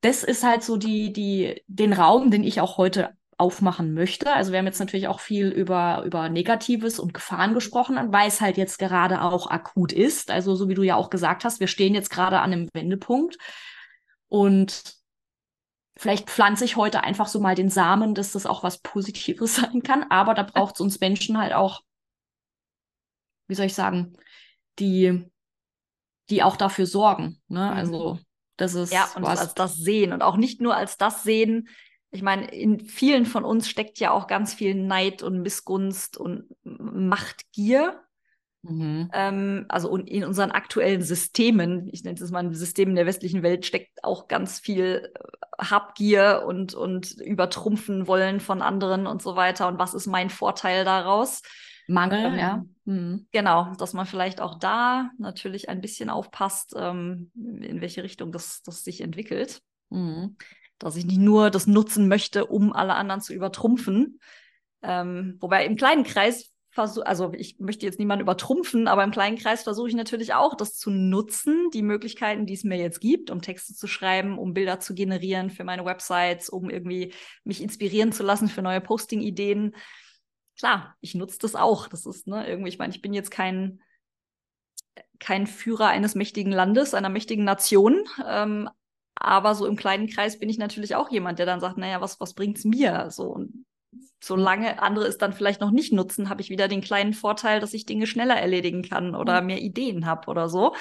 Das 0.00 0.24
ist 0.24 0.44
halt 0.44 0.62
so 0.62 0.76
die, 0.76 1.12
die, 1.12 1.62
den 1.66 1.92
Raum, 1.92 2.30
den 2.30 2.44
ich 2.44 2.60
auch 2.60 2.78
heute 2.78 3.16
aufmachen 3.38 3.94
möchte. 3.94 4.32
Also 4.32 4.50
wir 4.50 4.58
haben 4.58 4.66
jetzt 4.66 4.80
natürlich 4.80 5.06
auch 5.06 5.20
viel 5.20 5.48
über, 5.48 6.02
über 6.04 6.28
Negatives 6.28 6.98
und 6.98 7.14
Gefahren 7.14 7.54
gesprochen, 7.54 7.96
weil 8.12 8.26
es 8.26 8.40
halt 8.40 8.56
jetzt 8.56 8.78
gerade 8.78 9.22
auch 9.22 9.48
akut 9.48 9.92
ist. 9.92 10.30
Also 10.30 10.56
so 10.56 10.68
wie 10.68 10.74
du 10.74 10.82
ja 10.82 10.96
auch 10.96 11.08
gesagt 11.08 11.44
hast, 11.44 11.60
wir 11.60 11.68
stehen 11.68 11.94
jetzt 11.94 12.10
gerade 12.10 12.40
an 12.40 12.52
einem 12.52 12.68
Wendepunkt. 12.74 13.38
Und 14.26 14.96
vielleicht 15.96 16.28
pflanze 16.28 16.64
ich 16.64 16.74
heute 16.74 17.04
einfach 17.04 17.28
so 17.28 17.38
mal 17.38 17.54
den 17.54 17.70
Samen, 17.70 18.14
dass 18.14 18.32
das 18.32 18.44
auch 18.44 18.64
was 18.64 18.78
Positives 18.78 19.54
sein 19.56 19.84
kann. 19.84 20.04
Aber 20.10 20.34
da 20.34 20.42
braucht 20.42 20.74
es 20.74 20.80
uns 20.80 20.98
Menschen 20.98 21.38
halt 21.38 21.52
auch, 21.52 21.82
wie 23.46 23.54
soll 23.54 23.66
ich 23.66 23.74
sagen, 23.74 24.14
die 24.80 25.30
die 26.30 26.42
auch 26.42 26.56
dafür 26.56 26.86
sorgen. 26.86 27.40
Ne? 27.48 27.60
Mhm. 27.60 27.76
Also 27.76 28.18
das 28.56 28.74
ist 28.74 28.92
ja 28.92 29.08
und 29.14 29.22
was 29.22 29.38
als 29.38 29.54
das 29.54 29.76
sehen 29.76 30.12
und 30.12 30.22
auch 30.22 30.36
nicht 30.36 30.60
nur 30.60 30.76
als 30.76 30.96
das 30.98 31.22
sehen. 31.22 31.68
Ich 32.10 32.22
meine, 32.22 32.46
in 32.50 32.80
vielen 32.80 33.26
von 33.26 33.44
uns 33.44 33.68
steckt 33.68 33.98
ja 34.00 34.10
auch 34.10 34.26
ganz 34.26 34.54
viel 34.54 34.74
Neid 34.74 35.22
und 35.22 35.42
Missgunst 35.42 36.16
und 36.16 36.46
Machtgier. 36.64 38.00
Mhm. 38.62 39.10
Ähm, 39.12 39.66
also 39.68 39.94
in 39.96 40.24
unseren 40.24 40.50
aktuellen 40.50 41.02
Systemen, 41.02 41.88
ich 41.92 42.02
nenne 42.02 42.18
es 42.18 42.30
mal 42.30 42.52
Systemen 42.54 42.96
der 42.96 43.06
westlichen 43.06 43.42
Welt, 43.42 43.66
steckt 43.66 44.02
auch 44.02 44.26
ganz 44.26 44.58
viel 44.58 45.12
äh, 45.14 45.64
Habgier 45.64 46.44
und, 46.46 46.74
und 46.74 47.12
übertrumpfen 47.20 48.06
wollen 48.06 48.40
von 48.40 48.62
anderen 48.62 49.06
und 49.06 49.22
so 49.22 49.36
weiter. 49.36 49.68
Und 49.68 49.78
was 49.78 49.94
ist 49.94 50.06
mein 50.06 50.30
Vorteil 50.30 50.84
daraus? 50.84 51.42
Mangel, 51.88 52.24
ähm, 52.24 52.38
ja. 52.38 52.64
Mhm. 52.84 53.26
Genau, 53.32 53.74
dass 53.78 53.94
man 53.94 54.06
vielleicht 54.06 54.40
auch 54.40 54.58
da 54.58 55.10
natürlich 55.18 55.68
ein 55.68 55.80
bisschen 55.80 56.10
aufpasst, 56.10 56.74
ähm, 56.76 57.32
in 57.34 57.80
welche 57.80 58.02
Richtung 58.02 58.30
das, 58.30 58.62
das 58.62 58.84
sich 58.84 59.00
entwickelt. 59.00 59.62
Mhm. 59.88 60.36
Dass 60.78 60.96
ich 60.96 61.06
nicht 61.06 61.18
nur 61.18 61.50
das 61.50 61.66
nutzen 61.66 62.06
möchte, 62.06 62.46
um 62.46 62.72
alle 62.72 62.94
anderen 62.94 63.20
zu 63.20 63.32
übertrumpfen. 63.32 64.20
Ähm, 64.82 65.38
wobei 65.40 65.64
im 65.64 65.76
kleinen 65.76 66.04
Kreis 66.04 66.52
versuche, 66.70 67.06
also 67.06 67.32
ich 67.32 67.58
möchte 67.58 67.86
jetzt 67.86 67.98
niemanden 67.98 68.22
übertrumpfen, 68.22 68.86
aber 68.86 69.02
im 69.02 69.10
kleinen 69.10 69.38
Kreis 69.38 69.62
versuche 69.62 69.88
ich 69.88 69.94
natürlich 69.94 70.34
auch, 70.34 70.54
das 70.54 70.76
zu 70.76 70.90
nutzen, 70.90 71.70
die 71.72 71.82
Möglichkeiten, 71.82 72.46
die 72.46 72.54
es 72.54 72.64
mir 72.64 72.76
jetzt 72.76 73.00
gibt, 73.00 73.30
um 73.30 73.40
Texte 73.40 73.74
zu 73.74 73.86
schreiben, 73.86 74.38
um 74.38 74.52
Bilder 74.52 74.78
zu 74.78 74.94
generieren 74.94 75.50
für 75.50 75.64
meine 75.64 75.84
Websites, 75.84 76.50
um 76.50 76.70
irgendwie 76.70 77.14
mich 77.44 77.62
inspirieren 77.62 78.12
zu 78.12 78.22
lassen 78.22 78.48
für 78.48 78.62
neue 78.62 78.82
Posting-Ideen 78.82 79.74
klar, 80.58 80.96
ich 81.00 81.14
nutze 81.14 81.38
das 81.40 81.54
auch. 81.54 81.88
Das 81.88 82.04
ist, 82.04 82.26
ne, 82.26 82.46
irgendwie, 82.46 82.68
ich 82.68 82.78
meine, 82.78 82.92
ich 82.92 83.00
bin 83.00 83.14
jetzt 83.14 83.30
kein, 83.30 83.80
kein 85.18 85.46
Führer 85.46 85.86
eines 85.86 86.14
mächtigen 86.14 86.52
Landes, 86.52 86.94
einer 86.94 87.08
mächtigen 87.08 87.44
Nation. 87.44 88.04
Ähm, 88.26 88.68
aber 89.14 89.54
so 89.54 89.66
im 89.66 89.76
kleinen 89.76 90.08
Kreis 90.08 90.38
bin 90.38 90.48
ich 90.48 90.58
natürlich 90.58 90.94
auch 90.94 91.10
jemand, 91.10 91.38
der 91.38 91.46
dann 91.46 91.60
sagt, 91.60 91.78
naja, 91.78 92.00
was, 92.00 92.20
was 92.20 92.34
bringt's 92.34 92.64
mir? 92.64 93.10
So, 93.10 93.24
und 93.24 93.66
solange 94.22 94.82
andere 94.82 95.06
es 95.06 95.18
dann 95.18 95.32
vielleicht 95.32 95.60
noch 95.60 95.70
nicht 95.70 95.92
nutzen, 95.92 96.28
habe 96.28 96.40
ich 96.40 96.50
wieder 96.50 96.68
den 96.68 96.80
kleinen 96.80 97.14
Vorteil, 97.14 97.60
dass 97.60 97.74
ich 97.74 97.86
Dinge 97.86 98.06
schneller 98.06 98.36
erledigen 98.36 98.82
kann 98.82 99.14
oder 99.14 99.40
mhm. 99.40 99.46
mehr 99.46 99.60
Ideen 99.60 100.06
habe 100.06 100.28
oder 100.28 100.48
so. 100.48 100.74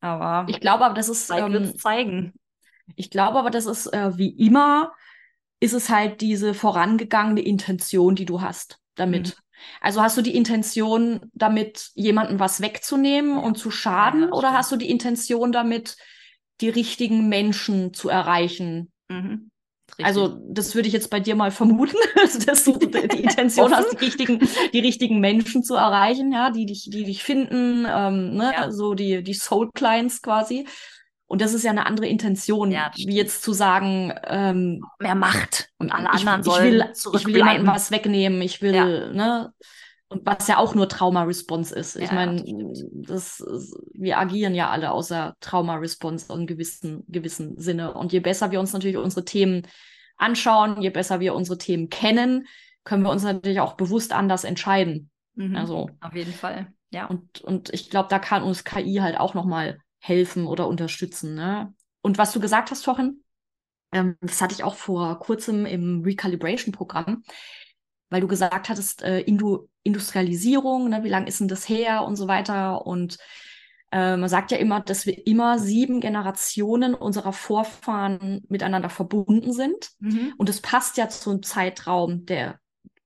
Aber 0.00 0.48
ich 0.48 0.60
glaube 0.60 0.84
aber, 0.84 0.94
das 0.94 1.08
ist 1.08 1.26
Zeit 1.26 1.42
ähm, 1.52 1.76
zeigen. 1.76 2.34
Ich 2.96 3.10
glaube 3.10 3.38
aber, 3.38 3.50
das 3.50 3.66
ist 3.66 3.86
äh, 3.92 4.16
wie 4.16 4.30
immer 4.30 4.92
ist 5.60 5.74
es 5.74 5.88
halt 5.88 6.20
diese 6.20 6.54
vorangegangene 6.54 7.40
Intention, 7.40 8.14
die 8.14 8.24
du 8.24 8.40
hast 8.40 8.78
damit. 8.94 9.28
Mhm. 9.28 9.42
Also 9.80 10.02
hast 10.02 10.16
du 10.16 10.22
die 10.22 10.36
Intention, 10.36 11.20
damit 11.32 11.90
jemanden 11.94 12.38
was 12.38 12.60
wegzunehmen 12.60 13.32
ja. 13.32 13.38
und 13.38 13.58
zu 13.58 13.70
schaden, 13.70 14.22
ja, 14.22 14.32
oder 14.32 14.52
hast 14.52 14.70
du 14.70 14.76
die 14.76 14.90
Intention 14.90 15.52
damit, 15.52 15.96
die 16.60 16.68
richtigen 16.68 17.28
Menschen 17.28 17.92
zu 17.92 18.08
erreichen? 18.08 18.92
Mhm. 19.08 19.50
Also 20.02 20.38
das 20.48 20.74
würde 20.74 20.86
ich 20.86 20.94
jetzt 20.94 21.10
bei 21.10 21.18
dir 21.18 21.34
mal 21.34 21.50
vermuten, 21.50 21.96
dass 22.46 22.64
du 22.64 22.76
die 22.76 23.22
Intention 23.22 23.72
hast, 23.74 23.92
die 23.92 24.04
richtigen, 24.04 24.48
die 24.72 24.80
richtigen 24.80 25.18
Menschen 25.18 25.64
zu 25.64 25.74
erreichen, 25.74 26.32
ja, 26.32 26.50
die 26.50 26.66
dich, 26.66 26.88
die 26.90 27.04
dich 27.04 27.22
finden, 27.22 27.86
ähm, 27.88 28.34
ne, 28.36 28.52
ja. 28.54 28.70
so 28.70 28.94
die, 28.94 29.22
die 29.22 29.34
Soul 29.34 29.70
Clients 29.72 30.22
quasi. 30.22 30.66
Und 31.28 31.42
das 31.42 31.52
ist 31.52 31.62
ja 31.62 31.70
eine 31.70 31.84
andere 31.84 32.06
Intention, 32.06 32.70
ja, 32.70 32.90
wie 32.96 33.14
jetzt 33.14 33.42
zu 33.42 33.52
sagen, 33.52 34.14
ähm, 34.24 34.82
mehr 34.98 35.14
Macht 35.14 35.70
und 35.78 35.92
alle 35.92 36.10
anderen 36.10 36.40
ich, 36.40 36.46
sollen 36.46 36.74
ich 36.74 37.04
will, 37.04 37.14
ich 37.14 37.26
will 37.26 37.36
jemandem 37.36 37.66
was 37.66 37.90
wegnehmen, 37.90 38.40
ich 38.40 38.62
will, 38.62 38.74
ja. 38.74 39.12
ne? 39.12 39.52
Und 40.10 40.24
was 40.24 40.48
ja 40.48 40.56
auch 40.56 40.74
nur 40.74 40.88
Trauma-Response 40.88 41.74
ist. 41.74 41.96
Ich 41.96 42.08
ja, 42.08 42.14
meine, 42.14 42.42
das, 42.94 43.44
wir 43.92 44.16
agieren 44.16 44.54
ja 44.54 44.70
alle 44.70 44.90
außer 44.90 45.36
Trauma-Response 45.40 46.32
in 46.32 46.46
gewissen, 46.46 47.04
gewissen 47.08 47.58
Sinne. 47.58 47.92
Und 47.92 48.14
je 48.14 48.20
besser 48.20 48.50
wir 48.50 48.58
uns 48.58 48.72
natürlich 48.72 48.96
unsere 48.96 49.26
Themen 49.26 49.66
anschauen, 50.16 50.80
je 50.80 50.88
besser 50.88 51.20
wir 51.20 51.34
unsere 51.34 51.58
Themen 51.58 51.90
kennen, 51.90 52.46
können 52.84 53.02
wir 53.02 53.10
uns 53.10 53.22
natürlich 53.22 53.60
auch 53.60 53.74
bewusst 53.74 54.14
anders 54.14 54.44
entscheiden. 54.44 55.10
Mhm, 55.34 55.56
also 55.56 55.90
auf 56.00 56.14
jeden 56.14 56.32
Fall. 56.32 56.72
Ja. 56.88 57.04
Und, 57.04 57.42
und 57.42 57.68
ich 57.74 57.90
glaube, 57.90 58.08
da 58.08 58.18
kann 58.18 58.42
uns 58.42 58.64
KI 58.64 59.00
halt 59.02 59.20
auch 59.20 59.34
nochmal 59.34 59.78
helfen 59.98 60.46
oder 60.46 60.68
unterstützen. 60.68 61.34
Ne? 61.34 61.74
Und 62.02 62.18
was 62.18 62.32
du 62.32 62.40
gesagt 62.40 62.70
hast 62.70 62.84
vorhin, 62.84 63.22
ähm, 63.92 64.16
das 64.20 64.40
hatte 64.40 64.54
ich 64.54 64.64
auch 64.64 64.74
vor 64.74 65.18
kurzem 65.18 65.66
im 65.66 66.02
Recalibration-Programm, 66.02 67.22
weil 68.10 68.20
du 68.20 68.28
gesagt 68.28 68.68
hattest, 68.68 69.02
äh, 69.02 69.20
Indu 69.20 69.68
Industrialisierung, 69.84 70.90
ne, 70.90 71.02
wie 71.02 71.08
lange 71.08 71.28
ist 71.28 71.40
denn 71.40 71.48
das 71.48 71.66
her 71.66 72.02
und 72.04 72.16
so 72.16 72.28
weiter. 72.28 72.86
Und 72.86 73.16
äh, 73.90 74.16
man 74.18 74.28
sagt 74.28 74.50
ja 74.50 74.58
immer, 74.58 74.80
dass 74.80 75.06
wir 75.06 75.26
immer 75.26 75.58
sieben 75.58 76.00
Generationen 76.00 76.94
unserer 76.94 77.32
Vorfahren 77.32 78.42
miteinander 78.48 78.90
verbunden 78.90 79.52
sind. 79.52 79.90
Mhm. 80.00 80.34
Und 80.36 80.50
das 80.50 80.60
passt 80.60 80.98
ja 80.98 81.08
zum 81.08 81.42
Zeitraum 81.42 82.26
der 82.26 82.60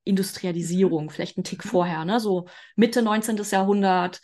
Industrialisierung, 0.04 1.10
vielleicht 1.10 1.38
ein 1.38 1.44
Tick 1.44 1.64
mhm. 1.64 1.68
vorher, 1.68 2.04
ne? 2.04 2.18
so 2.18 2.46
Mitte 2.74 3.02
19. 3.02 3.36
Jahrhundert, 3.50 4.20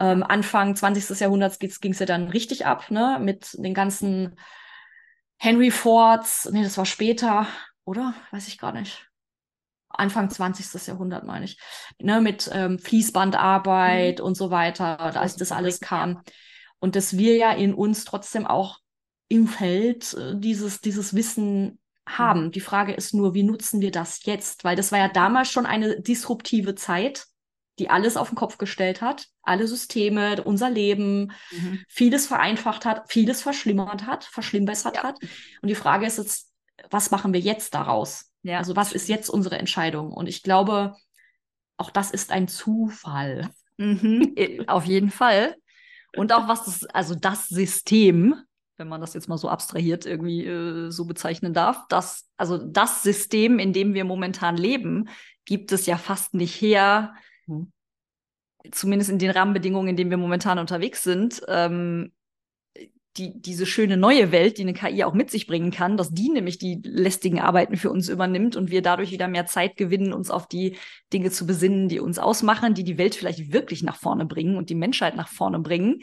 ähm, 0.00 0.22
Anfang 0.22 0.74
20. 0.74 1.20
Jahrhunderts 1.20 1.58
ging 1.58 1.92
es 1.92 1.98
ja 1.98 2.06
dann 2.06 2.28
richtig 2.28 2.66
ab, 2.66 2.90
ne? 2.90 3.18
Mit 3.20 3.54
den 3.58 3.74
ganzen 3.74 4.36
Henry 5.36 5.70
Fords. 5.70 6.48
Nee, 6.50 6.62
das 6.62 6.78
war 6.78 6.86
später, 6.86 7.46
oder? 7.84 8.14
Weiß 8.30 8.48
ich 8.48 8.58
gar 8.58 8.72
nicht. 8.72 9.06
Anfang 9.90 10.30
20. 10.30 10.86
Jahrhundert, 10.86 11.24
meine 11.24 11.44
ich. 11.44 11.58
Ne, 11.98 12.20
mit 12.20 12.50
ähm, 12.52 12.78
Fließbandarbeit 12.78 14.20
mhm. 14.20 14.24
und 14.24 14.36
so 14.36 14.50
weiter, 14.50 14.98
als 14.98 15.36
das 15.36 15.52
alles 15.52 15.80
kam. 15.80 16.22
Und 16.78 16.96
dass 16.96 17.18
wir 17.18 17.36
ja 17.36 17.52
in 17.52 17.74
uns 17.74 18.04
trotzdem 18.04 18.46
auch 18.46 18.78
im 19.28 19.48
Feld 19.48 20.14
äh, 20.14 20.36
dieses, 20.36 20.80
dieses 20.80 21.14
Wissen 21.14 21.78
haben. 22.06 22.46
Mhm. 22.46 22.52
Die 22.52 22.60
Frage 22.60 22.92
ist 22.92 23.12
nur, 23.12 23.34
wie 23.34 23.42
nutzen 23.42 23.80
wir 23.80 23.90
das 23.90 24.24
jetzt? 24.24 24.64
Weil 24.64 24.76
das 24.76 24.92
war 24.92 24.98
ja 24.98 25.08
damals 25.08 25.50
schon 25.50 25.66
eine 25.66 26.00
disruptive 26.00 26.74
Zeit 26.74 27.26
die 27.80 27.88
alles 27.88 28.18
auf 28.18 28.28
den 28.28 28.36
Kopf 28.36 28.58
gestellt 28.58 29.00
hat, 29.00 29.26
alle 29.42 29.66
Systeme, 29.66 30.42
unser 30.44 30.68
Leben, 30.68 31.32
mhm. 31.50 31.80
vieles 31.88 32.26
vereinfacht 32.26 32.84
hat, 32.84 33.10
vieles 33.10 33.42
verschlimmert 33.42 34.06
hat, 34.06 34.24
verschlimmbessert 34.24 34.96
ja. 34.96 35.02
hat. 35.02 35.18
Und 35.62 35.68
die 35.68 35.74
Frage 35.74 36.06
ist 36.06 36.18
jetzt, 36.18 36.52
was 36.90 37.10
machen 37.10 37.32
wir 37.32 37.40
jetzt 37.40 37.74
daraus? 37.74 38.30
Ja. 38.42 38.58
Also 38.58 38.76
was 38.76 38.92
ist 38.92 39.08
jetzt 39.08 39.30
unsere 39.30 39.58
Entscheidung? 39.58 40.12
Und 40.12 40.28
ich 40.28 40.42
glaube, 40.42 40.94
auch 41.78 41.90
das 41.90 42.10
ist 42.10 42.30
ein 42.30 42.48
Zufall. 42.48 43.48
Mhm, 43.78 44.34
auf 44.66 44.84
jeden 44.84 45.10
Fall. 45.10 45.56
Und 46.14 46.32
auch 46.34 46.48
was 46.48 46.66
das, 46.66 46.84
also 46.84 47.14
das 47.14 47.48
System, 47.48 48.34
wenn 48.76 48.88
man 48.88 49.00
das 49.00 49.14
jetzt 49.14 49.28
mal 49.28 49.38
so 49.38 49.48
abstrahiert 49.48 50.04
irgendwie 50.04 50.44
äh, 50.44 50.90
so 50.90 51.06
bezeichnen 51.06 51.54
darf, 51.54 51.86
das, 51.88 52.28
also 52.36 52.58
das 52.58 53.02
System, 53.02 53.58
in 53.58 53.72
dem 53.72 53.94
wir 53.94 54.04
momentan 54.04 54.58
leben, 54.58 55.08
gibt 55.46 55.72
es 55.72 55.86
ja 55.86 55.96
fast 55.96 56.34
nicht 56.34 56.60
her, 56.60 57.14
mhm. 57.50 57.72
zumindest 58.72 59.10
in 59.10 59.18
den 59.18 59.30
Rahmenbedingungen, 59.30 59.88
in 59.88 59.96
denen 59.96 60.10
wir 60.10 60.16
momentan 60.16 60.58
unterwegs 60.58 61.02
sind, 61.02 61.42
ähm, 61.48 62.12
die, 63.16 63.40
diese 63.40 63.66
schöne 63.66 63.96
neue 63.96 64.30
Welt, 64.30 64.58
die 64.58 64.62
eine 64.62 64.72
KI 64.72 65.02
auch 65.02 65.14
mit 65.14 65.30
sich 65.30 65.46
bringen 65.46 65.72
kann, 65.72 65.96
dass 65.96 66.10
die 66.10 66.30
nämlich 66.30 66.58
die 66.58 66.80
lästigen 66.84 67.40
Arbeiten 67.40 67.76
für 67.76 67.90
uns 67.90 68.08
übernimmt 68.08 68.54
und 68.54 68.70
wir 68.70 68.82
dadurch 68.82 69.10
wieder 69.10 69.26
mehr 69.26 69.46
Zeit 69.46 69.76
gewinnen, 69.76 70.12
uns 70.12 70.30
auf 70.30 70.46
die 70.46 70.76
Dinge 71.12 71.30
zu 71.30 71.46
besinnen, 71.46 71.88
die 71.88 71.98
uns 71.98 72.18
ausmachen, 72.18 72.74
die 72.74 72.84
die 72.84 72.98
Welt 72.98 73.16
vielleicht 73.16 73.52
wirklich 73.52 73.82
nach 73.82 73.96
vorne 73.96 74.26
bringen 74.26 74.56
und 74.56 74.70
die 74.70 74.76
Menschheit 74.76 75.16
nach 75.16 75.28
vorne 75.28 75.58
bringen, 75.58 76.02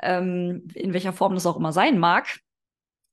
ähm, 0.00 0.66
in 0.74 0.94
welcher 0.94 1.12
Form 1.12 1.34
das 1.34 1.46
auch 1.46 1.56
immer 1.56 1.72
sein 1.72 1.98
mag. 1.98 2.40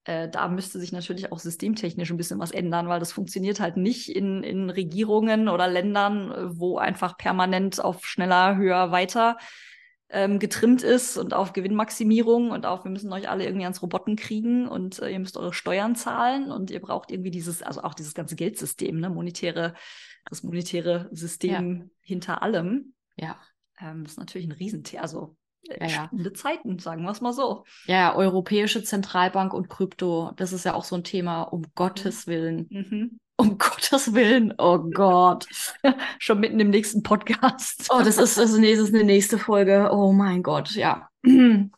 Äh, 0.07 0.29
da 0.29 0.47
müsste 0.47 0.79
sich 0.79 0.93
natürlich 0.93 1.33
auch 1.33 1.39
systemtechnisch 1.39 2.09
ein 2.09 2.17
bisschen 2.17 2.39
was 2.39 2.51
ändern, 2.51 2.87
weil 2.87 3.01
das 3.01 3.11
funktioniert 3.11 3.59
halt 3.59 3.75
nicht 3.75 4.07
in, 4.07 4.41
in 4.41 4.69
Regierungen 4.69 5.49
oder 5.49 5.67
Ländern, 5.67 6.31
äh, 6.31 6.57
wo 6.57 6.77
einfach 6.77 7.17
permanent 7.17 7.83
auf 7.83 8.05
schneller, 8.05 8.55
höher, 8.55 8.91
weiter 8.91 9.37
ähm, 10.09 10.39
getrimmt 10.39 10.81
ist 10.81 11.17
und 11.17 11.33
auf 11.33 11.51
Gewinnmaximierung 11.51 12.51
und 12.51 12.65
auf, 12.65 12.85
wir 12.85 12.91
müssen 12.91 13.11
euch 13.11 13.27
alle 13.27 13.43
irgendwie 13.43 13.65
ans 13.65 13.81
Roboten 13.81 14.15
kriegen 14.15 14.69
und 14.69 14.99
äh, 14.99 15.09
ihr 15.09 15.19
müsst 15.19 15.35
eure 15.35 15.51
Steuern 15.51 15.97
zahlen 15.97 16.51
und 16.51 16.71
ihr 16.71 16.79
braucht 16.79 17.11
irgendwie 17.11 17.31
dieses, 17.31 17.61
also 17.61 17.83
auch 17.83 17.93
dieses 17.93 18.13
ganze 18.13 18.37
Geldsystem, 18.37 19.01
ne, 19.01 19.09
monetäre, 19.09 19.73
das 20.29 20.41
monetäre 20.41 21.09
System 21.11 21.81
ja. 21.81 21.85
hinter 21.99 22.41
allem. 22.41 22.93
Ja. 23.17 23.37
Ähm, 23.81 24.03
das 24.03 24.13
ist 24.13 24.19
natürlich 24.19 24.47
ein 24.47 24.53
Riesenthema, 24.53 25.01
also 25.01 25.35
ja, 25.79 25.89
spannende 25.89 26.33
Zeiten, 26.33 26.79
sagen 26.79 27.03
wir 27.03 27.11
es 27.11 27.21
mal 27.21 27.33
so. 27.33 27.63
Ja, 27.85 28.15
Europäische 28.15 28.83
Zentralbank 28.83 29.53
und 29.53 29.69
Krypto, 29.69 30.31
das 30.35 30.53
ist 30.53 30.65
ja 30.65 30.73
auch 30.73 30.83
so 30.83 30.95
ein 30.95 31.03
Thema, 31.03 31.43
um 31.43 31.65
Gottes 31.75 32.27
Willen. 32.27 32.67
Mhm. 32.69 33.19
Um 33.37 33.57
Gottes 33.57 34.13
Willen, 34.13 34.53
oh 34.57 34.79
Gott. 34.79 35.47
Schon 36.19 36.39
mitten 36.39 36.59
im 36.59 36.69
nächsten 36.69 37.03
Podcast. 37.03 37.87
oh, 37.89 37.99
das 37.99 38.17
ist, 38.17 38.37
das 38.37 38.51
ist, 38.51 38.93
eine 38.93 39.03
nächste 39.03 39.37
Folge. 39.37 39.89
Oh 39.91 40.11
mein 40.11 40.41
Gott, 40.41 40.71
ja. 40.71 41.09
ja, 41.23 41.69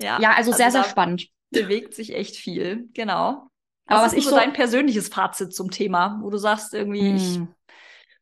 ja, 0.00 0.30
also, 0.30 0.50
also 0.50 0.52
sehr, 0.52 0.70
sehr 0.70 0.84
spannend. 0.84 1.28
Bewegt 1.50 1.94
sich 1.94 2.14
echt 2.14 2.36
viel, 2.36 2.88
genau. 2.94 3.48
Aber 3.86 4.02
was, 4.02 4.12
was 4.12 4.14
ist 4.14 4.24
so 4.28 4.36
dein 4.36 4.52
persönliches 4.52 5.08
Fazit 5.08 5.54
zum 5.54 5.70
Thema, 5.70 6.18
wo 6.22 6.30
du 6.30 6.38
sagst, 6.38 6.74
irgendwie, 6.74 7.12
mm. 7.12 7.16
ich, 7.16 7.40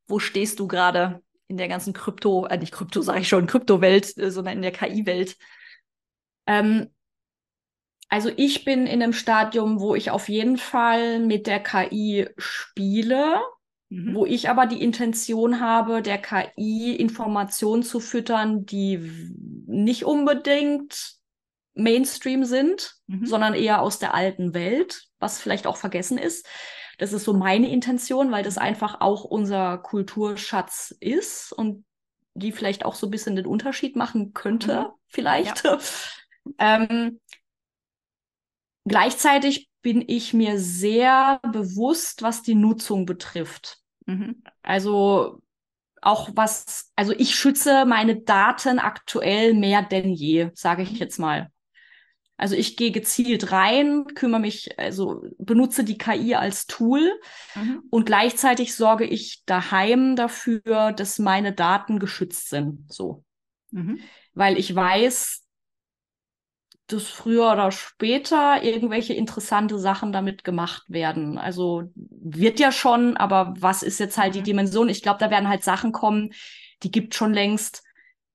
wo 0.06 0.18
stehst 0.18 0.60
du 0.60 0.68
gerade 0.68 1.22
in 1.54 1.58
der 1.58 1.68
ganzen 1.68 1.92
Krypto, 1.92 2.46
äh, 2.46 2.58
nicht 2.58 2.72
Krypto, 2.72 3.00
sage 3.00 3.20
ich 3.20 3.28
schon, 3.28 3.46
Kryptowelt, 3.46 4.18
äh, 4.18 4.32
sondern 4.32 4.56
in 4.56 4.62
der 4.62 4.72
KI-Welt? 4.72 5.36
Ähm, 6.48 6.90
also 8.08 8.28
ich 8.36 8.64
bin 8.64 8.88
in 8.88 9.02
einem 9.02 9.12
Stadium, 9.12 9.78
wo 9.78 9.94
ich 9.94 10.10
auf 10.10 10.28
jeden 10.28 10.58
Fall 10.58 11.20
mit 11.20 11.46
der 11.46 11.60
KI 11.60 12.28
spiele, 12.36 13.40
mhm. 13.88 14.16
wo 14.16 14.26
ich 14.26 14.48
aber 14.48 14.66
die 14.66 14.82
Intention 14.82 15.60
habe, 15.60 16.02
der 16.02 16.18
KI 16.18 16.96
Informationen 16.96 17.84
zu 17.84 18.00
füttern, 18.00 18.66
die 18.66 18.98
nicht 19.66 20.04
unbedingt 20.04 21.14
Mainstream 21.74 22.44
sind, 22.44 22.96
mhm. 23.06 23.26
sondern 23.26 23.54
eher 23.54 23.80
aus 23.80 24.00
der 24.00 24.12
alten 24.12 24.54
Welt, 24.54 25.04
was 25.20 25.40
vielleicht 25.40 25.68
auch 25.68 25.76
vergessen 25.76 26.18
ist. 26.18 26.46
Das 26.98 27.12
ist 27.12 27.24
so 27.24 27.32
meine 27.34 27.70
Intention, 27.70 28.30
weil 28.30 28.44
das 28.44 28.58
einfach 28.58 29.00
auch 29.00 29.24
unser 29.24 29.78
Kulturschatz 29.78 30.94
ist 31.00 31.52
und 31.52 31.84
die 32.34 32.52
vielleicht 32.52 32.84
auch 32.84 32.94
so 32.94 33.06
ein 33.06 33.10
bisschen 33.10 33.36
den 33.36 33.46
Unterschied 33.46 33.96
machen 33.96 34.32
könnte, 34.32 34.80
mhm. 34.80 34.86
vielleicht. 35.08 35.64
Ja. 35.64 35.78
ähm, 36.58 37.20
Gleichzeitig 38.84 39.70
bin 39.80 40.04
ich 40.06 40.34
mir 40.34 40.58
sehr 40.58 41.40
bewusst, 41.42 42.22
was 42.22 42.42
die 42.42 42.54
Nutzung 42.54 43.06
betrifft. 43.06 43.78
Mhm. 44.06 44.42
Also 44.62 45.40
auch 46.02 46.30
was, 46.34 46.92
also 46.94 47.12
ich 47.12 47.34
schütze 47.34 47.86
meine 47.86 48.20
Daten 48.20 48.78
aktuell 48.78 49.54
mehr 49.54 49.82
denn 49.82 50.10
je, 50.10 50.50
sage 50.54 50.82
ich 50.82 50.98
jetzt 50.98 51.18
mal. 51.18 51.50
Also 52.36 52.56
ich 52.56 52.76
gehe 52.76 52.90
gezielt 52.90 53.52
rein, 53.52 54.06
kümmere 54.14 54.40
mich, 54.40 54.78
also 54.78 55.22
benutze 55.38 55.84
die 55.84 55.98
KI 55.98 56.34
als 56.34 56.66
Tool 56.66 57.12
mhm. 57.54 57.82
und 57.90 58.06
gleichzeitig 58.06 58.74
sorge 58.74 59.04
ich 59.04 59.44
daheim 59.46 60.16
dafür, 60.16 60.92
dass 60.92 61.20
meine 61.20 61.52
Daten 61.52 62.00
geschützt 62.00 62.50
sind. 62.50 62.92
So. 62.92 63.24
Mhm. 63.70 64.00
Weil 64.32 64.58
ich 64.58 64.74
weiß, 64.74 65.44
dass 66.88 67.04
früher 67.04 67.52
oder 67.52 67.70
später 67.70 68.62
irgendwelche 68.62 69.14
interessante 69.14 69.78
Sachen 69.78 70.12
damit 70.12 70.44
gemacht 70.44 70.84
werden. 70.88 71.38
Also 71.38 71.84
wird 71.94 72.58
ja 72.58 72.72
schon, 72.72 73.16
aber 73.16 73.54
was 73.58 73.82
ist 73.82 74.00
jetzt 74.00 74.18
halt 74.18 74.34
die 74.34 74.40
mhm. 74.40 74.44
Dimension? 74.44 74.88
Ich 74.88 75.02
glaube, 75.02 75.18
da 75.20 75.30
werden 75.30 75.48
halt 75.48 75.62
Sachen 75.62 75.92
kommen, 75.92 76.32
die 76.82 76.90
gibt 76.90 77.14
schon 77.14 77.32
längst, 77.32 77.84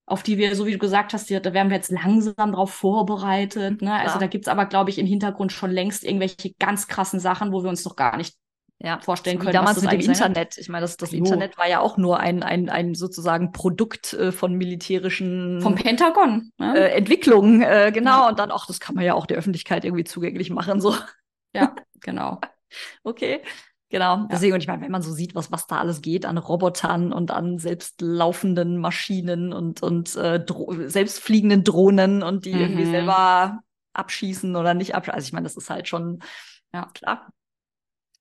auf 0.09 0.23
die 0.23 0.37
wir, 0.37 0.55
so 0.55 0.65
wie 0.65 0.71
du 0.71 0.79
gesagt 0.79 1.13
hast, 1.13 1.29
die, 1.29 1.39
da 1.39 1.53
werden 1.53 1.69
wir 1.69 1.77
jetzt 1.77 1.91
langsam 1.91 2.51
drauf 2.51 2.73
vorbereitet. 2.73 3.81
Ne? 3.81 3.93
Also 3.93 4.19
da 4.19 4.27
gibt's 4.27 4.47
aber, 4.47 4.65
glaube 4.65 4.89
ich, 4.89 4.97
im 4.97 5.05
Hintergrund 5.05 5.51
schon 5.51 5.71
längst 5.71 6.03
irgendwelche 6.03 6.53
ganz 6.59 6.87
krassen 6.87 7.19
Sachen, 7.19 7.51
wo 7.51 7.63
wir 7.63 7.69
uns 7.69 7.85
noch 7.85 7.95
gar 7.95 8.17
nicht 8.17 8.35
ja, 8.81 8.99
vorstellen 8.99 9.39
können. 9.39 9.53
Damals 9.53 9.81
mit 9.81 9.91
dem 9.91 9.99
Internet. 9.99 10.57
Ich 10.57 10.69
meine, 10.69 10.81
das, 10.81 10.97
das 10.97 11.11
Internet 11.11 11.57
war 11.57 11.67
ja 11.67 11.79
auch 11.81 11.97
nur 11.97 12.19
ein, 12.19 12.43
ein, 12.43 12.69
ein 12.69 12.95
sozusagen 12.95 13.51
Produkt 13.51 14.13
äh, 14.13 14.31
von 14.31 14.55
militärischen 14.55 15.61
vom 15.61 15.75
Pentagon 15.75 16.51
ne? 16.57 16.77
äh, 16.77 16.97
Entwicklungen, 16.97 17.61
äh, 17.61 17.91
genau. 17.93 18.23
Ja. 18.23 18.29
Und 18.29 18.39
dann 18.39 18.51
auch, 18.51 18.65
das 18.65 18.79
kann 18.79 18.95
man 18.95 19.03
ja 19.03 19.13
auch 19.13 19.25
der 19.25 19.37
Öffentlichkeit 19.37 19.83
irgendwie 19.83 20.05
zugänglich 20.05 20.49
machen. 20.49 20.79
So. 20.79 20.95
Ja, 21.53 21.75
genau. 21.99 22.39
okay. 23.03 23.41
Genau. 23.89 24.17
Ja. 24.17 24.27
Deswegen, 24.31 24.53
und 24.53 24.61
ich 24.61 24.67
meine, 24.67 24.83
wenn 24.83 24.91
man 24.91 25.01
so 25.01 25.11
sieht, 25.11 25.33
was, 25.35 25.51
was 25.51 25.65
da 25.65 25.79
alles 25.79 26.01
geht 26.01 26.25
an 26.25 26.37
Robotern 26.37 27.11
und 27.11 27.31
an 27.31 27.57
selbstlaufenden 27.57 28.77
Maschinen 28.77 29.51
und, 29.51 29.81
und 29.81 30.15
äh, 30.15 30.45
selbstfliegenden 30.85 31.63
Drohnen 31.63 32.21
und 32.21 32.45
die 32.45 32.53
mhm. 32.53 32.61
irgendwie 32.61 32.85
selber 32.85 33.59
abschießen 33.93 34.55
oder 34.55 34.75
nicht 34.75 34.93
abschießen. 34.93 35.15
Also 35.15 35.25
ich 35.25 35.33
meine, 35.33 35.45
das 35.45 35.57
ist 35.57 35.71
halt 35.71 35.87
schon, 35.87 36.19
ja, 36.71 36.85
klar, 36.93 37.33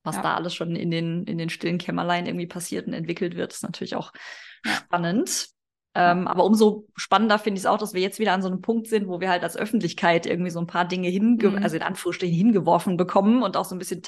was 0.02 0.16
ja. 0.16 0.22
da 0.22 0.34
alles 0.34 0.54
schon 0.54 0.74
in 0.74 0.90
den, 0.90 1.24
in 1.24 1.36
den 1.36 1.50
stillen 1.50 1.78
Kämmerlein 1.78 2.26
irgendwie 2.26 2.46
passiert 2.46 2.86
und 2.86 2.94
entwickelt 2.94 3.36
wird, 3.36 3.52
ist 3.52 3.62
natürlich 3.62 3.94
auch 3.94 4.12
spannend. 4.64 5.48
Ähm, 5.94 6.28
aber 6.28 6.44
umso 6.44 6.86
spannender 6.96 7.38
finde 7.38 7.58
ich 7.58 7.64
es 7.64 7.66
auch, 7.66 7.78
dass 7.78 7.92
wir 7.92 8.00
jetzt 8.00 8.18
wieder 8.18 8.32
an 8.32 8.42
so 8.42 8.48
einem 8.48 8.60
Punkt 8.60 8.86
sind, 8.86 9.08
wo 9.08 9.20
wir 9.20 9.30
halt 9.30 9.42
als 9.42 9.56
Öffentlichkeit 9.56 10.26
irgendwie 10.26 10.50
so 10.50 10.60
ein 10.60 10.66
paar 10.66 10.86
Dinge 10.86 11.08
hinge 11.08 11.50
mhm. 11.50 11.62
also 11.62 11.76
in 11.76 11.82
Anführungsstrichen 11.82 12.36
hingeworfen 12.36 12.96
bekommen 12.96 13.42
und 13.42 13.56
auch 13.56 13.64
so 13.64 13.74
ein 13.74 13.78
bisschen 13.78 14.02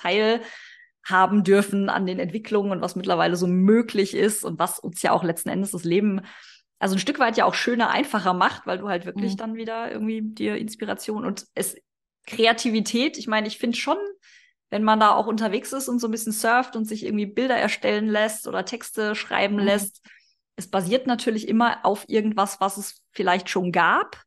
teilhaben 1.06 1.44
dürfen 1.44 1.88
an 1.88 2.06
den 2.06 2.18
Entwicklungen 2.18 2.72
und 2.72 2.80
was 2.80 2.96
mittlerweile 2.96 3.36
so 3.36 3.46
möglich 3.46 4.14
ist 4.14 4.44
und 4.44 4.58
was 4.58 4.78
uns 4.78 5.02
ja 5.02 5.12
auch 5.12 5.24
letzten 5.24 5.48
Endes 5.48 5.72
das 5.72 5.84
Leben 5.84 6.22
also 6.80 6.96
ein 6.96 7.00
Stück 7.00 7.18
weit 7.18 7.36
ja 7.36 7.44
auch 7.44 7.54
schöner, 7.54 7.90
einfacher 7.90 8.32
macht, 8.32 8.66
weil 8.66 8.78
du 8.78 8.88
halt 8.88 9.04
wirklich 9.04 9.32
mhm. 9.32 9.36
dann 9.36 9.54
wieder 9.54 9.92
irgendwie 9.92 10.22
dir 10.22 10.56
Inspiration 10.56 11.26
und 11.26 11.46
es 11.54 11.76
Kreativität, 12.26 13.18
ich 13.18 13.26
meine, 13.26 13.48
ich 13.48 13.58
finde 13.58 13.76
schon, 13.76 13.98
wenn 14.70 14.82
man 14.82 14.98
da 14.98 15.10
auch 15.10 15.26
unterwegs 15.26 15.72
ist 15.72 15.88
und 15.88 15.98
so 15.98 16.08
ein 16.08 16.10
bisschen 16.10 16.32
surft 16.32 16.76
und 16.76 16.86
sich 16.86 17.04
irgendwie 17.04 17.26
Bilder 17.26 17.56
erstellen 17.56 18.06
lässt 18.06 18.48
oder 18.48 18.64
Texte 18.64 19.14
schreiben 19.14 19.56
mhm. 19.56 19.64
lässt, 19.64 20.06
es 20.56 20.70
basiert 20.70 21.06
natürlich 21.06 21.48
immer 21.48 21.84
auf 21.84 22.04
irgendwas, 22.08 22.60
was 22.60 22.76
es 22.76 23.02
vielleicht 23.12 23.50
schon 23.50 23.72
gab. 23.72 24.22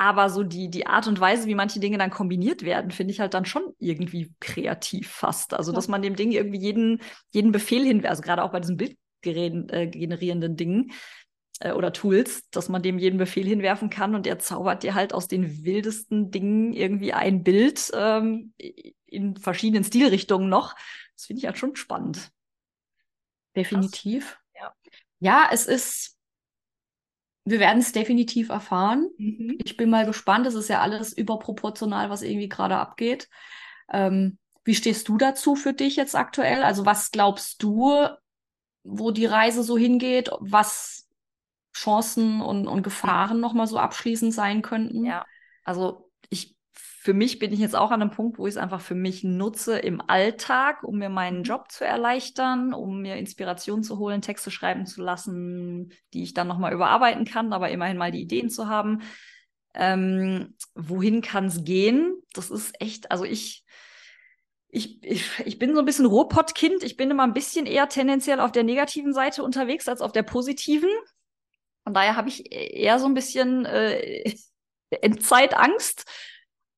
Aber 0.00 0.30
so 0.30 0.44
die, 0.44 0.70
die 0.70 0.86
Art 0.86 1.06
und 1.08 1.20
Weise, 1.20 1.46
wie 1.46 1.54
manche 1.54 1.78
Dinge 1.78 1.98
dann 1.98 2.08
kombiniert 2.08 2.64
werden, 2.64 2.90
finde 2.90 3.12
ich 3.12 3.20
halt 3.20 3.34
dann 3.34 3.44
schon 3.44 3.74
irgendwie 3.78 4.32
kreativ 4.40 5.10
fast. 5.10 5.52
Also, 5.52 5.72
ja. 5.72 5.76
dass 5.76 5.88
man 5.88 6.00
dem 6.00 6.16
Ding 6.16 6.32
irgendwie 6.32 6.58
jeden, 6.58 7.02
jeden 7.32 7.52
Befehl 7.52 7.84
hin, 7.84 8.06
also 8.06 8.22
gerade 8.22 8.42
auch 8.42 8.50
bei 8.50 8.60
diesen 8.60 8.78
bildgenerierenden 8.78 10.52
äh, 10.52 10.56
Dingen 10.56 10.92
äh, 11.60 11.72
oder 11.72 11.92
Tools, 11.92 12.48
dass 12.48 12.70
man 12.70 12.82
dem 12.82 12.98
jeden 12.98 13.18
Befehl 13.18 13.46
hinwerfen 13.46 13.90
kann 13.90 14.14
und 14.14 14.26
er 14.26 14.38
zaubert 14.38 14.84
dir 14.84 14.94
halt 14.94 15.12
aus 15.12 15.28
den 15.28 15.66
wildesten 15.66 16.30
Dingen 16.30 16.72
irgendwie 16.72 17.12
ein 17.12 17.44
Bild, 17.44 17.92
ähm, 17.92 18.54
in 19.04 19.36
verschiedenen 19.36 19.84
Stilrichtungen 19.84 20.48
noch. 20.48 20.76
Das 21.14 21.26
finde 21.26 21.40
ich 21.40 21.44
halt 21.44 21.58
schon 21.58 21.76
spannend. 21.76 22.30
Definitiv. 23.54 24.38
Ja. 24.54 24.72
ja, 25.18 25.50
es 25.52 25.66
ist, 25.66 26.16
wir 27.50 27.60
werden 27.60 27.80
es 27.80 27.92
definitiv 27.92 28.48
erfahren. 28.48 29.08
Mhm. 29.18 29.58
Ich 29.64 29.76
bin 29.76 29.90
mal 29.90 30.06
gespannt. 30.06 30.46
Es 30.46 30.54
ist 30.54 30.68
ja 30.68 30.80
alles 30.80 31.12
überproportional, 31.12 32.10
was 32.10 32.22
irgendwie 32.22 32.48
gerade 32.48 32.76
abgeht. 32.76 33.28
Ähm, 33.92 34.38
wie 34.64 34.74
stehst 34.74 35.08
du 35.08 35.18
dazu 35.18 35.56
für 35.56 35.72
dich 35.72 35.96
jetzt 35.96 36.14
aktuell? 36.14 36.62
Also 36.62 36.86
was 36.86 37.10
glaubst 37.10 37.62
du, 37.62 38.06
wo 38.84 39.10
die 39.10 39.26
Reise 39.26 39.62
so 39.62 39.76
hingeht? 39.76 40.30
Was 40.38 41.08
Chancen 41.74 42.40
und, 42.40 42.66
und 42.66 42.82
Gefahren 42.82 43.40
nochmal 43.40 43.66
so 43.66 43.78
abschließend 43.78 44.34
sein 44.34 44.62
könnten? 44.62 45.04
Ja, 45.04 45.24
also 45.64 46.09
für 47.02 47.14
mich 47.14 47.38
bin 47.38 47.50
ich 47.50 47.60
jetzt 47.60 47.74
auch 47.74 47.92
an 47.92 48.02
einem 48.02 48.10
Punkt, 48.10 48.38
wo 48.38 48.46
ich 48.46 48.52
es 48.52 48.56
einfach 48.58 48.82
für 48.82 48.94
mich 48.94 49.24
nutze 49.24 49.78
im 49.78 50.02
Alltag, 50.06 50.82
um 50.82 50.98
mir 50.98 51.08
meinen 51.08 51.38
mhm. 51.38 51.44
Job 51.44 51.72
zu 51.72 51.86
erleichtern, 51.86 52.74
um 52.74 53.00
mir 53.00 53.16
Inspiration 53.16 53.82
zu 53.82 53.98
holen, 53.98 54.20
Texte 54.20 54.50
schreiben 54.50 54.84
zu 54.84 55.00
lassen, 55.00 55.94
die 56.12 56.22
ich 56.22 56.34
dann 56.34 56.46
nochmal 56.46 56.74
überarbeiten 56.74 57.24
kann, 57.24 57.54
aber 57.54 57.70
immerhin 57.70 57.96
mal 57.96 58.10
die 58.10 58.20
Ideen 58.20 58.50
zu 58.50 58.68
haben. 58.68 59.00
Ähm, 59.72 60.56
wohin 60.74 61.22
kann 61.22 61.46
es 61.46 61.64
gehen? 61.64 62.20
Das 62.34 62.50
ist 62.50 62.78
echt, 62.82 63.10
also 63.10 63.24
ich, 63.24 63.64
ich, 64.68 65.02
ich, 65.02 65.24
ich 65.46 65.58
bin 65.58 65.74
so 65.74 65.80
ein 65.80 65.86
bisschen 65.86 66.04
Rohpottkind. 66.04 66.82
Ich 66.82 66.98
bin 66.98 67.10
immer 67.10 67.24
ein 67.24 67.32
bisschen 67.32 67.64
eher 67.64 67.88
tendenziell 67.88 68.40
auf 68.40 68.52
der 68.52 68.64
negativen 68.64 69.14
Seite 69.14 69.42
unterwegs 69.42 69.88
als 69.88 70.02
auf 70.02 70.12
der 70.12 70.22
positiven. 70.22 70.90
Von 71.82 71.94
daher 71.94 72.16
habe 72.16 72.28
ich 72.28 72.52
eher 72.52 72.98
so 72.98 73.06
ein 73.06 73.14
bisschen 73.14 73.64
äh, 73.64 74.34
Endzeitangst 74.90 76.04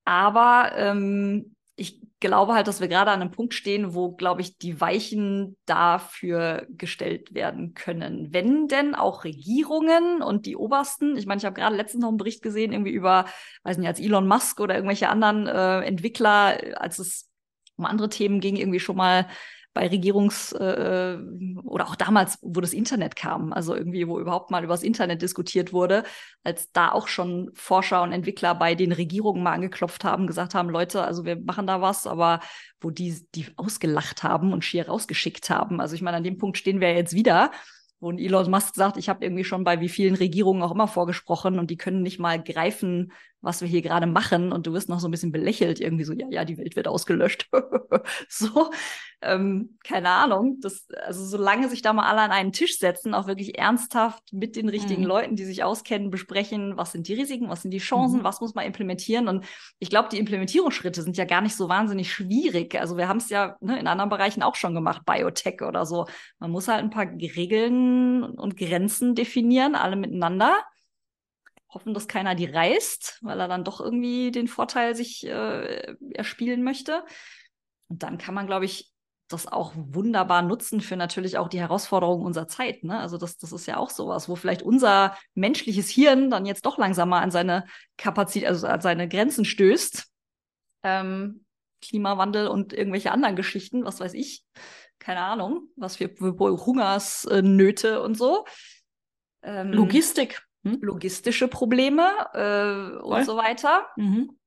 aber 0.04 0.72
ähm, 0.76 1.54
ich 1.76 2.00
glaube 2.20 2.54
halt, 2.54 2.68
dass 2.68 2.80
wir 2.80 2.88
gerade 2.88 3.10
an 3.10 3.20
einem 3.20 3.30
Punkt 3.30 3.54
stehen, 3.54 3.94
wo, 3.94 4.12
glaube 4.12 4.40
ich, 4.40 4.56
die 4.56 4.80
Weichen 4.80 5.56
dafür 5.66 6.66
gestellt 6.70 7.34
werden 7.34 7.74
können. 7.74 8.32
Wenn 8.32 8.68
denn 8.68 8.94
auch 8.94 9.24
Regierungen 9.24 10.22
und 10.22 10.46
die 10.46 10.56
Obersten, 10.56 11.16
ich 11.16 11.26
meine, 11.26 11.38
ich 11.38 11.44
habe 11.44 11.58
gerade 11.58 11.74
letztens 11.74 12.02
noch 12.02 12.08
einen 12.08 12.18
Bericht 12.18 12.42
gesehen, 12.42 12.72
irgendwie 12.72 12.92
über, 12.92 13.24
weiß 13.64 13.78
nicht, 13.78 13.88
als 13.88 14.00
Elon 14.00 14.28
Musk 14.28 14.60
oder 14.60 14.74
irgendwelche 14.76 15.08
anderen 15.08 15.46
äh, 15.46 15.80
Entwickler, 15.80 16.58
als 16.80 16.98
es 16.98 17.28
um 17.76 17.86
andere 17.86 18.08
Themen 18.08 18.40
ging, 18.40 18.56
irgendwie 18.56 18.80
schon 18.80 18.96
mal 18.96 19.26
bei 19.74 19.86
Regierungs- 19.86 20.54
äh, 20.54 21.18
oder 21.64 21.88
auch 21.88 21.96
damals, 21.96 22.38
wo 22.42 22.60
das 22.60 22.72
Internet 22.72 23.16
kam, 23.16 23.52
also 23.52 23.74
irgendwie, 23.74 24.06
wo 24.06 24.20
überhaupt 24.20 24.50
mal 24.50 24.64
über 24.64 24.74
das 24.74 24.82
Internet 24.82 25.22
diskutiert 25.22 25.72
wurde, 25.72 26.04
als 26.44 26.72
da 26.72 26.92
auch 26.92 27.08
schon 27.08 27.50
Forscher 27.54 28.02
und 28.02 28.12
Entwickler 28.12 28.54
bei 28.54 28.74
den 28.74 28.92
Regierungen 28.92 29.42
mal 29.42 29.52
angeklopft 29.52 30.04
haben, 30.04 30.26
gesagt 30.26 30.54
haben, 30.54 30.68
Leute, 30.68 31.02
also 31.02 31.24
wir 31.24 31.36
machen 31.36 31.66
da 31.66 31.80
was, 31.80 32.06
aber 32.06 32.40
wo 32.80 32.90
die 32.90 33.26
die 33.34 33.46
ausgelacht 33.56 34.22
haben 34.22 34.52
und 34.52 34.64
schier 34.64 34.88
rausgeschickt 34.88 35.50
haben. 35.50 35.80
Also 35.80 35.94
ich 35.94 36.02
meine, 36.02 36.18
an 36.18 36.24
dem 36.24 36.38
Punkt 36.38 36.58
stehen 36.58 36.80
wir 36.80 36.94
jetzt 36.94 37.14
wieder 37.14 37.50
wo 38.02 38.10
Elon 38.10 38.50
Musk 38.50 38.74
sagt, 38.74 38.96
ich 38.96 39.08
habe 39.08 39.24
irgendwie 39.24 39.44
schon 39.44 39.62
bei 39.62 39.80
wie 39.80 39.88
vielen 39.88 40.16
Regierungen 40.16 40.62
auch 40.62 40.72
immer 40.72 40.88
vorgesprochen 40.88 41.60
und 41.60 41.70
die 41.70 41.76
können 41.76 42.02
nicht 42.02 42.18
mal 42.18 42.42
greifen, 42.42 43.12
was 43.42 43.60
wir 43.60 43.68
hier 43.68 43.82
gerade 43.82 44.06
machen 44.06 44.52
und 44.52 44.66
du 44.66 44.72
wirst 44.72 44.88
noch 44.88 45.00
so 45.00 45.08
ein 45.08 45.10
bisschen 45.10 45.32
belächelt, 45.32 45.80
irgendwie 45.80 46.04
so, 46.04 46.12
ja, 46.12 46.26
ja, 46.30 46.44
die 46.44 46.56
Welt 46.56 46.76
wird 46.76 46.86
ausgelöscht. 46.86 47.48
so, 48.28 48.70
ähm, 49.20 49.78
keine 49.84 50.10
Ahnung. 50.10 50.58
Das, 50.60 50.86
also 51.04 51.24
solange 51.24 51.68
sich 51.68 51.82
da 51.82 51.92
mal 51.92 52.08
alle 52.08 52.20
an 52.20 52.30
einen 52.30 52.52
Tisch 52.52 52.78
setzen, 52.78 53.14
auch 53.14 53.26
wirklich 53.26 53.58
ernsthaft 53.58 54.32
mit 54.32 54.54
den 54.54 54.68
richtigen 54.68 55.02
mhm. 55.02 55.08
Leuten, 55.08 55.36
die 55.36 55.44
sich 55.44 55.64
auskennen, 55.64 56.10
besprechen, 56.10 56.76
was 56.76 56.92
sind 56.92 57.08
die 57.08 57.14
Risiken, 57.14 57.48
was 57.48 57.62
sind 57.62 57.72
die 57.72 57.78
Chancen, 57.78 58.20
mhm. 58.20 58.24
was 58.24 58.40
muss 58.40 58.54
man 58.54 58.64
implementieren. 58.64 59.26
Und 59.26 59.44
ich 59.80 59.90
glaube, 59.90 60.08
die 60.08 60.18
Implementierungsschritte 60.18 61.02
sind 61.02 61.16
ja 61.16 61.24
gar 61.24 61.40
nicht 61.40 61.56
so 61.56 61.68
wahnsinnig 61.68 62.12
schwierig. 62.12 62.78
Also 62.78 62.96
wir 62.96 63.08
haben 63.08 63.18
es 63.18 63.28
ja 63.28 63.56
ne, 63.60 63.78
in 63.78 63.88
anderen 63.88 64.10
Bereichen 64.10 64.44
auch 64.44 64.54
schon 64.54 64.74
gemacht, 64.74 65.02
Biotech 65.04 65.62
oder 65.62 65.84
so. 65.84 66.06
Man 66.38 66.52
muss 66.52 66.68
halt 66.68 66.84
ein 66.84 66.90
paar 66.90 67.06
Regeln 67.06 68.22
und 68.22 68.56
Grenzen 68.56 69.16
definieren, 69.16 69.74
alle 69.74 69.96
miteinander 69.96 70.54
hoffen, 71.72 71.94
dass 71.94 72.08
keiner 72.08 72.34
die 72.34 72.46
reißt, 72.46 73.18
weil 73.22 73.40
er 73.40 73.48
dann 73.48 73.64
doch 73.64 73.80
irgendwie 73.80 74.30
den 74.30 74.48
Vorteil 74.48 74.94
sich 74.94 75.26
äh, 75.26 75.94
erspielen 76.12 76.62
möchte. 76.62 77.04
Und 77.88 78.02
dann 78.02 78.18
kann 78.18 78.34
man, 78.34 78.46
glaube 78.46 78.64
ich, 78.64 78.92
das 79.28 79.46
auch 79.46 79.72
wunderbar 79.74 80.42
nutzen 80.42 80.80
für 80.80 80.96
natürlich 80.96 81.38
auch 81.38 81.48
die 81.48 81.60
Herausforderungen 81.60 82.24
unserer 82.24 82.48
Zeit. 82.48 82.84
Ne? 82.84 82.98
Also 82.98 83.16
das, 83.16 83.38
das 83.38 83.52
ist 83.52 83.66
ja 83.66 83.78
auch 83.78 83.90
sowas, 83.90 84.28
wo 84.28 84.36
vielleicht 84.36 84.62
unser 84.62 85.16
menschliches 85.34 85.88
Hirn 85.88 86.30
dann 86.30 86.46
jetzt 86.46 86.66
doch 86.66 86.78
langsamer 86.78 87.20
an 87.20 87.30
seine 87.30 87.64
Kapazität, 87.96 88.48
also 88.48 88.66
an 88.66 88.80
seine 88.80 89.08
Grenzen 89.08 89.44
stößt. 89.44 90.06
Ähm, 90.84 91.44
Klimawandel 91.80 92.46
und 92.46 92.72
irgendwelche 92.72 93.10
anderen 93.10 93.36
Geschichten, 93.36 93.84
was 93.84 94.00
weiß 94.00 94.14
ich, 94.14 94.44
keine 94.98 95.20
Ahnung, 95.20 95.68
was 95.76 95.96
für, 95.96 96.08
für 96.08 96.36
Hungersnöte 96.38 98.02
und 98.02 98.16
so. 98.16 98.44
Ähm, 99.42 99.72
Logistik. 99.72 100.46
Hm? 100.64 100.78
Logistische 100.80 101.48
Probleme 101.48 102.08
äh, 102.34 103.02
und 103.02 103.24
so 103.24 103.36
weiter. 103.36 103.86
Mhm. 103.96 104.38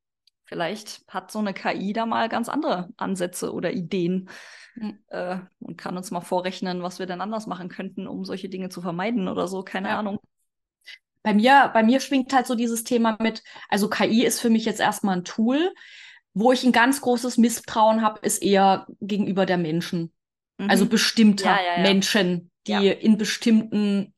Vielleicht 0.45 1.03
hat 1.07 1.32
so 1.32 1.39
eine 1.39 1.53
KI 1.53 1.91
da 1.91 2.05
mal 2.05 2.30
ganz 2.30 2.49
andere 2.49 2.89
Ansätze 2.97 3.51
oder 3.51 3.74
Ideen 3.74 4.30
mhm. 4.76 4.99
äh, 5.07 5.39
und 5.59 5.78
kann 5.78 5.97
uns 5.97 6.11
mal 6.11 6.22
vorrechnen, 6.22 6.84
was 6.84 6.99
wir 6.99 7.05
denn 7.05 7.22
anders 7.22 7.47
machen 7.47 7.68
könnten, 7.68 8.07
um 8.07 8.24
solche 8.24 8.47
Dinge 8.47 8.70
zu 8.70 8.82
vermeiden 8.82 9.28
oder 9.28 9.47
so. 9.47 9.63
Keine 9.63 9.89
ja. 9.89 9.99
Ahnung. 9.99 10.20
Bei 11.24 11.34
mir, 11.34 11.72
bei 11.74 11.82
mir 11.82 11.99
schwingt 11.99 12.32
halt 12.34 12.45
so 12.45 12.53
dieses 12.53 12.84
Thema 12.84 13.18
mit, 13.20 13.43
also 13.68 13.89
KI 13.89 14.24
ist 14.24 14.39
für 14.39 14.51
mich 14.51 14.66
jetzt 14.66 14.80
erstmal 14.80 15.18
ein 15.18 15.26
Tool. 15.26 15.74
Wo 16.38 16.51
ich 16.51 16.63
ein 16.66 16.74
ganz 16.74 16.99
großes 16.99 17.38
Misstrauen 17.38 18.01
habe, 18.01 18.20
ist 18.20 18.43
eher 18.43 18.86
gegenüber 18.99 19.45
der 19.45 19.57
Menschen. 19.57 20.13
Mhm. 20.57 20.70
Also 20.70 20.86
bestimmter 20.86 21.55
ja, 21.55 21.78
ja, 21.78 21.82
Menschen, 21.82 22.51
die 22.68 22.89
in 22.89 23.18
bestimmten 23.18 24.13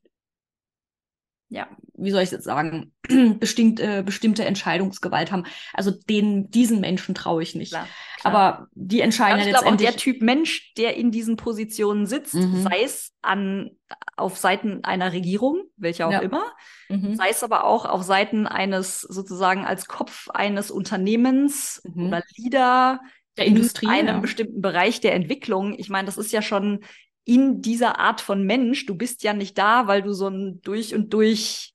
ja, 1.48 1.68
wie 1.98 2.10
soll 2.10 2.22
ich 2.22 2.30
jetzt 2.30 2.44
sagen, 2.44 2.92
bestimmt, 3.40 3.80
äh, 3.80 4.02
bestimmte 4.04 4.44
Entscheidungsgewalt 4.44 5.32
haben. 5.32 5.44
Also 5.74 5.90
den, 5.90 6.50
diesen 6.50 6.80
Menschen 6.80 7.14
traue 7.14 7.42
ich 7.42 7.54
nicht. 7.54 7.72
Klar, 7.72 7.88
klar. 8.20 8.34
Aber 8.34 8.68
die 8.74 9.00
entscheiden 9.00 9.40
ja 9.40 9.46
letztendlich. 9.46 9.88
Auch 9.88 9.92
der 9.92 10.00
Typ 10.00 10.22
Mensch, 10.22 10.72
der 10.74 10.96
in 10.96 11.10
diesen 11.10 11.36
Positionen 11.36 12.06
sitzt, 12.06 12.34
mhm. 12.34 12.62
sei 12.62 12.82
es 12.82 13.12
an, 13.22 13.70
auf 14.16 14.36
Seiten 14.36 14.84
einer 14.84 15.12
Regierung, 15.12 15.64
welche 15.76 16.06
auch 16.06 16.12
ja. 16.12 16.20
immer, 16.20 16.44
mhm. 16.88 17.16
sei 17.16 17.30
es 17.30 17.42
aber 17.42 17.64
auch 17.64 17.84
auf 17.84 18.02
Seiten 18.02 18.46
eines 18.46 19.00
sozusagen 19.00 19.64
als 19.64 19.86
Kopf 19.86 20.28
eines 20.30 20.70
Unternehmens 20.70 21.82
mhm. 21.84 22.06
oder 22.08 22.22
Leader 22.36 23.00
der 23.36 23.46
Industrie, 23.46 23.86
in 23.86 23.92
einem 23.92 24.16
ja. 24.16 24.20
bestimmten 24.20 24.60
Bereich 24.60 25.00
der 25.00 25.14
Entwicklung. 25.14 25.78
Ich 25.78 25.88
meine, 25.88 26.06
das 26.06 26.18
ist 26.18 26.32
ja 26.32 26.42
schon 26.42 26.80
in 27.28 27.60
dieser 27.60 27.98
Art 27.98 28.22
von 28.22 28.42
Mensch. 28.42 28.86
Du 28.86 28.94
bist 28.94 29.22
ja 29.22 29.34
nicht 29.34 29.58
da, 29.58 29.86
weil 29.86 30.00
du 30.00 30.14
so 30.14 30.28
ein 30.28 30.62
durch 30.62 30.94
und 30.94 31.12
durch 31.12 31.74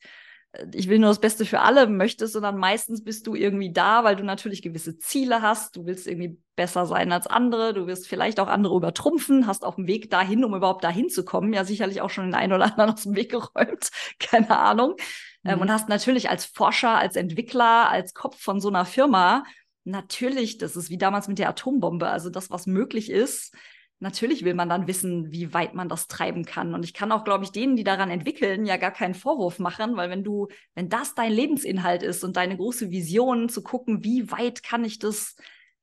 äh, 0.54 0.66
ich 0.74 0.90
will 0.90 0.98
nur 0.98 1.10
das 1.10 1.22
Beste 1.22 1.46
für 1.46 1.60
alle 1.60 1.86
möchtest, 1.86 2.34
sondern 2.34 2.58
meistens 2.58 3.04
bist 3.04 3.28
du 3.28 3.36
irgendwie 3.36 3.72
da, 3.72 4.04
weil 4.04 4.16
du 4.16 4.24
natürlich 4.24 4.64
gewisse 4.64 4.98
Ziele 4.98 5.44
hast. 5.44 5.76
Du 5.76 5.86
willst 5.86 6.08
irgendwie 6.08 6.40
besser 6.56 6.88
sein 6.88 7.12
als 7.12 7.28
andere. 7.28 7.76
Du 7.76 7.86
wirst 7.86 8.08
vielleicht 8.08 8.40
auch 8.40 8.48
andere 8.48 8.76
übertrumpfen, 8.76 9.46
hast 9.46 9.64
auf 9.64 9.76
dem 9.76 9.86
Weg 9.86 10.10
dahin, 10.10 10.44
um 10.44 10.56
überhaupt 10.56 10.84
dahin 10.84 11.10
zu 11.10 11.24
kommen. 11.24 11.54
Ja, 11.54 11.66
sicherlich 11.66 12.02
auch 12.02 12.10
schon 12.10 12.26
den 12.26 12.36
einen 12.36 12.54
oder 12.54 12.66
anderen 12.66 12.90
aus 12.94 13.04
dem 13.04 13.16
Weg 13.16 13.30
geräumt. 13.30 13.92
Keine 14.20 14.58
Ahnung. 14.58 14.96
Ähm, 14.98 15.06
mhm. 15.44 15.52
Ähm, 15.52 15.62
und 15.62 15.72
hast 15.72 15.88
natürlich 15.88 16.32
als 16.32 16.46
Forscher, 16.46 16.98
als 16.98 17.16
Entwickler, 17.16 17.90
als 17.92 18.16
Kopf 18.16 18.42
von 18.42 18.60
so 18.60 18.70
einer 18.70 18.86
Firma 18.86 19.44
natürlich, 19.84 20.58
das 20.58 20.76
ist 20.76 20.90
wie 20.90 20.98
damals 20.98 21.28
mit 21.28 21.38
der 21.38 21.50
Atombombe. 21.50 22.08
Also 22.08 22.32
das, 22.32 22.50
was 22.50 22.66
möglich 22.66 23.12
ist, 23.12 23.54
natürlich 24.00 24.44
will 24.44 24.54
man 24.54 24.70
dann 24.70 24.88
wissen, 24.88 25.32
wie 25.32 25.54
weit 25.54 25.74
man 25.74 25.90
das 25.90 26.08
treiben 26.08 26.46
kann. 26.46 26.74
Und 26.74 26.84
ich 26.84 26.94
kann 26.94 27.12
auch, 27.12 27.24
glaube 27.24 27.44
ich, 27.44 27.52
denen, 27.52 27.76
die 27.76 27.84
daran 27.84 28.10
entwickeln, 28.10 28.66
ja 28.66 28.78
gar 28.78 28.92
keinen 28.92 29.14
Vorwurf 29.14 29.60
machen, 29.60 29.96
weil 29.96 30.10
wenn 30.10 30.24
du, 30.24 30.48
wenn 30.76 30.90
das 30.90 31.16
dein 31.16 31.32
Lebensinhalt 31.32 32.04
ist 32.04 32.24
und 32.24 32.36
deine 32.38 32.58
große 32.58 32.92
Vision, 32.92 33.50
zu 33.50 33.64
gucken, 33.64 34.04
wie 34.04 34.32
weit 34.32 34.64
kann 34.64 34.84
ich 34.84 35.00
das 35.00 35.36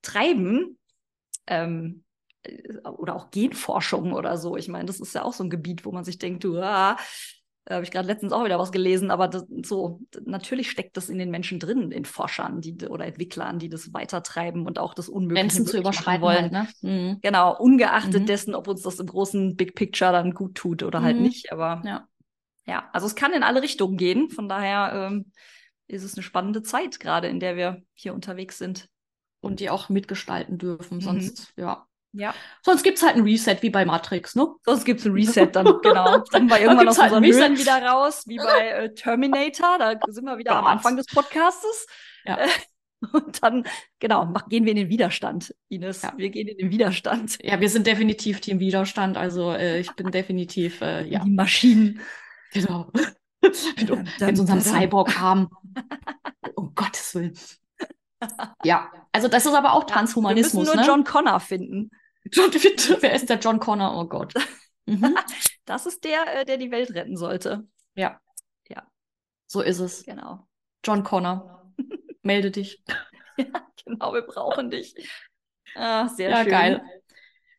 treiben, 0.03 0.79
ähm, 1.47 2.05
äh, 2.43 2.79
oder 2.89 3.17
auch 3.17 3.31
Genforschung 3.31 4.13
oder 4.13 4.39
so. 4.39 4.57
Ich 4.57 4.69
meine, 4.69 4.87
das 4.87 5.01
ist 5.01 5.15
ja 5.15 5.23
auch 5.23 5.33
so 5.33 5.45
ein 5.45 5.51
Gebiet, 5.51 5.85
wo 5.85 5.93
man 5.93 6.05
sich 6.05 6.19
denkt, 6.19 6.45
du, 6.45 6.59
ah, 6.59 6.97
da 7.67 7.75
habe 7.75 7.85
ich 7.85 7.91
gerade 7.91 8.09
letztens 8.09 8.33
auch 8.33 8.45
wieder 8.45 8.59
was 8.59 8.73
gelesen, 8.73 9.11
aber 9.11 9.29
das, 9.29 9.45
so, 9.65 10.01
natürlich 10.25 10.71
steckt 10.71 10.97
das 10.97 11.09
in 11.09 11.19
den 11.19 11.31
Menschen 11.31 11.61
drin, 11.61 11.93
in 11.93 12.05
Forschern 12.05 12.61
die, 12.61 12.77
oder 12.89 13.07
Entwicklern, 13.07 13.59
die 13.59 13.69
das 13.69 13.93
weitertreiben 13.93 14.67
und 14.67 14.79
auch 14.79 14.95
das 14.95 15.09
Unmögliche 15.09 15.43
Grenzen 15.43 15.67
zu 15.67 15.79
überschreiten 15.79 16.23
wollen. 16.23 16.57
Halt, 16.57 16.83
ne? 16.83 16.91
mhm. 16.91 17.19
Genau, 17.21 17.57
ungeachtet 17.57 18.23
mhm. 18.23 18.27
dessen, 18.27 18.55
ob 18.55 18.67
uns 18.67 18.83
das 18.83 18.99
im 18.99 19.07
großen 19.07 19.57
Big 19.57 19.75
Picture 19.75 20.11
dann 20.13 20.33
gut 20.33 20.55
tut 20.55 20.83
oder 20.83 21.03
halt 21.03 21.17
mhm. 21.17 21.21
halt 21.21 21.29
nicht. 21.29 21.53
Aber 21.53 21.83
ja. 21.85 22.09
ja, 22.67 22.89
also 22.93 23.07
es 23.07 23.15
kann 23.15 23.33
in 23.33 23.43
alle 23.43 23.63
Richtungen 23.63 23.97
gehen. 23.97 24.31
Von 24.31 24.49
daher 24.49 25.09
ähm, 25.11 25.31
ist 25.87 26.03
es 26.03 26.15
eine 26.15 26.23
spannende 26.23 26.63
Zeit 26.63 26.99
gerade, 26.99 27.29
in 27.29 27.41
der 27.41 27.57
wir 27.57 27.83
hier 27.95 28.15
unterwegs 28.15 28.59
sind. 28.59 28.89
Und 29.43 29.61
die 29.61 29.71
auch 29.71 29.89
mitgestalten 29.89 30.59
dürfen. 30.59 30.97
Mhm. 30.97 31.01
Sonst, 31.01 31.53
ja, 31.57 31.87
ja. 32.13 32.35
Sonst 32.63 32.83
gibt 32.83 32.99
es 32.99 33.05
halt 33.05 33.17
ein 33.17 33.23
Reset 33.23 33.59
wie 33.61 33.71
bei 33.71 33.85
Matrix, 33.85 34.35
ne? 34.35 34.49
Sonst 34.65 34.85
gibt 34.85 35.01
es 35.01 35.07
ein 35.07 35.13
Reset 35.13 35.47
dann, 35.53 35.65
genau. 35.83 36.19
Dann 36.31 36.49
wir 36.49 36.61
irgendwann 36.61 36.89
aus 36.89 36.99
halt 37.01 37.13
unseren 37.13 37.33
Höhlen 37.33 37.59
wieder 37.59 37.83
raus, 37.83 38.25
wie 38.27 38.39
bei 38.39 38.69
äh, 38.69 38.95
Terminator. 38.95 39.79
Da 39.79 39.95
sind 40.09 40.25
wir 40.25 40.39
wieder 40.39 40.53
Gott. 40.53 40.61
am 40.61 40.67
Anfang 40.67 40.97
des 40.97 41.07
Podcastes. 41.07 41.87
Ja. 42.25 42.39
Äh, 42.39 42.49
und 43.13 43.43
dann, 43.43 43.65
genau, 43.99 44.27
mach, 44.27 44.49
gehen 44.49 44.65
wir 44.65 44.73
in 44.73 44.77
den 44.77 44.89
Widerstand, 44.89 45.55
Ines. 45.69 46.03
Ja. 46.03 46.13
Wir 46.17 46.31
gehen 46.31 46.49
in 46.49 46.59
den 46.59 46.71
Widerstand. 46.71 47.39
Ja, 47.43 47.61
wir 47.61 47.69
sind 47.69 47.87
definitiv 47.87 48.41
Team 48.41 48.61
Widerstand. 48.61 49.17
Also 49.17 49.53
äh, 49.53 49.81
ich 49.81 49.91
bin 49.93 50.11
definitiv, 50.11 50.81
äh, 50.81 51.07
ja. 51.07 51.21
Die 51.25 51.31
Maschinen. 51.31 52.01
Genau. 52.53 52.91
wenn 54.19 54.35
sie 54.35 54.41
unseren 54.41 54.61
Cyborg 54.61 55.19
haben. 55.19 55.49
um 56.57 56.75
Gottes 56.75 57.15
Willen. 57.15 57.39
Ja, 58.65 58.91
also 59.13 59.29
das 59.29 59.47
ist 59.47 59.55
aber 59.55 59.73
auch 59.73 59.85
Transhumanismus. 59.85 60.53
Wir 60.53 60.61
müssen 60.61 60.77
nur 60.77 60.83
ne? 60.83 60.87
John 60.87 61.05
Connor 61.05 61.41
finden. 61.41 61.91
John, 62.33 62.51
wer 63.01 63.15
ist 63.15 63.29
der 63.29 63.39
John 63.39 63.59
Connor? 63.59 63.99
Oh 63.99 64.07
Gott. 64.07 64.35
Mhm. 64.87 65.17
das 65.65 65.87
ist 65.87 66.05
der, 66.05 66.41
äh, 66.41 66.45
der 66.45 66.57
die 66.59 66.71
Welt 66.71 66.91
retten 66.95 67.17
sollte. 67.17 67.67
Ja. 67.95 68.21
Ja. 68.69 68.87
So 69.47 69.61
ist 69.63 69.79
es. 69.81 70.05
Genau. 70.05 70.47
John 70.85 71.03
Connor, 71.03 71.73
melde 72.23 72.51
dich. 72.51 72.83
ja, 73.37 73.67
genau, 73.85 74.13
wir 74.15 74.23
brauchen 74.23 74.71
dich. 74.71 74.95
Ah, 75.75 76.09
sehr 76.09 76.31
ja, 76.31 76.43
schön. 76.43 76.51
geil. 76.51 76.83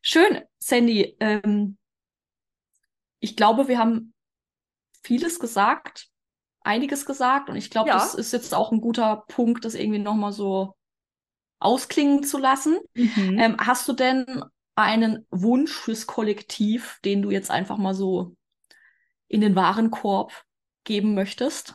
Schön, 0.02 0.42
Sandy. 0.58 1.16
Ähm, 1.20 1.78
ich 3.20 3.36
glaube, 3.36 3.68
wir 3.68 3.78
haben 3.78 4.12
vieles 5.04 5.38
gesagt, 5.38 6.08
einiges 6.60 7.06
gesagt 7.06 7.48
und 7.48 7.56
ich 7.56 7.70
glaube, 7.70 7.88
Ja. 7.90 7.94
das 7.94 8.14
ist 8.14 8.32
jetzt 8.32 8.54
auch 8.54 8.72
ein 8.72 8.80
guter 8.80 9.24
Punkt, 9.28 9.64
das 9.64 9.74
irgendwie 9.74 9.98
nochmal 9.98 10.32
so 10.32 10.74
ausklingen 11.60 12.24
zu 12.24 12.38
lassen. 12.38 12.78
Mhm. 12.94 13.38
Ähm, 13.38 13.56
hast 13.58 13.88
du 13.88 13.92
denn 13.92 14.42
einen 14.74 15.26
Wunsch 15.30 15.72
fürs 15.72 16.06
Kollektiv, 16.06 16.98
den 17.04 17.22
du 17.22 17.30
jetzt 17.30 17.50
einfach 17.50 17.76
mal 17.76 17.94
so 17.94 18.36
in 19.28 19.40
den 19.40 19.56
Warenkorb 19.56 20.44
geben 20.84 21.14
möchtest? 21.14 21.74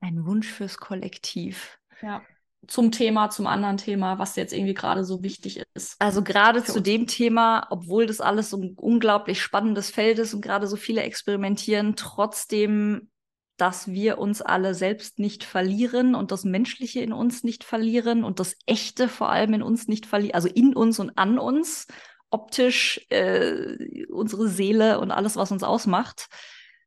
Ein 0.00 0.24
Wunsch 0.26 0.48
fürs 0.48 0.78
Kollektiv. 0.78 1.78
Ja. 2.02 2.22
Zum 2.66 2.90
Thema, 2.92 3.30
zum 3.30 3.46
anderen 3.46 3.76
Thema, 3.76 4.18
was 4.18 4.36
jetzt 4.36 4.52
irgendwie 4.52 4.74
gerade 4.74 5.04
so 5.04 5.22
wichtig 5.22 5.62
ist. 5.74 5.96
Also 6.00 6.22
gerade 6.22 6.62
zu 6.64 6.78
uns. 6.78 6.82
dem 6.82 7.06
Thema, 7.06 7.66
obwohl 7.70 8.06
das 8.06 8.20
alles 8.20 8.50
so 8.50 8.58
ein 8.58 8.74
unglaublich 8.76 9.40
spannendes 9.40 9.90
Feld 9.90 10.18
ist 10.18 10.34
und 10.34 10.40
gerade 10.40 10.66
so 10.66 10.76
viele 10.76 11.02
experimentieren, 11.02 11.94
trotzdem, 11.96 13.10
dass 13.56 13.88
wir 13.88 14.18
uns 14.18 14.42
alle 14.42 14.74
selbst 14.74 15.18
nicht 15.18 15.44
verlieren 15.44 16.14
und 16.14 16.30
das 16.30 16.44
Menschliche 16.44 17.00
in 17.00 17.12
uns 17.12 17.42
nicht 17.42 17.64
verlieren 17.64 18.24
und 18.24 18.38
das 18.40 18.56
Echte 18.66 19.08
vor 19.08 19.30
allem 19.30 19.54
in 19.54 19.62
uns 19.62 19.88
nicht 19.88 20.06
verlieren, 20.06 20.34
also 20.34 20.48
in 20.48 20.74
uns 20.74 20.98
und 20.98 21.16
an 21.16 21.38
uns, 21.38 21.86
optisch 22.30 23.06
äh, 23.10 24.06
unsere 24.06 24.48
Seele 24.48 25.00
und 25.00 25.10
alles, 25.10 25.36
was 25.36 25.50
uns 25.50 25.62
ausmacht, 25.62 26.28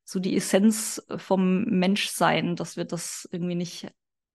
so 0.03 0.19
die 0.19 0.35
Essenz 0.35 1.01
vom 1.17 1.63
Menschsein, 1.63 2.55
dass 2.55 2.77
wir 2.77 2.85
das 2.85 3.27
irgendwie 3.31 3.55
nicht 3.55 3.87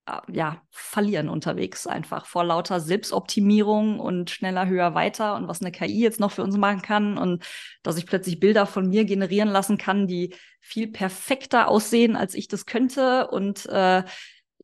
äh, 0.07 0.21
ja, 0.33 0.63
verlieren 0.71 1.29
unterwegs 1.29 1.87
einfach 1.87 2.27
vor 2.27 2.45
lauter 2.45 2.81
Selbstoptimierung 2.81 4.01
und 4.01 4.31
schneller, 4.31 4.67
höher, 4.67 4.95
weiter 4.95 5.37
und 5.37 5.49
was 5.49 5.61
eine 5.61 5.73
KI 5.73 6.01
jetzt 6.01 6.21
noch 6.21 6.33
für 6.33 6.43
uns 6.43 6.57
machen 6.57 6.83
kann 6.83 7.19
und 7.19 7.45
dass 7.83 7.99
ich 7.99 8.07
plötzlich 8.07 8.41
Bilder 8.41 8.67
von 8.67 8.89
mir 8.89 9.05
generieren 9.05 9.49
lassen 9.49 9.79
kann, 9.79 10.07
die 10.07 10.35
viel 10.61 10.89
perfekter 10.89 11.69
aussehen, 11.69 12.17
als 12.17 12.35
ich 12.35 12.49
das 12.49 12.67
könnte 12.67 13.29
und 13.29 13.67
äh, 13.67 14.03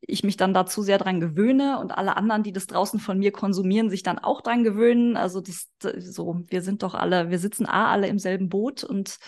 ich 0.05 0.25
mich 0.25 0.37
dann 0.37 0.53
dazu 0.53 0.83
sehr 0.83 0.99
dran 0.99 1.21
gewöhne 1.21 1.79
und 1.79 1.93
alle 1.93 2.17
anderen, 2.17 2.43
die 2.43 2.53
das 2.53 2.67
draußen 2.67 2.99
von 2.99 3.19
mir 3.19 3.31
konsumieren, 3.33 3.89
sich 3.89 4.03
dann 4.03 4.19
auch 4.19 4.41
dran 4.41 4.65
gewöhnen. 4.65 5.17
Also 5.17 5.41
das 5.41 5.71
so, 5.81 6.43
wir 6.49 6.61
sind 6.63 6.83
doch 6.83 6.95
alle, 6.95 7.31
wir 7.31 7.39
sitzen 7.39 7.67
A 7.67 7.91
alle 7.93 8.09
im 8.09 8.19
selben 8.19 8.49
Boot 8.49 8.83
und 8.83 9.19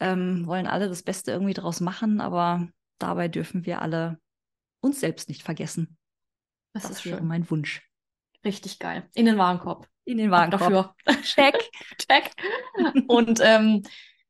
ähm, 0.00 0.46
wollen 0.46 0.66
alle 0.66 0.88
das 0.88 1.02
Beste 1.02 1.32
irgendwie 1.32 1.54
draus 1.54 1.80
machen, 1.80 2.20
aber 2.20 2.68
dabei 2.98 3.28
dürfen 3.28 3.64
wir 3.64 3.80
alle 3.82 4.20
uns 4.80 5.00
selbst 5.00 5.28
nicht 5.28 5.42
vergessen. 5.42 5.96
Das, 6.74 6.82
Das, 6.84 6.92
ist 6.92 7.06
wäre 7.06 7.18
schön. 7.18 7.26
mein 7.26 7.50
Wunsch. 7.50 7.82
Richtig 8.44 8.78
geil. 8.78 9.08
In 9.14 9.26
den 9.26 9.38
Warenkorb. 9.38 9.88
In 10.04 10.18
den 10.18 10.30
Warenkorb. 10.30 10.94
Dafür. 11.04 11.22
Check. 11.22 11.56
Check. 11.98 12.30
Und 13.08 13.40
ähm, 13.42 13.82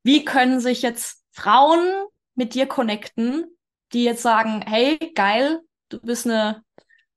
wie 0.02 0.24
können 0.24 0.60
sich 0.60 0.82
jetzt 0.82 1.24
Frauen 1.32 2.06
mit 2.34 2.54
dir 2.54 2.66
connecten, 2.66 3.57
die 3.92 4.04
jetzt 4.04 4.22
sagen, 4.22 4.62
hey, 4.66 4.98
geil, 5.14 5.60
du 5.88 6.00
bist 6.00 6.26
eine, 6.26 6.62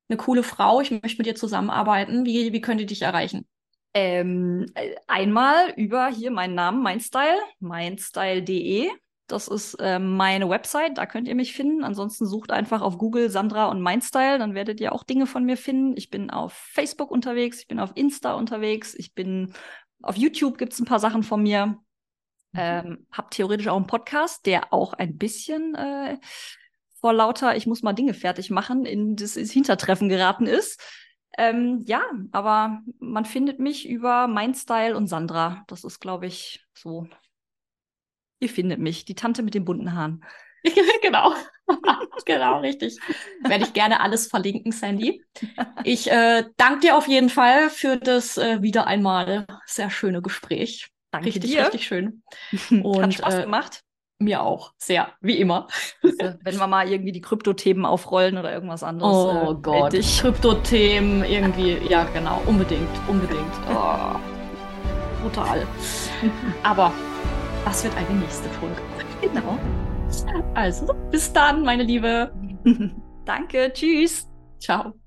eine 0.09 0.17
coole 0.17 0.43
Frau, 0.43 0.81
ich 0.81 0.91
möchte 0.91 1.17
mit 1.17 1.25
dir 1.25 1.35
zusammenarbeiten. 1.35 2.25
Wie, 2.25 2.53
wie 2.53 2.61
können 2.61 2.79
die 2.79 2.85
dich 2.85 3.01
erreichen? 3.01 3.47
Ähm, 3.93 4.67
äh, 4.75 4.95
einmal 5.07 5.73
über 5.75 6.07
hier 6.07 6.31
meinen 6.31 6.55
Namen, 6.55 6.81
mein 6.81 6.99
Style, 6.99 7.39
meinstyle.de. 7.59 8.89
Das 9.27 9.47
ist 9.47 9.77
ähm, 9.79 10.17
meine 10.17 10.49
Website, 10.49 10.97
da 10.97 11.05
könnt 11.05 11.27
ihr 11.27 11.35
mich 11.35 11.53
finden. 11.53 11.83
Ansonsten 11.83 12.25
sucht 12.25 12.51
einfach 12.51 12.81
auf 12.81 12.97
Google 12.97 13.29
Sandra 13.29 13.69
und 13.69 13.81
Mindstyle, 13.81 14.37
dann 14.37 14.55
werdet 14.55 14.81
ihr 14.81 14.91
auch 14.91 15.03
Dinge 15.03 15.25
von 15.25 15.45
mir 15.45 15.55
finden. 15.55 15.95
Ich 15.95 16.09
bin 16.09 16.29
auf 16.29 16.51
Facebook 16.51 17.11
unterwegs, 17.11 17.59
ich 17.59 17.67
bin 17.67 17.79
auf 17.79 17.91
Insta 17.95 18.33
unterwegs, 18.33 18.93
ich 18.93 19.13
bin 19.13 19.53
auf 20.01 20.17
YouTube 20.17 20.57
gibt 20.57 20.73
es 20.73 20.79
ein 20.79 20.85
paar 20.85 20.99
Sachen 20.99 21.23
von 21.23 21.43
mir. 21.43 21.77
Ähm, 22.53 23.07
hab 23.11 23.31
theoretisch 23.31 23.69
auch 23.69 23.77
einen 23.77 23.87
Podcast, 23.87 24.45
der 24.45 24.73
auch 24.73 24.93
ein 24.93 25.17
bisschen 25.17 25.75
äh, 25.75 26.17
vor 27.01 27.13
lauter, 27.13 27.55
ich 27.55 27.67
muss 27.67 27.81
mal 27.81 27.93
Dinge 27.93 28.13
fertig 28.13 28.51
machen, 28.51 28.85
in 28.85 29.15
das 29.15 29.35
ins 29.35 29.51
Hintertreffen 29.51 30.07
geraten 30.07 30.45
ist. 30.45 30.79
Ähm, 31.37 31.83
ja, 31.87 32.01
aber 32.31 32.81
man 32.99 33.25
findet 33.25 33.59
mich 33.59 33.87
über 33.87 34.27
mein 34.27 34.53
Style 34.53 34.95
und 34.95 35.07
Sandra. 35.07 35.63
Das 35.67 35.83
ist, 35.83 35.99
glaube 35.99 36.27
ich, 36.27 36.63
so. 36.73 37.07
Ihr 38.39 38.49
findet 38.49 38.79
mich, 38.79 39.05
die 39.05 39.15
Tante 39.15 39.41
mit 39.43 39.53
den 39.53 39.65
bunten 39.65 39.93
Haaren. 39.95 40.23
genau. 41.01 41.33
genau, 42.25 42.59
richtig. 42.59 42.99
Werde 43.41 43.63
ich 43.63 43.73
gerne 43.73 44.01
alles 44.01 44.27
verlinken, 44.27 44.71
Sandy. 44.71 45.23
Ich 45.83 46.11
äh, 46.11 46.45
danke 46.57 46.81
dir 46.81 46.97
auf 46.97 47.07
jeden 47.07 47.29
Fall 47.29 47.69
für 47.69 47.97
das 47.97 48.37
äh, 48.37 48.61
wieder 48.61 48.85
einmal 48.87 49.47
sehr 49.65 49.89
schöne 49.89 50.21
Gespräch. 50.21 50.89
Danke 51.11 51.27
richtig, 51.27 51.51
dir. 51.51 51.63
richtig 51.63 51.87
schön. 51.87 52.23
Hat 52.51 52.71
Und, 52.83 53.13
Spaß 53.13 53.35
äh, 53.35 53.41
gemacht. 53.43 53.83
Mir 54.21 54.43
auch. 54.43 54.73
Sehr, 54.77 55.07
wie 55.21 55.39
immer. 55.39 55.67
Wenn 56.01 56.59
wir 56.59 56.67
mal 56.67 56.87
irgendwie 56.87 57.11
die 57.11 57.21
Krypto-Themen 57.21 57.85
aufrollen 57.85 58.37
oder 58.37 58.53
irgendwas 58.53 58.83
anderes. 58.83 59.15
Oh 59.15 59.51
äh, 59.51 59.55
Gott. 59.61 59.93
Kryptothemen 59.93 61.23
irgendwie. 61.23 61.77
Ja, 61.89 62.03
genau. 62.13 62.41
Unbedingt. 62.45 62.89
Unbedingt. 63.07 63.51
Oh, 63.73 64.15
brutal. 65.23 65.65
Aber 66.63 66.91
das 67.65 67.83
wird 67.83 67.95
eine 67.97 68.19
nächste 68.19 68.49
Folge. 68.49 68.75
Genau. 69.21 69.59
Also, 70.55 70.95
bis 71.11 71.31
dann, 71.31 71.63
meine 71.63 71.83
Liebe. 71.83 72.33
Danke, 73.25 73.71
tschüss. 73.71 74.27
Ciao. 74.59 75.00